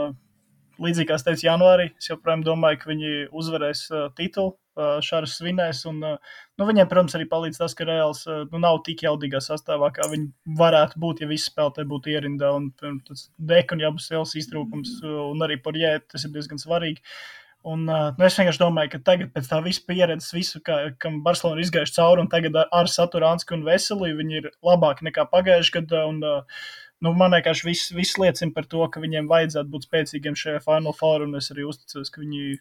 līdzīgi 0.82 1.08
kā 1.08 1.16
es 1.18 1.24
teicu, 1.26 1.46
janvārī, 1.48 1.88
es 1.98 2.10
joprojām 2.10 2.44
domāju, 2.46 2.80
ka 2.82 2.90
viņi 2.92 3.12
uzvarēs 3.34 3.84
uh, 3.92 4.08
titulu. 4.18 4.56
Uh, 4.78 5.00
Šāras 5.02 5.32
svinēs, 5.40 5.80
un 5.90 5.96
uh, 6.06 6.36
nu, 6.54 6.66
viņiem, 6.68 6.86
protams, 6.90 7.16
arī 7.18 7.24
palīdz 7.30 7.58
tas, 7.58 7.74
ka 7.74 7.86
Reāls 7.88 8.20
uh, 8.28 8.44
nu, 8.52 8.60
nav 8.62 8.78
tik 8.86 9.02
jaudīgā 9.02 9.40
sastāvā, 9.42 9.88
kā 9.96 10.06
viņi 10.12 10.28
varētu 10.60 11.02
būt, 11.02 11.24
ja 11.24 11.30
visi 11.30 11.50
spēlētāji 11.50 11.90
būtu 11.90 12.12
ierindā. 12.14 12.52
Un, 12.54 12.70
piemēram, 12.78 13.00
tas 13.08 13.26
deka 13.50 13.74
un 13.74 13.82
jābūt 13.82 14.06
sēles 14.06 14.36
iztrūkums, 14.38 14.94
uh, 15.02 15.18
un 15.32 15.42
arī 15.48 15.58
par 15.64 15.78
jē, 15.78 15.96
tas 16.06 16.28
ir 16.28 16.34
diezgan 16.36 16.62
svarīgi. 16.62 17.02
Un, 17.66 17.88
uh, 17.90 18.12
nu, 18.14 18.22
es 18.28 18.38
vienkārši 18.38 18.62
domāju, 18.62 18.92
ka 18.92 19.00
tagad, 19.10 19.32
pēc 19.34 19.48
tā 19.50 19.58
visa 19.64 19.82
pieredzes, 19.88 20.30
visu, 20.36 20.62
kā, 20.62 20.76
kam 21.02 21.24
Barcelona 21.24 21.58
ir 21.58 21.66
izgājuši 21.66 21.96
cauri, 21.98 22.22
un 22.22 22.30
tagad 22.30 22.54
ar, 22.62 22.70
ar 22.70 22.90
Saturānsku 22.92 23.58
un 23.58 23.66
Veselī 23.66 24.12
viņi 24.14 24.38
ir 24.44 24.52
labāki 24.62 25.08
nekā 25.10 25.26
pagājušajā 25.32 25.80
gadā. 25.80 26.04
Un, 26.12 26.22
uh, 26.22 26.68
nu, 27.04 27.12
man 27.18 27.34
liekas, 27.34 27.62
viss, 27.66 27.92
viss 27.94 28.18
liecina 28.20 28.54
par 28.54 28.66
to, 28.70 28.82
ka 28.92 29.02
viņiem 29.02 29.28
vajadzētu 29.30 29.72
būt 29.72 29.86
spēcīgiem 29.88 30.38
šajā 30.38 30.62
Final 30.64 30.96
Four, 30.96 31.26
un 31.26 31.38
es 31.38 31.50
arī 31.54 31.66
uzticos, 31.68 32.10
ka 32.14 32.22
viņi 32.24 32.58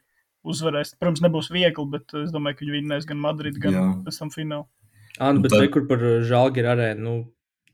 uzvarēs. 0.48 0.96
Protams, 1.00 1.24
nebūs 1.26 1.50
viegli, 1.54 1.88
bet 1.94 2.14
es 2.24 2.34
domāju, 2.34 2.60
ka 2.60 2.66
viņi 2.66 2.76
vinnēs 2.78 3.08
gan 3.10 3.22
Madridu, 3.24 3.62
gan 3.64 3.76
Jā. 3.76 3.88
pēc 4.06 4.22
tam 4.22 4.34
finālu. 4.34 4.68
Anu, 5.18 5.40
Un 5.40 5.44
bet 5.46 5.56
tad... 5.56 5.66
kur 5.74 5.88
par 5.90 6.04
Žalgiru 6.30 6.72
arēnu. 6.76 7.02
Nu, 7.04 7.16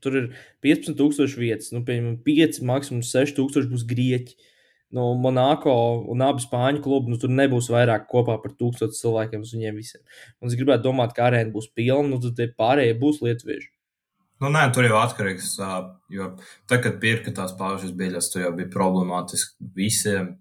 tur 0.04 0.16
ir 0.20 0.26
15,000 0.64 1.36
vietas, 1.40 1.70
nu, 1.74 1.84
piemēram, 1.84 2.18
5, 2.24 2.60
maksimums 2.68 3.12
6,000 3.12 3.70
būs 3.72 3.86
grieķi. 3.88 4.36
No 4.94 5.08
Monako 5.18 5.72
un 6.12 6.20
abu 6.22 6.38
spāņu 6.38 6.78
klubu 6.84 7.10
nu, 7.10 7.16
tur 7.18 7.32
nebūs 7.32 7.66
vairāk 7.72 8.04
kopā 8.06 8.36
par 8.38 8.52
1000 8.54 8.94
cilvēkiem 8.94 9.42
uz 9.42 9.54
viņiem 9.56 9.80
visiem. 9.80 10.02
Un 10.38 10.52
es 10.52 10.54
gribētu 10.58 10.84
domāt, 10.86 11.16
ka 11.16 11.26
arēna 11.26 11.50
būs 11.50 11.66
pilna, 11.74 12.12
nu 12.12 12.20
tad 12.22 12.36
tie 12.38 12.46
pārējie 12.54 12.94
būs 13.00 13.18
lietuvieši. 13.24 13.73
Nu, 14.42 14.50
nē, 14.50 14.64
tur 14.74 14.86
jau 14.88 14.98
atkarīgs. 14.98 15.54
Jo 16.12 16.32
tad, 16.68 16.80
kad 16.84 16.98
pirka 17.02 17.32
tās 17.34 17.54
pašas 17.58 17.94
biļetes, 17.96 18.30
tur 18.32 18.46
jau 18.46 18.54
bija 18.56 18.72
problemātiski 18.72 19.70
visiem. 19.76 20.34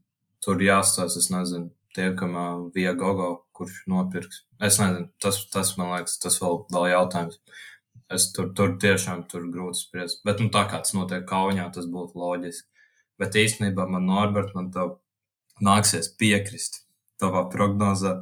Tur 0.44 0.60
jāstāsta, 0.60 1.22
es 1.22 1.30
nezinu, 1.32 1.70
tie, 1.96 2.10
kam 2.20 2.36
bija 2.76 2.96
gogo, 3.00 3.30
kurš 3.56 3.84
nopirks. 3.92 4.44
Es 4.60 4.80
nezinu, 4.82 5.08
tas, 5.24 5.40
tas 5.54 5.76
man 5.80 5.94
liekas, 5.94 6.18
tas 6.24 6.40
vēl, 6.42 6.60
vēl 6.74 6.90
jautājums. 6.92 7.40
Es 8.14 8.28
tur, 8.36 8.50
tur 8.58 8.76
tiešām 8.82 9.24
tur 9.32 9.46
grūti 9.54 9.86
spriest. 9.86 10.22
Bet, 10.28 10.42
nu, 10.44 10.52
tā 10.54 10.66
kā 10.70 10.82
tas 10.84 10.94
notiek 10.98 11.24
Kaunijā, 11.30 11.70
tas 11.74 11.88
būtu 11.90 12.20
loģiski. 12.20 12.68
Bet 13.22 13.38
īstenībā 13.40 13.86
man, 13.90 14.10
Norbert, 14.10 14.52
man 14.58 14.68
tev 14.74 14.98
nāksies 15.64 16.12
piekrist 16.20 16.82
tavā 17.22 17.46
prognozē. 17.54 18.18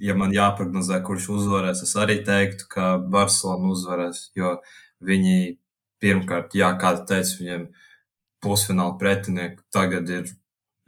Ja 0.00 0.16
man 0.16 0.32
jāprognozē, 0.32 1.02
kurš 1.04 1.28
uzvarēs, 1.34 1.82
es 1.84 1.92
arī 2.00 2.20
teiktu, 2.24 2.66
ka 2.72 2.94
Barcelona 2.98 3.68
uzvarēs, 3.74 4.30
jo 4.38 4.54
viņi 5.04 5.58
pirmkārt, 6.00 6.56
jā, 6.56 6.70
kā 6.80 6.94
tu 6.96 7.04
teici, 7.12 7.42
viņiem 7.42 7.66
pusfināla 8.40 8.96
pretinieki 9.00 9.60
tagad 9.74 10.08
ir 10.08 10.30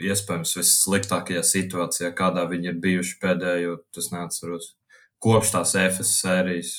iespējams 0.02 0.56
vissliktākajā 0.56 1.42
situācijā, 1.44 2.12
kādā 2.16 2.46
viņi 2.48 2.72
ir 2.72 2.80
bijuši 2.82 3.18
pēdējo, 3.22 3.76
tas 3.94 4.08
neatceros, 4.14 4.72
kopš 5.22 5.52
tās 5.58 5.76
FS 5.78 6.14
sērijas, 6.22 6.72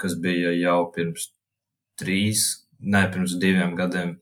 kas 0.00 0.16
bija 0.20 0.54
jau 0.56 0.80
pirms 0.94 1.30
trīs, 2.00 2.46
ne 2.80 3.04
pirms 3.12 3.36
diviem 3.40 3.76
gadiem. 3.78 4.16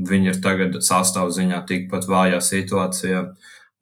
Viņi 0.00 0.32
ir 0.32 0.38
tagad 0.44 0.78
sastāvziņā 0.84 1.64
tikpat 1.68 2.06
vājā 2.08 2.38
situācijā. 2.44 3.24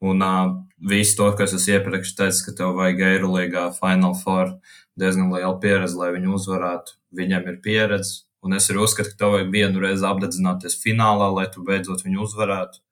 Un 0.08 0.24
uh, 0.24 0.54
visu 0.80 1.16
to, 1.18 1.28
kas 1.38 1.54
es 1.56 1.66
iepriekš 1.68 2.14
teicu, 2.18 2.44
ka 2.46 2.52
tev 2.60 2.74
vajag 2.78 3.00
Eirolandā 3.12 3.68
Final 3.76 4.14
Four 4.18 4.58
diezgan 4.98 5.30
liela 5.32 5.54
pieredze, 5.62 5.96
lai 5.98 6.12
viņu 6.16 6.34
uzvarētu. 6.38 6.96
Viņam 7.18 7.48
ir 7.52 7.60
pieredze, 7.64 8.24
un 8.44 8.54
es 8.58 8.68
arī 8.70 8.82
uzskatu, 8.84 9.14
ka 9.14 9.22
tev 9.24 9.34
vajag 9.36 9.50
vienu 9.54 9.82
reizi 9.82 10.06
apdedzināties 10.06 10.78
finālā, 10.82 11.30
lai 11.34 11.46
tu 11.54 11.64
beidzot 11.66 12.04
viņu 12.06 12.22
uzvarētu. 12.26 12.82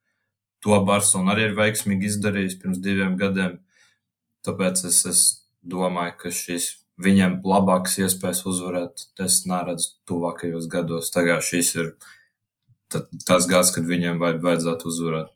To 0.65 0.81
Barcelona 0.89 1.35
arī 1.35 1.51
ir 1.51 1.57
veiksmīgi 1.59 2.09
izdarījis 2.11 2.59
pirms 2.63 2.81
diviem 2.83 3.17
gadiem. 3.21 3.59
Tāpēc 4.47 4.85
es, 4.89 5.03
es 5.07 5.21
domāju, 5.63 6.17
ka 6.23 6.31
šis 6.35 6.71
viņam 7.03 7.41
labākas 7.45 7.99
iespējas 8.01 8.45
uzvarēt, 8.49 9.07
es 9.21 9.43
neredzu 9.47 9.93
tuvākajos 10.09 10.69
gados. 10.73 11.11
Tagad 11.15 11.45
šis 11.45 11.75
ir 11.77 11.93
ta- 12.89 13.05
tas 13.27 13.47
gads, 13.51 13.71
kad 13.75 13.85
viņiem 13.85 14.19
vajadzētu 14.23 14.89
uzvarēt. 14.91 15.36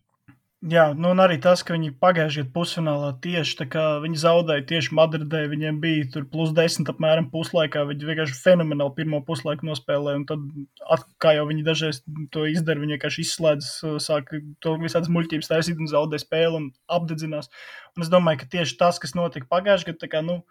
Jā, 0.61 0.91
nu 0.93 1.09
un 1.15 1.21
arī 1.25 1.39
tas, 1.41 1.63
ka 1.65 1.73
viņi 1.73 1.95
pagājušajā 2.05 2.45
gadā 2.45 2.53
pusfinālā 2.53 3.07
tieši 3.25 3.55
tā 3.63 3.67
kā 3.73 3.85
viņi 4.03 4.19
zaudēja 4.21 4.65
tieši 4.69 4.93
Madridē, 4.99 5.47
viņiem 5.49 5.79
bija 5.81 6.09
tur 6.13 6.27
plus 6.29 6.51
10 6.53 6.91
apmēram 6.93 7.31
puslaikā. 7.33 7.87
Viņi 7.89 8.09
vienkārši 8.11 8.37
fenomenāli 8.43 8.93
pirmo 8.99 9.23
puslaiku 9.25 9.65
nospēlēja, 9.65 10.19
un 10.21 10.27
tad, 10.29 10.43
at, 10.85 11.07
kā 11.25 11.33
jau 11.39 11.47
viņi 11.49 11.65
dažreiz 11.65 12.03
to 12.37 12.45
izdara, 12.45 12.83
viņi 12.83 12.99
vienkārši 12.99 13.25
izslēdz, 13.25 13.71
sāk 14.05 14.35
to 14.61 14.75
visādas 14.83 15.09
muļķības 15.17 15.49
taisīt 15.49 15.81
un 15.81 15.89
zaudē 15.89 16.21
spēli 16.21 16.61
un 16.61 16.69
apdedzinās. 16.93 17.49
Un 17.97 18.05
es 18.05 18.13
domāju, 18.13 18.43
ka 18.43 18.51
tieši 18.59 18.77
tas, 18.85 19.01
kas 19.01 19.17
notika 19.17 19.49
pagājušajā 19.49 19.95
gadā, 19.95 20.03
tā 20.05 20.13
kā, 20.13 20.21
nu, 20.29 20.43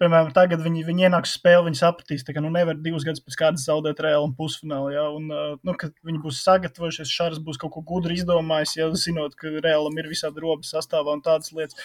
Piemēram, 0.00 0.30
tagad 0.32 0.62
viņi, 0.64 0.82
viņi 0.86 1.04
ienāks 1.10 1.34
spēlē, 1.36 1.66
viņi 1.66 1.78
sapratīs, 1.82 2.22
ka 2.24 2.40
nu, 2.40 2.48
nevar 2.54 2.78
divus 2.80 3.04
gadus 3.04 3.20
pēc 3.20 3.34
kārtas 3.36 3.66
zaudēt 3.68 3.98
reāli 4.00 4.24
un 4.24 4.32
pusfinālā. 4.38 4.94
Ja? 4.94 5.02
Un, 5.12 5.26
nu, 5.66 5.74
kad 5.80 5.92
viņi 6.08 6.22
būs 6.22 6.38
sagatavojušies, 6.46 7.12
Šārs 7.12 7.42
būs 7.44 7.60
kaut 7.60 7.74
ko 7.74 7.82
gudru 7.90 8.16
izdomājis, 8.16 8.78
ja 8.78 8.88
zinot, 8.96 9.36
ka 9.36 9.52
reālam 9.58 9.98
ir 10.00 10.08
visādi 10.08 10.40
robi 10.40 10.64
sastāvā 10.64 11.18
un 11.18 11.20
tādas 11.26 11.52
lietas. 11.52 11.76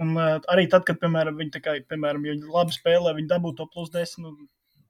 Un, 0.00 0.14
uh, 0.16 0.38
arī 0.48 0.64
tad, 0.72 0.86
kad, 0.88 0.96
piemēram, 1.02 1.36
viņi, 1.36 1.60
kā, 1.60 1.76
piemēram, 1.92 2.24
ja 2.24 2.32
viņi 2.32 2.48
labi 2.54 2.72
spēlē, 2.72 3.12
viņi 3.18 3.28
dabū 3.34 3.52
to 3.58 3.68
plus 3.68 3.92
10. 3.92 4.24
Un, 4.24 4.48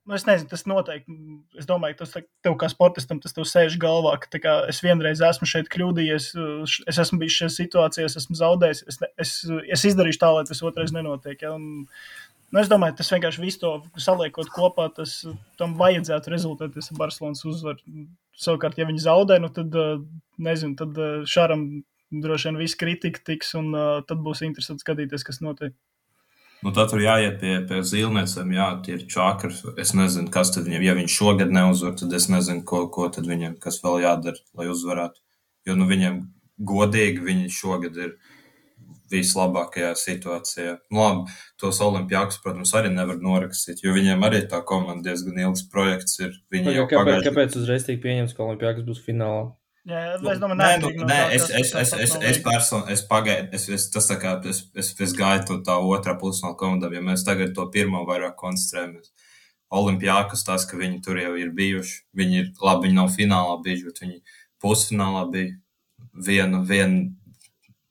Nu, 0.08 0.16
es 0.16 0.24
nezinu, 0.26 0.48
tas 0.50 0.64
noteikti. 0.66 1.12
Es 1.60 1.66
domāju, 1.68 1.98
tas 2.00 2.14
tev 2.16 2.54
kā 2.58 2.66
sportistam 2.72 3.20
tas 3.22 3.36
tev 3.36 3.44
sēž 3.46 3.76
galvā, 3.78 4.16
ka 4.18 4.40
kā, 4.42 4.54
es 4.72 4.80
vienreiz 4.82 5.20
esmu 5.22 5.46
šeit 5.46 5.68
kļūdījies, 5.70 6.30
es 6.90 7.00
esmu 7.04 7.20
bijis 7.20 7.36
šajā 7.36 7.50
situācijā, 7.54 8.08
es 8.08 8.16
esmu 8.18 8.38
zaudējis. 8.40 8.80
Es, 8.90 8.98
ne, 9.02 9.10
es, 9.22 9.34
es 9.76 9.84
izdarīšu 9.92 10.22
tā, 10.22 10.32
lai 10.34 10.46
tas 10.48 10.64
otrais 10.66 10.90
nenotiek. 10.96 11.44
Ja? 11.44 11.52
Un, 11.54 11.84
Nu, 12.50 12.58
es 12.58 12.70
domāju, 12.70 12.96
tas 12.98 13.12
vienkārši 13.14 13.42
visu 13.44 13.60
to 13.62 14.00
saliekot 14.02 14.48
kopā, 14.50 14.88
tas 14.94 15.20
tam 15.60 15.76
vajadzētu 15.78 16.32
rezultēties 16.32 16.90
ar 16.90 16.98
Barcelonas 16.98 17.44
uzvaru. 17.46 18.08
Savukārt, 18.40 18.80
ja 18.80 18.88
viņi 18.88 19.04
zaudē, 19.04 19.36
nu 19.42 19.52
tad, 19.54 19.76
nezinu, 20.40 20.74
tad 20.80 20.98
Šāram 21.30 21.62
droši 22.10 22.50
vien 22.50 22.58
viss 22.58 22.78
kritika 22.78 23.22
tiks, 23.26 23.54
un 23.58 23.70
uh, 23.70 24.00
tad 24.06 24.22
būs 24.24 24.42
interesanti 24.42 24.82
skatīties, 24.82 25.24
kas 25.26 25.38
notiek. 25.44 25.76
Nu, 26.60 26.72
tad 26.76 26.90
tur 26.92 27.00
jāiet 27.00 27.38
pie, 27.40 27.54
pie 27.68 27.78
zīmēm, 27.86 28.50
jā, 28.52 28.66
tie 28.84 28.96
ir 28.98 29.06
čakri. 29.08 29.54
Es 29.80 29.94
nezinu, 29.96 30.28
kas 30.34 30.50
tad 30.52 30.66
viņam, 30.68 30.82
ja 30.84 30.96
viņš 30.98 31.14
šogad 31.16 31.54
neuzvar, 31.54 31.94
tad 31.96 32.12
es 32.18 32.26
nezinu, 32.32 32.66
ko, 32.68 32.82
ko 32.92 33.06
tad 33.14 33.30
viņam, 33.30 33.54
kas 33.62 33.78
vēl 33.84 34.02
jādara, 34.02 34.42
lai 34.58 34.68
uzvarētu. 34.68 35.22
Jo 35.68 35.78
nu, 35.78 35.86
viņiem 35.88 36.18
godīgi 36.60 37.24
viņi 37.24 37.54
šogad 37.54 37.96
ir 37.96 38.12
vislabākajā 39.10 39.92
situācijā. 39.98 40.74
Nu, 40.90 41.00
labi, 41.02 41.38
tos 41.60 41.80
olimpiākus, 41.84 42.40
protams, 42.44 42.74
arī 42.78 42.92
nevar 42.94 43.20
norakstīt, 43.22 43.82
jo 43.84 43.94
viņiem 43.96 44.26
arī 44.26 44.44
tā 44.50 44.62
komanda 44.66 45.10
diezgan 45.10 45.40
ilgs 45.46 45.64
projekts 45.72 46.20
ir. 46.22 46.36
Viņi 46.52 46.76
jau 46.76 46.86
kāpēc, 46.90 47.00
pagājuši... 47.00 47.30
kāpēc 47.30 47.56
uzreiz 47.62 47.88
tika 47.88 48.04
pieņemts, 48.06 48.36
ka 48.36 48.46
olimpiākus 48.46 48.86
būs 48.86 49.02
finālā? 49.06 49.48
Jā, 49.88 50.00
es 50.18 50.40
domāju, 50.42 50.58
nē, 50.60 50.72
nu, 50.82 50.90
nē, 51.08 51.18
es, 51.38 51.46
es, 51.56 51.70
es, 51.80 51.92
es, 51.96 52.12
es 52.30 52.38
personīgi, 52.44 52.92
es 52.92 53.02
pagaidu, 53.08 53.48
es, 53.56 53.64
es, 53.72 53.86
tas 53.94 54.10
tā 54.10 54.18
kā, 54.20 54.34
es, 54.50 54.60
es, 54.76 54.90
es 55.06 55.14
gāju 55.16 55.46
to 55.48 55.56
tā 55.64 55.78
otrā 55.80 56.18
pusē 56.20 56.44
no 56.44 56.52
komandām, 56.60 56.92
ja 56.92 57.00
mēs 57.06 57.24
tagad 57.24 57.54
to 57.56 57.64
pirmo 57.72 58.02
vairāk 58.08 58.36
koncentrējamies. 58.42 59.08
Olimpijākas 59.80 60.44
tas, 60.44 60.66
ka 60.68 60.76
viņi 60.76 61.00
tur 61.06 61.22
jau 61.22 61.32
ir 61.38 61.54
bijuši, 61.56 61.96
viņi 62.20 62.38
ir, 62.42 62.52
labi, 62.60 62.88
viņi 62.88 62.98
nav 62.98 63.08
finālā 63.14 63.56
bijuši, 63.64 63.86
bet 63.88 64.02
viņi 64.04 64.20
pusfinālā 64.60 65.24
bija 65.32 65.56
vienu, 66.28 66.60
vienu 66.68 67.02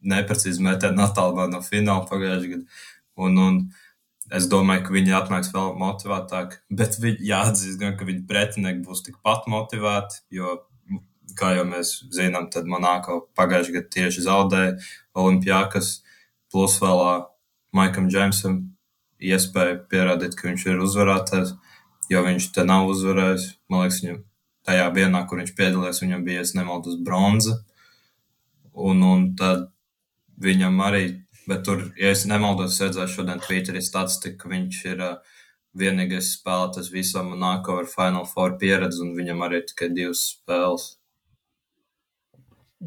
neprecīzi 0.06 0.64
metienu 0.64 1.04
attālumā 1.06 1.50
no 1.52 1.62
fināla 1.66 2.08
pagājušajā 2.10 2.54
gadā. 2.54 2.82
Un, 3.20 3.38
un 3.44 3.60
es 4.36 4.48
domāju, 4.52 4.86
ka 4.86 4.96
viņi 4.96 5.16
atnāks 5.18 5.52
vēl 5.54 5.74
motivētāki, 5.80 6.62
bet 6.82 7.00
viņi 7.02 7.30
jāatzīst 7.32 7.80
gan, 7.82 7.96
ka 8.00 8.08
viņi 8.08 8.26
pretinieki 8.30 8.86
būs 8.86 9.04
tikpat 9.08 9.50
motivēti, 9.52 10.24
jo 10.38 10.60
kā 11.40 11.54
jau 11.58 11.66
mēs 11.68 11.94
zinām, 12.14 12.50
tad 12.54 12.70
Monako 12.70 13.22
pagājušajā 13.38 13.76
gadā 13.76 13.94
tieši 13.96 14.26
zaudēja 14.26 14.76
Olimpijākas, 15.20 16.00
plus 16.52 16.80
vēl 16.82 17.04
Maikam 17.76 18.08
Džeimsam 18.10 18.62
iespēja 19.20 19.78
pierādīt, 19.92 20.36
ka 20.38 20.48
viņš 20.48 20.66
ir 20.72 20.82
uzvarētājs, 20.86 21.54
jo 22.10 22.24
viņš 22.26 22.50
te 22.56 22.66
nav 22.66 22.90
uzvarējis. 22.90 23.50
Man 23.70 23.84
liekas, 23.84 24.00
viņam 24.04 24.22
tajā 24.66 24.88
dienā, 24.96 25.26
kur 25.28 25.42
viņš 25.42 25.52
piedalījās, 25.58 26.02
viņam 26.04 26.24
bija, 26.26 26.46
ja 26.46 26.62
nemaldos, 26.62 26.98
bronza. 27.06 27.60
Un, 28.74 29.04
un 29.04 29.28
tad 29.38 29.68
viņam 30.42 30.80
arī, 30.86 31.04
bet 31.50 31.66
tur, 31.68 31.90
ja 32.00 32.14
es 32.16 32.26
nemaldos, 32.30 32.80
redzēju 32.82 33.14
šodien 33.16 33.44
Twitterī 33.44 33.84
statistiku, 33.84 34.44
ka 34.44 34.54
viņš 34.54 34.80
ir 34.94 35.04
uh, 35.06 35.38
vienīgais 35.78 36.34
spēlētājs 36.38 36.92
visam 36.94 37.34
Monako 37.34 37.82
ar 37.84 37.90
Final 37.90 38.26
Four 38.30 38.58
pieredzi, 38.62 39.04
un 39.06 39.14
viņam 39.18 39.46
arī 39.46 39.62
tikai 39.70 39.92
divas 39.94 40.26
spēles. 40.34 40.96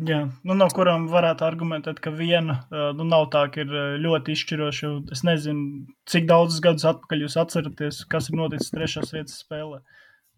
Jā, 0.08 0.22
nu, 0.48 0.54
no 0.56 0.66
kurām 0.72 1.04
varētu 1.12 1.44
argumentēt, 1.44 1.98
ka 2.00 2.14
viena 2.16 2.62
nu, 2.96 3.04
nav 3.04 3.26
tā, 3.34 3.42
ka 3.52 3.60
ir 3.60 3.74
ļoti 4.00 4.32
izšķiroša. 4.32 4.92
Es 5.12 5.20
nezinu, 5.28 5.82
cik 6.08 6.30
daudzus 6.30 6.62
gadus 6.64 6.86
atpakaļ 6.88 7.26
jūs 7.26 7.36
atceraties, 7.42 7.98
kas 8.08 8.30
ir 8.30 8.38
noticis 8.40 8.72
trešās 8.72 9.12
vietas 9.12 9.42
spēlē. 9.44 9.82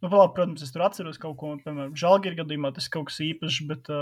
Nu, 0.02 0.10
labi, 0.10 0.34
protams, 0.34 0.64
es 0.66 0.74
tur 0.74 0.82
atceros 0.84 1.22
kaut 1.22 1.38
ko, 1.38 1.52
piemēram, 1.62 1.94
Žalgiris 1.96 2.40
gadījumā 2.42 2.74
tas 2.74 2.90
ir 2.90 2.96
kaut 2.96 3.12
kas 3.12 3.22
īpašs, 3.24 3.60
bet, 3.70 3.92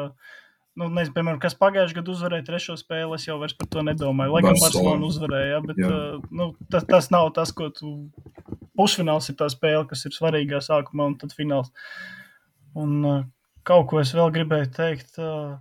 nu, 0.78 0.88
nezinu, 0.88 1.14
piemēram, 1.16 1.40
kas 1.42 1.58
pagājušajā 1.60 1.98
gadā 1.98 2.14
uzvarēja 2.14 2.46
trešo 2.46 2.76
spēli, 2.80 3.18
es 3.18 3.26
jau 3.28 3.38
vairs 3.40 3.56
par 3.58 3.68
to 3.72 3.84
nedomāju. 3.86 4.36
Lai 4.36 4.44
gan 4.46 4.60
Barcelona 4.60 5.08
uzvarēja, 5.08 5.60
bet 5.66 5.82
jā. 5.82 5.90
nu, 6.30 6.52
tas, 6.72 6.86
tas 6.88 7.10
nav 7.14 7.32
tas, 7.36 7.52
ko 7.56 7.68
tu 7.74 7.92
pusfināls 8.78 9.28
ir 9.32 9.38
tā 9.40 9.50
spēle, 9.52 9.84
kas 9.90 10.06
ir 10.08 10.16
svarīgā 10.16 10.62
sākumā 10.64 11.10
un 11.12 11.18
tad 11.20 11.34
fināls. 11.36 11.72
Un, 12.78 13.26
kaut 13.68 13.90
ko 13.90 14.00
es 14.00 14.14
vēl 14.16 14.32
gribēju 14.34 14.72
teikt. 14.76 15.20
Uh, 15.20 15.60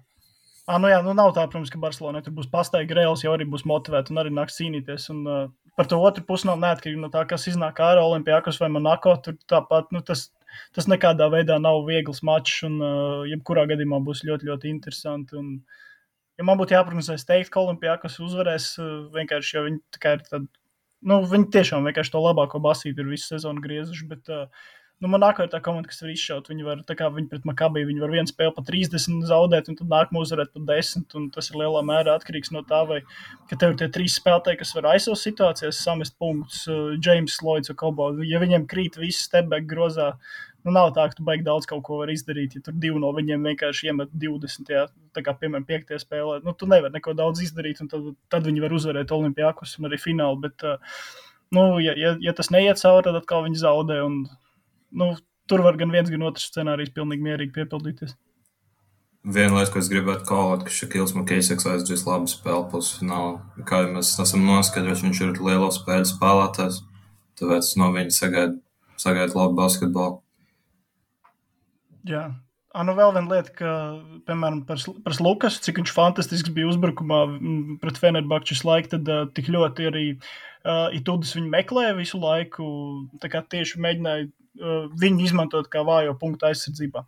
Ah, 0.70 0.78
nu 0.80 0.88
jā, 0.92 1.00
nu 1.04 1.12
nav 1.18 1.34
tā, 1.36 1.44
protams, 1.50 1.72
ka 1.74 1.80
Barcelona 1.82 2.22
tur 2.24 2.36
būs 2.38 2.50
pastaigta 2.52 2.94
grēls, 2.94 3.24
jau 3.26 3.34
arī 3.34 3.48
būs 3.50 3.66
motivēta 3.68 4.14
un 4.14 4.22
arī 4.22 4.30
nāks 4.32 4.60
cīnīties. 4.60 5.10
Un, 5.12 5.24
uh, 5.26 5.48
par 5.76 5.90
to 5.90 5.98
otru 6.00 6.24
pusi 6.28 6.48
nav 6.48 6.62
neatkarīgi 6.62 7.02
no 7.02 7.10
tā, 7.12 7.24
kas 7.28 7.48
iznāk 7.50 7.82
ārā 7.84 8.04
Olimpijākos 8.06 8.60
vai 8.62 8.70
Monako. 8.72 9.16
Tur 9.26 9.36
tāpat 9.52 9.90
nu, 9.92 10.04
tas, 10.06 10.30
tas 10.76 10.90
nekādā 10.92 11.28
veidā 11.34 11.58
nav 11.62 11.84
viegls 11.88 12.22
mačs, 12.28 12.62
un 12.68 12.80
uh, 12.82 13.22
jebkurā 13.30 13.68
gadījumā 13.72 14.02
būs 14.06 14.24
ļoti, 14.28 14.50
ļoti 14.50 14.72
interesanti. 14.72 15.38
Un, 15.40 15.54
ja 16.40 16.48
man 16.48 16.60
būtu 16.62 16.78
jāprognozē, 16.78 17.18
es 17.20 17.28
teiktu, 17.30 17.54
ka 17.54 17.64
Olimpijākos 17.66 18.20
uzvarēs 18.24 18.74
uh, 18.82 18.92
vienkārši, 19.16 19.56
jo 19.58 19.66
viņi, 19.70 19.82
ir 20.14 20.28
tad, 20.30 20.48
nu, 21.08 21.22
viņi 21.32 21.50
tiešām 21.58 21.90
vienkārši 21.90 22.16
to 22.16 22.24
labāko 22.24 22.62
basītu 22.64 23.04
ir 23.04 23.12
visu 23.14 23.34
sezonu 23.34 23.64
griezuši. 23.64 24.10
Bet, 24.12 24.32
uh, 24.32 24.72
Nu, 25.02 25.10
Monako 25.10 25.48
ir 25.48 25.50
tā 25.50 25.58
komanda, 25.66 25.90
kas 25.90 26.04
var 26.04 26.12
izšaut. 26.14 26.50
Viņi 26.52 26.66
var, 26.68 26.82
kā 26.86 27.08
viņi 27.10 27.32
pret 27.32 27.46
Makabiju, 27.50 27.88
viņi 27.90 28.04
var 28.04 28.12
vienu 28.14 28.30
spēli 28.30 28.54
pa 28.54 28.62
30 28.68 29.24
zaudēt, 29.26 29.72
un 29.72 29.78
tad 29.80 29.90
nākamā 29.90 30.22
uzvarēt 30.22 30.52
pa 30.54 30.62
10. 30.68 31.08
Tas 31.34 31.50
ir 31.50 31.58
lielā 31.58 31.82
mērā 31.88 32.14
atkarīgs 32.20 32.54
no 32.54 32.62
tā, 32.70 32.84
vai 32.86 33.00
tev 33.50 33.72
ir 33.72 33.80
tie 33.80 33.88
trīs 33.96 34.20
spēlētāji, 34.20 34.60
kas 34.60 34.76
var 34.78 34.92
aizsākt 34.92 35.24
situācijas, 35.24 35.80
samest 35.82 36.14
punktus. 36.22 36.68
James 37.02 37.40
uh, 37.40 37.48
Lloyds 37.48 37.74
un 37.74 37.80
Kobo. 37.82 38.12
Ja 38.30 38.44
viņiem 38.44 38.68
krīt 38.70 39.00
viss 39.02 39.26
stepback 39.26 39.66
grozā, 39.72 40.12
nu, 40.62 40.76
nav 40.76 40.92
tā, 40.94 41.08
ka 41.10 41.18
tu 41.18 41.26
baigi 41.26 41.48
daudz 41.48 41.66
kaut 41.72 41.82
ko 41.88 41.98
var 42.04 42.12
izdarīt. 42.14 42.60
Ja 42.60 42.68
tur 42.68 42.78
divi 42.78 43.02
no 43.02 43.10
viņiem 43.18 43.50
vienkārši 43.50 43.90
iemet 43.90 44.14
20, 44.22 44.70
jā, 44.70 44.86
tā 45.18 45.26
kā 45.26 45.34
piemēram, 45.34 45.66
piektajā 45.66 46.04
spēlē, 46.04 46.44
nu, 46.46 46.54
tu 46.54 46.70
nevari 46.70 46.94
neko 46.94 47.18
daudz 47.18 47.42
izdarīt, 47.48 47.82
un 47.82 47.90
tad, 47.90 48.06
tad 48.30 48.46
viņi 48.46 48.62
var 48.68 48.78
uzvarēt 48.78 49.18
Olimpijākus 49.18 49.80
un 49.82 49.90
arī 49.90 49.98
finālu. 50.06 50.44
Bet, 50.46 50.62
uh, 50.62 51.02
nu, 51.58 51.66
ja, 51.82 51.98
ja, 51.98 52.14
ja 52.22 52.38
tas 52.38 52.54
neiet 52.54 52.78
cauri, 52.86 53.08
tad 53.10 53.18
atkal 53.24 53.50
viņi 53.50 53.64
zaudē. 53.66 53.98
Un, 54.06 54.22
nu, 54.92 55.14
tur 55.50 55.64
var 55.66 55.80
gan 55.80 55.94
viens, 55.94 56.12
gan 56.12 56.28
otrs 56.28 56.50
scenārijs 56.52 56.94
pilnīgi 56.96 57.26
mierīgi 57.28 57.56
piepildīties. 57.56 58.16
Viena 59.22 59.60
lieta, 59.60 59.70
ko 59.74 59.82
es 59.84 59.90
gribētu 59.92 60.26
kalot, 60.26 60.64
ka 60.66 60.74
Šakils 60.74 61.14
Makēsaks 61.14 61.68
aizdzīs 61.70 62.08
labu 62.08 62.30
spēli 62.32 62.66
pusfinālā. 62.72 63.36
Kā 63.70 63.84
jau 63.84 63.92
mēs 63.94 64.16
esam 64.24 64.48
noskaidrojuši, 64.48 65.08
viņš 65.08 65.24
ir 65.28 65.42
lielo 65.46 65.70
spēļu 65.76 66.10
spēlētājs, 66.10 66.80
tāpēc 67.38 67.74
no 67.78 67.92
viņa 67.94 68.16
sagaida, 68.18 68.58
sagaida 69.02 69.38
labu 69.38 69.60
basketbolu. 69.62 70.24
Jā, 72.10 72.32
Ah, 72.72 72.86
nu 72.88 72.94
vēl 72.96 73.12
viena 73.12 73.28
lieta, 73.28 73.52
ka, 73.52 73.72
piemēram, 74.30 74.62
par, 74.68 74.80
par 75.04 75.16
Lukas, 75.20 75.58
cik 75.60 75.82
viņš 75.82 75.92
fantastisks 75.92 76.54
bija 76.56 76.70
uzbrukumā 76.70 77.18
pret 77.82 77.98
Fenerbahču 78.00 78.56
laiku, 78.64 78.94
tad 78.94 79.12
uh, 79.12 79.26
tik 79.36 79.50
ļoti 79.52 79.90
arī 79.90 80.04
uh, 80.16 80.88
Itudis 80.96 81.36
viņu 81.36 81.52
meklēja 81.52 81.98
visu 81.98 82.22
laiku. 82.22 82.70
Tieši 83.20 83.82
mēģināja 83.84 84.30
viņu 84.56 85.26
izmantot 85.26 85.70
kā 85.72 85.84
vājo 85.88 86.16
punktu 86.20 86.50
aizsardzībā. 86.50 87.06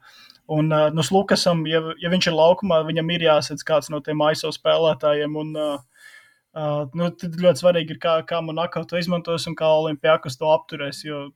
Un 0.54 0.72
uh, 0.76 0.90
nu, 0.92 1.04
Lukasam, 1.16 1.64
ja, 1.68 1.80
ja 2.02 2.12
viņš 2.12 2.28
ir 2.30 2.36
laukumā, 2.36 2.82
viņam 2.88 3.12
ir 3.16 3.28
jāsadz 3.30 3.64
kāds 3.68 3.90
no 3.92 4.02
tiem 4.04 4.22
ASO 4.26 4.52
spēlētājiem. 4.52 5.36
Un, 5.40 5.54
uh, 5.56 6.08
uh, 6.56 6.84
nu, 7.00 7.10
tad 7.20 7.40
ļoti 7.40 7.64
svarīgi 7.64 7.96
ir, 7.96 8.02
kā, 8.04 8.18
kā 8.28 8.42
Monako 8.44 8.84
to 8.88 9.00
izmantos 9.00 9.48
un 9.48 9.56
kā 9.60 9.70
Olimpijākas 9.80 10.40
to 10.40 10.52
apturēs. 10.52 11.04
Jo, 11.08 11.30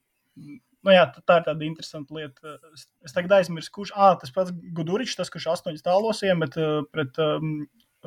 Nu, 0.85 0.93
jā, 0.93 1.01
tā 1.27 1.39
ir 1.41 1.45
tāda 1.47 1.65
interesanta 1.65 2.15
lieta. 2.15 2.53
Es, 2.71 2.85
es 3.03 3.11
tagad 3.11 3.33
aizmirsu, 3.39 3.71
kurš 3.75 3.89
ah, 3.97 4.13
tas 4.21 4.31
pats 4.31 4.53
Guduričs, 4.77 5.17
tas, 5.19 5.31
kurš 5.33 5.49
astoņus 5.55 5.83
tālos 5.83 6.21
iemet 6.23 6.53
pret 6.93 7.17
um, 7.19 7.49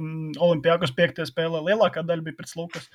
um, 0.01 0.31
Olimpijākos 0.47 0.94
piektajā 0.97 1.27
spēlē. 1.28 1.60
Lielākā 1.66 2.06
daļa 2.06 2.24
bija 2.24 2.39
pret 2.39 2.55
Lukas. 2.56 2.86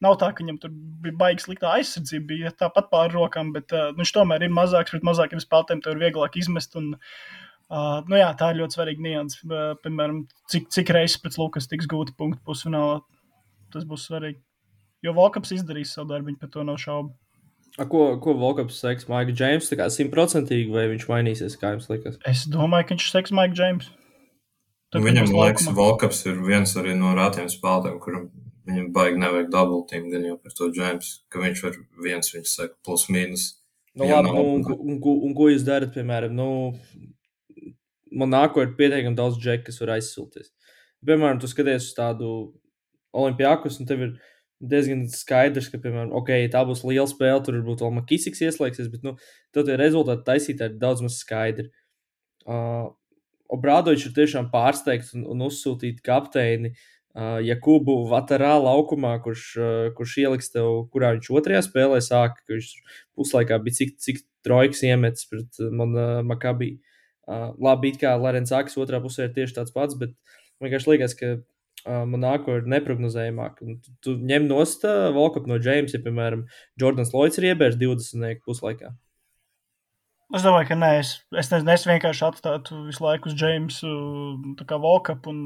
Nav 0.00 0.16
tā, 0.20 0.30
ka 0.32 0.40
viņam 0.40 0.56
tur 0.62 0.72
bija 1.04 1.16
baigi 1.20 1.44
sliktā 1.44 1.74
aizsardzība, 1.76 2.26
bija 2.30 2.52
tāpat 2.56 2.88
pāri 2.92 3.12
rokām, 3.18 3.52
bet 3.52 3.74
uh, 3.76 3.90
nu, 3.92 4.00
viņš 4.00 4.12
tomēr 4.16 4.46
ir 4.46 4.52
mazāks, 4.56 4.94
pret 4.94 5.04
mazākiem 5.04 5.42
spēlētājiem 5.42 5.82
to 5.84 5.92
ir 5.92 6.00
vieglāk 6.00 6.38
izmest. 6.40 6.76
Un, 6.80 6.94
uh, 6.96 8.00
nu, 8.08 8.16
jā, 8.16 8.30
tā 8.40 8.52
ir 8.54 8.62
ļoti 8.62 8.78
svarīga 8.78 9.04
nianses. 9.04 9.44
Uh, 9.44 9.74
piemēram, 9.84 10.22
cik, 10.52 10.70
cik 10.72 10.94
reizes 10.96 11.20
pret 11.20 11.36
Lukas 11.40 11.68
tiks 11.68 11.90
gūti 11.90 12.16
punkti 12.16 12.40
pusfinālā. 12.48 13.02
Tas 13.74 13.84
būs 13.86 14.08
svarīgi. 14.08 14.40
Jo 15.04 15.12
Volkaps 15.16 15.52
izdarīs 15.56 15.92
savu 15.96 16.14
darbu, 16.14 16.32
par 16.40 16.52
to 16.52 16.64
nav 16.64 16.80
šaubu. 16.80 17.12
A, 17.78 17.84
ko, 17.88 18.16
ko 18.20 18.34
Volkaps 18.40 18.80
seks? 18.82 19.06
Maika 19.08 19.36
Džeims 19.36 19.68
tā 19.70 19.78
kā 19.78 19.86
simtprocentīgi 19.92 20.72
vai 20.74 20.88
viņš 20.90 21.06
mainīsies, 21.12 21.60
kā 21.60 21.76
jums 21.76 21.86
liekas? 21.92 22.18
Es 22.28 22.48
domāju, 22.50 22.88
ka 22.88 22.96
viņš 22.96 23.12
seks 23.12 23.36
Maika 23.36 23.56
Džeims. 23.56 23.92
Nu, 24.90 25.04
viņam 25.04 25.30
liekas, 25.30 25.68
Volkaps 25.76 26.24
ir 26.26 26.40
viens 26.42 26.72
arī 26.80 26.96
no 26.98 27.12
rātiem 27.14 27.46
spēlētājiem, 27.52 28.00
kuram 28.02 28.24
viņam 28.70 28.90
baigi 28.94 29.20
nevajag 29.20 29.50
dubultīm, 29.52 30.08
gan 30.12 30.26
jau 30.28 30.36
par 30.40 30.54
to 30.56 30.70
Džeims, 30.74 31.10
ka 31.32 31.42
viņš 31.42 31.62
var 31.66 31.78
viens, 32.04 32.32
viņš 32.34 32.54
saka, 32.54 32.76
plus 32.86 33.08
mīnus. 33.12 33.46
Nu, 33.98 34.06
labi, 34.06 34.30
nu, 34.30 34.42
un, 34.54 34.64
un, 34.64 34.76
un, 34.78 34.98
un, 35.26 35.34
ko 35.36 35.48
jūs 35.50 35.66
darat, 35.66 35.92
piemēram, 35.94 36.34
nu, 36.36 36.48
man 38.14 38.30
nāko 38.32 38.62
ir 38.62 38.76
pietiekami 38.78 39.18
daudz 39.18 39.38
džeku, 39.40 39.66
kas 39.68 39.80
var 39.82 39.96
aizsulties. 39.96 40.52
Piemēram, 41.06 41.40
tu 41.42 41.50
skaties 41.50 41.88
uz 41.88 41.96
tādu 41.96 42.30
olimpiākus, 43.16 43.80
un 43.82 43.88
tev 43.90 44.04
ir 44.06 44.14
diezgan 44.60 45.02
skaidrs, 45.10 45.70
ka, 45.72 45.80
piemēram, 45.82 46.14
okay, 46.20 46.46
tā 46.52 46.62
būs 46.68 46.84
liela 46.86 47.08
spēle, 47.10 47.42
tur 47.42 47.58
varbūt 47.58 47.82
vēl 47.82 47.96
Makisiks 47.98 48.44
ieslēgsies, 48.46 48.92
bet, 48.92 49.02
nu, 49.06 49.16
tad 49.56 49.66
tie 49.66 49.78
rezultāti 49.80 50.26
taisīt 50.28 50.62
ir 50.62 50.78
daudz 50.78 51.02
maz 51.06 51.18
skaidri. 51.24 51.70
Uh, 52.46 52.92
Obrādovičs 53.50 54.06
ir 54.06 54.14
tiešām 54.14 54.52
pārsteigts 54.52 55.10
un, 55.16 55.24
un 55.26 55.48
uzsūtīt 55.48 56.04
kapteini 56.06 56.70
Uh, 56.70 56.99
Jakubu 57.16 58.04
Vatarā 58.10 58.52
laukumā, 58.62 59.16
kurš, 59.24 59.44
kurš 59.96 60.16
ieliks 60.22 60.52
tev, 60.54 60.86
kurā 60.92 61.14
viņš 61.16 61.30
otrajā 61.40 61.62
spēlē 61.66 61.98
sāka, 62.04 62.38
ka 62.44 62.54
viņš 62.54 62.68
puslaikā 63.18 63.58
bija 63.64 63.80
cik, 63.80 63.96
cik 63.98 64.20
trojkas 64.46 64.84
iemetis 64.86 65.26
pret 65.30 65.62
man, 65.74 65.96
Makabī. 66.28 66.76
Labi, 67.30 67.92
it 67.92 68.00
kā 68.02 68.14
Lorence 68.18 68.54
Akis 68.54 68.78
otrā 68.80 69.02
pusē 69.02 69.26
ir 69.26 69.34
tieši 69.34 69.58
tāds 69.58 69.74
pats, 69.74 69.98
bet 69.98 70.14
vienkārši 70.62 70.92
liekas, 70.94 71.14
ka 71.18 71.34
Monako 72.06 72.58
ir 72.60 72.66
neprognozējamāk. 72.68 73.60
Un 73.64 73.78
tu, 73.80 73.92
tu 74.04 74.16
ņem 74.30 74.46
nost 74.50 74.84
Volkapu 75.16 75.48
no 75.50 75.56
Jamesa, 75.58 75.96
ja, 75.96 76.04
piemēram, 76.04 76.44
Jordans 76.80 77.14
Lloyds 77.14 77.40
ir 77.40 77.50
iebērs 77.52 77.78
20 77.80 78.42
puslaikā. 78.44 78.92
Es 80.36 80.44
domāju, 80.46 80.68
ka 80.68 80.76
nē, 80.78 80.90
es, 81.00 81.14
es, 81.34 81.48
ne, 81.50 81.74
es 81.74 81.86
vienkārši 81.88 82.26
atstātu 82.28 82.84
visu 82.86 83.02
laiku 83.02 83.32
uz 83.32 83.38
Jamesu, 83.38 83.94
tā 84.60 84.66
kā 84.68 84.78
Volkapu 84.78 85.32
un 85.32 85.40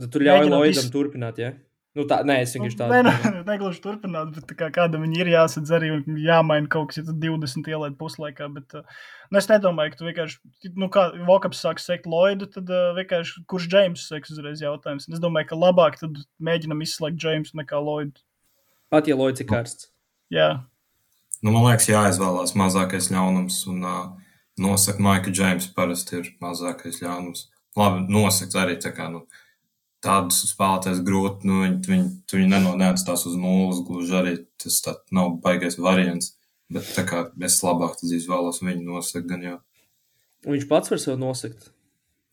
Tad 0.00 0.14
tur 0.14 0.24
ļauj 0.24 0.48
Lloydam 0.48 0.86
iz... 0.86 0.90
turpināt, 0.94 1.40
ja? 1.42 1.52
Nu, 1.92 2.06
tā, 2.08 2.22
nē, 2.24 2.38
es 2.40 2.54
vienkārši 2.56 2.78
tādu. 2.78 2.94
Nē, 3.04 3.12
nu, 3.34 3.40
negluži 3.44 3.82
turpināt, 3.84 4.30
bet 4.32 4.54
kā 4.56 4.70
kādam 4.72 5.02
viņi 5.04 5.18
ir 5.20 5.30
jāsadz 5.34 5.72
arī 5.76 5.90
un 5.92 6.16
jāmaina 6.16 6.70
kaut 6.72 6.88
kas, 6.88 7.02
ja 7.02 7.04
tu 7.04 7.12
20 7.20 7.68
ielaid 7.68 7.98
puslaikā. 8.00 8.48
Bet, 8.54 8.72
nu, 8.72 9.40
es 9.40 9.48
nedomāju, 9.50 9.92
ka 9.92 10.00
tu 10.00 10.08
vienkārši, 10.08 10.38
nu, 10.80 10.88
kā 10.94 11.04
Vokaps 11.28 11.60
sāks 11.60 11.84
sekt 11.88 12.08
Lloydu, 12.08 12.48
tad 12.54 12.72
uh, 12.72 12.94
vienkārši 12.96 13.44
kurš 13.50 13.68
James 13.74 14.06
seks 14.08 14.32
uzreiz 14.32 14.64
jautājums. 14.64 15.04
Es 15.12 15.20
domāju, 15.20 15.50
ka 15.52 15.60
labāk 15.60 16.00
tad 16.00 16.16
mēģinam 16.40 16.80
izslēgt 16.86 17.20
James 17.20 17.52
nekā 17.60 17.82
Lloydu. 17.84 18.24
Pat 18.92 19.12
ja 19.12 19.18
Lloyds 19.20 19.44
ir 19.44 19.50
karsts. 19.52 19.90
Jā. 20.32 20.48
Nu, 21.42 21.52
man 21.52 21.66
liekas, 21.66 21.90
jāizvēlās 21.92 22.56
mazākais 22.56 23.12
ļaunums 23.12 23.60
un 23.68 23.84
uh, 23.84 24.02
nosaka 24.64 25.04
Maika 25.04 25.32
James 25.34 25.68
parasti 25.76 26.22
ir 26.22 26.32
mazākais 26.40 27.02
ļaunums. 27.04 27.50
Labi, 27.76 28.06
nosakt 28.12 28.56
arī 28.56 28.80
tā 28.80 28.96
kā, 28.96 29.12
nu, 29.12 29.26
tādus 30.04 30.42
spēlētājus 30.50 31.02
grūti. 31.06 31.48
Nu, 31.48 31.62
viņi, 31.64 31.80
viņi, 31.88 32.08
viņi 32.32 32.48
nenonācās 32.52 33.26
uz 33.28 33.36
nulles, 33.38 33.82
gluži 33.86 34.16
arī 34.18 34.34
tas 34.62 34.80
nav 35.14 35.36
baigais 35.44 35.78
variants. 35.80 36.34
Bet 36.72 36.88
tā 36.96 37.04
kā 37.08 37.26
es 37.44 37.60
labāk 37.64 38.00
izvēlos 38.06 38.62
viņu 38.64 38.86
nosakt, 38.86 39.28
gan 39.28 39.44
jau. 39.44 39.60
Viņš 40.48 40.66
pats 40.70 40.92
var 40.92 41.00
sev 41.02 41.18
nosakt. 41.20 41.70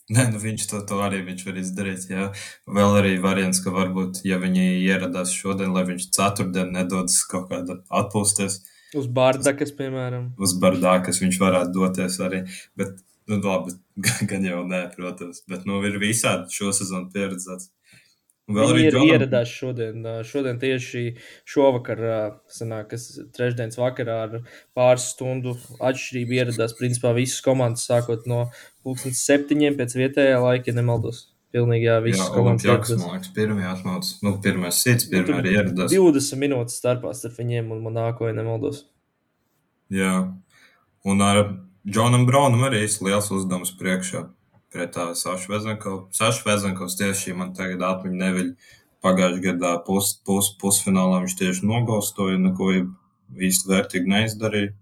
Nē, 0.09 0.25
nu 0.33 0.39
viņš 0.41 0.63
to, 0.71 0.79
to 0.89 0.97
arī 1.05 1.19
viņš 1.27 1.43
var 1.45 1.57
izdarīt. 1.61 2.07
Jā. 2.09 2.29
Vēl 2.79 2.95
arī 2.97 3.11
variants, 3.21 3.59
ka 3.61 3.73
varbūt, 3.75 4.23
ja 4.25 4.39
viņi 4.41 4.79
ieradās 4.87 5.35
šodien, 5.35 5.69
lai 5.75 5.83
viņš 5.85 6.07
ceturtdien 6.15 6.71
nedodas 6.73 7.19
kaut 7.29 7.51
kādā 7.51 7.77
atpūsties. 8.01 8.63
Uz 8.97 9.05
Bārdakas, 9.13 9.69
piemēram. 9.77 10.31
Uz 10.41 10.55
Bārdakas 10.57 11.21
viņš 11.21 11.37
varētu 11.43 11.75
doties 11.75 12.17
arī. 12.25 12.41
Bet 12.79 12.97
Nu, 13.29 13.37
labi, 13.45 13.75
gan 14.29 14.47
jau 14.47 14.63
nē, 14.67 14.85
protams, 14.95 15.43
bet 15.49 15.67
nu, 15.69 15.81
ir 15.85 15.99
visādi 16.01 16.49
šo 16.55 16.73
sezonu 16.75 17.11
pieredzēts. 17.13 17.69
Arī 18.49 18.87
ir 18.87 18.95
Džonam... 18.95 19.09
ieradās 19.13 19.49
šodien, 19.53 20.05
šodien 20.25 20.57
tieši 20.57 21.03
šovakar, 21.45 21.99
sanāk, 22.49 22.87
kas 22.95 23.03
trešdienas 23.35 23.77
vakarā 23.77 24.15
ar 24.23 24.31
pāris 24.77 25.11
stundu 25.11 25.53
atšķirību 25.77 26.39
ieradās 26.39 26.73
principā 26.79 27.11
visas 27.13 27.43
komandas, 27.45 27.85
sākot 27.85 28.25
no 28.29 28.47
pulkstens 28.81 29.21
septiņiem 29.27 29.77
pēc 29.77 29.93
vietējā 29.99 30.41
laika, 30.41 30.71
ja 30.71 30.79
nemaldos. 30.79 31.27
Pilnīgi 31.53 31.85
jā, 31.85 31.99
visas 32.01 32.25
jā, 32.25 32.33
komandas. 32.33 32.65
Jā, 32.65 32.79
man 32.97 33.15
liekas, 33.19 33.31
pirmajā 33.37 33.75
atnāca, 33.75 34.17
nu, 34.25 34.33
pirmais 34.41 34.81
sits, 34.81 35.05
nu, 35.05 35.13
pirmā 35.13 35.43
arī 35.43 35.55
ieradās. 35.59 35.93
20 35.93 36.41
minūtes 36.41 36.81
starpā 36.81 37.13
starp 37.17 37.37
viņiem 37.37 37.69
un 37.73 37.85
Monako, 37.85 38.31
ja 38.31 38.37
nemaldos. 38.37 38.87
Jā, 39.93 40.13
un 41.05 41.25
ar 41.25 41.43
Džonam 41.89 42.25
Braunam 42.29 42.67
arī 42.67 42.83
ir 42.85 42.97
liels 43.05 43.31
uzdevums 43.33 43.71
priekšā 43.79 44.27
pret 44.73 44.93
tā 44.93 45.07
Sašu 45.17 45.53
Vezenkovu. 45.53 46.01
Sašu 46.13 46.45
Vezenkovs 46.45 46.97
tieši 46.99 47.33
man 47.37 47.55
tagad 47.57 47.81
atmiņa 47.85 48.19
neviļ. 48.25 48.51
Pagājušajā 48.99 49.43
gadā 49.45 49.71
pus, 49.87 50.11
pus, 50.27 50.49
pusfinālā 50.59 51.21
viņš 51.23 51.35
tieši 51.39 51.67
nogaustoja, 51.69 52.35
neko 52.41 52.67
īsti 53.47 53.71
vērtīgi 53.71 54.11
neizdarīja. 54.11 54.73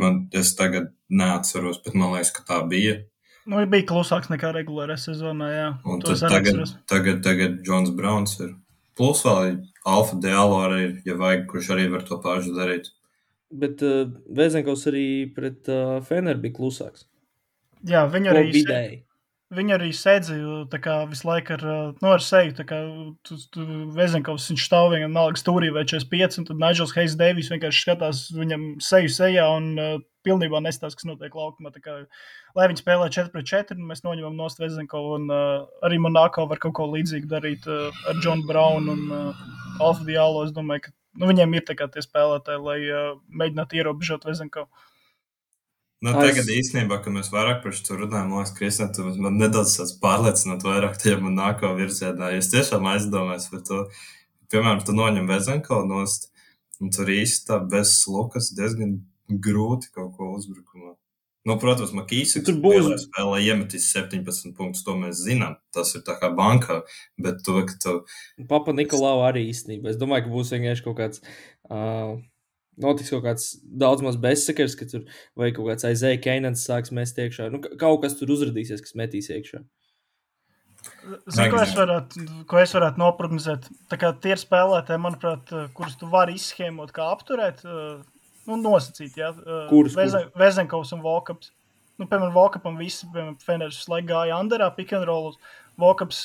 Man, 0.00 0.18
es 0.36 0.52
tagad 0.56 0.92
neatceros, 1.10 1.80
bet 1.84 1.96
man 1.96 2.12
liekas, 2.14 2.30
ka 2.36 2.44
tā 2.48 2.60
bija. 2.68 2.98
Nu, 3.44 3.58
viņš 3.58 3.70
bija 3.72 3.86
klusāks 3.88 4.30
nekā 4.32 4.52
regulārā 4.56 4.96
sezonā. 5.00 5.48
Jā. 5.52 5.66
Un 5.88 6.04
tad 6.04 6.20
tagad, 6.22 6.60
tagad, 6.88 7.24
tagad 7.24 7.58
Džons 7.64 7.90
Browns 7.96 8.38
ir. 8.44 8.54
Plus 8.94 9.24
vēl 9.26 9.56
Alfa 9.88 10.20
Dialo 10.22 10.60
arī 10.68 10.84
ja 11.04 11.16
vajag, 11.18 11.48
kurš 11.50 11.72
arī 11.74 11.88
var 11.92 12.04
to 12.06 12.20
pašu 12.22 12.54
darīt. 12.56 12.92
Bet 13.52 13.82
uh, 13.86 14.06
Vēzenkovs 14.34 14.86
arī 14.90 15.08
pret 15.34 15.68
uh, 15.70 15.98
Feneru 16.06 16.40
bija 16.42 16.56
klusāks. 16.56 17.08
Jā, 17.84 18.06
viņa 18.10 18.32
arī 18.32 18.46
vidēji. 18.54 19.02
Viņa 19.54 19.74
arī 19.76 19.90
sēdzīja 19.94 20.84
visu 21.10 21.28
laiku 21.28 21.54
ar, 21.54 21.64
nu, 22.00 22.08
ar 22.08 22.22
seju. 22.24 22.54
Kā, 22.66 22.78
tu, 23.26 23.36
tu, 23.52 23.66
Vezenkovs 23.94 24.48
viņš 24.50 24.64
stāv 24.66 24.94
vienalga 24.94 25.38
stūrī 25.38 25.68
vai 25.74 25.84
45, 25.86 26.40
un 26.40 26.48
tad 26.48 26.62
Nigels 26.62 26.94
Heis 26.96 27.14
Deivis 27.20 27.52
vienkārši 27.52 27.84
skatās 27.84 28.24
viņam 28.34 28.64
seju 28.82 29.12
sejā 29.12 29.44
un 29.58 29.68
uh, 29.76 29.94
pilnībā 30.26 30.62
nestāsta, 30.64 30.98
kas 30.98 31.08
notiek 31.08 31.36
laukumā. 31.36 31.74
Kā, 31.84 32.00
lai 32.56 32.68
viņi 32.72 32.82
spēlē 32.82 33.10
4 33.12 33.30
pret 33.34 33.50
4, 33.52 33.78
mēs 33.90 34.02
noņemam 34.06 34.34
no 34.40 34.48
Vezenkovu, 34.58 35.20
un 35.20 35.28
uh, 35.30 35.68
arī 35.86 36.00
Monako 36.02 36.48
var 36.50 36.62
kaut 36.62 36.76
ko 36.80 36.88
līdzīgu 36.96 37.30
darīt 37.30 37.68
uh, 37.68 37.92
ar 38.08 38.20
Johnu 38.24 38.48
Braunu 38.48 38.96
un 38.96 39.04
uh, 39.12 39.46
Alfa 39.84 40.08
Diālo. 40.08 40.46
Es 40.48 40.56
domāju, 40.56 40.88
ka 40.88 40.96
nu, 41.18 41.28
viņiem 41.30 41.54
ir 41.54 41.64
tie 41.68 42.02
spēlētāji, 42.04 42.62
lai 42.64 42.80
uh, 42.88 43.14
mēģinātu 43.28 43.80
ierobežot 43.80 44.26
Vezenko. 44.28 44.66
Nu, 46.04 46.12
tagad 46.12 46.42
es... 46.42 46.50
īstenībā, 46.58 46.98
kad 47.04 47.14
mēs 47.14 47.30
vairāk 47.32 47.62
par 47.64 47.76
šo 47.76 47.96
runājam, 47.96 48.32
man 48.32 48.42
liekas, 48.42 48.56
Kristina, 48.58 48.90
tu 48.92 49.06
man 49.24 49.38
nedaudz 49.40 49.94
pārliecināt 50.02 50.66
vairāk 50.66 50.98
tajā 51.00 51.20
man 51.22 51.38
nākā 51.38 51.70
virzienā. 51.78 52.34
Es 52.36 52.50
tiešām 52.52 52.84
aizdomājos 52.92 53.48
par 53.52 53.64
to. 53.68 53.80
Piemēram, 54.52 54.82
tu 54.84 54.92
noņem 54.96 55.30
Vezenko 55.30 55.80
nost, 55.88 56.28
un 56.82 56.92
tur 56.92 57.08
īsti 57.08 57.62
bez 57.72 57.96
slukas 58.02 58.52
diezgan 58.58 58.98
grūti 59.46 59.94
kaut 59.94 60.12
ko 60.18 60.34
uzbrukumā. 60.36 60.92
Nu, 61.44 61.58
protams, 61.60 61.92
Makīs 61.92 62.38
tur 62.40 62.56
būs 62.62 62.86
spēlē 63.02 63.42
iemetīs 63.44 63.90
17 63.92 64.54
punktus, 64.56 64.84
to 64.86 64.94
mēs 64.96 65.20
zinām. 65.26 65.58
Tas 65.76 65.92
ir 65.96 66.04
tā 66.06 66.16
kā 66.20 66.30
bankā, 66.32 66.80
bet 67.20 67.42
to, 67.44 67.58
ka 67.68 67.76
tu. 67.82 67.96
Papa 68.48 68.72
Nikolau 68.72 69.18
arī 69.26 69.44
īstenībā. 69.50 69.92
Es 69.92 70.00
domāju, 70.00 70.24
ka 70.24 70.32
būs 70.32 70.54
vienkārši 70.56 70.86
kaut 70.86 70.96
kāds. 71.02 71.20
Uh, 71.68 72.16
Notiks 72.80 73.12
kaut 73.12 73.22
kāds 73.22 73.44
daudz 73.62 74.02
maz 74.02 74.16
bezsakars, 74.18 74.72
ka 74.74 74.88
tur 74.90 75.04
vai 75.38 75.52
kaut 75.54 75.68
kāds 75.68 75.86
aizēja 75.86 76.18
Keinants 76.24 76.64
sāks 76.66 76.90
mest 76.96 77.20
iekšā. 77.22 77.46
Nu, 77.52 77.60
kaut 77.62 78.00
kas 78.02 78.16
tur 78.18 78.32
uzrādīsies, 78.34 78.82
kas 78.82 78.96
metīs 78.98 79.30
iekšā. 79.30 79.60
Zinu, 81.30 81.52
ko, 81.52 81.60
es 81.62 81.76
varētu, 81.76 82.24
ko 82.50 82.58
es 82.60 82.74
varētu 82.74 83.00
noprognozēt? 83.00 83.68
Tā 83.92 84.00
kā 84.00 84.10
tie 84.20 84.34
ir 84.34 84.40
spēlētāji, 84.42 85.00
manuprāt, 85.00 85.52
kurus 85.76 85.94
tu 86.00 86.08
vari 86.12 86.34
izschēmot, 86.40 86.90
kā 86.96 87.06
apturēt. 87.14 87.62
Uh, 87.62 88.02
nu, 88.50 88.60
nosacīt, 88.60 89.18
ja 89.20 89.32
kurus 89.70 89.96
Vezen, 89.98 90.30
Vezenkovs 90.38 90.94
un 90.96 91.04
Volkaps. 91.04 91.52
Nu, 91.94 92.08
piemēram, 92.10 92.32
Volkapam 92.34 92.78
visi, 92.80 93.06
piemēram, 93.06 93.36
Feneris 93.44 93.84
laikā 93.86 94.08
gāja 94.08 94.38
Anderā, 94.40 94.70
pick 94.74 94.94
and 94.96 95.06
roll. 95.06 95.36
Volkaps 95.78 96.20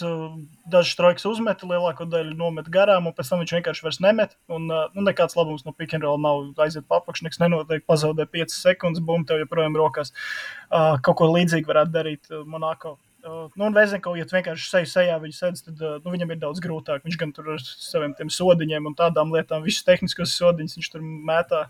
dažas 0.69 0.93
trojkas 0.97 1.25
uzmeta, 1.25 1.65
lielāko 1.69 2.05
daļu 2.09 2.35
nomet 2.37 2.67
garām, 2.73 3.07
un 3.09 3.15
pēc 3.17 3.31
tam 3.31 3.41
viņš 3.41 3.53
vienkārši 3.55 3.85
vairs 3.85 3.99
nemet. 4.05 4.35
Un, 4.49 4.67
nu, 4.69 5.05
nekāds 5.05 5.37
labums 5.37 5.65
no 5.65 5.73
roll 6.03 6.21
nav. 6.21 6.43
Aiziet 6.65 6.85
pa 6.89 6.99
apakšu, 7.01 7.25
nekas 7.25 7.41
nenotiek, 7.41 7.85
pazaudē 7.89 8.25
5 8.29 8.53
sekundes, 8.53 9.01
bum, 9.01 9.25
tev 9.25 9.41
joprojām 9.41 9.77
rokās. 9.77 10.13
Kaut 10.69 11.17
ko 11.17 11.29
līdzīgu 11.33 11.69
varētu 11.69 11.95
darīt 11.97 12.33
Monako. 12.45 12.97
Uh, 13.19 13.51
nu, 13.55 13.65
un 13.65 13.73
Vezenko, 13.75 14.13
ja 14.15 14.23
tu 14.23 14.37
vienkārši 14.37 14.69
seju 14.69 14.87
sejā 14.87 15.15
viņu 15.19 15.35
sēdz, 15.35 15.61
tad 15.65 15.81
uh, 15.83 15.97
nu, 15.99 16.11
viņam 16.13 16.29
ir 16.31 16.37
daudz 16.39 16.61
grūtāk. 16.63 17.01
Viņš 17.03 17.17
gan 17.19 17.33
tur 17.35 17.49
ar 17.51 17.59
saviem 17.59 18.13
sodiņiem 18.31 18.87
un 18.87 18.95
tādām 18.95 19.33
lietām, 19.35 19.65
visus 19.65 19.83
tehniskos 19.83 20.37
sodiņus 20.39 20.77
viņš 20.77 20.87
tur 20.93 21.03
mētā. 21.03 21.65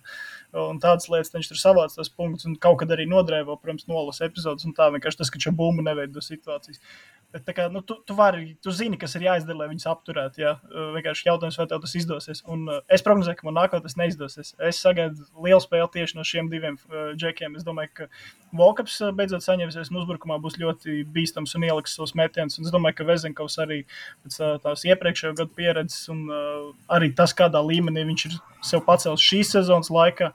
Un 0.57 0.79
tādas 0.81 1.05
lietas 1.11 1.33
viņš 1.35 1.51
tur 1.51 1.59
savāc 1.61 1.93
tos 1.93 2.09
punktus 2.09 2.47
un 2.49 2.55
kaut 2.57 2.79
kad 2.81 2.89
arī 2.95 3.05
nodrēvo, 3.09 3.59
protams, 3.61 3.85
nolas 3.91 4.21
epizodes 4.25 4.65
un 4.65 4.73
tā 4.77 4.87
vienkārši 4.95 5.21
tas, 5.21 5.29
ka 5.29 5.41
čia 5.41 5.53
bumbu 5.53 5.85
neveido 5.85 6.23
situācijas. 6.25 6.81
Bet, 7.29 7.45
kā, 7.53 7.67
nu, 7.69 7.83
tu, 7.85 7.93
tu, 8.09 8.15
vari, 8.17 8.55
tu 8.57 8.71
zini, 8.73 8.97
kas 8.97 9.11
ir 9.13 9.27
jāizdara, 9.27 9.59
lai 9.59 9.67
viņus 9.69 9.85
apturētu. 9.91 10.41
Jā. 10.41 10.55
Vienkārši 10.95 11.27
jautājums, 11.27 11.59
vai 11.61 11.67
tev 11.69 11.83
tas 11.83 11.91
izdosies. 11.99 12.39
Un, 12.49 12.63
es 12.89 13.03
prognozēju, 13.05 13.37
ka 13.37 13.45
man 13.45 13.55
nākotnē 13.59 13.85
tas 13.85 13.97
neizdosies. 13.99 14.55
Es 14.65 14.79
sagaidu 14.81 15.27
lielu 15.45 15.61
spēli 15.61 15.91
tieši 15.93 16.17
no 16.17 16.25
šiem 16.25 16.49
diviem 16.49 16.79
džekiem. 16.89 17.53
Es 17.59 17.67
domāju, 17.67 17.91
ka 17.99 18.07
Volkaps 18.57 18.97
beidzot 19.13 19.45
saņemsies 19.45 19.91
un 19.93 20.01
uzbrukumā 20.01 20.39
būs 20.41 20.57
ļoti 20.57 21.03
bīstams 21.13 21.53
un 21.59 21.67
ieliks 21.69 21.93
savus 21.99 22.15
metienus. 22.17 22.57
Es 22.57 22.73
domāju, 22.73 22.97
ka 22.97 23.09
Vezenkovs 23.11 23.59
arī 23.61 23.83
pēc 24.25 24.39
tās 24.65 24.87
iepriekšējo 24.89 25.37
gadu 25.37 25.53
pieredzes 25.53 26.09
un 26.09 26.25
arī 26.89 27.11
tas, 27.13 27.37
kādā 27.37 27.61
līmenī 27.61 28.07
viņš 28.09 28.25
ir 28.25 28.39
sev 28.65 28.81
pacēlis 28.89 29.29
šīs 29.29 29.53
sezonas 29.53 29.93
laikā. 29.93 30.33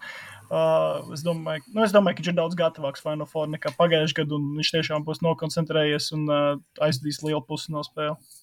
Uh, 0.51 0.55
Uh, 0.55 1.01
es, 1.15 1.23
domāju, 1.25 1.65
nu, 1.73 1.81
es 1.87 1.93
domāju, 1.95 2.19
ka 2.19 2.21
viņš 2.21 2.31
ir 2.31 2.37
daudz 2.37 2.57
gatavāks 2.59 3.03
Final 3.03 3.29
Four 3.29 3.49
nekā 3.49 3.73
pagājušajā 3.79 4.19
gadā, 4.19 4.37
un 4.37 4.59
viņš 4.59 4.73
tiešām 4.75 5.05
būs 5.07 5.23
nokoncentrējies 5.25 6.11
un 6.17 6.27
uh, 6.29 6.45
aizdīs 6.85 7.23
lielu 7.25 7.41
pusi 7.49 7.73
no 7.73 7.81
spēles. 7.87 8.41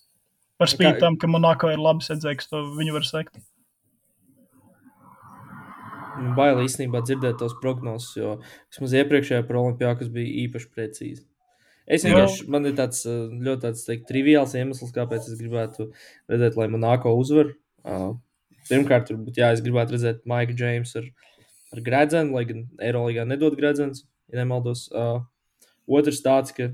Par 0.57 0.69
spīti 0.69 1.01
tam, 1.01 1.17
ka 1.21 1.29
Monako 1.29 1.69
ir 1.73 1.81
labi 1.81 2.05
sedzējis, 2.05 2.49
to 2.49 2.63
viņu 2.77 2.95
var 2.97 3.05
sekt. 3.05 3.37
Bail 6.37 6.61
īstenībā 6.65 7.01
dzirdēt 7.05 7.39
tos 7.41 7.53
prognozes, 7.61 8.11
jo 8.17 8.35
vismaz 8.73 8.97
iepriekšējā 8.99 9.45
par 9.47 9.61
Olimpijā, 9.61 9.93
kas 10.01 10.11
bija 10.13 10.33
īpaši 10.43 10.69
precīzi. 10.73 11.23
Es 11.91 12.05
vienkārši, 12.05 12.45
man 12.53 12.69
ir 12.69 12.75
tāds 12.77 13.05
ļoti 13.07 13.61
tāds, 13.63 13.85
teikt, 13.87 14.05
triviāls 14.09 14.53
iemesls, 14.57 14.93
kāpēc 14.95 15.25
es 15.31 15.39
gribētu 15.39 15.89
redzēt, 16.29 16.57
lai 16.57 16.69
Monako 16.73 17.13
uzvar. 17.17 17.55
Uh, 17.81 18.13
pirmkārt, 18.69 19.09
turbūt, 19.09 19.41
jā, 19.41 19.49
es 19.55 19.65
gribētu 19.65 19.97
redzēt 19.97 20.21
Maiku 20.29 20.53
Džeimsu 20.57 21.01
ar, 21.01 21.09
ar 21.71 21.83
gredzenu, 21.83 22.35
lai 22.35 22.45
gan 22.47 22.65
Eirolandā 22.81 23.25
nedod 23.29 23.57
gredzens, 23.59 24.05
ja 24.31 24.41
nemaldos. 24.41 24.87
Uh, 24.91 25.23
otrs 25.87 26.21
tāds, 26.23 26.53
ka 26.55 26.71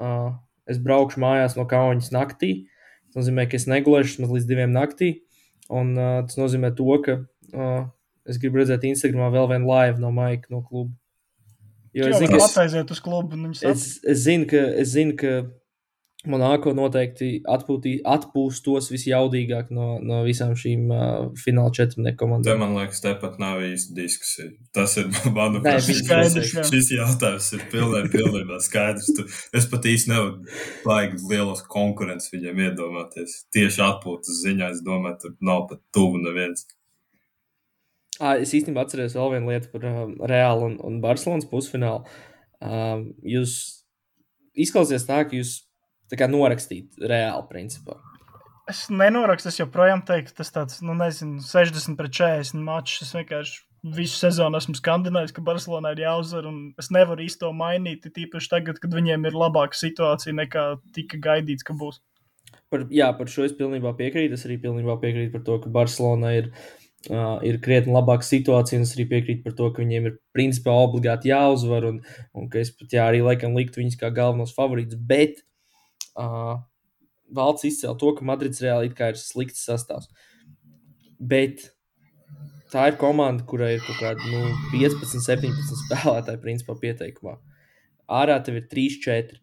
uh, 0.00 0.32
es 0.70 0.80
braukšu 0.82 1.22
mājās 1.22 1.56
no 1.58 1.66
Kaunas 1.70 2.12
naktī. 2.14 2.66
Tas 3.10 3.24
nozīmē, 3.24 3.48
ka 3.50 3.58
es 3.58 3.66
negulēšu 3.70 4.26
līdz 4.26 4.48
diviem 4.48 4.74
naktī. 4.74 5.20
Un 5.70 5.94
uh, 5.98 6.20
tas 6.26 6.38
nozīmē 6.38 6.72
to, 6.78 6.90
ka 7.04 7.20
uh, 7.20 7.86
es 8.26 8.38
gribu 8.42 8.60
redzēt 8.60 8.86
Instagramā 8.90 9.30
vēl 9.34 9.50
vienu 9.54 9.70
live 9.70 10.02
no 10.02 10.10
Maika 10.14 10.50
no 10.52 10.62
kluba. 10.66 10.94
Jo 11.94 12.06
es 12.06 12.20
zinu, 12.22 12.36
ka 12.36 12.44
tas 12.44 12.58
aiziet 12.62 12.90
uz 12.94 13.00
klubu. 13.02 13.38
Es, 13.66 13.86
es, 14.06 14.22
zinu, 14.22 14.46
ka, 14.50 14.60
es 14.78 14.92
zinu, 14.94 15.16
ka 15.18 15.40
Monako 16.28 16.74
noteikti 16.76 17.38
atpūtī, 17.48 17.94
atpūstos 18.04 18.90
visjaudīgāk 18.92 19.70
no, 19.72 19.94
no 20.04 20.18
visām 20.26 20.50
šīm 20.58 20.90
uh, 20.92 21.04
fināla 21.40 21.72
četrnieku 21.72 22.18
komandām. 22.20 22.44
Te, 22.44 22.56
man 22.60 22.74
liekas, 22.76 23.00
tepat 23.00 23.38
nav 23.40 23.62
īsti 23.64 23.96
diskusija. 23.96 24.50
Tas 24.76 24.98
ir, 25.00 25.08
manuprāt, 25.38 25.80
skaidrs. 25.80 26.50
Šis 26.68 26.90
jautājums 26.92 27.48
ir 27.56 27.64
pilnībā, 27.72 28.02
pilnībā 28.12 28.58
skaidrs. 28.60 29.08
Tu, 29.16 29.24
es 29.56 29.68
pat 29.72 29.88
īsti 29.88 30.12
nevaru 30.12 30.58
baigi 30.84 31.22
lielos 31.30 31.64
konkurences 31.72 32.34
viņiem 32.34 32.60
iedomāties. 32.66 33.38
Tieši 33.56 33.80
atpūtas 33.88 34.42
ziņā, 34.44 34.74
es 34.76 34.84
domāju, 34.84 35.22
tur 35.24 35.34
nav 35.40 35.64
pat 35.72 35.80
tuvu 35.96 36.20
neviens. 36.20 36.68
À, 38.20 38.36
es 38.36 38.52
īstenībā 38.52 38.84
atceros 38.84 39.16
vēl 39.16 39.38
vienu 39.38 39.54
lietu 39.54 39.72
par 39.72 39.88
uh, 39.88 40.04
Reālu 40.28 40.68
un, 40.68 40.76
un 40.84 41.00
Barcelonas 41.00 41.48
pusfinālu. 41.48 42.04
Uh, 42.60 43.08
jūs 43.24 43.56
izklausāties 44.52 45.08
tā, 45.08 45.24
ka 45.24 45.40
jūs 45.40 45.56
tā 46.10 46.18
kā 46.20 46.28
norakstīt 46.30 47.00
Reāli 47.00 47.46
principā. 47.50 47.98
Es 48.70 48.84
nenorakstu, 48.92 49.50
es 49.50 49.58
joprojām 49.58 50.04
teiktu, 50.06 50.36
tas 50.38 50.52
tāds, 50.54 50.78
nu, 50.86 50.94
nezinu, 50.94 51.40
60 51.42 51.96
pret 51.98 52.14
40 52.14 52.62
mačs. 52.62 53.00
Es 53.02 53.14
vienkārši 53.16 53.64
visu 53.96 54.18
sezonu 54.20 54.60
esmu 54.60 54.76
skandinājis, 54.78 55.32
ka 55.34 55.42
Barcelonā 55.44 55.94
ir 55.96 56.04
jāuzvar, 56.04 56.46
un 56.50 56.60
es 56.78 56.90
nevaru 56.94 57.24
īsti 57.24 57.42
to 57.42 57.50
mainīt. 57.56 58.06
Tīpaši 58.14 58.52
tagad, 58.52 58.78
kad 58.82 58.94
viņiem 58.94 59.26
ir 59.26 59.38
labāka 59.38 59.78
situācija 59.78 60.36
nekā 60.36 60.66
tika 60.94 61.18
gaidīts, 61.24 61.66
ka 61.66 61.74
būs. 61.80 61.98
Par, 62.70 62.84
jā, 62.94 63.08
par 63.18 63.30
šo 63.30 63.48
es 63.48 63.56
pilnībā 63.58 63.96
piekrītu. 63.98 64.36
Es 64.38 64.46
arī 64.46 64.60
pilnībā 64.62 65.00
piekrītu 65.02 65.34
par 65.34 65.42
to, 65.46 65.58
ka 65.64 65.72
Barcelona 65.74 66.36
ir 66.36 66.52
uh, 66.52 67.40
ir 67.46 67.58
krietni 67.64 67.94
labāka 67.96 68.26
situācija. 68.26 68.78
Un 68.78 68.86
es 68.86 68.94
arī 68.96 69.08
piekrītu 69.10 69.44
par 69.46 69.56
to, 69.58 69.70
ka 69.74 69.82
viņiem 69.82 70.10
ir 70.10 70.18
principā 70.36 70.74
obligāti 70.84 71.32
jāuzvar, 71.32 71.88
un, 71.90 72.02
un 72.36 72.50
ka 72.52 72.60
es 72.62 72.72
pat 72.76 72.92
jā, 72.94 73.06
arī 73.06 73.24
laikam 73.24 73.56
liktu 73.58 73.82
viņus 73.82 73.98
kā 74.00 74.12
galvenos 74.14 74.54
favorītus. 74.56 75.00
Bet 75.00 75.42
uh, 76.18 76.56
valsts 77.34 77.68
izcēla 77.68 77.98
to, 78.00 78.14
ka 78.16 78.26
Madrids 78.26 78.62
reāli 78.64 78.90
ir 78.90 79.20
slikts 79.20 79.66
sastāvs. 79.66 80.08
Bet 81.20 81.68
tā 82.72 82.88
ir 82.90 82.98
komanda, 83.00 83.44
kurai 83.44 83.74
ir 83.76 83.84
kaut 83.84 84.00
kādi 84.00 84.32
nu, 84.32 84.54
15, 84.72 85.20
17 85.26 85.78
spēlētāji, 85.84 86.42
principā 86.42 86.78
pieteikumā. 86.80 87.36
Ārā 88.10 88.40
tev 88.42 88.58
ir 88.62 88.66
3, 88.70 88.98
4. 89.04 89.40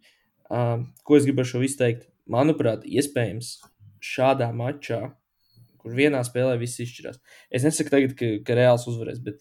Uh, 0.48 0.84
ko 1.03 1.19
es 1.19 1.27
gribu 1.27 1.44
ar 1.44 1.49
šo 1.49 1.64
izteikt? 1.64 2.10
Manuprāt, 2.27 2.84
iespējams, 2.84 3.57
šādā 4.03 4.49
mačā 4.56 5.06
kur 5.88 5.95
vienā 5.95 6.19
spēlē 6.27 6.57
viss 6.60 6.81
izšķirās. 6.84 7.22
Es 7.48 7.64
nesaku 7.64 7.94
tagad, 7.94 8.15
ka, 8.19 8.30
ka 8.44 8.57
Reāls 8.60 8.84
uzvarēs, 8.91 9.22
bet 9.23 9.39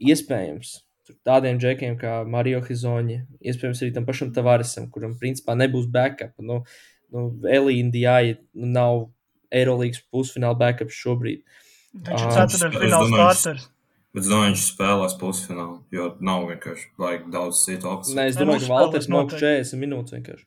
iespējams 0.00 0.78
tādiem 1.26 1.60
džekiem 1.60 1.96
kā 2.00 2.20
Mario 2.28 2.60
Hizoņa, 2.64 3.20
iespējams 3.40 3.82
arī 3.84 3.94
tam 3.96 4.06
pašam 4.08 4.34
Tavaresam, 4.36 4.90
kuram 4.92 5.16
principā 5.20 5.56
nebūs 5.58 5.88
backup. 5.92 6.34
Nu, 6.38 6.62
nu, 7.14 7.24
Elīna 7.48 8.18
nu, 8.52 8.68
nav 8.74 9.08
Eirolandes 9.54 10.04
pusfināla 10.12 10.58
backup 10.60 10.92
šobrīd. 10.92 11.44
Viņš 11.98 12.24
ir 12.24 12.36
ceturtfināls 12.36 13.12
starters. 13.14 13.68
Bet 14.16 14.24
es 14.24 14.30
domāju, 14.32 14.52
viņš 14.54 14.62
spēlēs 14.72 15.14
pusfinālu, 15.20 15.74
jo 15.92 16.06
nav 16.24 16.46
vienkārši 16.48 16.86
like, 17.00 17.26
daudz 17.32 17.60
citu 17.66 17.90
opciju. 17.90 18.16
Nē, 18.16 18.30
es 18.32 18.38
domāju, 18.40 18.64
ka 18.64 18.72
Valters 18.72 19.08
nav 19.12 19.28
40 19.34 19.80
minūtes 19.82 20.16
vienkārši. 20.16 20.46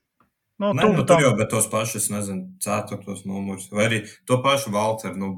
Nu, 0.61 0.71
Nē, 0.77 0.87
nu, 0.93 1.05
tur 1.09 1.21
jau, 1.23 1.31
bet 1.37 1.49
tos 1.53 1.65
pašus, 1.69 2.09
nezinu, 2.13 2.51
ceturtos 2.61 3.23
numurus, 3.25 3.69
vai 3.73 3.87
arī 3.87 4.01
to 4.29 4.37
pašu 4.43 4.73
Valteru, 4.73 5.17
nu, 5.17 5.29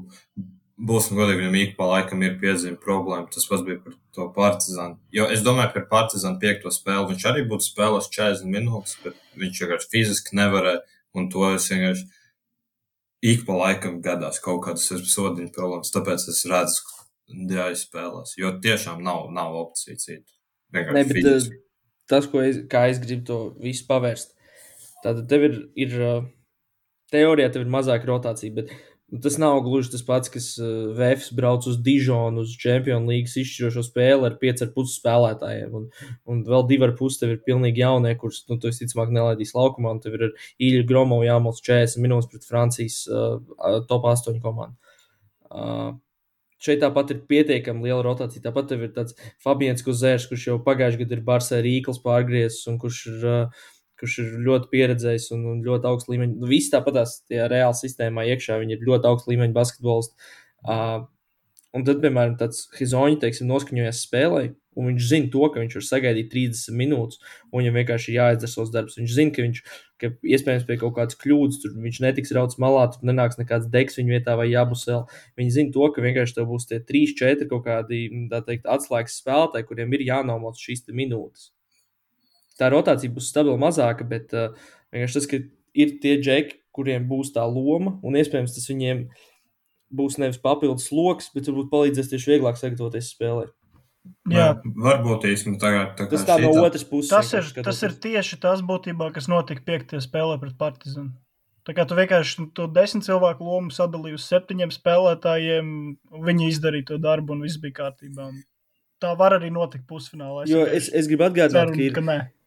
būsim 0.78 1.18
godīgi, 1.18 1.40
viņam 1.42 1.56
ik 1.60 1.76
pa 1.78 1.86
laikam 1.90 2.24
ir 2.26 2.34
piezīme 2.40 2.78
problēma. 2.82 3.28
Tas 3.32 3.46
pats 3.50 3.64
bija 3.66 3.78
par 3.84 3.94
to 4.16 4.26
partizānu. 4.34 4.98
Jo 5.14 5.28
es 5.32 5.44
domāju, 5.46 5.72
ka 5.72 5.80
par 5.80 5.88
partizānu 5.92 6.40
piekto 6.42 6.72
spēli 6.74 7.12
viņš 7.12 7.26
arī 7.30 7.46
būtu 7.50 7.68
spēlējis 7.68 8.10
40 8.16 8.52
minūtes, 8.56 8.98
bet 9.04 9.18
viņš 9.40 9.62
vienkārši 9.62 9.90
fiziski 9.94 10.38
nevarēja, 10.40 10.84
un 11.14 11.30
to 11.32 11.48
es 11.54 11.70
vienkārši 11.72 12.06
ik 13.24 13.46
pa 13.46 13.56
laikam 13.56 14.00
gadās 14.04 14.42
kaut 14.44 14.64
kādas 14.66 14.90
sodiņu 14.90 15.52
problēmas. 15.54 15.94
Tāpēc 15.94 16.28
es 16.34 16.44
redzu, 16.50 16.84
ka 16.88 17.58
jāizspēlēs, 17.58 18.36
jo 18.40 18.52
tiešām 18.64 19.02
nav, 19.04 19.30
nav 19.32 19.56
opcija 19.62 19.96
citu. 19.96 20.28
Ne, 20.74 20.84
bet, 20.90 21.12
fiziski. 21.14 21.60
tas, 22.10 22.26
ko 22.28 22.42
es, 22.42 22.64
es 22.66 23.00
gribu 23.00 23.24
to 23.28 23.38
visu 23.62 23.86
pavērst, 23.88 24.34
Tātad 25.04 25.26
tev 25.28 25.44
ir, 25.44 25.56
ir 25.76 25.94
teorijā 27.12 27.50
tev 27.52 27.66
ir 27.66 27.72
mazāka 27.72 28.08
rotācija, 28.08 28.54
bet 28.56 28.72
tas 29.22 29.36
nav 29.38 29.60
gluži 29.64 29.92
tas 29.92 30.04
pats, 30.06 30.30
kas 30.32 30.46
Vēfs 30.96 31.30
brauc 31.36 31.66
uz 31.70 31.76
Dižonu, 31.84 32.44
uz 32.44 32.54
Champions 32.60 33.08
League 33.10 33.30
izšķirošo 33.30 33.84
spēli 33.86 34.28
ar 34.28 34.38
5,5 34.40 34.94
spēlētājiem. 34.94 35.74
Un, 35.78 35.88
un 36.30 36.44
vēl 36.48 36.64
2,5 36.70 37.20
tev 37.20 37.34
ir 37.34 37.42
pilnīgi 37.46 37.84
jaunie, 37.84 38.14
kurus 38.20 38.42
nu, 38.50 38.58
tu 38.58 38.70
visticamāk 38.72 39.12
nelaidīs 39.14 39.54
laukumā. 39.56 39.94
Tev 40.02 40.16
ir 40.18 40.30
Īļa 40.62 40.86
Gromo 40.88 41.20
jāmals 41.26 41.62
40 41.64 42.02
minūtes 42.04 42.32
pret 42.32 42.48
Francijas 42.48 43.02
uh, 43.10 43.38
top 43.90 44.08
8 44.14 44.40
komandu. 44.44 44.78
Uh, 45.50 45.94
Šeit 46.64 46.80
tāpat 46.80 47.10
ir 47.12 47.18
pietiekami 47.28 47.84
liela 47.84 48.00
rotācija. 48.06 48.40
Tāpat 48.46 48.70
ir 48.72 48.86
tāds 48.94 49.16
Fabians 49.44 49.84
Kozērs, 49.84 50.24
kurš 50.30 50.46
jau 50.48 50.54
pagājušajā 50.64 51.02
gadā 51.02 51.18
ir 51.18 51.24
Barsē 51.26 51.58
Rīkls 51.64 52.00
pārgriezis 52.00 52.64
un 52.70 52.78
kurš 52.80 53.00
ir 53.10 53.26
uh, 53.28 53.64
kurš 54.00 54.18
ir 54.22 54.34
ļoti 54.46 54.70
pieredzējis 54.72 55.30
un, 55.36 55.46
un 55.52 55.62
ļoti 55.64 55.90
augsts 55.90 56.10
līmeņa. 56.10 56.38
Nu, 56.40 56.50
Visi 56.50 56.72
tāpatās 56.74 57.20
tajā 57.28 57.48
reāla 57.52 57.76
sistēmā 57.78 58.26
iekšā, 58.34 58.58
viņi 58.62 58.78
ir 58.78 58.86
ļoti 58.88 59.10
augsts 59.10 59.30
līmeņa 59.30 59.56
basketbolisti. 59.56 60.32
Uh, 60.64 61.06
un 61.76 61.86
tad, 61.86 62.02
piemēram, 62.02 62.36
tāds 62.40 62.66
Hizoņa, 62.78 63.20
teiksim, 63.22 63.48
noskaņojas 63.50 64.02
spēlē, 64.06 64.44
un 64.74 64.90
viņš 64.90 65.08
zina 65.10 65.30
to, 65.30 65.46
ka 65.54 65.62
viņš 65.62 65.76
var 65.78 65.86
sagaidīt 65.86 66.30
30 66.32 66.78
minūtes, 66.78 67.20
un 67.50 67.60
viņam 67.60 67.78
vienkārši 67.78 68.10
ir 68.10 68.18
jāizdara 68.18 68.50
savs 68.50 68.72
darbs. 68.74 68.98
Viņš 68.98 69.14
zina, 69.14 69.34
ka 69.34 69.46
viņš, 69.46 69.60
ka 70.02 70.10
iespējams 70.34 70.66
pie 70.68 70.78
kaut 70.82 70.96
kādas 70.98 71.18
kļūdas, 71.20 71.60
tur 71.62 71.74
viņš 71.84 72.00
netiks 72.02 72.34
rauts 72.34 72.58
malā, 72.62 72.88
tur 72.90 73.06
nenāks 73.06 73.38
nekāds 73.38 73.70
degs 73.70 74.00
viņa 74.00 74.16
vietā 74.16 74.38
vai 74.40 74.48
jābusēl. 74.50 75.04
Viņi 75.38 75.56
zina 75.58 75.74
to, 75.76 75.90
ka 75.94 76.04
vienkārši 76.04 76.40
tev 76.40 76.50
būs 76.50 76.70
tie 76.70 76.82
3, 76.82 77.04
4 77.22 77.50
kaut 77.52 77.66
kādi, 77.68 78.06
tā 78.32 78.42
teikt, 78.48 78.66
atslēgas 78.76 79.20
spēlētāji, 79.22 79.68
kuriem 79.70 79.94
ir 79.94 80.08
jānomoc 80.10 80.58
šīs 80.58 80.88
minūtes 80.90 81.52
tā 82.60 82.70
rotācija 82.72 83.12
būs 83.14 83.30
stabila 83.32 83.58
mazāka, 83.60 84.06
bet 84.08 84.34
uh, 84.36 84.54
vienkārši 84.94 85.18
tas, 85.20 85.28
ka 85.30 85.40
ir 85.74 85.96
tie 86.02 86.16
džeki, 86.22 86.60
kuriem 86.74 87.06
būs 87.10 87.32
tā 87.34 87.44
loma, 87.46 87.98
un 88.02 88.18
iespējams 88.18 88.56
tas 88.56 88.70
viņiem 88.70 89.04
būs 89.94 90.18
nevis 90.18 90.40
papildus 90.42 90.90
lokus, 90.94 91.30
bet 91.34 91.50
varbūt 91.50 91.70
palīdzēs 91.70 92.10
tieši 92.10 92.34
vieglāk 92.34 92.58
sagatavoties 92.58 93.12
spēlē. 93.14 93.46
Jā, 94.28 94.50
varbūt 94.62 95.24
īstenībā 95.30 95.60
tagad. 95.62 95.92
Tā 95.96 96.06
tas 96.10 96.24
tā 96.28 96.36
no 96.42 96.50
otras 96.60 96.84
puses. 96.84 97.12
Tas 97.12 97.30
ir, 97.32 97.46
tas 97.64 97.78
ir 97.86 97.94
tieši 98.04 98.40
tas 98.42 98.60
būtībā, 98.66 99.08
kas 99.14 99.30
notika 99.32 99.64
piektajā 99.64 100.02
spēlē 100.04 100.36
pret 100.42 100.58
Partizanu. 100.60 101.14
Tā 101.64 101.72
kā 101.72 101.86
tu 101.88 101.96
vienkārši 101.96 102.50
to 102.56 102.66
desmit 102.68 103.06
cilvēku 103.06 103.46
lomu 103.46 103.72
sadalīji 103.72 104.18
uz 104.18 104.26
septiņiem 104.28 104.72
spēlētājiem, 104.74 105.68
viņi 106.26 106.48
izdarīja 106.50 106.90
to 106.90 106.98
darbu 107.00 107.32
un 107.32 107.46
viss 107.46 107.60
bija 107.62 107.78
kārtībā. 107.78 108.28
Tā 109.00 109.14
var 109.16 109.38
arī 109.38 109.48
notikt 109.52 109.86
pusfinālā. 109.88 110.44
Es, 110.44 110.52
jo 110.52 110.66
es, 110.68 110.90
es 110.92 111.08
gribu 111.08 111.24
atgādināt, 111.30 111.72
ceru, 111.72 111.78
ka 111.78 111.86
ir. 111.86 111.96
Ka 111.96 112.04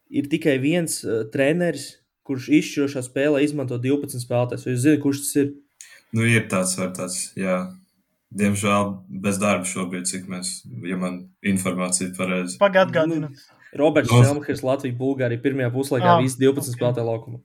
ir 0.10 0.30
tikai 0.32 0.58
viens 0.64 1.00
uh, 1.06 1.24
treneris, 1.34 1.98
kurš 2.28 2.50
izšķirošā 2.60 3.04
spēlē 3.06 3.44
izmanto 3.46 3.80
12 3.82 4.24
spēlētājus. 4.24 4.66
Vai 4.68 4.74
jūs 4.74 4.84
zināt, 4.84 5.04
kurš 5.04 5.24
tas 5.24 5.36
ir? 5.44 5.52
Nu, 6.16 6.26
ir 6.28 6.48
tāds, 6.52 6.74
var 6.80 6.94
tāds, 6.96 7.20
jā. 7.40 7.60
Diemžēl 8.38 8.90
bez 9.24 9.38
darba 9.40 9.68
šobrīd, 9.68 10.08
cik 10.10 10.26
mēs, 10.32 10.58
ja 10.84 10.98
man 11.00 11.22
informācija 11.48 12.10
ir 12.10 12.18
pareiza. 12.18 12.58
Pagaidā, 12.60 12.90
atgādinu. 12.90 13.30
Nu, 13.30 13.58
Roberts 13.78 14.12
Šelmhers, 14.12 14.64
Latvija, 14.66 14.96
Bulgārija, 14.98 15.42
pirmajā 15.44 15.72
puslaikā 15.74 16.14
ah, 16.16 16.22
visi 16.24 16.40
12 16.42 16.64
okay. 16.64 16.76
spēlētāji 16.76 17.08
laukumā. 17.08 17.40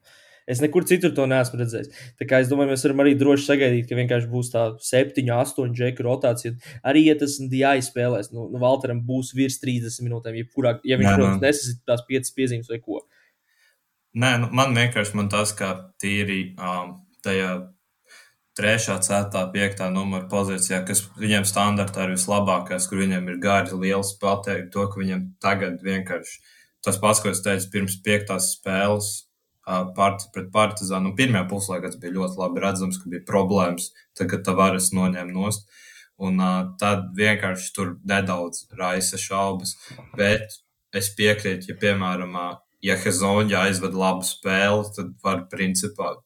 Es 0.52 0.60
nekur 0.62 0.84
citur 0.88 1.14
to 1.16 1.24
neesmu 1.30 1.60
redzējis. 1.60 1.90
Tā 2.20 2.28
kā 2.28 2.42
es 2.42 2.50
domāju, 2.50 2.72
mēs 2.72 2.84
varam 2.86 3.02
arī 3.04 3.14
droši 3.18 3.48
sagaidīt, 3.48 3.88
ka 3.88 3.98
vienkārši 3.98 4.30
būs 4.32 4.52
tā 4.52 4.66
7, 4.84 5.24
8 5.38 5.74
džeku 5.78 6.06
rotācija. 6.06 6.54
Arī, 6.88 7.06
ja 7.08 7.16
tas 7.20 7.38
jāizspēlēs, 7.40 8.32
nu, 8.36 8.46
nu 8.52 8.62
Valteram 8.62 9.02
būs 9.08 9.32
virs 9.38 9.60
30 9.64 10.04
minūtēm, 10.06 10.38
jebkurā, 10.42 10.76
ja 10.88 11.00
viņš, 11.00 11.12
protams, 11.16 11.42
nesasīt 11.42 11.84
tās 11.88 12.04
5 12.08 12.34
piezīmes 12.36 12.72
vai 12.72 12.80
ko. 12.84 13.02
Nē, 14.12 14.34
nu, 14.42 14.50
man 14.52 14.76
vienkārši 14.76 15.16
man 15.16 15.32
tas, 15.32 15.54
kā 15.56 15.72
tīri 16.02 16.52
um, 16.60 16.98
tajā 17.24 17.54
3, 18.60 19.00
4, 19.00 19.44
5 19.54 19.86
numura 19.94 20.26
pozīcijā, 20.28 20.82
kas 20.84 21.06
viņiem 21.16 21.46
standartā 21.48 22.04
ir 22.04 22.18
vislabākais, 22.18 22.88
kur 22.88 23.00
viņiem 23.00 23.30
ir 23.32 23.38
gari, 23.40 23.78
liels 23.80 24.12
pateikt, 24.20 24.68
to, 24.74 24.84
ka 24.92 25.00
viņiem 25.00 25.30
tagad 25.40 25.80
vienkārši 25.84 26.42
tas 26.84 26.98
pats, 27.00 27.22
ko 27.22 27.32
es 27.32 27.40
teicu 27.40 27.70
pirms 27.72 27.96
piektās 28.04 28.52
spēles 28.58 29.12
part, 29.96 30.26
pret 30.34 30.50
Partizānu. 30.54 31.10
Nu, 31.10 31.16
pirmajā 31.18 31.46
puslaikā 31.50 31.90
tas 31.90 32.00
bija 32.02 32.16
ļoti 32.16 32.40
labi 32.40 32.64
redzams, 32.64 32.98
ka 33.02 33.12
bija 33.12 33.24
problēmas, 33.28 33.92
tad, 34.18 34.28
kad 34.32 34.44
Tavares 34.46 34.90
noņēma 34.96 35.34
nost. 35.34 35.68
Un 36.22 36.38
uh, 36.42 36.58
tad 36.78 37.08
vienkārši 37.18 37.72
tur 37.76 37.96
nedaudz 38.06 38.66
raisa 38.78 39.18
šaubas. 39.18 39.76
Bet 40.18 40.58
es 40.94 41.08
piekrītu, 41.18 41.72
ja, 41.72 41.78
piemēram, 41.80 42.36
ja 42.84 42.98
Hezonja 43.00 43.64
aizved 43.66 43.96
labu 43.96 44.26
spēli, 44.26 44.90
tad 44.96 45.14
var 45.24 45.46
principā 45.52 46.16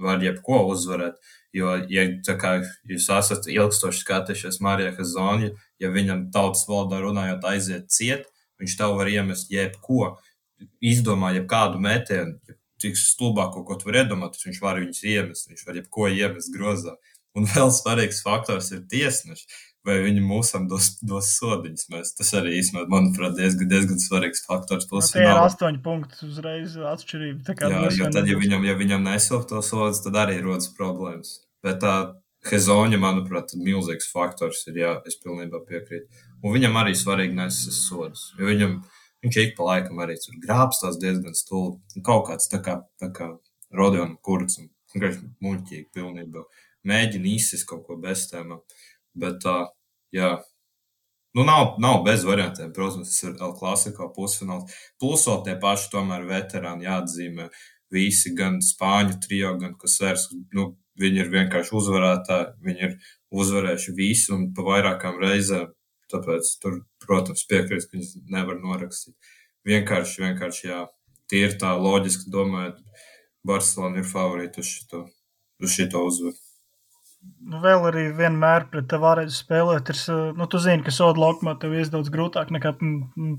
var 0.00 0.22
jebko 0.22 0.64
uzvarēt. 0.72 1.18
Jo, 1.54 1.76
ja 1.90 2.06
kā, 2.40 2.56
jūs 2.90 3.06
esat 3.14 3.46
ilgstoši 3.50 4.02
skatījušies 4.02 4.60
Marijā 4.64 4.94
Hezonja, 4.96 5.52
ja 5.78 5.90
viņam 5.94 6.28
tautas 6.34 6.64
valodā 6.66 6.98
runājot 7.04 7.46
aiziet 7.46 7.92
ciet, 7.94 8.26
viņš 8.58 8.74
tev 8.80 8.96
var 8.98 9.10
iemest 9.10 9.52
jebko, 9.54 10.16
izdomā 10.82 11.30
jebkādu 11.36 11.78
metienu, 11.82 12.38
cik 12.84 13.00
stulbāko, 13.00 13.64
ko 13.66 13.78
tu 13.80 13.90
vari 13.90 14.04
iedomāties, 14.04 14.46
viņš 14.46 14.62
var 14.62 14.80
viņus 14.82 15.04
iemest, 15.10 15.50
viņš 15.50 15.68
var 15.68 15.80
jebko 15.80 16.08
iemest 16.12 16.54
grozā. 16.54 16.96
Un 17.34 17.48
vēl 17.50 17.72
svarīgs 17.74 18.22
faktors 18.22 18.70
ir 18.76 18.84
tiesneši, 18.90 19.48
vai 19.84 19.98
viņi 20.04 20.22
mūsam 20.24 20.68
dos, 20.70 20.92
dos 21.04 21.32
sodiņus. 21.36 21.88
Mēs, 21.92 22.12
tas 22.18 22.30
arī 22.38 22.54
īstenībā, 22.60 22.86
manuprāt, 22.92 23.34
diezgan, 23.36 23.68
diezgan 23.70 24.00
svarīgs 24.00 24.44
faktors. 24.46 24.86
Nu, 24.88 25.02
tie 25.02 25.24
ir 25.26 25.40
astoņi 25.42 25.80
punkti 25.84 26.28
uzreiz 26.28 26.76
atšķirība. 26.92 27.56
Jā, 27.58 27.86
jo 27.98 28.10
tad, 28.14 28.30
ja 28.30 28.38
viņam, 28.40 28.68
ja 28.68 28.76
viņam 28.78 29.08
nesilp 29.10 29.48
to 29.50 29.60
sodus, 29.66 30.04
tad 30.06 30.20
arī 30.22 30.38
rodas 30.44 30.70
problēmas. 30.78 31.40
Bet 31.64 31.82
tā 31.84 31.96
Hezoņa, 32.44 32.98
manuprāt, 33.00 33.54
ir 33.56 33.64
milzīgs 33.64 34.10
faktors. 34.12 34.66
Ir, 34.68 34.80
jā, 34.82 34.90
es 35.08 35.16
pilnībā 35.20 35.62
piekrītu. 35.64 36.24
Un 36.44 36.52
viņam 36.52 36.76
arī 36.76 36.92
svarīgi 36.98 37.36
nesis 37.38 37.78
sodus. 37.86 38.26
Jo 38.38 38.50
viņam, 38.50 38.78
Viņš 39.24 39.36
ik 39.40 39.54
pa 39.56 39.64
laikam 39.70 40.00
arī 40.04 40.18
tur 40.20 40.36
grābstās 40.42 40.98
diezgan 41.00 41.36
stulbi. 41.38 42.02
Kaut 42.04 42.26
kāds 42.28 42.50
tā 42.52 42.60
kā, 42.64 42.82
tā 43.00 43.08
kā 43.16 43.30
Rodiona 43.74 44.18
kurts 44.22 44.58
un 44.60 44.68
vienkārši 44.92 45.30
muļķīgi 45.44 45.86
pilnībā. 45.96 46.42
Mēģina 46.84 47.30
izsist 47.32 47.64
kaut 47.70 47.86
ko 47.86 47.96
bez 48.00 48.26
tēmām. 48.28 48.60
Bet 49.16 49.40
tā, 49.44 49.56
jā. 50.12 50.34
Nu, 51.34 51.46
nav, 51.48 51.78
nav 51.82 52.02
bez 52.06 52.26
variantiem. 52.28 52.74
Protams, 52.76 53.10
tas 53.10 53.24
ir 53.24 53.38
L 53.40 53.54
klasikā 53.56 54.10
pusfināls. 54.14 54.74
Plus 55.00 55.24
vēl 55.30 55.40
tie 55.46 55.54
paši 55.62 55.88
tomēr 55.94 56.28
veterāni 56.28 56.86
jāatzīmē. 56.86 57.48
Visi, 57.94 58.34
gan 58.36 58.58
spāņu 58.64 59.20
trijo, 59.24 59.54
gan 59.60 59.74
kas 59.80 59.96
vairs, 60.02 60.28
nu, 60.54 60.74
viņi 61.00 61.24
ir 61.24 61.32
vienkārši 61.32 61.74
uzvarētāji. 61.80 62.52
Viņi 62.68 62.86
ir 62.90 62.98
uzvarējuši 63.34 63.96
visu 63.96 64.36
un 64.36 64.50
pa 64.54 64.68
vairākām 64.68 65.18
reizēm 65.22 65.72
Tāpēc 66.12 66.50
tur, 66.62 66.78
protams, 67.04 67.46
piekrist, 67.50 67.90
ka 67.90 67.98
viņas 67.98 68.14
nevar 68.32 68.60
norakstīt. 68.60 69.16
Vienkārši, 69.68 70.24
vienkārši, 70.26 70.66
jā, 70.68 70.80
ir 71.34 71.58
tā 71.60 71.72
loģiski 71.80 72.32
domājot, 72.32 72.80
Barcelona 73.44 74.00
ir 74.00 74.08
favorīti 74.08 74.60
uz 74.60 74.72
šito, 74.72 75.04
uz 75.62 75.76
šito 75.76 76.02
uzvaru. 76.04 76.36
Nu, 77.44 77.56
vēl 77.62 77.86
arī 77.88 78.02
vienmēr 78.12 78.66
pret 78.72 78.86
Tavares 78.90 79.38
spēlēt, 79.40 79.88
ir, 79.94 80.00
nu, 80.36 80.44
tu 80.52 80.60
zini, 80.60 80.84
ka 80.84 80.92
soda 80.92 81.22
laukumā 81.22 81.54
tev 81.60 81.72
ir 81.72 81.88
daudz 81.92 82.10
grūtāk 82.12 82.52
nekā 82.52 82.74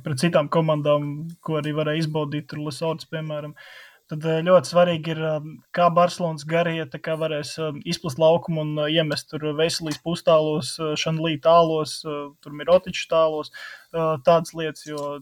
pret 0.05 0.21
citām 0.21 0.49
komandām, 0.53 1.27
ko 1.45 1.59
arī 1.59 1.75
varēja 1.77 2.01
izbaudīt, 2.01 2.47
tur 2.49 2.63
Lesords, 2.65 3.05
piemēram. 3.11 3.53
Uh, 3.53 3.84
Tad 4.11 4.25
eh, 4.29 4.41
ļoti 4.45 4.69
svarīgi 4.69 5.13
ir, 5.15 5.21
eh, 5.25 5.45
kā 5.73 5.87
Barcelonas 5.93 6.45
garie 6.49 6.83
kā 7.05 7.15
varēs 7.17 7.55
eh, 7.57 7.79
izplast 7.89 8.19
laukumu 8.21 8.61
un 8.61 8.83
iemest 8.85 9.31
tur 9.31 9.47
veselīs 9.57 9.97
pustālos, 10.03 10.75
šanlī 11.01 11.39
tālos, 11.41 12.01
tur 12.05 12.57
mirotiču 12.59 13.07
tālos, 13.09 13.49
tādas 13.93 14.53
lietas, 14.57 14.85
jo 14.89 15.15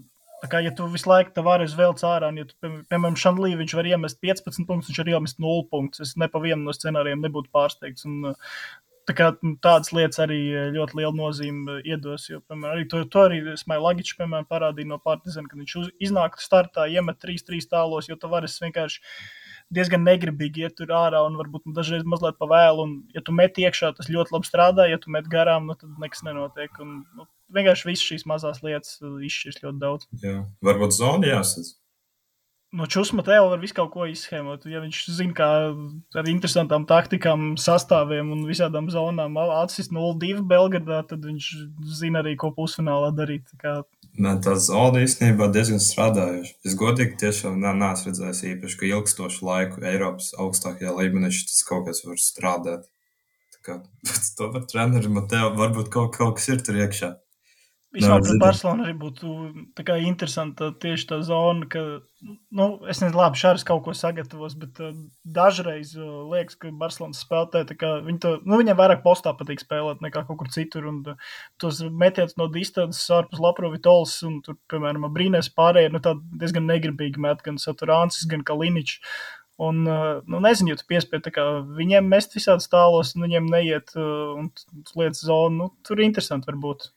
Tā 0.43 0.49
kā, 0.51 0.59
ja 0.59 0.73
tu 0.75 0.83
visu 0.91 1.07
laiku 1.07 1.31
tā 1.31 1.39
vari 1.39 1.63
vēl 1.71 1.93
cārā, 1.95 2.27
un, 2.33 2.41
ja 2.41 2.43
tu, 2.43 2.57
piemēram, 2.91 3.13
Šanlī, 3.15 3.53
viņš 3.61 3.75
var 3.77 3.87
iemest 3.87 4.17
15 4.19 4.65
punktus, 4.67 4.89
viņš 4.89 4.97
var 4.99 5.11
iemest 5.13 5.37
0 5.39 5.61
punktus. 5.71 6.01
Es 6.03 6.17
ne 6.19 6.27
pa 6.27 6.41
vienu 6.43 6.65
no 6.65 6.73
scenārijiem 6.75 7.23
nebūtu 7.23 7.47
pārsteigts. 7.55 8.03
Un, 8.09 8.33
Tā 9.03 9.13
kā, 9.17 9.29
nu, 9.43 9.57
tādas 9.63 9.91
lietas 9.91 10.21
arī 10.23 10.39
eh, 10.47 10.67
ļoti 10.75 10.99
lielu 11.01 11.15
nozīmi 11.17 11.77
eh, 11.77 11.87
iedos. 11.93 12.29
Jo, 12.29 12.39
piemēram, 12.47 12.77
arī 12.77 12.85
to, 12.91 13.01
to 13.11 13.23
arī 13.27 13.39
Smailagičs 13.59 14.15
parādīja 14.49 14.89
no 14.89 14.99
Partizana, 15.03 15.49
kad 15.51 15.59
viņš 15.59 15.75
uz, 15.81 15.89
iznāk 16.07 16.39
startā, 16.39 16.87
iemet 16.87 17.19
3-3 17.23 17.67
tālos, 17.71 18.07
jo 18.07 18.15
Tavares 18.19 18.55
vienkārši 18.63 19.03
diezgan 19.73 20.03
negribīgi 20.07 20.63
iet 20.63 20.77
tur 20.79 20.91
ārā 20.95 21.23
un 21.25 21.35
varbūt 21.39 21.67
nu, 21.67 21.75
dažreiz 21.75 22.07
mazliet 22.07 22.39
pa 22.39 22.47
vēlu. 22.47 22.87
Un, 22.87 22.95
ja 23.15 23.23
tu 23.25 23.35
met 23.35 23.59
iekšā, 23.59 23.91
tas 23.97 24.11
ļoti 24.11 24.37
labi 24.37 24.47
strādā, 24.47 24.87
ja 24.87 25.01
tu 25.01 25.11
met 25.11 25.27
garām, 25.31 25.67
nu, 25.67 25.75
tad 25.79 25.99
nekas 25.99 26.23
nenotiek. 26.23 26.71
Un, 26.83 27.01
nu, 27.17 27.27
vienkārši 27.53 27.91
visas 27.91 28.07
šīs 28.07 28.27
mazās 28.29 28.63
lietas 28.63 29.01
eh, 29.03 29.15
izšķirs 29.27 29.63
ļoti 29.65 29.83
daudz. 29.83 30.11
Jā, 30.23 30.43
varbūt 30.63 30.95
zona 30.95 31.35
jāsadz 31.35 31.75
no 32.73 32.87
Čusma 32.89 33.23
tev 33.25 33.47
var 33.51 33.61
visu 33.61 33.75
kaut 33.77 33.91
ko 33.93 34.05
izsēmot. 34.09 34.65
Ja 34.69 34.81
viņš 34.83 34.99
zina, 35.13 35.33
kā 35.37 35.49
ar 36.19 36.29
interesantām 36.29 36.87
taktikām, 36.89 37.53
sastāviem 37.61 38.31
un 38.33 38.45
visādām 38.49 38.89
zonām 38.93 39.37
atsist 39.43 39.93
0-2 39.93 40.41
Belgradā, 40.49 41.03
tad 41.09 41.25
viņš 41.27 41.49
zina 41.99 42.23
arī, 42.23 42.35
ko 42.39 42.51
pusfinālā 42.55 43.13
darīt. 43.15 43.53
Kā... 43.61 43.81
Nē, 44.17 44.35
tā 44.45 44.55
zona 44.61 45.03
īstenībā 45.05 45.49
diezgan 45.53 45.81
strādājuši. 45.83 46.55
Es 46.65 46.77
godīgi 46.79 47.17
tiešām 47.21 47.61
neesmu 47.63 48.11
redzējis 48.11 48.43
īpaši, 48.53 48.79
ka 48.79 48.89
ilgstošu 48.89 49.45
laiku 49.47 49.85
Eiropas 49.85 50.33
augstākajā 50.41 50.95
līmenī 50.97 51.31
šis 51.33 51.65
kaut 51.69 51.87
kas 51.89 52.03
var 52.07 52.21
strādāt. 52.21 52.89
Tā 53.57 53.65
kā 53.67 53.79
to 54.37 54.49
par 54.55 54.65
treneru 54.69 55.13
man 55.13 55.29
te 55.29 55.41
varbūt 55.41 55.93
kaut, 55.93 56.15
kaut 56.17 56.39
kas 56.41 56.49
ir 56.49 56.65
tur 56.65 56.81
iekšā. 56.81 57.13
Vispār 57.93 58.23
pret 58.25 58.39
Barcelonu 58.41 58.87
arī 58.87 58.93
būtu 58.97 59.31
interesanta 60.01 60.71
tieši 60.81 61.05
tā 61.11 61.19
zona, 61.25 61.67
ka, 61.69 61.81
nu, 62.57 62.65
es 62.89 63.01
nezinu, 63.03 63.19
labi, 63.19 63.37
Šārs 63.37 63.65
kaut 63.67 63.83
ko 63.85 63.93
sagatavos, 63.93 64.55
bet 64.57 64.79
uh, 64.81 64.95
dažreiz 65.35 65.91
uh, 65.99 66.23
liekas, 66.31 66.57
ka 66.57 66.71
Barcelonas 66.79 67.21
spēlētāji, 67.21 67.77
kā 67.83 67.91
viņi 68.07 68.21
to, 68.23 68.31
nu, 68.47 68.57
viņiem 68.61 68.79
vairāk 68.79 69.03
postā 69.05 69.35
patīk 69.37 69.61
spēlēt 69.61 70.01
nekā 70.01 70.23
kaut 70.25 70.39
kur 70.39 70.49
citur, 70.55 70.87
un 70.89 71.03
uh, 71.13 71.35
tos 71.61 71.83
metienus 71.85 72.33
no 72.41 72.47
distances 72.55 73.05
ārpus 73.13 73.43
Laprovitols, 73.43 74.15
un 74.25 74.41
tur, 74.47 74.57
piemēram, 74.73 75.05
Brīnēs 75.13 75.51
pārējie, 75.53 75.93
nu, 75.93 76.01
tā 76.01 76.15
diezgan 76.41 76.65
negribīgi 76.71 77.21
met 77.21 77.45
gan 77.45 77.61
Saturāncis, 77.61 78.25
gan 78.31 78.41
Kaliničs. 78.47 78.97
Un, 79.61 79.83
nu, 79.85 80.39
nezinu, 80.41 80.73
ja 80.73 80.79
tu 80.79 80.87
piespiedi 80.89 81.29
viņiem 81.77 82.07
mest 82.09 82.33
visādus 82.33 82.65
tālos, 82.73 83.13
un 83.13 83.27
viņiem 83.27 83.53
neiet 83.53 83.93
uh, 83.93 84.33
un 84.41 84.49
lietas 84.97 85.21
zonu, 85.29 85.59
nu, 85.59 85.71
tur 85.85 86.01
interesanti 86.01 86.49
var 86.49 86.57
būt. 86.65 86.89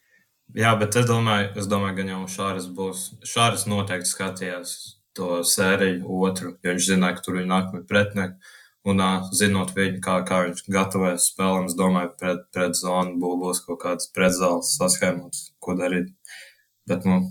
Jā, 0.55 0.77
bet 0.78 0.94
es 0.97 1.09
domāju, 1.09 1.48
es 1.59 1.66
domāju, 1.66 1.97
ka 1.97 2.05
jau 2.06 2.20
Šāras 2.31 2.68
būs. 2.77 3.01
Šāras 3.27 3.66
noteikti 3.66 4.12
skatījās 4.12 4.77
to 5.16 5.40
sēriju 5.48 6.20
otru, 6.23 6.52
jo 6.62 6.74
viņš 6.77 6.86
zināja, 6.93 7.16
ka 7.16 7.24
tur 7.27 7.40
ir 7.40 7.48
nākamie 7.51 7.82
pretinieki. 7.89 8.55
Un 8.86 9.02
uh, 9.02 9.27
zinot 9.35 9.73
viņu, 9.74 9.98
kā, 10.05 10.20
kā 10.28 10.44
viņš 10.44 10.60
gatavojas 10.70 11.27
spēlēm, 11.32 11.66
es 11.66 11.74
domāju, 11.74 12.12
pret, 12.20 12.44
pret 12.55 12.77
zonu 12.78 13.16
būs 13.18 13.64
kaut 13.66 13.81
kāds 13.82 14.12
pretzāles 14.14 14.77
saskaņots, 14.78 15.40
ko 15.59 15.74
darīt. 15.81 16.12
Bet, 16.86 17.02
nu, 17.09 17.24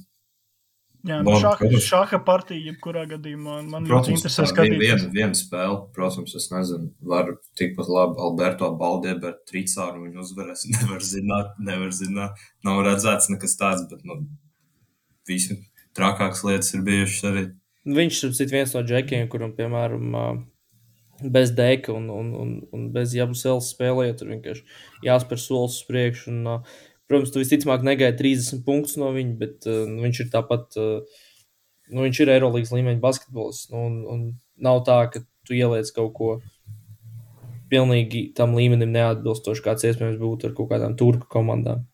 Jā, 1.06 1.19
nu, 1.22 1.36
šāda, 1.38 1.69
šāda 1.86 2.18
partija, 2.26 2.72
jebkurā 2.72 3.03
gadījumā, 3.11 3.60
man 3.69 3.86
protams, 3.86 4.23
interesē 4.23 4.48
skatīties. 4.49 4.80
Viena, 4.82 5.10
viena 5.14 5.38
spēle, 5.38 5.76
protams, 5.94 6.34
es 6.40 6.48
nezinu, 6.49 6.90
var 7.06 7.30
tikpat 7.60 7.91
labi 7.91 8.18
Alberto 8.26 8.72
Baldiebu 8.80 9.30
ar 9.30 9.36
Tricāru 9.45 10.07
viņu 10.07 10.23
uzvarēs. 10.23 10.65
Nevar 10.73 11.06
zināt, 11.06 11.53
nevar 11.61 11.94
zināt. 11.94 12.41
Nav 12.65 12.82
redzēts 12.88 13.30
nekas 13.30 13.53
tāds, 13.60 13.86
bet, 13.91 14.02
nu, 14.07 14.23
visi 15.30 15.60
trakākas 15.98 16.41
lietas 16.48 16.73
ir 16.73 16.84
bijušas 16.88 17.30
arī. 17.30 17.45
Viņš 17.86 18.23
ir 18.32 18.52
viens 18.56 18.73
no 18.73 18.82
džekiem, 18.82 19.30
kuram, 19.30 19.53
piemēram, 19.53 20.18
bez 21.22 21.53
dēka 21.56 21.94
un, 21.94 22.10
un, 22.10 22.34
un, 22.34 22.57
un 22.73 22.90
bez 22.95 23.14
jābusēlas 23.15 23.69
spēlēt, 23.76 24.18
tur 24.19 24.34
vienkārši 24.34 24.65
jāspēr 25.06 25.41
solis 25.41 25.80
uz 25.80 25.88
priekšu. 25.88 26.34
Un, 26.34 26.65
Protams, 27.10 27.32
tu 27.34 27.41
visticamāk 27.41 27.86
negaidi 27.86 28.18
30 28.23 28.64
punktus 28.65 28.98
no 28.98 29.11
viņa, 29.14 29.38
bet 29.40 29.68
uh, 29.69 29.86
viņš 30.02 30.23
ir 30.23 30.30
tāpat, 30.34 30.77
uh, 30.82 31.23
nu, 31.91 32.06
viņš 32.07 32.22
ir 32.23 32.34
Eirolandes 32.34 32.73
līmeņa 32.73 33.02
basketbolists. 33.03 33.69
Nu, 33.73 33.86
un, 33.90 33.99
un 34.10 34.23
nav 34.57 34.82
tā, 34.88 34.98
ka 35.14 35.22
tu 35.45 35.57
ieliec 35.57 35.91
kaut 35.94 36.15
ko 36.18 36.32
pilnīgi 37.69 38.30
tam 38.38 38.57
līmenim 38.57 38.94
neatbilstoši, 38.94 39.65
kāds 39.65 39.86
iespējams 39.86 40.22
būtu 40.22 40.49
ar 40.49 40.57
kaut 40.57 40.72
kādām 40.73 40.98
turku 40.98 41.30
komandām. 41.30 41.86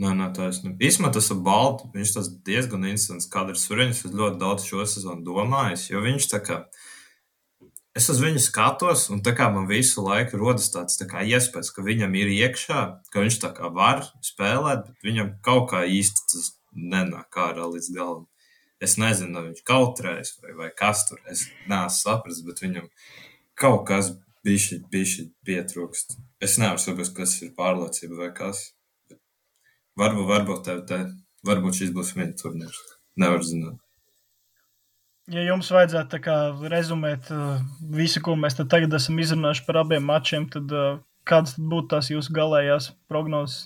Nē, 0.00 0.10
nē, 0.12 0.32
taisnība. 0.36 0.76
Īsumā 0.84 1.08
tas 1.12 1.30
ir 1.32 1.38
balti. 1.44 1.88
Viņš 1.94 2.10
tas 2.18 2.26
diezgan 2.44 2.82
interesants 2.84 3.30
kadrs. 3.32 3.64
Es 3.64 4.02
ļoti 4.04 4.36
daudz 4.42 4.66
šo 4.68 4.84
sezonu 4.84 5.24
domājis, 5.24 5.86
jo 5.88 6.02
viņš 6.04 6.28
tā 6.34 6.42
kā. 6.44 6.58
Uh, 6.66 6.85
es 7.96 8.08
uz 8.12 8.20
viņu 8.20 8.42
skatos, 8.44 9.06
un 9.12 9.22
tā 9.24 9.32
kā 9.36 9.48
man 9.52 9.68
visu 9.70 10.04
laiku 10.04 10.38
rodas 10.40 10.68
tāds 10.74 10.98
tā 11.00 11.24
iespējas, 11.24 11.72
ka 11.72 11.84
viņam 11.86 12.14
ir 12.20 12.32
iekšā, 12.34 12.80
ka 13.12 13.24
viņš 13.24 13.40
tā 13.42 13.52
kā 13.56 13.70
var 13.72 14.04
spēlēt, 14.24 14.86
bet 14.90 15.08
viņam 15.08 15.34
kaut 15.46 15.70
kā 15.72 15.84
īsti 15.88 16.26
tas 16.32 16.50
nenāk 16.76 17.38
ārā 17.40 17.68
līdz 17.72 17.92
galam. 17.96 18.26
Es 18.84 18.98
nezinu, 19.00 19.32
vai 19.38 19.46
viņš 19.48 19.62
kautrējas 19.64 20.34
vai, 20.42 20.52
vai 20.58 20.68
kas 20.76 21.06
tur. 21.08 21.22
Es 21.32 21.46
neesmu 21.64 21.96
sapratis, 21.96 22.42
bet 22.44 22.60
viņam 22.60 22.90
kaut 23.56 23.86
kas 23.88 24.12
bija 24.44 24.82
pietrūkst. 25.48 26.18
Es 26.44 26.58
nevaru 26.60 26.82
saprast, 26.82 27.16
kas 27.16 27.38
ir 27.40 27.54
pārliecība 27.56 28.20
vai 28.20 28.30
kas. 28.36 28.68
Varbūt, 29.96 30.28
varbūt, 30.28 30.62
tev, 30.68 30.84
te, 30.90 31.00
varbūt 31.48 31.80
šis 31.80 31.96
būs 31.96 32.12
viņa 32.18 32.36
turnīrs. 32.42 32.84
Nevar 33.16 33.40
zināt. 33.40 33.80
Ja 35.26 35.42
jums 35.42 35.72
vajadzētu 35.74 36.20
kā, 36.22 36.36
rezumēt 36.70 37.32
uh, 37.34 37.56
visu, 37.96 38.20
ko 38.22 38.36
mēs 38.38 38.54
tagad 38.60 38.92
esam 38.94 39.18
izrunājuši 39.18 39.64
par 39.66 39.80
abiem 39.80 40.04
mačiem, 40.06 40.46
tad 40.50 40.70
uh, 40.70 41.00
kādas 41.26 41.56
tad 41.56 41.66
būtu 41.72 41.90
tās 41.96 42.12
jūsu 42.12 42.34
galējās 42.36 42.92
prognozes? 43.10 43.64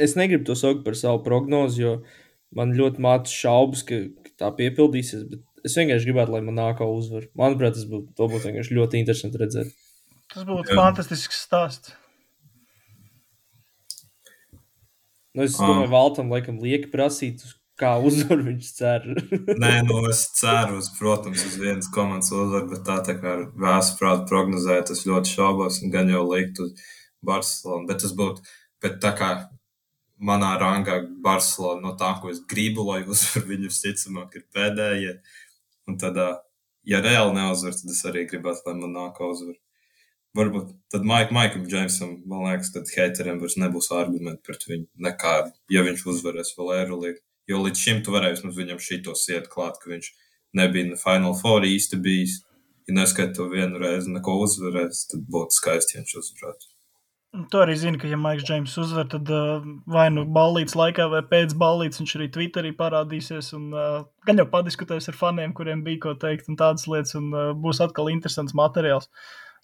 Es 0.00 0.16
negribu 0.16 0.48
to 0.48 0.56
saukt 0.56 0.80
par 0.86 0.96
savu 0.96 1.20
prognozi, 1.26 1.82
jo 1.84 1.92
man 2.56 2.72
ļoti 2.72 3.04
mācās 3.04 3.36
šaubas, 3.36 3.84
ka, 3.84 4.00
ka 4.24 4.32
tā 4.46 4.52
piepildīsies. 4.56 5.28
Es 5.60 5.76
vienkārši 5.76 6.08
gribētu, 6.08 6.32
lai 6.32 6.40
man 6.46 6.56
nākā 6.56 6.88
uzvar. 6.88 7.28
Manuprāt, 7.36 7.76
tas 7.76 7.84
būtu, 7.84 8.16
būtu 8.16 8.46
vienkārši 8.48 8.78
ļoti 8.78 9.02
interesanti 9.02 9.42
redzēt. 9.42 9.74
Tas 10.32 10.48
būtu 10.48 10.72
fantastisks 10.72 11.44
stāsts. 11.44 11.92
Nu, 15.36 15.44
es 15.44 15.60
domāju, 15.60 15.92
Valtam 15.92 16.32
laikam 16.32 16.56
lieki 16.64 16.88
prasīt, 16.90 17.44
kā 17.80 17.92
uzvaru 18.06 18.46
viņš 18.50 18.70
cer. 18.76 19.06
Nē, 19.60 19.72
nu 19.88 20.02
es 20.10 20.26
ceru, 20.38 20.78
uz, 20.80 20.90
protams, 20.98 21.44
uz 21.48 21.56
vienas 21.60 21.90
komandas 21.94 22.32
uzvaru, 22.34 22.68
bet 22.72 22.84
tā, 22.86 23.00
tā 23.06 23.16
kā 23.20 23.36
vēsu 23.66 23.96
prātu 24.00 24.28
prognozēt, 24.30 24.92
es 24.94 25.06
ļoti 25.08 25.36
šaubos 25.36 25.80
un 25.84 25.94
gan 25.94 26.12
jau 26.12 26.26
likt 26.28 26.60
uz 26.64 26.74
Barcelonu. 27.26 27.88
Bet 27.88 28.04
tas 28.04 28.14
būtu, 28.16 28.44
bet 28.84 29.00
tā 29.02 29.14
kā 29.16 29.30
manā 30.20 30.52
rangā 30.60 31.00
Barcelona 31.24 31.88
no 31.88 31.94
tā, 32.00 32.12
ko 32.20 32.30
es 32.32 32.42
gribu, 32.52 32.84
lai 32.90 33.00
uzvar 33.06 33.46
viņu 33.50 33.72
visticamāk 33.72 34.36
ir 34.36 34.46
pēdējie. 34.54 35.16
Un 35.88 35.98
tad, 36.00 36.20
ja 36.86 37.02
reāli 37.02 37.34
neuzvar, 37.38 37.74
tad 37.76 37.96
es 37.96 38.04
arī 38.08 38.26
gribētu, 38.30 38.68
lai 38.68 38.76
man 38.78 38.94
nāk 38.96 39.20
uzvar. 39.24 39.56
Varbūt 40.38 40.68
tad 40.94 41.06
Maik, 41.10 41.32
Maikam 41.34 41.64
Džeimsam, 41.66 42.20
man 42.30 42.44
liekas, 42.46 42.70
tad 42.70 42.90
haiteriem 42.94 43.40
vairs 43.42 43.56
nebūs 43.58 43.90
argumenti 43.96 44.44
pret 44.46 44.62
viņu 44.68 44.86
nekādu, 45.02 45.50
ja 45.74 45.82
viņš 45.82 46.04
uzvarēs 46.12 46.54
vēl 46.58 46.70
Eirolīgu. 46.76 47.18
Jo 47.50 47.64
līdz 47.64 47.84
šim 47.84 48.02
tu 48.06 48.14
varēji 48.14 48.44
mums 48.44 48.58
viņam 48.58 48.82
šito 48.82 49.16
siet 49.18 49.48
klāt, 49.50 49.80
ka 49.82 49.90
viņš 49.90 50.12
nebija 50.60 50.98
Final 51.00 51.34
Four 51.38 51.66
īsti 51.66 51.98
bijis. 52.02 52.40
Ja 52.88 52.96
neskaita 52.96 53.36
to 53.36 53.46
vienu 53.50 53.78
reizi, 53.78 54.10
neko 54.10 54.40
uzvarēs, 54.44 55.06
tad 55.10 55.26
būtu 55.30 55.54
skaisti, 55.54 55.96
ja 55.96 56.02
viņš 56.02 56.14
uzvarētu. 56.22 56.70
Tu 57.50 57.58
arī 57.62 57.76
zini, 57.78 57.98
ka, 58.02 58.08
ja 58.10 58.16
Maiks 58.18 58.42
Džeims 58.42 58.72
uzvar, 58.82 59.04
tad 59.10 59.28
uh, 59.30 59.60
vai 59.86 60.08
nu 60.10 60.24
ballītes 60.34 60.74
laikā, 60.74 61.04
vai 61.12 61.20
pēc 61.30 61.52
ballītes 61.58 62.02
viņš 62.02 62.14
arī 62.18 62.26
Twitterī 62.34 62.72
parādīsies. 62.74 63.52
Un, 63.54 63.68
uh, 63.70 64.00
gan 64.26 64.42
jau 64.42 64.48
padiskutēs 64.50 65.06
ar 65.12 65.18
faniem, 65.18 65.54
kuriem 65.54 65.84
bija 65.86 66.00
ko 66.08 66.16
teikt, 66.18 66.50
un 66.50 66.58
tādas 66.58 66.88
lietas, 66.90 67.14
un 67.20 67.30
uh, 67.30 67.52
būs 67.54 67.78
atkal 67.86 68.10
interesants 68.10 68.56
materiāls. 68.58 69.06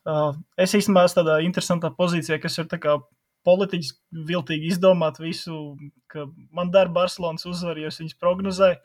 Uh, 0.07 0.39
es 0.63 0.77
īstenībā 0.79 1.09
esmu 1.09 1.25
tādā 1.25 1.41
interesantā 1.43 1.91
pozīcijā, 1.99 2.39
kas 2.39 2.61
ir 2.63 2.71
politiķis 3.47 3.93
viltīgi 4.29 4.73
izdomāt 4.73 5.21
visu, 5.23 5.77
ka 6.13 6.27
man 6.55 6.73
dara 6.75 6.93
Barcelonas 6.93 7.47
uzvaru, 7.49 7.85
jo 7.85 7.93
es 7.93 8.01
viņus 8.03 8.19
prognozēju. 8.23 8.81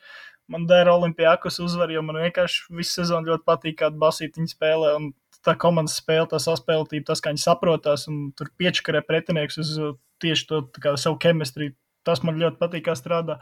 Man 0.52 0.66
dara 0.68 0.94
Olimpijākus 0.98 1.62
uzvaru, 1.64 1.96
jo 1.96 2.04
man 2.04 2.20
vienkārši 2.26 2.76
visu 2.76 3.00
sezonu 3.00 3.32
ļoti 3.32 3.48
patīk, 3.48 3.78
kāda 3.82 4.00
basīta 4.02 4.42
viņi 4.42 4.52
spēlē. 4.52 4.96
Un 5.00 5.12
tā 5.46 5.56
komandas 5.60 5.98
spēle, 6.02 6.28
tā 6.30 6.40
saspēlētība, 6.42 7.08
tas, 7.08 7.22
kā 7.24 7.34
viņi 7.34 7.44
saprotās 7.44 8.08
un 8.12 8.24
tur 8.38 8.52
piečakarē 8.60 9.04
pretinieks 9.08 9.60
uz 9.62 9.74
uh, 9.80 9.96
tieši 10.22 10.48
to 10.50 10.64
kā, 10.78 10.96
savu 11.00 11.20
ķemistriju. 11.24 11.76
Tas 12.08 12.24
man 12.26 12.40
ļoti 12.42 12.60
patīk, 12.62 12.88
kā 12.90 12.98
strādā. 12.98 13.40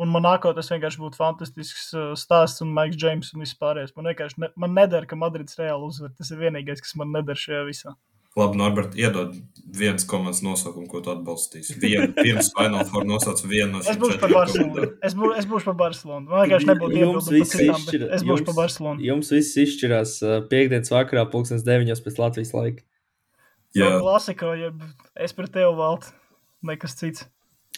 Un 0.00 0.08
man 0.10 0.24
nākotnē 0.24 0.62
tas 0.62 0.70
vienkārši 0.72 1.00
būtu 1.02 1.20
fantastisks 1.20 1.90
uh, 1.94 2.12
stāsts, 2.18 2.62
un 2.64 2.72
Maiks 2.76 2.98
Džeims 2.98 3.34
un 3.34 3.44
vispārējais. 3.44 3.94
Man 3.96 4.10
vienkārši 4.10 4.40
ne, 4.42 4.52
man 4.60 4.76
nedara, 4.76 5.08
ka 5.08 5.18
Madrids 5.18 5.58
reāli 5.60 5.90
uzvar. 5.90 6.14
Tas 6.16 6.32
ir 6.32 6.40
vienīgais, 6.40 6.80
kas 6.84 6.96
man 7.00 7.12
nedara 7.14 7.38
šajā 7.38 7.66
visā. 7.68 7.94
Labi, 8.38 8.58
Norbert, 8.60 8.94
iedod 8.94 9.34
viens 9.74 10.04
komandas 10.06 10.40
nosaukumu, 10.42 10.86
ko 10.90 11.00
tu 11.02 11.10
atbalstīsi. 11.12 11.76
Vienu, 11.82 12.12
pirms 12.24 12.50
Final 12.54 12.84
Four 12.90 13.06
nosauc 13.08 13.42
vienu 13.46 13.78
no 13.78 13.82
šiem. 13.82 13.96
Es 13.96 14.00
būšu 14.02 14.20
par 14.22 14.34
Barcelonu. 14.34 14.86
Es, 15.08 15.16
bū, 15.18 15.30
es 15.38 15.48
būšu 15.50 15.70
par 15.70 15.76
Barcelonu. 15.80 16.30
Man 16.30 16.44
vienkārši 16.44 16.70
nebūtu 16.70 17.00
jums 17.00 17.30
viss 17.34 17.58
izšķirās. 17.66 18.14
Es 18.18 18.26
būšu 18.26 18.46
par 18.46 18.58
Barcelonu. 18.60 19.04
Jums 19.06 19.32
viss 19.34 19.58
izšķirās 19.64 20.14
uh, 20.22 20.38
piekdienas 20.50 20.94
vakarā, 20.94 21.26
pulkstens 21.32 21.66
deviņos 21.66 22.02
pēc 22.06 22.22
Latvijas 22.22 22.54
laika. 22.56 22.86
Jā. 23.76 23.86
So, 23.86 24.00
klasiko, 24.02 24.54
jeb 24.58 24.80
es 25.26 25.36
par 25.36 25.50
tevi 25.50 25.74
valtu, 25.78 26.10
nekas 26.66 26.96
cits. 26.98 27.26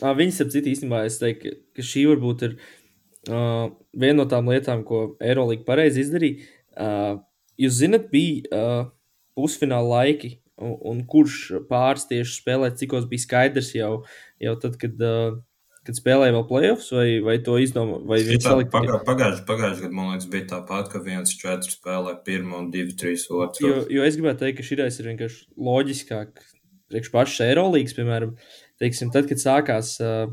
Viņas 0.01 0.41
ap 0.45 0.53
citu 0.55 0.73
īstenībā 0.73 1.03
es 1.05 1.19
teiktu, 1.21 1.59
ka 1.77 1.85
šī 1.85 2.07
varbūt 2.09 2.47
ir 2.49 2.57
uh, 3.29 3.69
viena 3.93 4.23
no 4.23 4.29
tām 4.29 4.49
lietām, 4.49 4.87
ko 4.89 5.05
Eirolīga 5.21 5.67
pareizi 5.69 6.05
izdarīja. 6.07 6.49
Uh, 6.73 7.21
jūs 7.61 7.77
zinat, 7.83 8.09
bija 8.13 8.49
uh, 8.49 8.87
pusfināla 9.39 10.03
laiki 10.03 10.37
un, 10.61 10.77
un 10.93 11.01
kurš 11.09 11.39
pāris 11.71 12.07
tieši 12.11 12.37
spēlēt, 12.41 12.79
cikos 12.81 13.09
bija 13.11 13.25
skaidrs 13.25 13.73
jau, 13.77 13.95
jau 14.43 14.55
tad, 14.63 14.77
kad, 14.81 15.01
uh, 15.07 15.41
kad 15.87 15.99
spēlēja 15.99 16.37
vēl 16.37 16.47
playoffs, 16.51 16.91
vai, 16.95 17.07
vai 17.25 17.39
to 17.45 17.57
izdomā, 17.63 17.99
vai 18.09 18.21
viņš 18.27 18.47
salikt? 18.47 18.73
Pagā, 18.75 19.01
pagājuši, 19.09 19.45
pagājuši 19.49 19.87
gadu, 19.87 19.99
man 19.99 20.13
liekas, 20.13 20.29
bija 20.35 20.49
tāpat, 20.55 20.93
ka 20.93 21.03
viens 21.05 21.35
četri 21.39 21.75
spēlē 21.75 22.17
pirmo 22.27 22.61
un 22.63 22.71
divi, 22.75 22.95
trīs 22.99 23.27
otru. 23.31 23.69
Jo, 23.69 23.83
jo 23.99 24.07
es 24.07 24.19
gribētu 24.19 24.45
teikt, 24.45 24.61
ka 24.61 24.69
šī 24.69 24.79
ir 24.85 25.11
vienkārši 25.11 25.45
loģiskāk, 25.71 26.47
priekš 26.93 27.13
pašas 27.15 27.45
Eirolīgas, 27.49 27.97
piemēram, 27.99 28.37
teiksim, 28.83 29.11
tad, 29.15 29.29
kad 29.31 29.43
sākās 29.43 29.97
uh, 30.05 30.27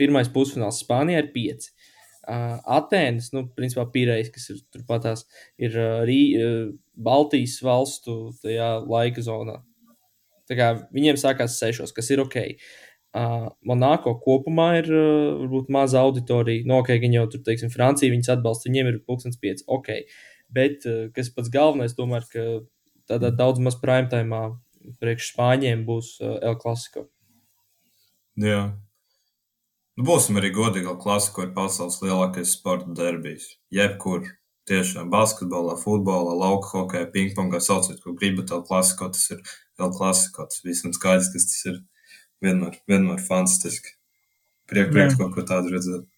pirmais 0.00 0.30
pusfināls 0.32 0.80
Spānijā 0.84 1.24
ir 1.24 1.32
pieci. 1.34 1.74
Uh, 2.22 2.60
Atēnas, 2.78 3.32
nu, 3.34 3.48
principā 3.56 3.82
Pīrējs, 3.90 4.30
kas 4.30 4.44
ir 4.52 4.60
turpatās, 4.70 5.24
ir 5.58 5.74
uh, 5.74 6.04
Rī, 6.06 6.20
uh, 6.38 6.68
Baltijas 6.94 7.56
valstu 7.66 8.30
tajā 8.44 8.76
laika 8.86 9.24
zonā. 9.26 9.56
Tā 10.46 10.58
kā 10.58 10.68
viņiem 10.94 11.18
sākās 11.18 11.56
sešos, 11.58 11.94
kas 11.96 12.12
ir 12.14 12.22
ok. 12.22 12.38
Uh, 13.12 13.48
Monako 13.66 14.14
kopumā 14.22 14.68
ir 14.78 14.90
uh, 14.94 15.32
varbūt 15.40 15.72
maza 15.74 15.98
auditorija. 16.00 16.62
No, 16.62 16.76
nu, 16.76 16.84
ok, 16.84 16.94
viņi 17.02 17.18
jau 17.18 17.26
tur, 17.34 17.42
teiksim, 17.48 17.72
Francija 17.74 18.14
viņus 18.14 18.30
atbalsta, 18.36 18.70
viņiem 18.70 18.92
ir 18.92 19.00
pulkstens 19.02 19.40
pieci. 19.42 19.66
Ok. 19.66 19.90
Bet, 20.52 20.86
uh, 20.86 21.08
kas 21.16 21.32
pats 21.34 21.50
galvenais, 21.52 21.96
tomēr, 21.98 22.28
ka 22.30 22.46
tādā 23.10 23.32
daudz 23.34 23.60
maz 23.60 23.76
prime 23.82 24.06
time 24.12 24.44
priekš 25.02 25.32
Spāņiem 25.34 25.82
būs 25.88 26.14
uh, 26.22 26.38
El 26.38 26.56
Clasico. 26.62 27.08
Jā, 28.40 28.62
Nu, 29.98 30.06
būsim 30.08 30.38
arī 30.40 30.52
godīgi, 30.56 30.86
ka 30.88 31.00
klasika 31.00 31.44
ir 31.44 31.50
pasaules 31.56 31.98
lielākais 32.00 32.54
sporta 32.56 32.94
derbijs. 32.96 33.50
Jebkur, 33.74 34.24
tiešām 34.68 35.10
basketbolā, 35.12 35.74
futbolā, 35.80 36.32
lauka 36.38 36.70
hokeja, 36.78 37.10
pingpongā, 37.12 37.60
sauciet, 37.60 38.00
ko 38.00 38.14
gribat, 38.16 38.52
vēl 38.54 38.62
klasiko, 38.68 39.10
tas 39.12 39.34
ir 39.34 39.42
vēl 39.80 39.92
klasiko. 39.98 40.46
Tas 40.48 40.64
visam 40.64 40.94
skaidrs, 40.96 41.28
kas 41.34 41.48
tas 41.50 41.66
ir 41.68 41.82
vienmēr, 42.44 42.78
vienmēr 42.88 43.20
fantastiski. 43.26 43.98
Priek, 44.70 44.88
prieks 44.94 45.18
kaut 45.20 45.34
ko 45.36 45.44
tādu 45.44 45.74
redzēt. 45.74 46.08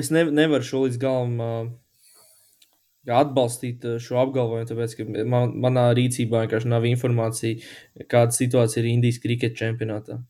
Es 0.00 0.08
ne, 0.14 0.24
nevaru 0.32 0.64
šo 0.64 0.86
līdz 0.86 0.96
galam 1.02 1.36
uh, 1.42 1.68
atbalstīt 3.12 3.84
šo 4.02 4.22
apgalvojumu, 4.22 4.68
tāpēc, 4.70 4.96
ka 4.96 5.06
man, 5.28 5.52
manā 5.60 5.88
rīcībā 5.98 6.46
vienkārši 6.46 6.72
nav 6.72 6.86
informācija, 6.88 7.60
kāda 8.08 8.36
situācija 8.36 8.82
ir 8.84 8.90
Indijas 8.94 9.20
kriketa 9.20 9.66
čempionātā. 9.66 10.22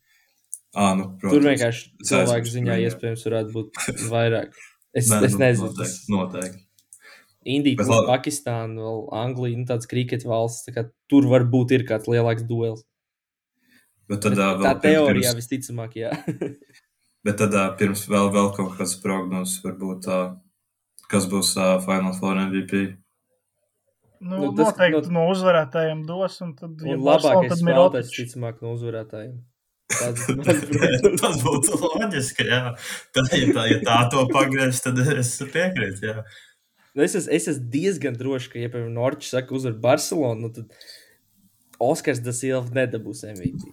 À, 0.77 0.93
nu, 0.93 1.07
protams, 1.17 1.33
Tur 1.33 1.45
vienkārši 1.47 1.85
cilvēku 2.05 2.51
ziņā 2.53 2.75
jā. 2.77 2.89
iespējams 2.89 3.23
varētu 3.25 3.53
būt 3.55 3.79
vairāk. 4.13 4.57
Es, 4.93 5.09
Nē, 5.09 5.21
es 5.25 5.37
nu, 5.37 5.41
nezinu. 5.41 5.69
Noteikti. 5.69 6.11
noteikti. 6.13 6.65
Indija, 7.49 7.79
plus 7.79 8.05
Pakistāna, 8.05 8.83
vēl 8.83 9.01
Anglija, 9.15 9.57
nu, 9.57 9.65
tāds 9.69 9.89
kriket 9.89 10.25
valsts. 10.27 10.67
Tā 10.69 10.85
tur 11.09 11.25
varbūt 11.31 11.73
ir 11.77 11.85
kāds 11.87 12.09
lielāks 12.11 12.45
duels. 12.45 12.83
Bet 14.09 14.23
tad, 14.25 14.37
Bet, 14.37 14.63
tā 14.65 14.73
teorijā 14.83 15.33
pirms... 15.33 15.37
visticamāk, 15.37 15.97
jā. 16.01 16.13
Bet 17.25 17.37
tad 17.41 17.55
pirms 17.79 18.05
vēl, 18.09 18.31
vēl 18.33 18.49
kaut 18.57 18.73
kāds 18.77 18.95
prognozes, 19.03 19.59
varbūt 19.65 20.05
tā, 20.07 20.19
kas 21.11 21.27
būs 21.29 21.53
uh, 21.59 21.77
Final 21.83 22.15
Four 22.17 22.39
MVP. 22.47 22.85
Nu, 24.19 24.35
nu, 24.35 24.49
tas, 24.55 24.73
noteikti 24.73 25.13
no, 25.13 25.21
no 25.21 25.27
uzvarētājiem 25.31 26.03
dos, 26.07 26.39
un 26.43 26.55
tad, 26.57 26.81
ja 26.83 26.97
un 26.97 27.05
labākais 27.05 27.61
spēlētājs, 27.61 28.11
ticamāk, 28.17 28.59
no 28.65 28.73
uzvarētājiem. 28.75 29.37
Tas 31.21 31.39
būtu 31.41 31.79
loģiski. 31.81 32.45
Jā. 32.45 32.75
Tā, 33.15 33.25
ja, 33.33 33.49
tā, 33.55 33.65
ja 33.71 33.79
tā 33.85 33.97
to 34.13 34.25
pagriež, 34.31 34.83
tad 34.85 35.01
es 35.15 35.33
piekrītu. 35.41 36.13
Nu, 36.93 37.05
es, 37.05 37.15
es 37.15 37.29
esmu 37.29 37.69
diezgan 37.73 38.17
drošs, 38.17 38.49
ka, 38.51 38.61
ja 38.61 38.69
piemēram 38.71 38.93
Norčs 38.97 39.31
saka, 39.33 39.55
uzvar 39.57 39.77
Barcelonu, 39.81 40.47
nu, 40.47 40.53
tad 40.53 40.69
Oskars 41.79 42.21
da 42.21 42.33
Silva 42.35 42.67
nedabūs 42.75 43.23
MVP. 43.29 43.71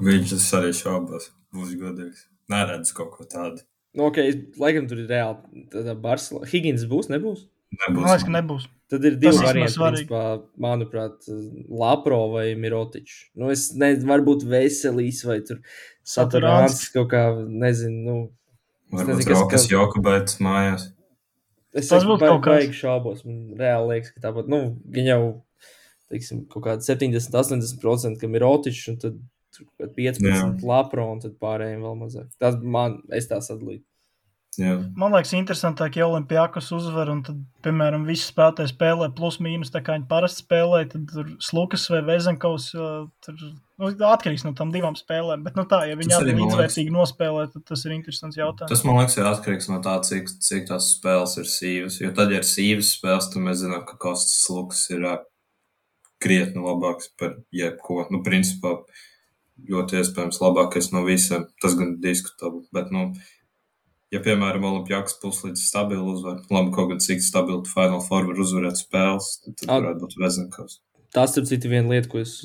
Viņš 0.00 0.34
tas 0.36 0.48
arī 0.56 0.72
šaubās. 0.76 1.28
Būs 1.54 1.74
godīgs. 1.76 2.28
Neredz 2.50 2.92
kaut 2.94 3.12
ko 3.16 3.26
tādu. 3.28 3.64
Nu, 3.96 4.06
ok, 4.06 4.20
laikam 4.60 4.86
tur 4.88 5.02
ir 5.02 5.10
reāli. 5.10 5.64
Tad 5.72 5.90
Barcelona. 6.02 6.48
Higgins 6.50 6.86
būs, 6.88 7.10
nebūs? 7.10 7.48
Nebūs. 7.70 8.02
Man 8.02 8.10
liekas, 8.10 8.26
ka 8.26 8.34
nebūs. 8.34 8.68
Tad 8.90 9.04
ir 9.06 9.16
divi 9.22 9.38
varianti, 9.38 9.78
principā, 9.78 10.22
manuprāt, 10.58 11.28
Lapro 11.70 12.18
vai 12.32 12.48
Mirotičs. 12.58 13.20
Nu, 13.38 13.52
es 13.54 13.68
nezinu, 13.78 14.08
varbūt 14.10 14.42
Veselīs 14.50 15.20
vai 15.28 15.38
tur 15.46 15.60
Saturāns 16.02 16.82
kaut 16.94 17.12
kā, 17.12 17.22
nezinu, 17.46 18.00
nu. 18.02 18.16
Varbūt 18.90 19.20
nezinu, 19.20 19.36
Rokas 19.36 19.54
kas... 19.54 19.68
Jokubēts 19.70 20.40
mājās. 20.42 20.88
Es 21.70 21.92
tas 21.92 22.02
būtu 22.02 22.26
kaut 22.26 22.42
kā 22.42 22.56
baigi 22.56 22.74
šaubos. 22.80 23.22
Man 23.28 23.54
reāli 23.60 23.94
liekas, 23.94 24.16
ka 24.16 24.24
tāpat, 24.24 24.50
nu, 24.50 24.60
viņi 24.90 25.12
jau, 25.12 25.22
teiksim, 26.10 26.42
kaut 26.50 26.66
kādi 26.66 26.90
70, 26.90 27.38
80% 27.38 28.18
ka 28.18 28.32
Mirotičs 28.32 28.88
un 28.90 28.98
tad 29.04 29.20
15 29.78 30.26
Jā. 30.26 30.48
Lapro 30.66 31.06
un 31.12 31.22
tad 31.22 31.38
pārējiem 31.42 31.86
vēl 31.86 31.96
mazāk. 32.02 32.26
Tas 32.42 32.58
man, 32.58 32.98
es 33.14 33.30
tā 33.30 33.38
sadalītu. 33.44 33.84
Jā. 34.58 34.72
Man 34.98 35.14
liekas, 35.14 35.30
interesantāk, 35.38 35.94
ja 36.00 36.08
Olimpijākos 36.10 36.72
uzvar, 36.74 37.12
un 37.12 37.20
tad, 37.22 37.36
piemēram, 37.62 38.02
visi 38.08 38.26
spēlētāji 38.32 38.72
spēlē 38.72 39.06
plus 39.14 39.38
mīnus, 39.38 39.70
tā 39.70 39.78
kā 39.86 39.94
viņi 39.94 40.08
parasti 40.10 40.42
spēlē, 40.42 40.80
tad 40.90 41.04
tur 41.12 41.28
Slukas 41.44 41.84
vai 41.92 42.00
Vezenkovs, 42.08 42.66
tur 42.74 43.36
nu, 43.38 43.92
atkarīgs 44.10 44.44
no 44.48 44.52
tam 44.58 44.72
divām 44.74 44.98
spēlēm. 44.98 45.44
Bet, 45.46 45.54
nu 45.58 45.64
tā, 45.70 45.84
ja 45.86 45.94
viņi 46.00 46.16
abi 46.18 46.34
līdzvērtīgi 46.40 46.94
nospēlē, 46.96 47.46
tad 47.54 47.66
tas 47.70 47.86
ir 47.86 47.94
interesants 47.94 48.40
jautājums. 48.40 48.74
Tas 48.74 48.84
man 48.88 48.98
liekas, 48.98 49.16
ir 49.20 49.30
atkarīgs 49.30 49.70
no 49.70 49.80
tā, 49.86 49.96
cik, 50.10 50.34
cik 50.42 50.66
tās 50.72 50.90
spēles 50.96 51.38
ir 51.38 51.50
sīvas. 51.54 52.02
Jo 52.02 52.12
tad, 52.18 52.34
ja 52.34 52.42
ir 52.42 52.50
sīvas 52.50 52.94
spēles, 52.98 53.30
tad 53.30 53.46
mēs 53.46 53.62
zinām, 53.62 53.86
ka 53.86 54.00
Kostas 54.02 54.42
Lukas 54.50 54.82
ir 54.90 55.06
krietni 56.20 56.66
labāks 56.66 57.12
par 57.18 57.38
jebko. 57.54 58.02
Nu, 58.12 58.24
principā, 58.26 58.80
ļoti 59.70 60.02
iespējams 60.02 60.40
labākais 60.42 60.90
no 60.92 61.06
visiem. 61.06 61.46
Tas 61.62 61.78
gan 61.78 62.00
diskutabli. 62.02 62.66
Bet, 62.74 62.90
nu, 62.92 63.12
ja, 64.14 64.20
piemēram, 64.24 64.66
Olimpijāks 64.70 65.18
puslīdz 65.22 65.62
stabili 65.62 66.02
uzvar, 66.12 66.40
labi, 66.50 66.72
kaut 66.74 66.90
gan 66.92 67.02
cik 67.02 67.22
stabili 67.24 67.62
Final 67.70 68.02
Four 68.04 68.28
var 68.30 68.42
uzvarēt 68.44 68.80
spēles, 68.80 69.30
tad, 69.44 69.56
tad 69.60 69.68
At- 69.68 69.84
varētu 69.84 70.04
būt 70.06 70.18
Vezenkovs. 70.22 70.80
Tas, 71.14 71.32
starp 71.34 71.48
citu, 71.50 71.70
viena 71.72 71.90
lieta, 71.90 72.10
ko 72.10 72.20
es 72.22 72.36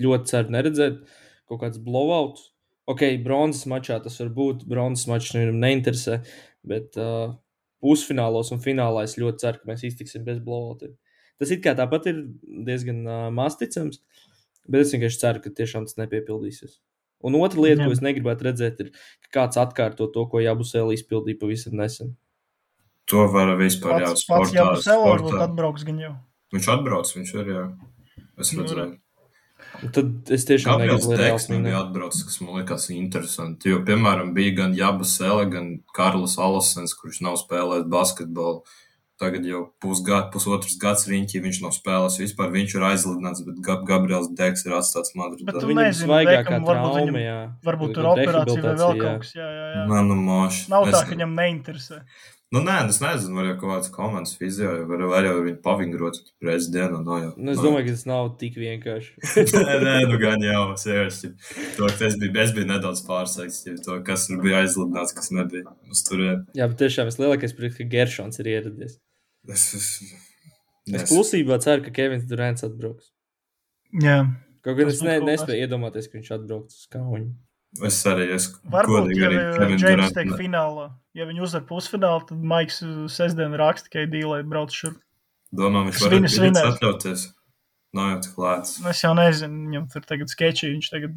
ļoti 0.00 0.30
ceru 0.30 0.54
neredzēt. 0.54 1.02
Kaut 1.48 1.60
kāds 1.62 1.80
blowouts. 1.80 2.50
Ok, 2.88 3.02
bronzas 3.24 3.66
mačā 3.68 3.98
tas 4.04 4.16
var 4.20 4.30
būt. 4.36 4.64
Bronzas 4.68 5.08
mačs 5.10 5.34
nevienam 5.36 5.60
neinteresē. 5.60 6.22
Bet 6.68 6.96
uh, 7.00 7.34
pusfinālos 7.84 8.52
un 8.54 8.62
finālā 8.64 9.04
es 9.04 9.18
ļoti 9.20 9.44
ceru, 9.44 9.60
ka 9.60 9.70
mēs 9.70 9.84
iztiksim 9.88 10.24
bez 10.24 10.40
blowoutiem. 10.44 10.94
Tas 11.38 11.52
it 11.54 11.62
kā 11.64 11.74
tāpat 11.78 12.08
ir 12.10 12.22
diezgan 12.66 13.04
uh, 13.04 13.26
masticams. 13.34 14.00
Bet 14.68 14.84
es 14.86 14.92
vienkārši 14.92 15.20
ceru, 15.20 15.44
ka 15.44 15.52
tiešām 15.60 15.88
tas 15.88 15.96
nepiepildīsies. 16.00 16.78
Un 17.24 17.34
otra 17.40 17.60
lieta, 17.64 17.82
Jā. 17.82 17.86
ko 17.88 17.92
es 17.96 18.00
negribētu 18.04 18.46
redzēt, 18.46 18.80
ir, 18.84 18.90
ka 19.26 19.32
kāds 19.40 19.58
atkārto 19.58 20.06
to, 20.14 20.26
ko 20.30 20.38
Jabusēlī 20.38 20.94
izpildīja 20.98 21.40
pavisam 21.40 21.74
nesen. 21.80 22.14
To 23.10 23.24
var 23.32 23.54
vispār 23.58 24.02
jau 24.04 24.12
Pats, 24.12 24.24
pats 24.28 24.50
sportā. 24.50 24.54
jau 24.54 24.82
Selor 24.84 25.22
būtu 25.24 25.32
sportā. 25.32 25.44
atbrauks 25.48 25.84
gan 25.88 25.98
jau. 25.98 26.14
Viņš 26.54 26.68
atbrauc, 26.76 27.12
viņš 27.16 27.34
ir, 27.40 27.46
jā. 27.56 27.64
Es 28.38 28.52
Nu, 28.54 28.62
redzēju. 28.62 28.98
Un 29.82 29.90
Tad 29.92 30.30
es 30.30 30.44
tiešām 30.46 30.78
negribu, 30.80 31.16
Reāls 31.18 31.48
man 31.50 31.64
bija 31.66 31.80
atbraucis, 31.82 32.22
kas 32.28 32.40
man 32.40 32.60
likās 32.60 32.86
interesanti. 32.94 33.70
Jo, 33.72 33.80
piemēram, 33.84 34.30
bija 34.34 34.54
gan 34.62 34.74
Jabas 34.78 35.16
Ele, 35.20 35.44
gan 35.50 35.66
Karls 35.94 36.36
Alasens, 36.38 36.94
kurš 36.94 37.20
nav 37.26 37.34
spēlējis 37.40 37.88
basketbolu. 37.90 38.62
Tagad 39.18 39.42
jau 39.44 39.64
pusgad, 39.82 40.28
pusotrs 40.30 40.76
gads 40.78 41.08
riņķī 41.10 41.40
viņš 41.42 41.56
nav 41.64 41.72
spēlējis 41.74 42.20
vispār. 42.22 42.52
Viņš 42.54 42.74
ir 42.78 42.84
aizlidināts, 42.86 43.42
bet 43.48 43.58
Gab 43.66 43.82
Gabriels 43.88 44.28
Deks 44.38 44.62
ir 44.68 44.76
atstāts 44.78 45.10
Madridā. 45.18 45.50
Bet 45.50 45.58
tu 45.58 45.66
Viņam 45.72 45.90
svaigākā 46.04 46.60
trauma, 46.64 46.94
viņam- 47.00 47.18
jā. 47.24 47.38
Varbūt 47.66 47.94
tur 47.98 48.04
operācija 48.14 48.62
vai 48.62 48.74
vēl 48.78 48.98
kaut 49.02 49.20
kas. 49.26 49.34
Jā, 49.34 49.48
jā, 49.58 49.68
jā. 49.74 49.86
Nē, 49.90 50.02
nu, 50.06 50.14
moši. 50.22 50.68
Nav 50.70 50.86
tā, 50.86 50.94
Es- 51.02 51.02
ka 51.08 51.14
viņam 51.16 51.34
neinteresē. 51.34 52.02
Nu, 52.50 52.62
nē, 52.64 52.88
es 52.88 52.96
nezinu, 53.02 53.34
var 53.36 53.44
jau 53.44 53.56
kaut 53.60 53.70
kāds 53.74 53.90
komandas 53.92 54.30
fizio, 54.38 54.70
vai 54.72 54.86
var, 54.96 55.02
var 55.10 55.24
jau 55.26 55.42
viņu 55.44 55.58
pavingrot 55.60 56.16
reizes 56.40 56.70
dienā. 56.72 57.02
No, 57.04 57.18
jau, 57.20 57.34
Nu, 57.36 57.50
es 57.52 57.58
no. 57.58 57.64
domāju, 57.64 57.84
ka 57.84 57.90
tas 57.92 58.06
nav 58.06 58.30
tik 58.38 58.54
vienkārši. 58.54 59.10
nē, 59.68 59.74
nē, 59.84 59.96
nu 60.08 60.16
gan 60.22 60.40
jau, 60.40 60.62
sevišķi. 60.80 61.28
To, 61.76 61.90
ka 61.98 62.06
es 62.06 62.16
biju, 62.16 62.32
es 62.40 62.52
biju 62.56 62.70
nedaudz 62.70 63.02
pārsteigts, 63.04 63.66
ja 63.66 63.74
to, 63.84 63.98
kas 64.06 64.28
tur 64.30 64.40
bija 64.40 64.62
aizlidināts, 64.64 65.12
kas 65.12 65.28
nebija 65.30 65.64
uz 65.90 66.00
turien. 66.08 66.46
jā, 66.56 66.70
bet 66.70 66.78
tiešām 66.78 67.10
es 67.12 67.18
lielākais 67.20 67.52
prieks, 67.58 67.76
ka 67.76 67.84
Geršons 67.84 68.40
ir 68.40 68.46
ieradies. 68.54 68.96
Es, 69.48 69.70
es, 69.78 69.92
Es 70.96 71.08
klusībā 71.10 71.58
ceru, 71.62 71.84
ka 71.84 71.92
Kevins 71.94 72.24
Durants 72.28 72.64
atbrauks. 72.66 73.10
Jā. 74.02 74.22
Kaut 74.64 74.78
gan 74.78 74.90
es 74.90 75.02
ne, 75.04 75.18
nespēju 75.24 75.66
iedomāties, 75.66 76.08
ka 76.08 76.18
viņš 76.18 76.30
atbrauks 76.38 76.80
uz 76.80 76.88
kauņu. 76.92 77.28
es 77.84 77.98
arī 78.08 78.28
es 78.34 78.48
Varbūt, 78.72 79.10
ja 79.16 79.28
Džeims 79.76 80.14
tiek 80.16 80.32
finālā, 80.40 80.88
ja 81.16 81.28
viņi 81.28 81.44
uzvar 81.44 81.64
pusfinālā, 81.68 82.22
tad 82.28 82.44
Maiks 82.52 82.80
sestdien 83.12 83.56
raksta, 83.60 83.92
ka 83.92 84.06
Dīlai 84.08 84.42
brauc 84.48 84.74
šur. 84.74 84.96
Domā, 85.54 85.86
viņš 85.88 86.04
var 86.04 86.16
svinēs. 86.28 86.70
atļauties. 86.74 87.26
Nav 87.96 88.10
jau 88.10 88.20
tik 88.26 88.40
lēts. 88.44 88.74
Es 88.90 89.00
jau 89.04 89.14
nezinu, 89.16 89.62
viņam 89.68 89.88
tur 89.92 90.04
tagad 90.08 90.32
sketči, 90.32 90.74
viņš 90.74 90.90
tagad 90.92 91.14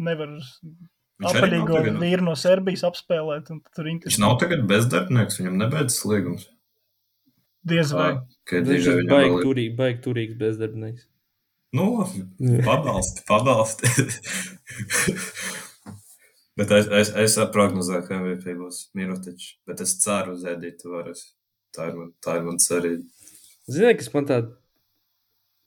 nevar 0.00 0.38
apaļīgo 1.24 1.82
vīru 2.00 2.24
no 2.24 2.32
Serbijas 2.38 2.84
apspēlēt, 2.88 3.52
viņš 3.76 4.20
nav 4.22 4.38
tagad 4.40 4.64
bezdarbnieks, 4.68 5.40
viņam 5.40 5.60
nebeidzas 5.60 6.00
līgums. 6.08 6.48
Diez 7.64 7.92
vai. 7.96 8.12
Ka 8.48 8.60
Viņš 8.64 8.88
ir 8.92 9.06
baigi 9.08 9.40
turīgi, 9.40 9.74
baigi 9.78 10.00
turīgs 10.04 10.36
bezdarbnieks. 10.40 11.06
Nu, 11.74 11.86
pabalsti, 12.66 13.24
pabalsti. 13.26 13.90
Bet 16.58 16.70
es, 16.70 16.86
es, 16.86 17.08
es 17.18 17.38
prognozēju, 17.54 18.04
ka 18.06 18.18
MVP 18.20 18.52
būs 18.60 18.76
Mirotičs. 18.94 19.56
Bet 19.66 19.80
es 19.82 19.96
ceru 20.04 20.36
uz 20.36 20.44
Edītu 20.46 20.92
varas. 20.92 21.32
Tā 21.74 21.88
ir 21.90 21.96
man, 21.98 22.12
tā 22.22 22.36
ir 22.38 22.44
man 22.46 22.60
cerība. 22.62 23.02
Ziniet, 23.66 23.98
kas 23.98 24.12
man 24.14 24.28
tādu 24.28 24.52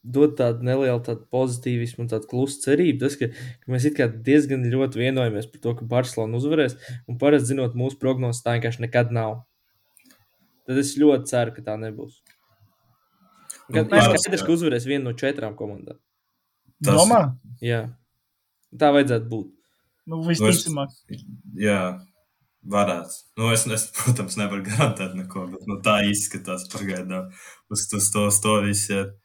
dod 0.07 0.37
tādu 0.39 0.63
nelielu 0.63 1.01
tādu 1.03 1.25
pozitīvismu 1.33 2.05
un 2.05 2.11
tādu 2.13 2.29
klusu 2.31 2.61
cerību, 2.63 3.01
tas, 3.01 3.17
ka, 3.19 3.27
ka 3.33 3.73
mēs 3.73 3.89
it 3.89 3.97
kā 3.97 4.07
diezgan 4.07 4.63
ļoti 4.71 5.01
vienojamies 5.01 5.49
par 5.51 5.63
to, 5.63 5.73
ka 5.75 5.87
Barcelona 5.91 6.39
uzvarēs, 6.39 6.77
un 7.09 7.17
parasti 7.19 7.51
zinot 7.51 7.75
mūsu 7.75 7.99
prognozes, 7.99 8.43
tā 8.45 8.55
vienkārši 8.55 8.85
nekad 8.85 9.11
nav. 9.15 9.41
Tad 10.67 10.79
es 10.81 10.95
ļoti 10.99 11.29
ceru, 11.31 11.53
ka 11.55 11.63
tā 11.69 11.77
nebūs. 11.79 12.17
Nu, 13.67 13.75
Gan 13.75 13.85
es 13.87 13.91
parasti, 13.91 14.23
skaidrs, 14.25 14.43
ka 14.47 14.53
uzvarēs 14.55 14.87
viena 14.87 15.09
no 15.09 15.13
četrām 15.17 15.55
komandām. 15.59 15.99
Tas- 16.83 16.95
Domā? 16.99 17.21
Jā, 17.63 17.81
tā 18.75 18.91
vajadzētu 18.95 19.27
būt. 19.31 19.53
Nu, 20.07 20.21
visticamāk. 20.23 20.91
Jā, 21.59 21.79
varētu. 22.63 23.15
Nu, 23.39 23.49
es, 23.55 23.65
es, 23.67 23.87
protams, 23.97 24.37
nevaru 24.39 24.63
garantēt 24.67 25.15
neko, 25.19 25.47
bet 25.55 25.67
nu, 25.67 25.79
tā 25.83 25.97
izskatās 26.07 26.67
pagaidām. 26.71 27.31
Uz, 27.71 27.87
uz 27.97 28.11
to, 28.13 28.27
uz 28.31 28.39
to 28.43 28.59
visu 28.67 28.93
iet. 29.01 29.15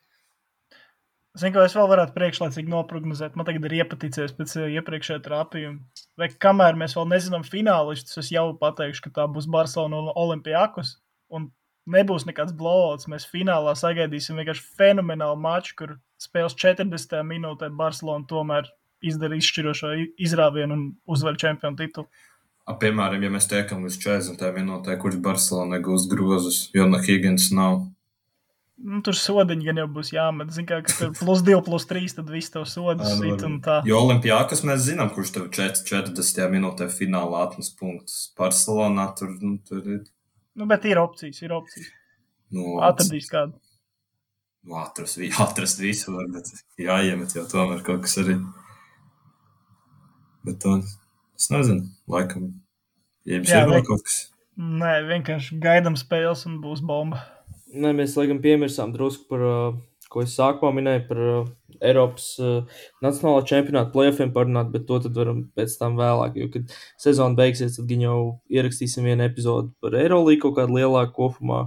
Zinu, 1.38 1.54
ko 1.54 1.62
es 1.64 1.72
vēl 1.72 1.86
varētu 1.88 2.12
priekšlaicīgi 2.12 2.68
noprognozēt. 2.68 3.36
Man 3.40 3.46
tagad 3.48 3.64
ir 3.64 3.78
iepaticies 3.78 4.34
pēc 4.36 4.50
eh, 4.60 4.66
iepriekšējā 4.76 5.22
trāpījuma. 5.24 6.02
Vai 6.20 6.28
kamēr 6.28 6.76
mēs 6.76 6.92
vēl 6.98 7.06
nezinām 7.08 7.46
finālistus, 7.46 8.18
es 8.20 8.28
jau 8.34 8.50
pateikšu, 8.60 9.06
ka 9.06 9.14
tā 9.20 9.24
būs 9.32 9.46
Barcelona 9.48 10.02
un 10.02 10.10
Olimpijākus. 10.12 10.98
Un 11.32 11.48
nebūs 11.90 12.26
nekāds 12.28 12.54
blowouts. 12.56 13.08
Mēs 13.10 13.26
finālā 13.30 13.74
sagaidīsim 13.78 14.38
vienkārši 14.40 14.66
fenomenālu 14.78 15.40
maču, 15.40 15.76
kur 15.78 15.96
spēles 16.22 16.56
40. 16.58 17.16
minūtē 17.26 17.72
Barcelona 17.76 18.28
tomēr 18.28 18.68
izdara 19.02 19.38
izšķirošo 19.38 19.94
izrāvienu 20.22 20.76
un 20.76 20.84
uzvar 21.10 21.38
čempionu 21.40 21.80
titulu. 21.80 22.06
A, 22.62 22.76
Piemēram, 22.78 23.24
ja 23.24 23.30
mēs 23.34 23.48
tiekam 23.50 23.82
līdz 23.82 23.98
40 24.04 24.54
minūtē, 24.54 24.94
kurš 25.02 25.18
Barcelona 25.24 25.80
gūs 25.82 26.06
grozus, 26.10 26.68
jo 26.76 26.86
no 26.86 27.00
Higgins 27.02 27.48
nav. 27.50 27.80
Nu, 28.82 28.98
tur 29.04 29.14
sodiņi 29.18 29.66
gan 29.66 29.80
jau 29.82 29.88
būs 29.94 30.12
jāmet. 30.14 30.50
Zinu, 30.54 30.68
kā 30.70 30.78
ka 30.86 30.94
tur 30.94 31.10
plus 31.20 31.42
2, 31.46 31.58
plus 31.66 31.86
3, 31.90 32.14
tad 32.18 32.30
viss 32.30 32.54
tev 32.54 32.64
sodas 32.70 33.18
sit 33.18 33.44
un 33.46 33.58
tā. 33.62 33.80
Jo 33.86 34.00
Olimpijākas 34.06 34.62
mēs 34.66 34.86
zinām, 34.86 35.10
kurš 35.14 35.34
tev 35.36 35.50
4, 35.54 35.82
40 35.90 36.54
minūtē 36.54 36.88
finālā 36.90 37.44
atnes 37.48 37.70
punktus. 37.78 38.30
Barcelonā 38.38 39.10
tur, 39.18 39.34
nu, 39.42 39.56
tur 39.66 39.86
ir. 39.98 40.02
Nu, 40.58 40.68
bet 40.68 40.84
ir 40.88 41.00
opcijas, 41.00 41.40
ir 41.42 41.54
opcijas. 41.56 41.90
Nu, 42.52 42.76
Atradīs 42.84 43.30
kādu. 43.32 43.56
Nu, 44.62 44.76
atrast, 44.78 45.18
atrast 45.44 45.80
visu, 45.82 46.12
var, 46.14 46.28
bet 46.30 46.50
jāiemet 46.78 47.34
jau 47.34 47.46
tomēr 47.50 47.82
kaut 47.86 48.04
kas 48.04 48.18
arī. 48.22 48.36
Bet 50.46 50.60
to 50.62 50.76
es 50.82 51.48
nezinu, 51.50 51.88
laikam. 52.10 52.52
Ja 53.26 53.38
jums 53.38 53.50
Jā, 53.50 53.62
ir 53.62 53.72
vēl 53.72 53.86
kaut 53.86 54.04
kas. 54.06 54.18
Nē, 54.58 54.92
vienkārši 55.08 55.58
gaidām 55.62 55.96
spēles 55.98 56.44
un 56.50 56.60
būs 56.62 56.82
bomba. 56.84 57.22
Nē, 57.72 57.94
mēs 57.96 58.14
laikam 58.18 58.42
piemirsām 58.44 58.92
drusku 58.94 59.26
par, 59.30 59.44
uh, 59.48 59.80
ko 60.12 60.22
es 60.24 60.34
sākumā 60.36 60.70
minēju 60.76 61.02
par 61.08 61.20
uh, 61.24 61.50
Eiropas 61.82 62.26
uh, 62.42 62.82
Nacionālā 63.04 63.42
čempionāta 63.48 63.92
playoffiem 63.94 64.32
parunāt, 64.34 64.70
bet 64.74 64.86
to 64.88 65.00
varam 65.16 65.44
pēc 65.56 65.74
tam 65.80 65.96
vēlāk. 65.98 66.38
Jo, 66.40 66.48
kad 66.52 66.74
sezona 67.00 67.38
beigsies, 67.38 67.78
tad 67.78 67.88
gan 67.90 68.04
jau 68.04 68.18
ierakstīsim 68.52 69.08
vienu 69.08 69.26
epizodu 69.26 69.72
par 69.82 69.96
Eirolīgu 69.98 70.44
kaut 70.46 70.58
kādu 70.60 70.78
lielāku 70.78 71.16
kopumā, 71.18 71.62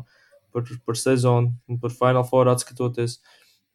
par, 0.56 0.70
par 0.88 1.00
sezonu 1.02 1.54
un 1.70 1.82
par 1.82 1.94
Final 1.96 2.28
Four 2.30 2.52
atskatoties. 2.54 3.20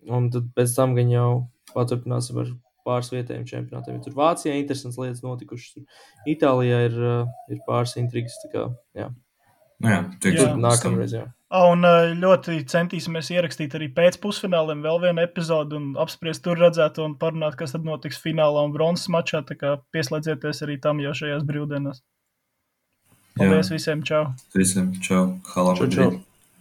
Un 0.09 0.31
tad 0.33 0.47
pēc 0.57 0.77
tam 0.79 0.95
gan 0.97 1.11
jau 1.13 1.31
paturpināsim 1.75 2.39
ar 2.41 2.55
pāris 2.87 3.11
vietējiem 3.13 3.49
čempionātiem. 3.49 3.99
Ja 3.99 4.07
Tur 4.07 4.15
Vācijā 4.17 4.55
ir 4.55 4.63
interesants 4.63 4.97
lietas 4.97 5.21
notikušas. 5.27 5.75
Tur 5.77 6.31
Itālijā 6.33 6.87
ir, 6.89 7.03
uh, 7.03 7.35
ir 7.53 7.61
pāris 7.67 7.99
intrigas. 8.01 8.39
tā 8.41 8.55
Kā, 8.55 8.71
jā, 8.97 9.11
Nu, 9.81 9.89
jā, 9.89 10.01
tiek 10.21 10.37
Jā. 10.37 10.49
nākamreiz. 10.61 11.15
Jā. 11.17 11.27
Un 11.51 11.83
uh, 11.83 12.13
ļoti 12.15 12.61
centīsimies 12.71 13.33
ierakstīt 13.35 13.73
arī 13.75 13.89
pēc 13.91 14.21
pusfināliem 14.23 14.85
vēl 14.87 15.01
vienu 15.03 15.25
epizodi 15.25 15.75
un 15.75 15.89
apspriest 15.99 16.45
tur 16.45 16.61
redzēto 16.63 17.03
un 17.03 17.17
parunāt, 17.19 17.57
kas 17.59 17.75
tad 17.75 17.83
notiks 17.89 18.23
finālā 18.23 18.63
un 18.69 18.75
bronzas 18.77 19.11
mačā. 19.11 19.43
Tā 19.49 19.59
kā 19.59 19.75
pieslēdzieties 19.91 20.63
arī 20.67 20.79
tam 20.79 21.03
jau 21.03 21.17
šajās 21.23 21.43
brīvdienās. 21.49 22.05
Paldies 23.35 23.71
Jā. 23.71 23.75
visiem! 23.75 24.07
Čau! 24.07 24.25
Visiem 24.55 24.95
čau, 25.03 25.25
halā. 25.51 25.75
Čau, 25.81 25.91
čau. 25.97 26.11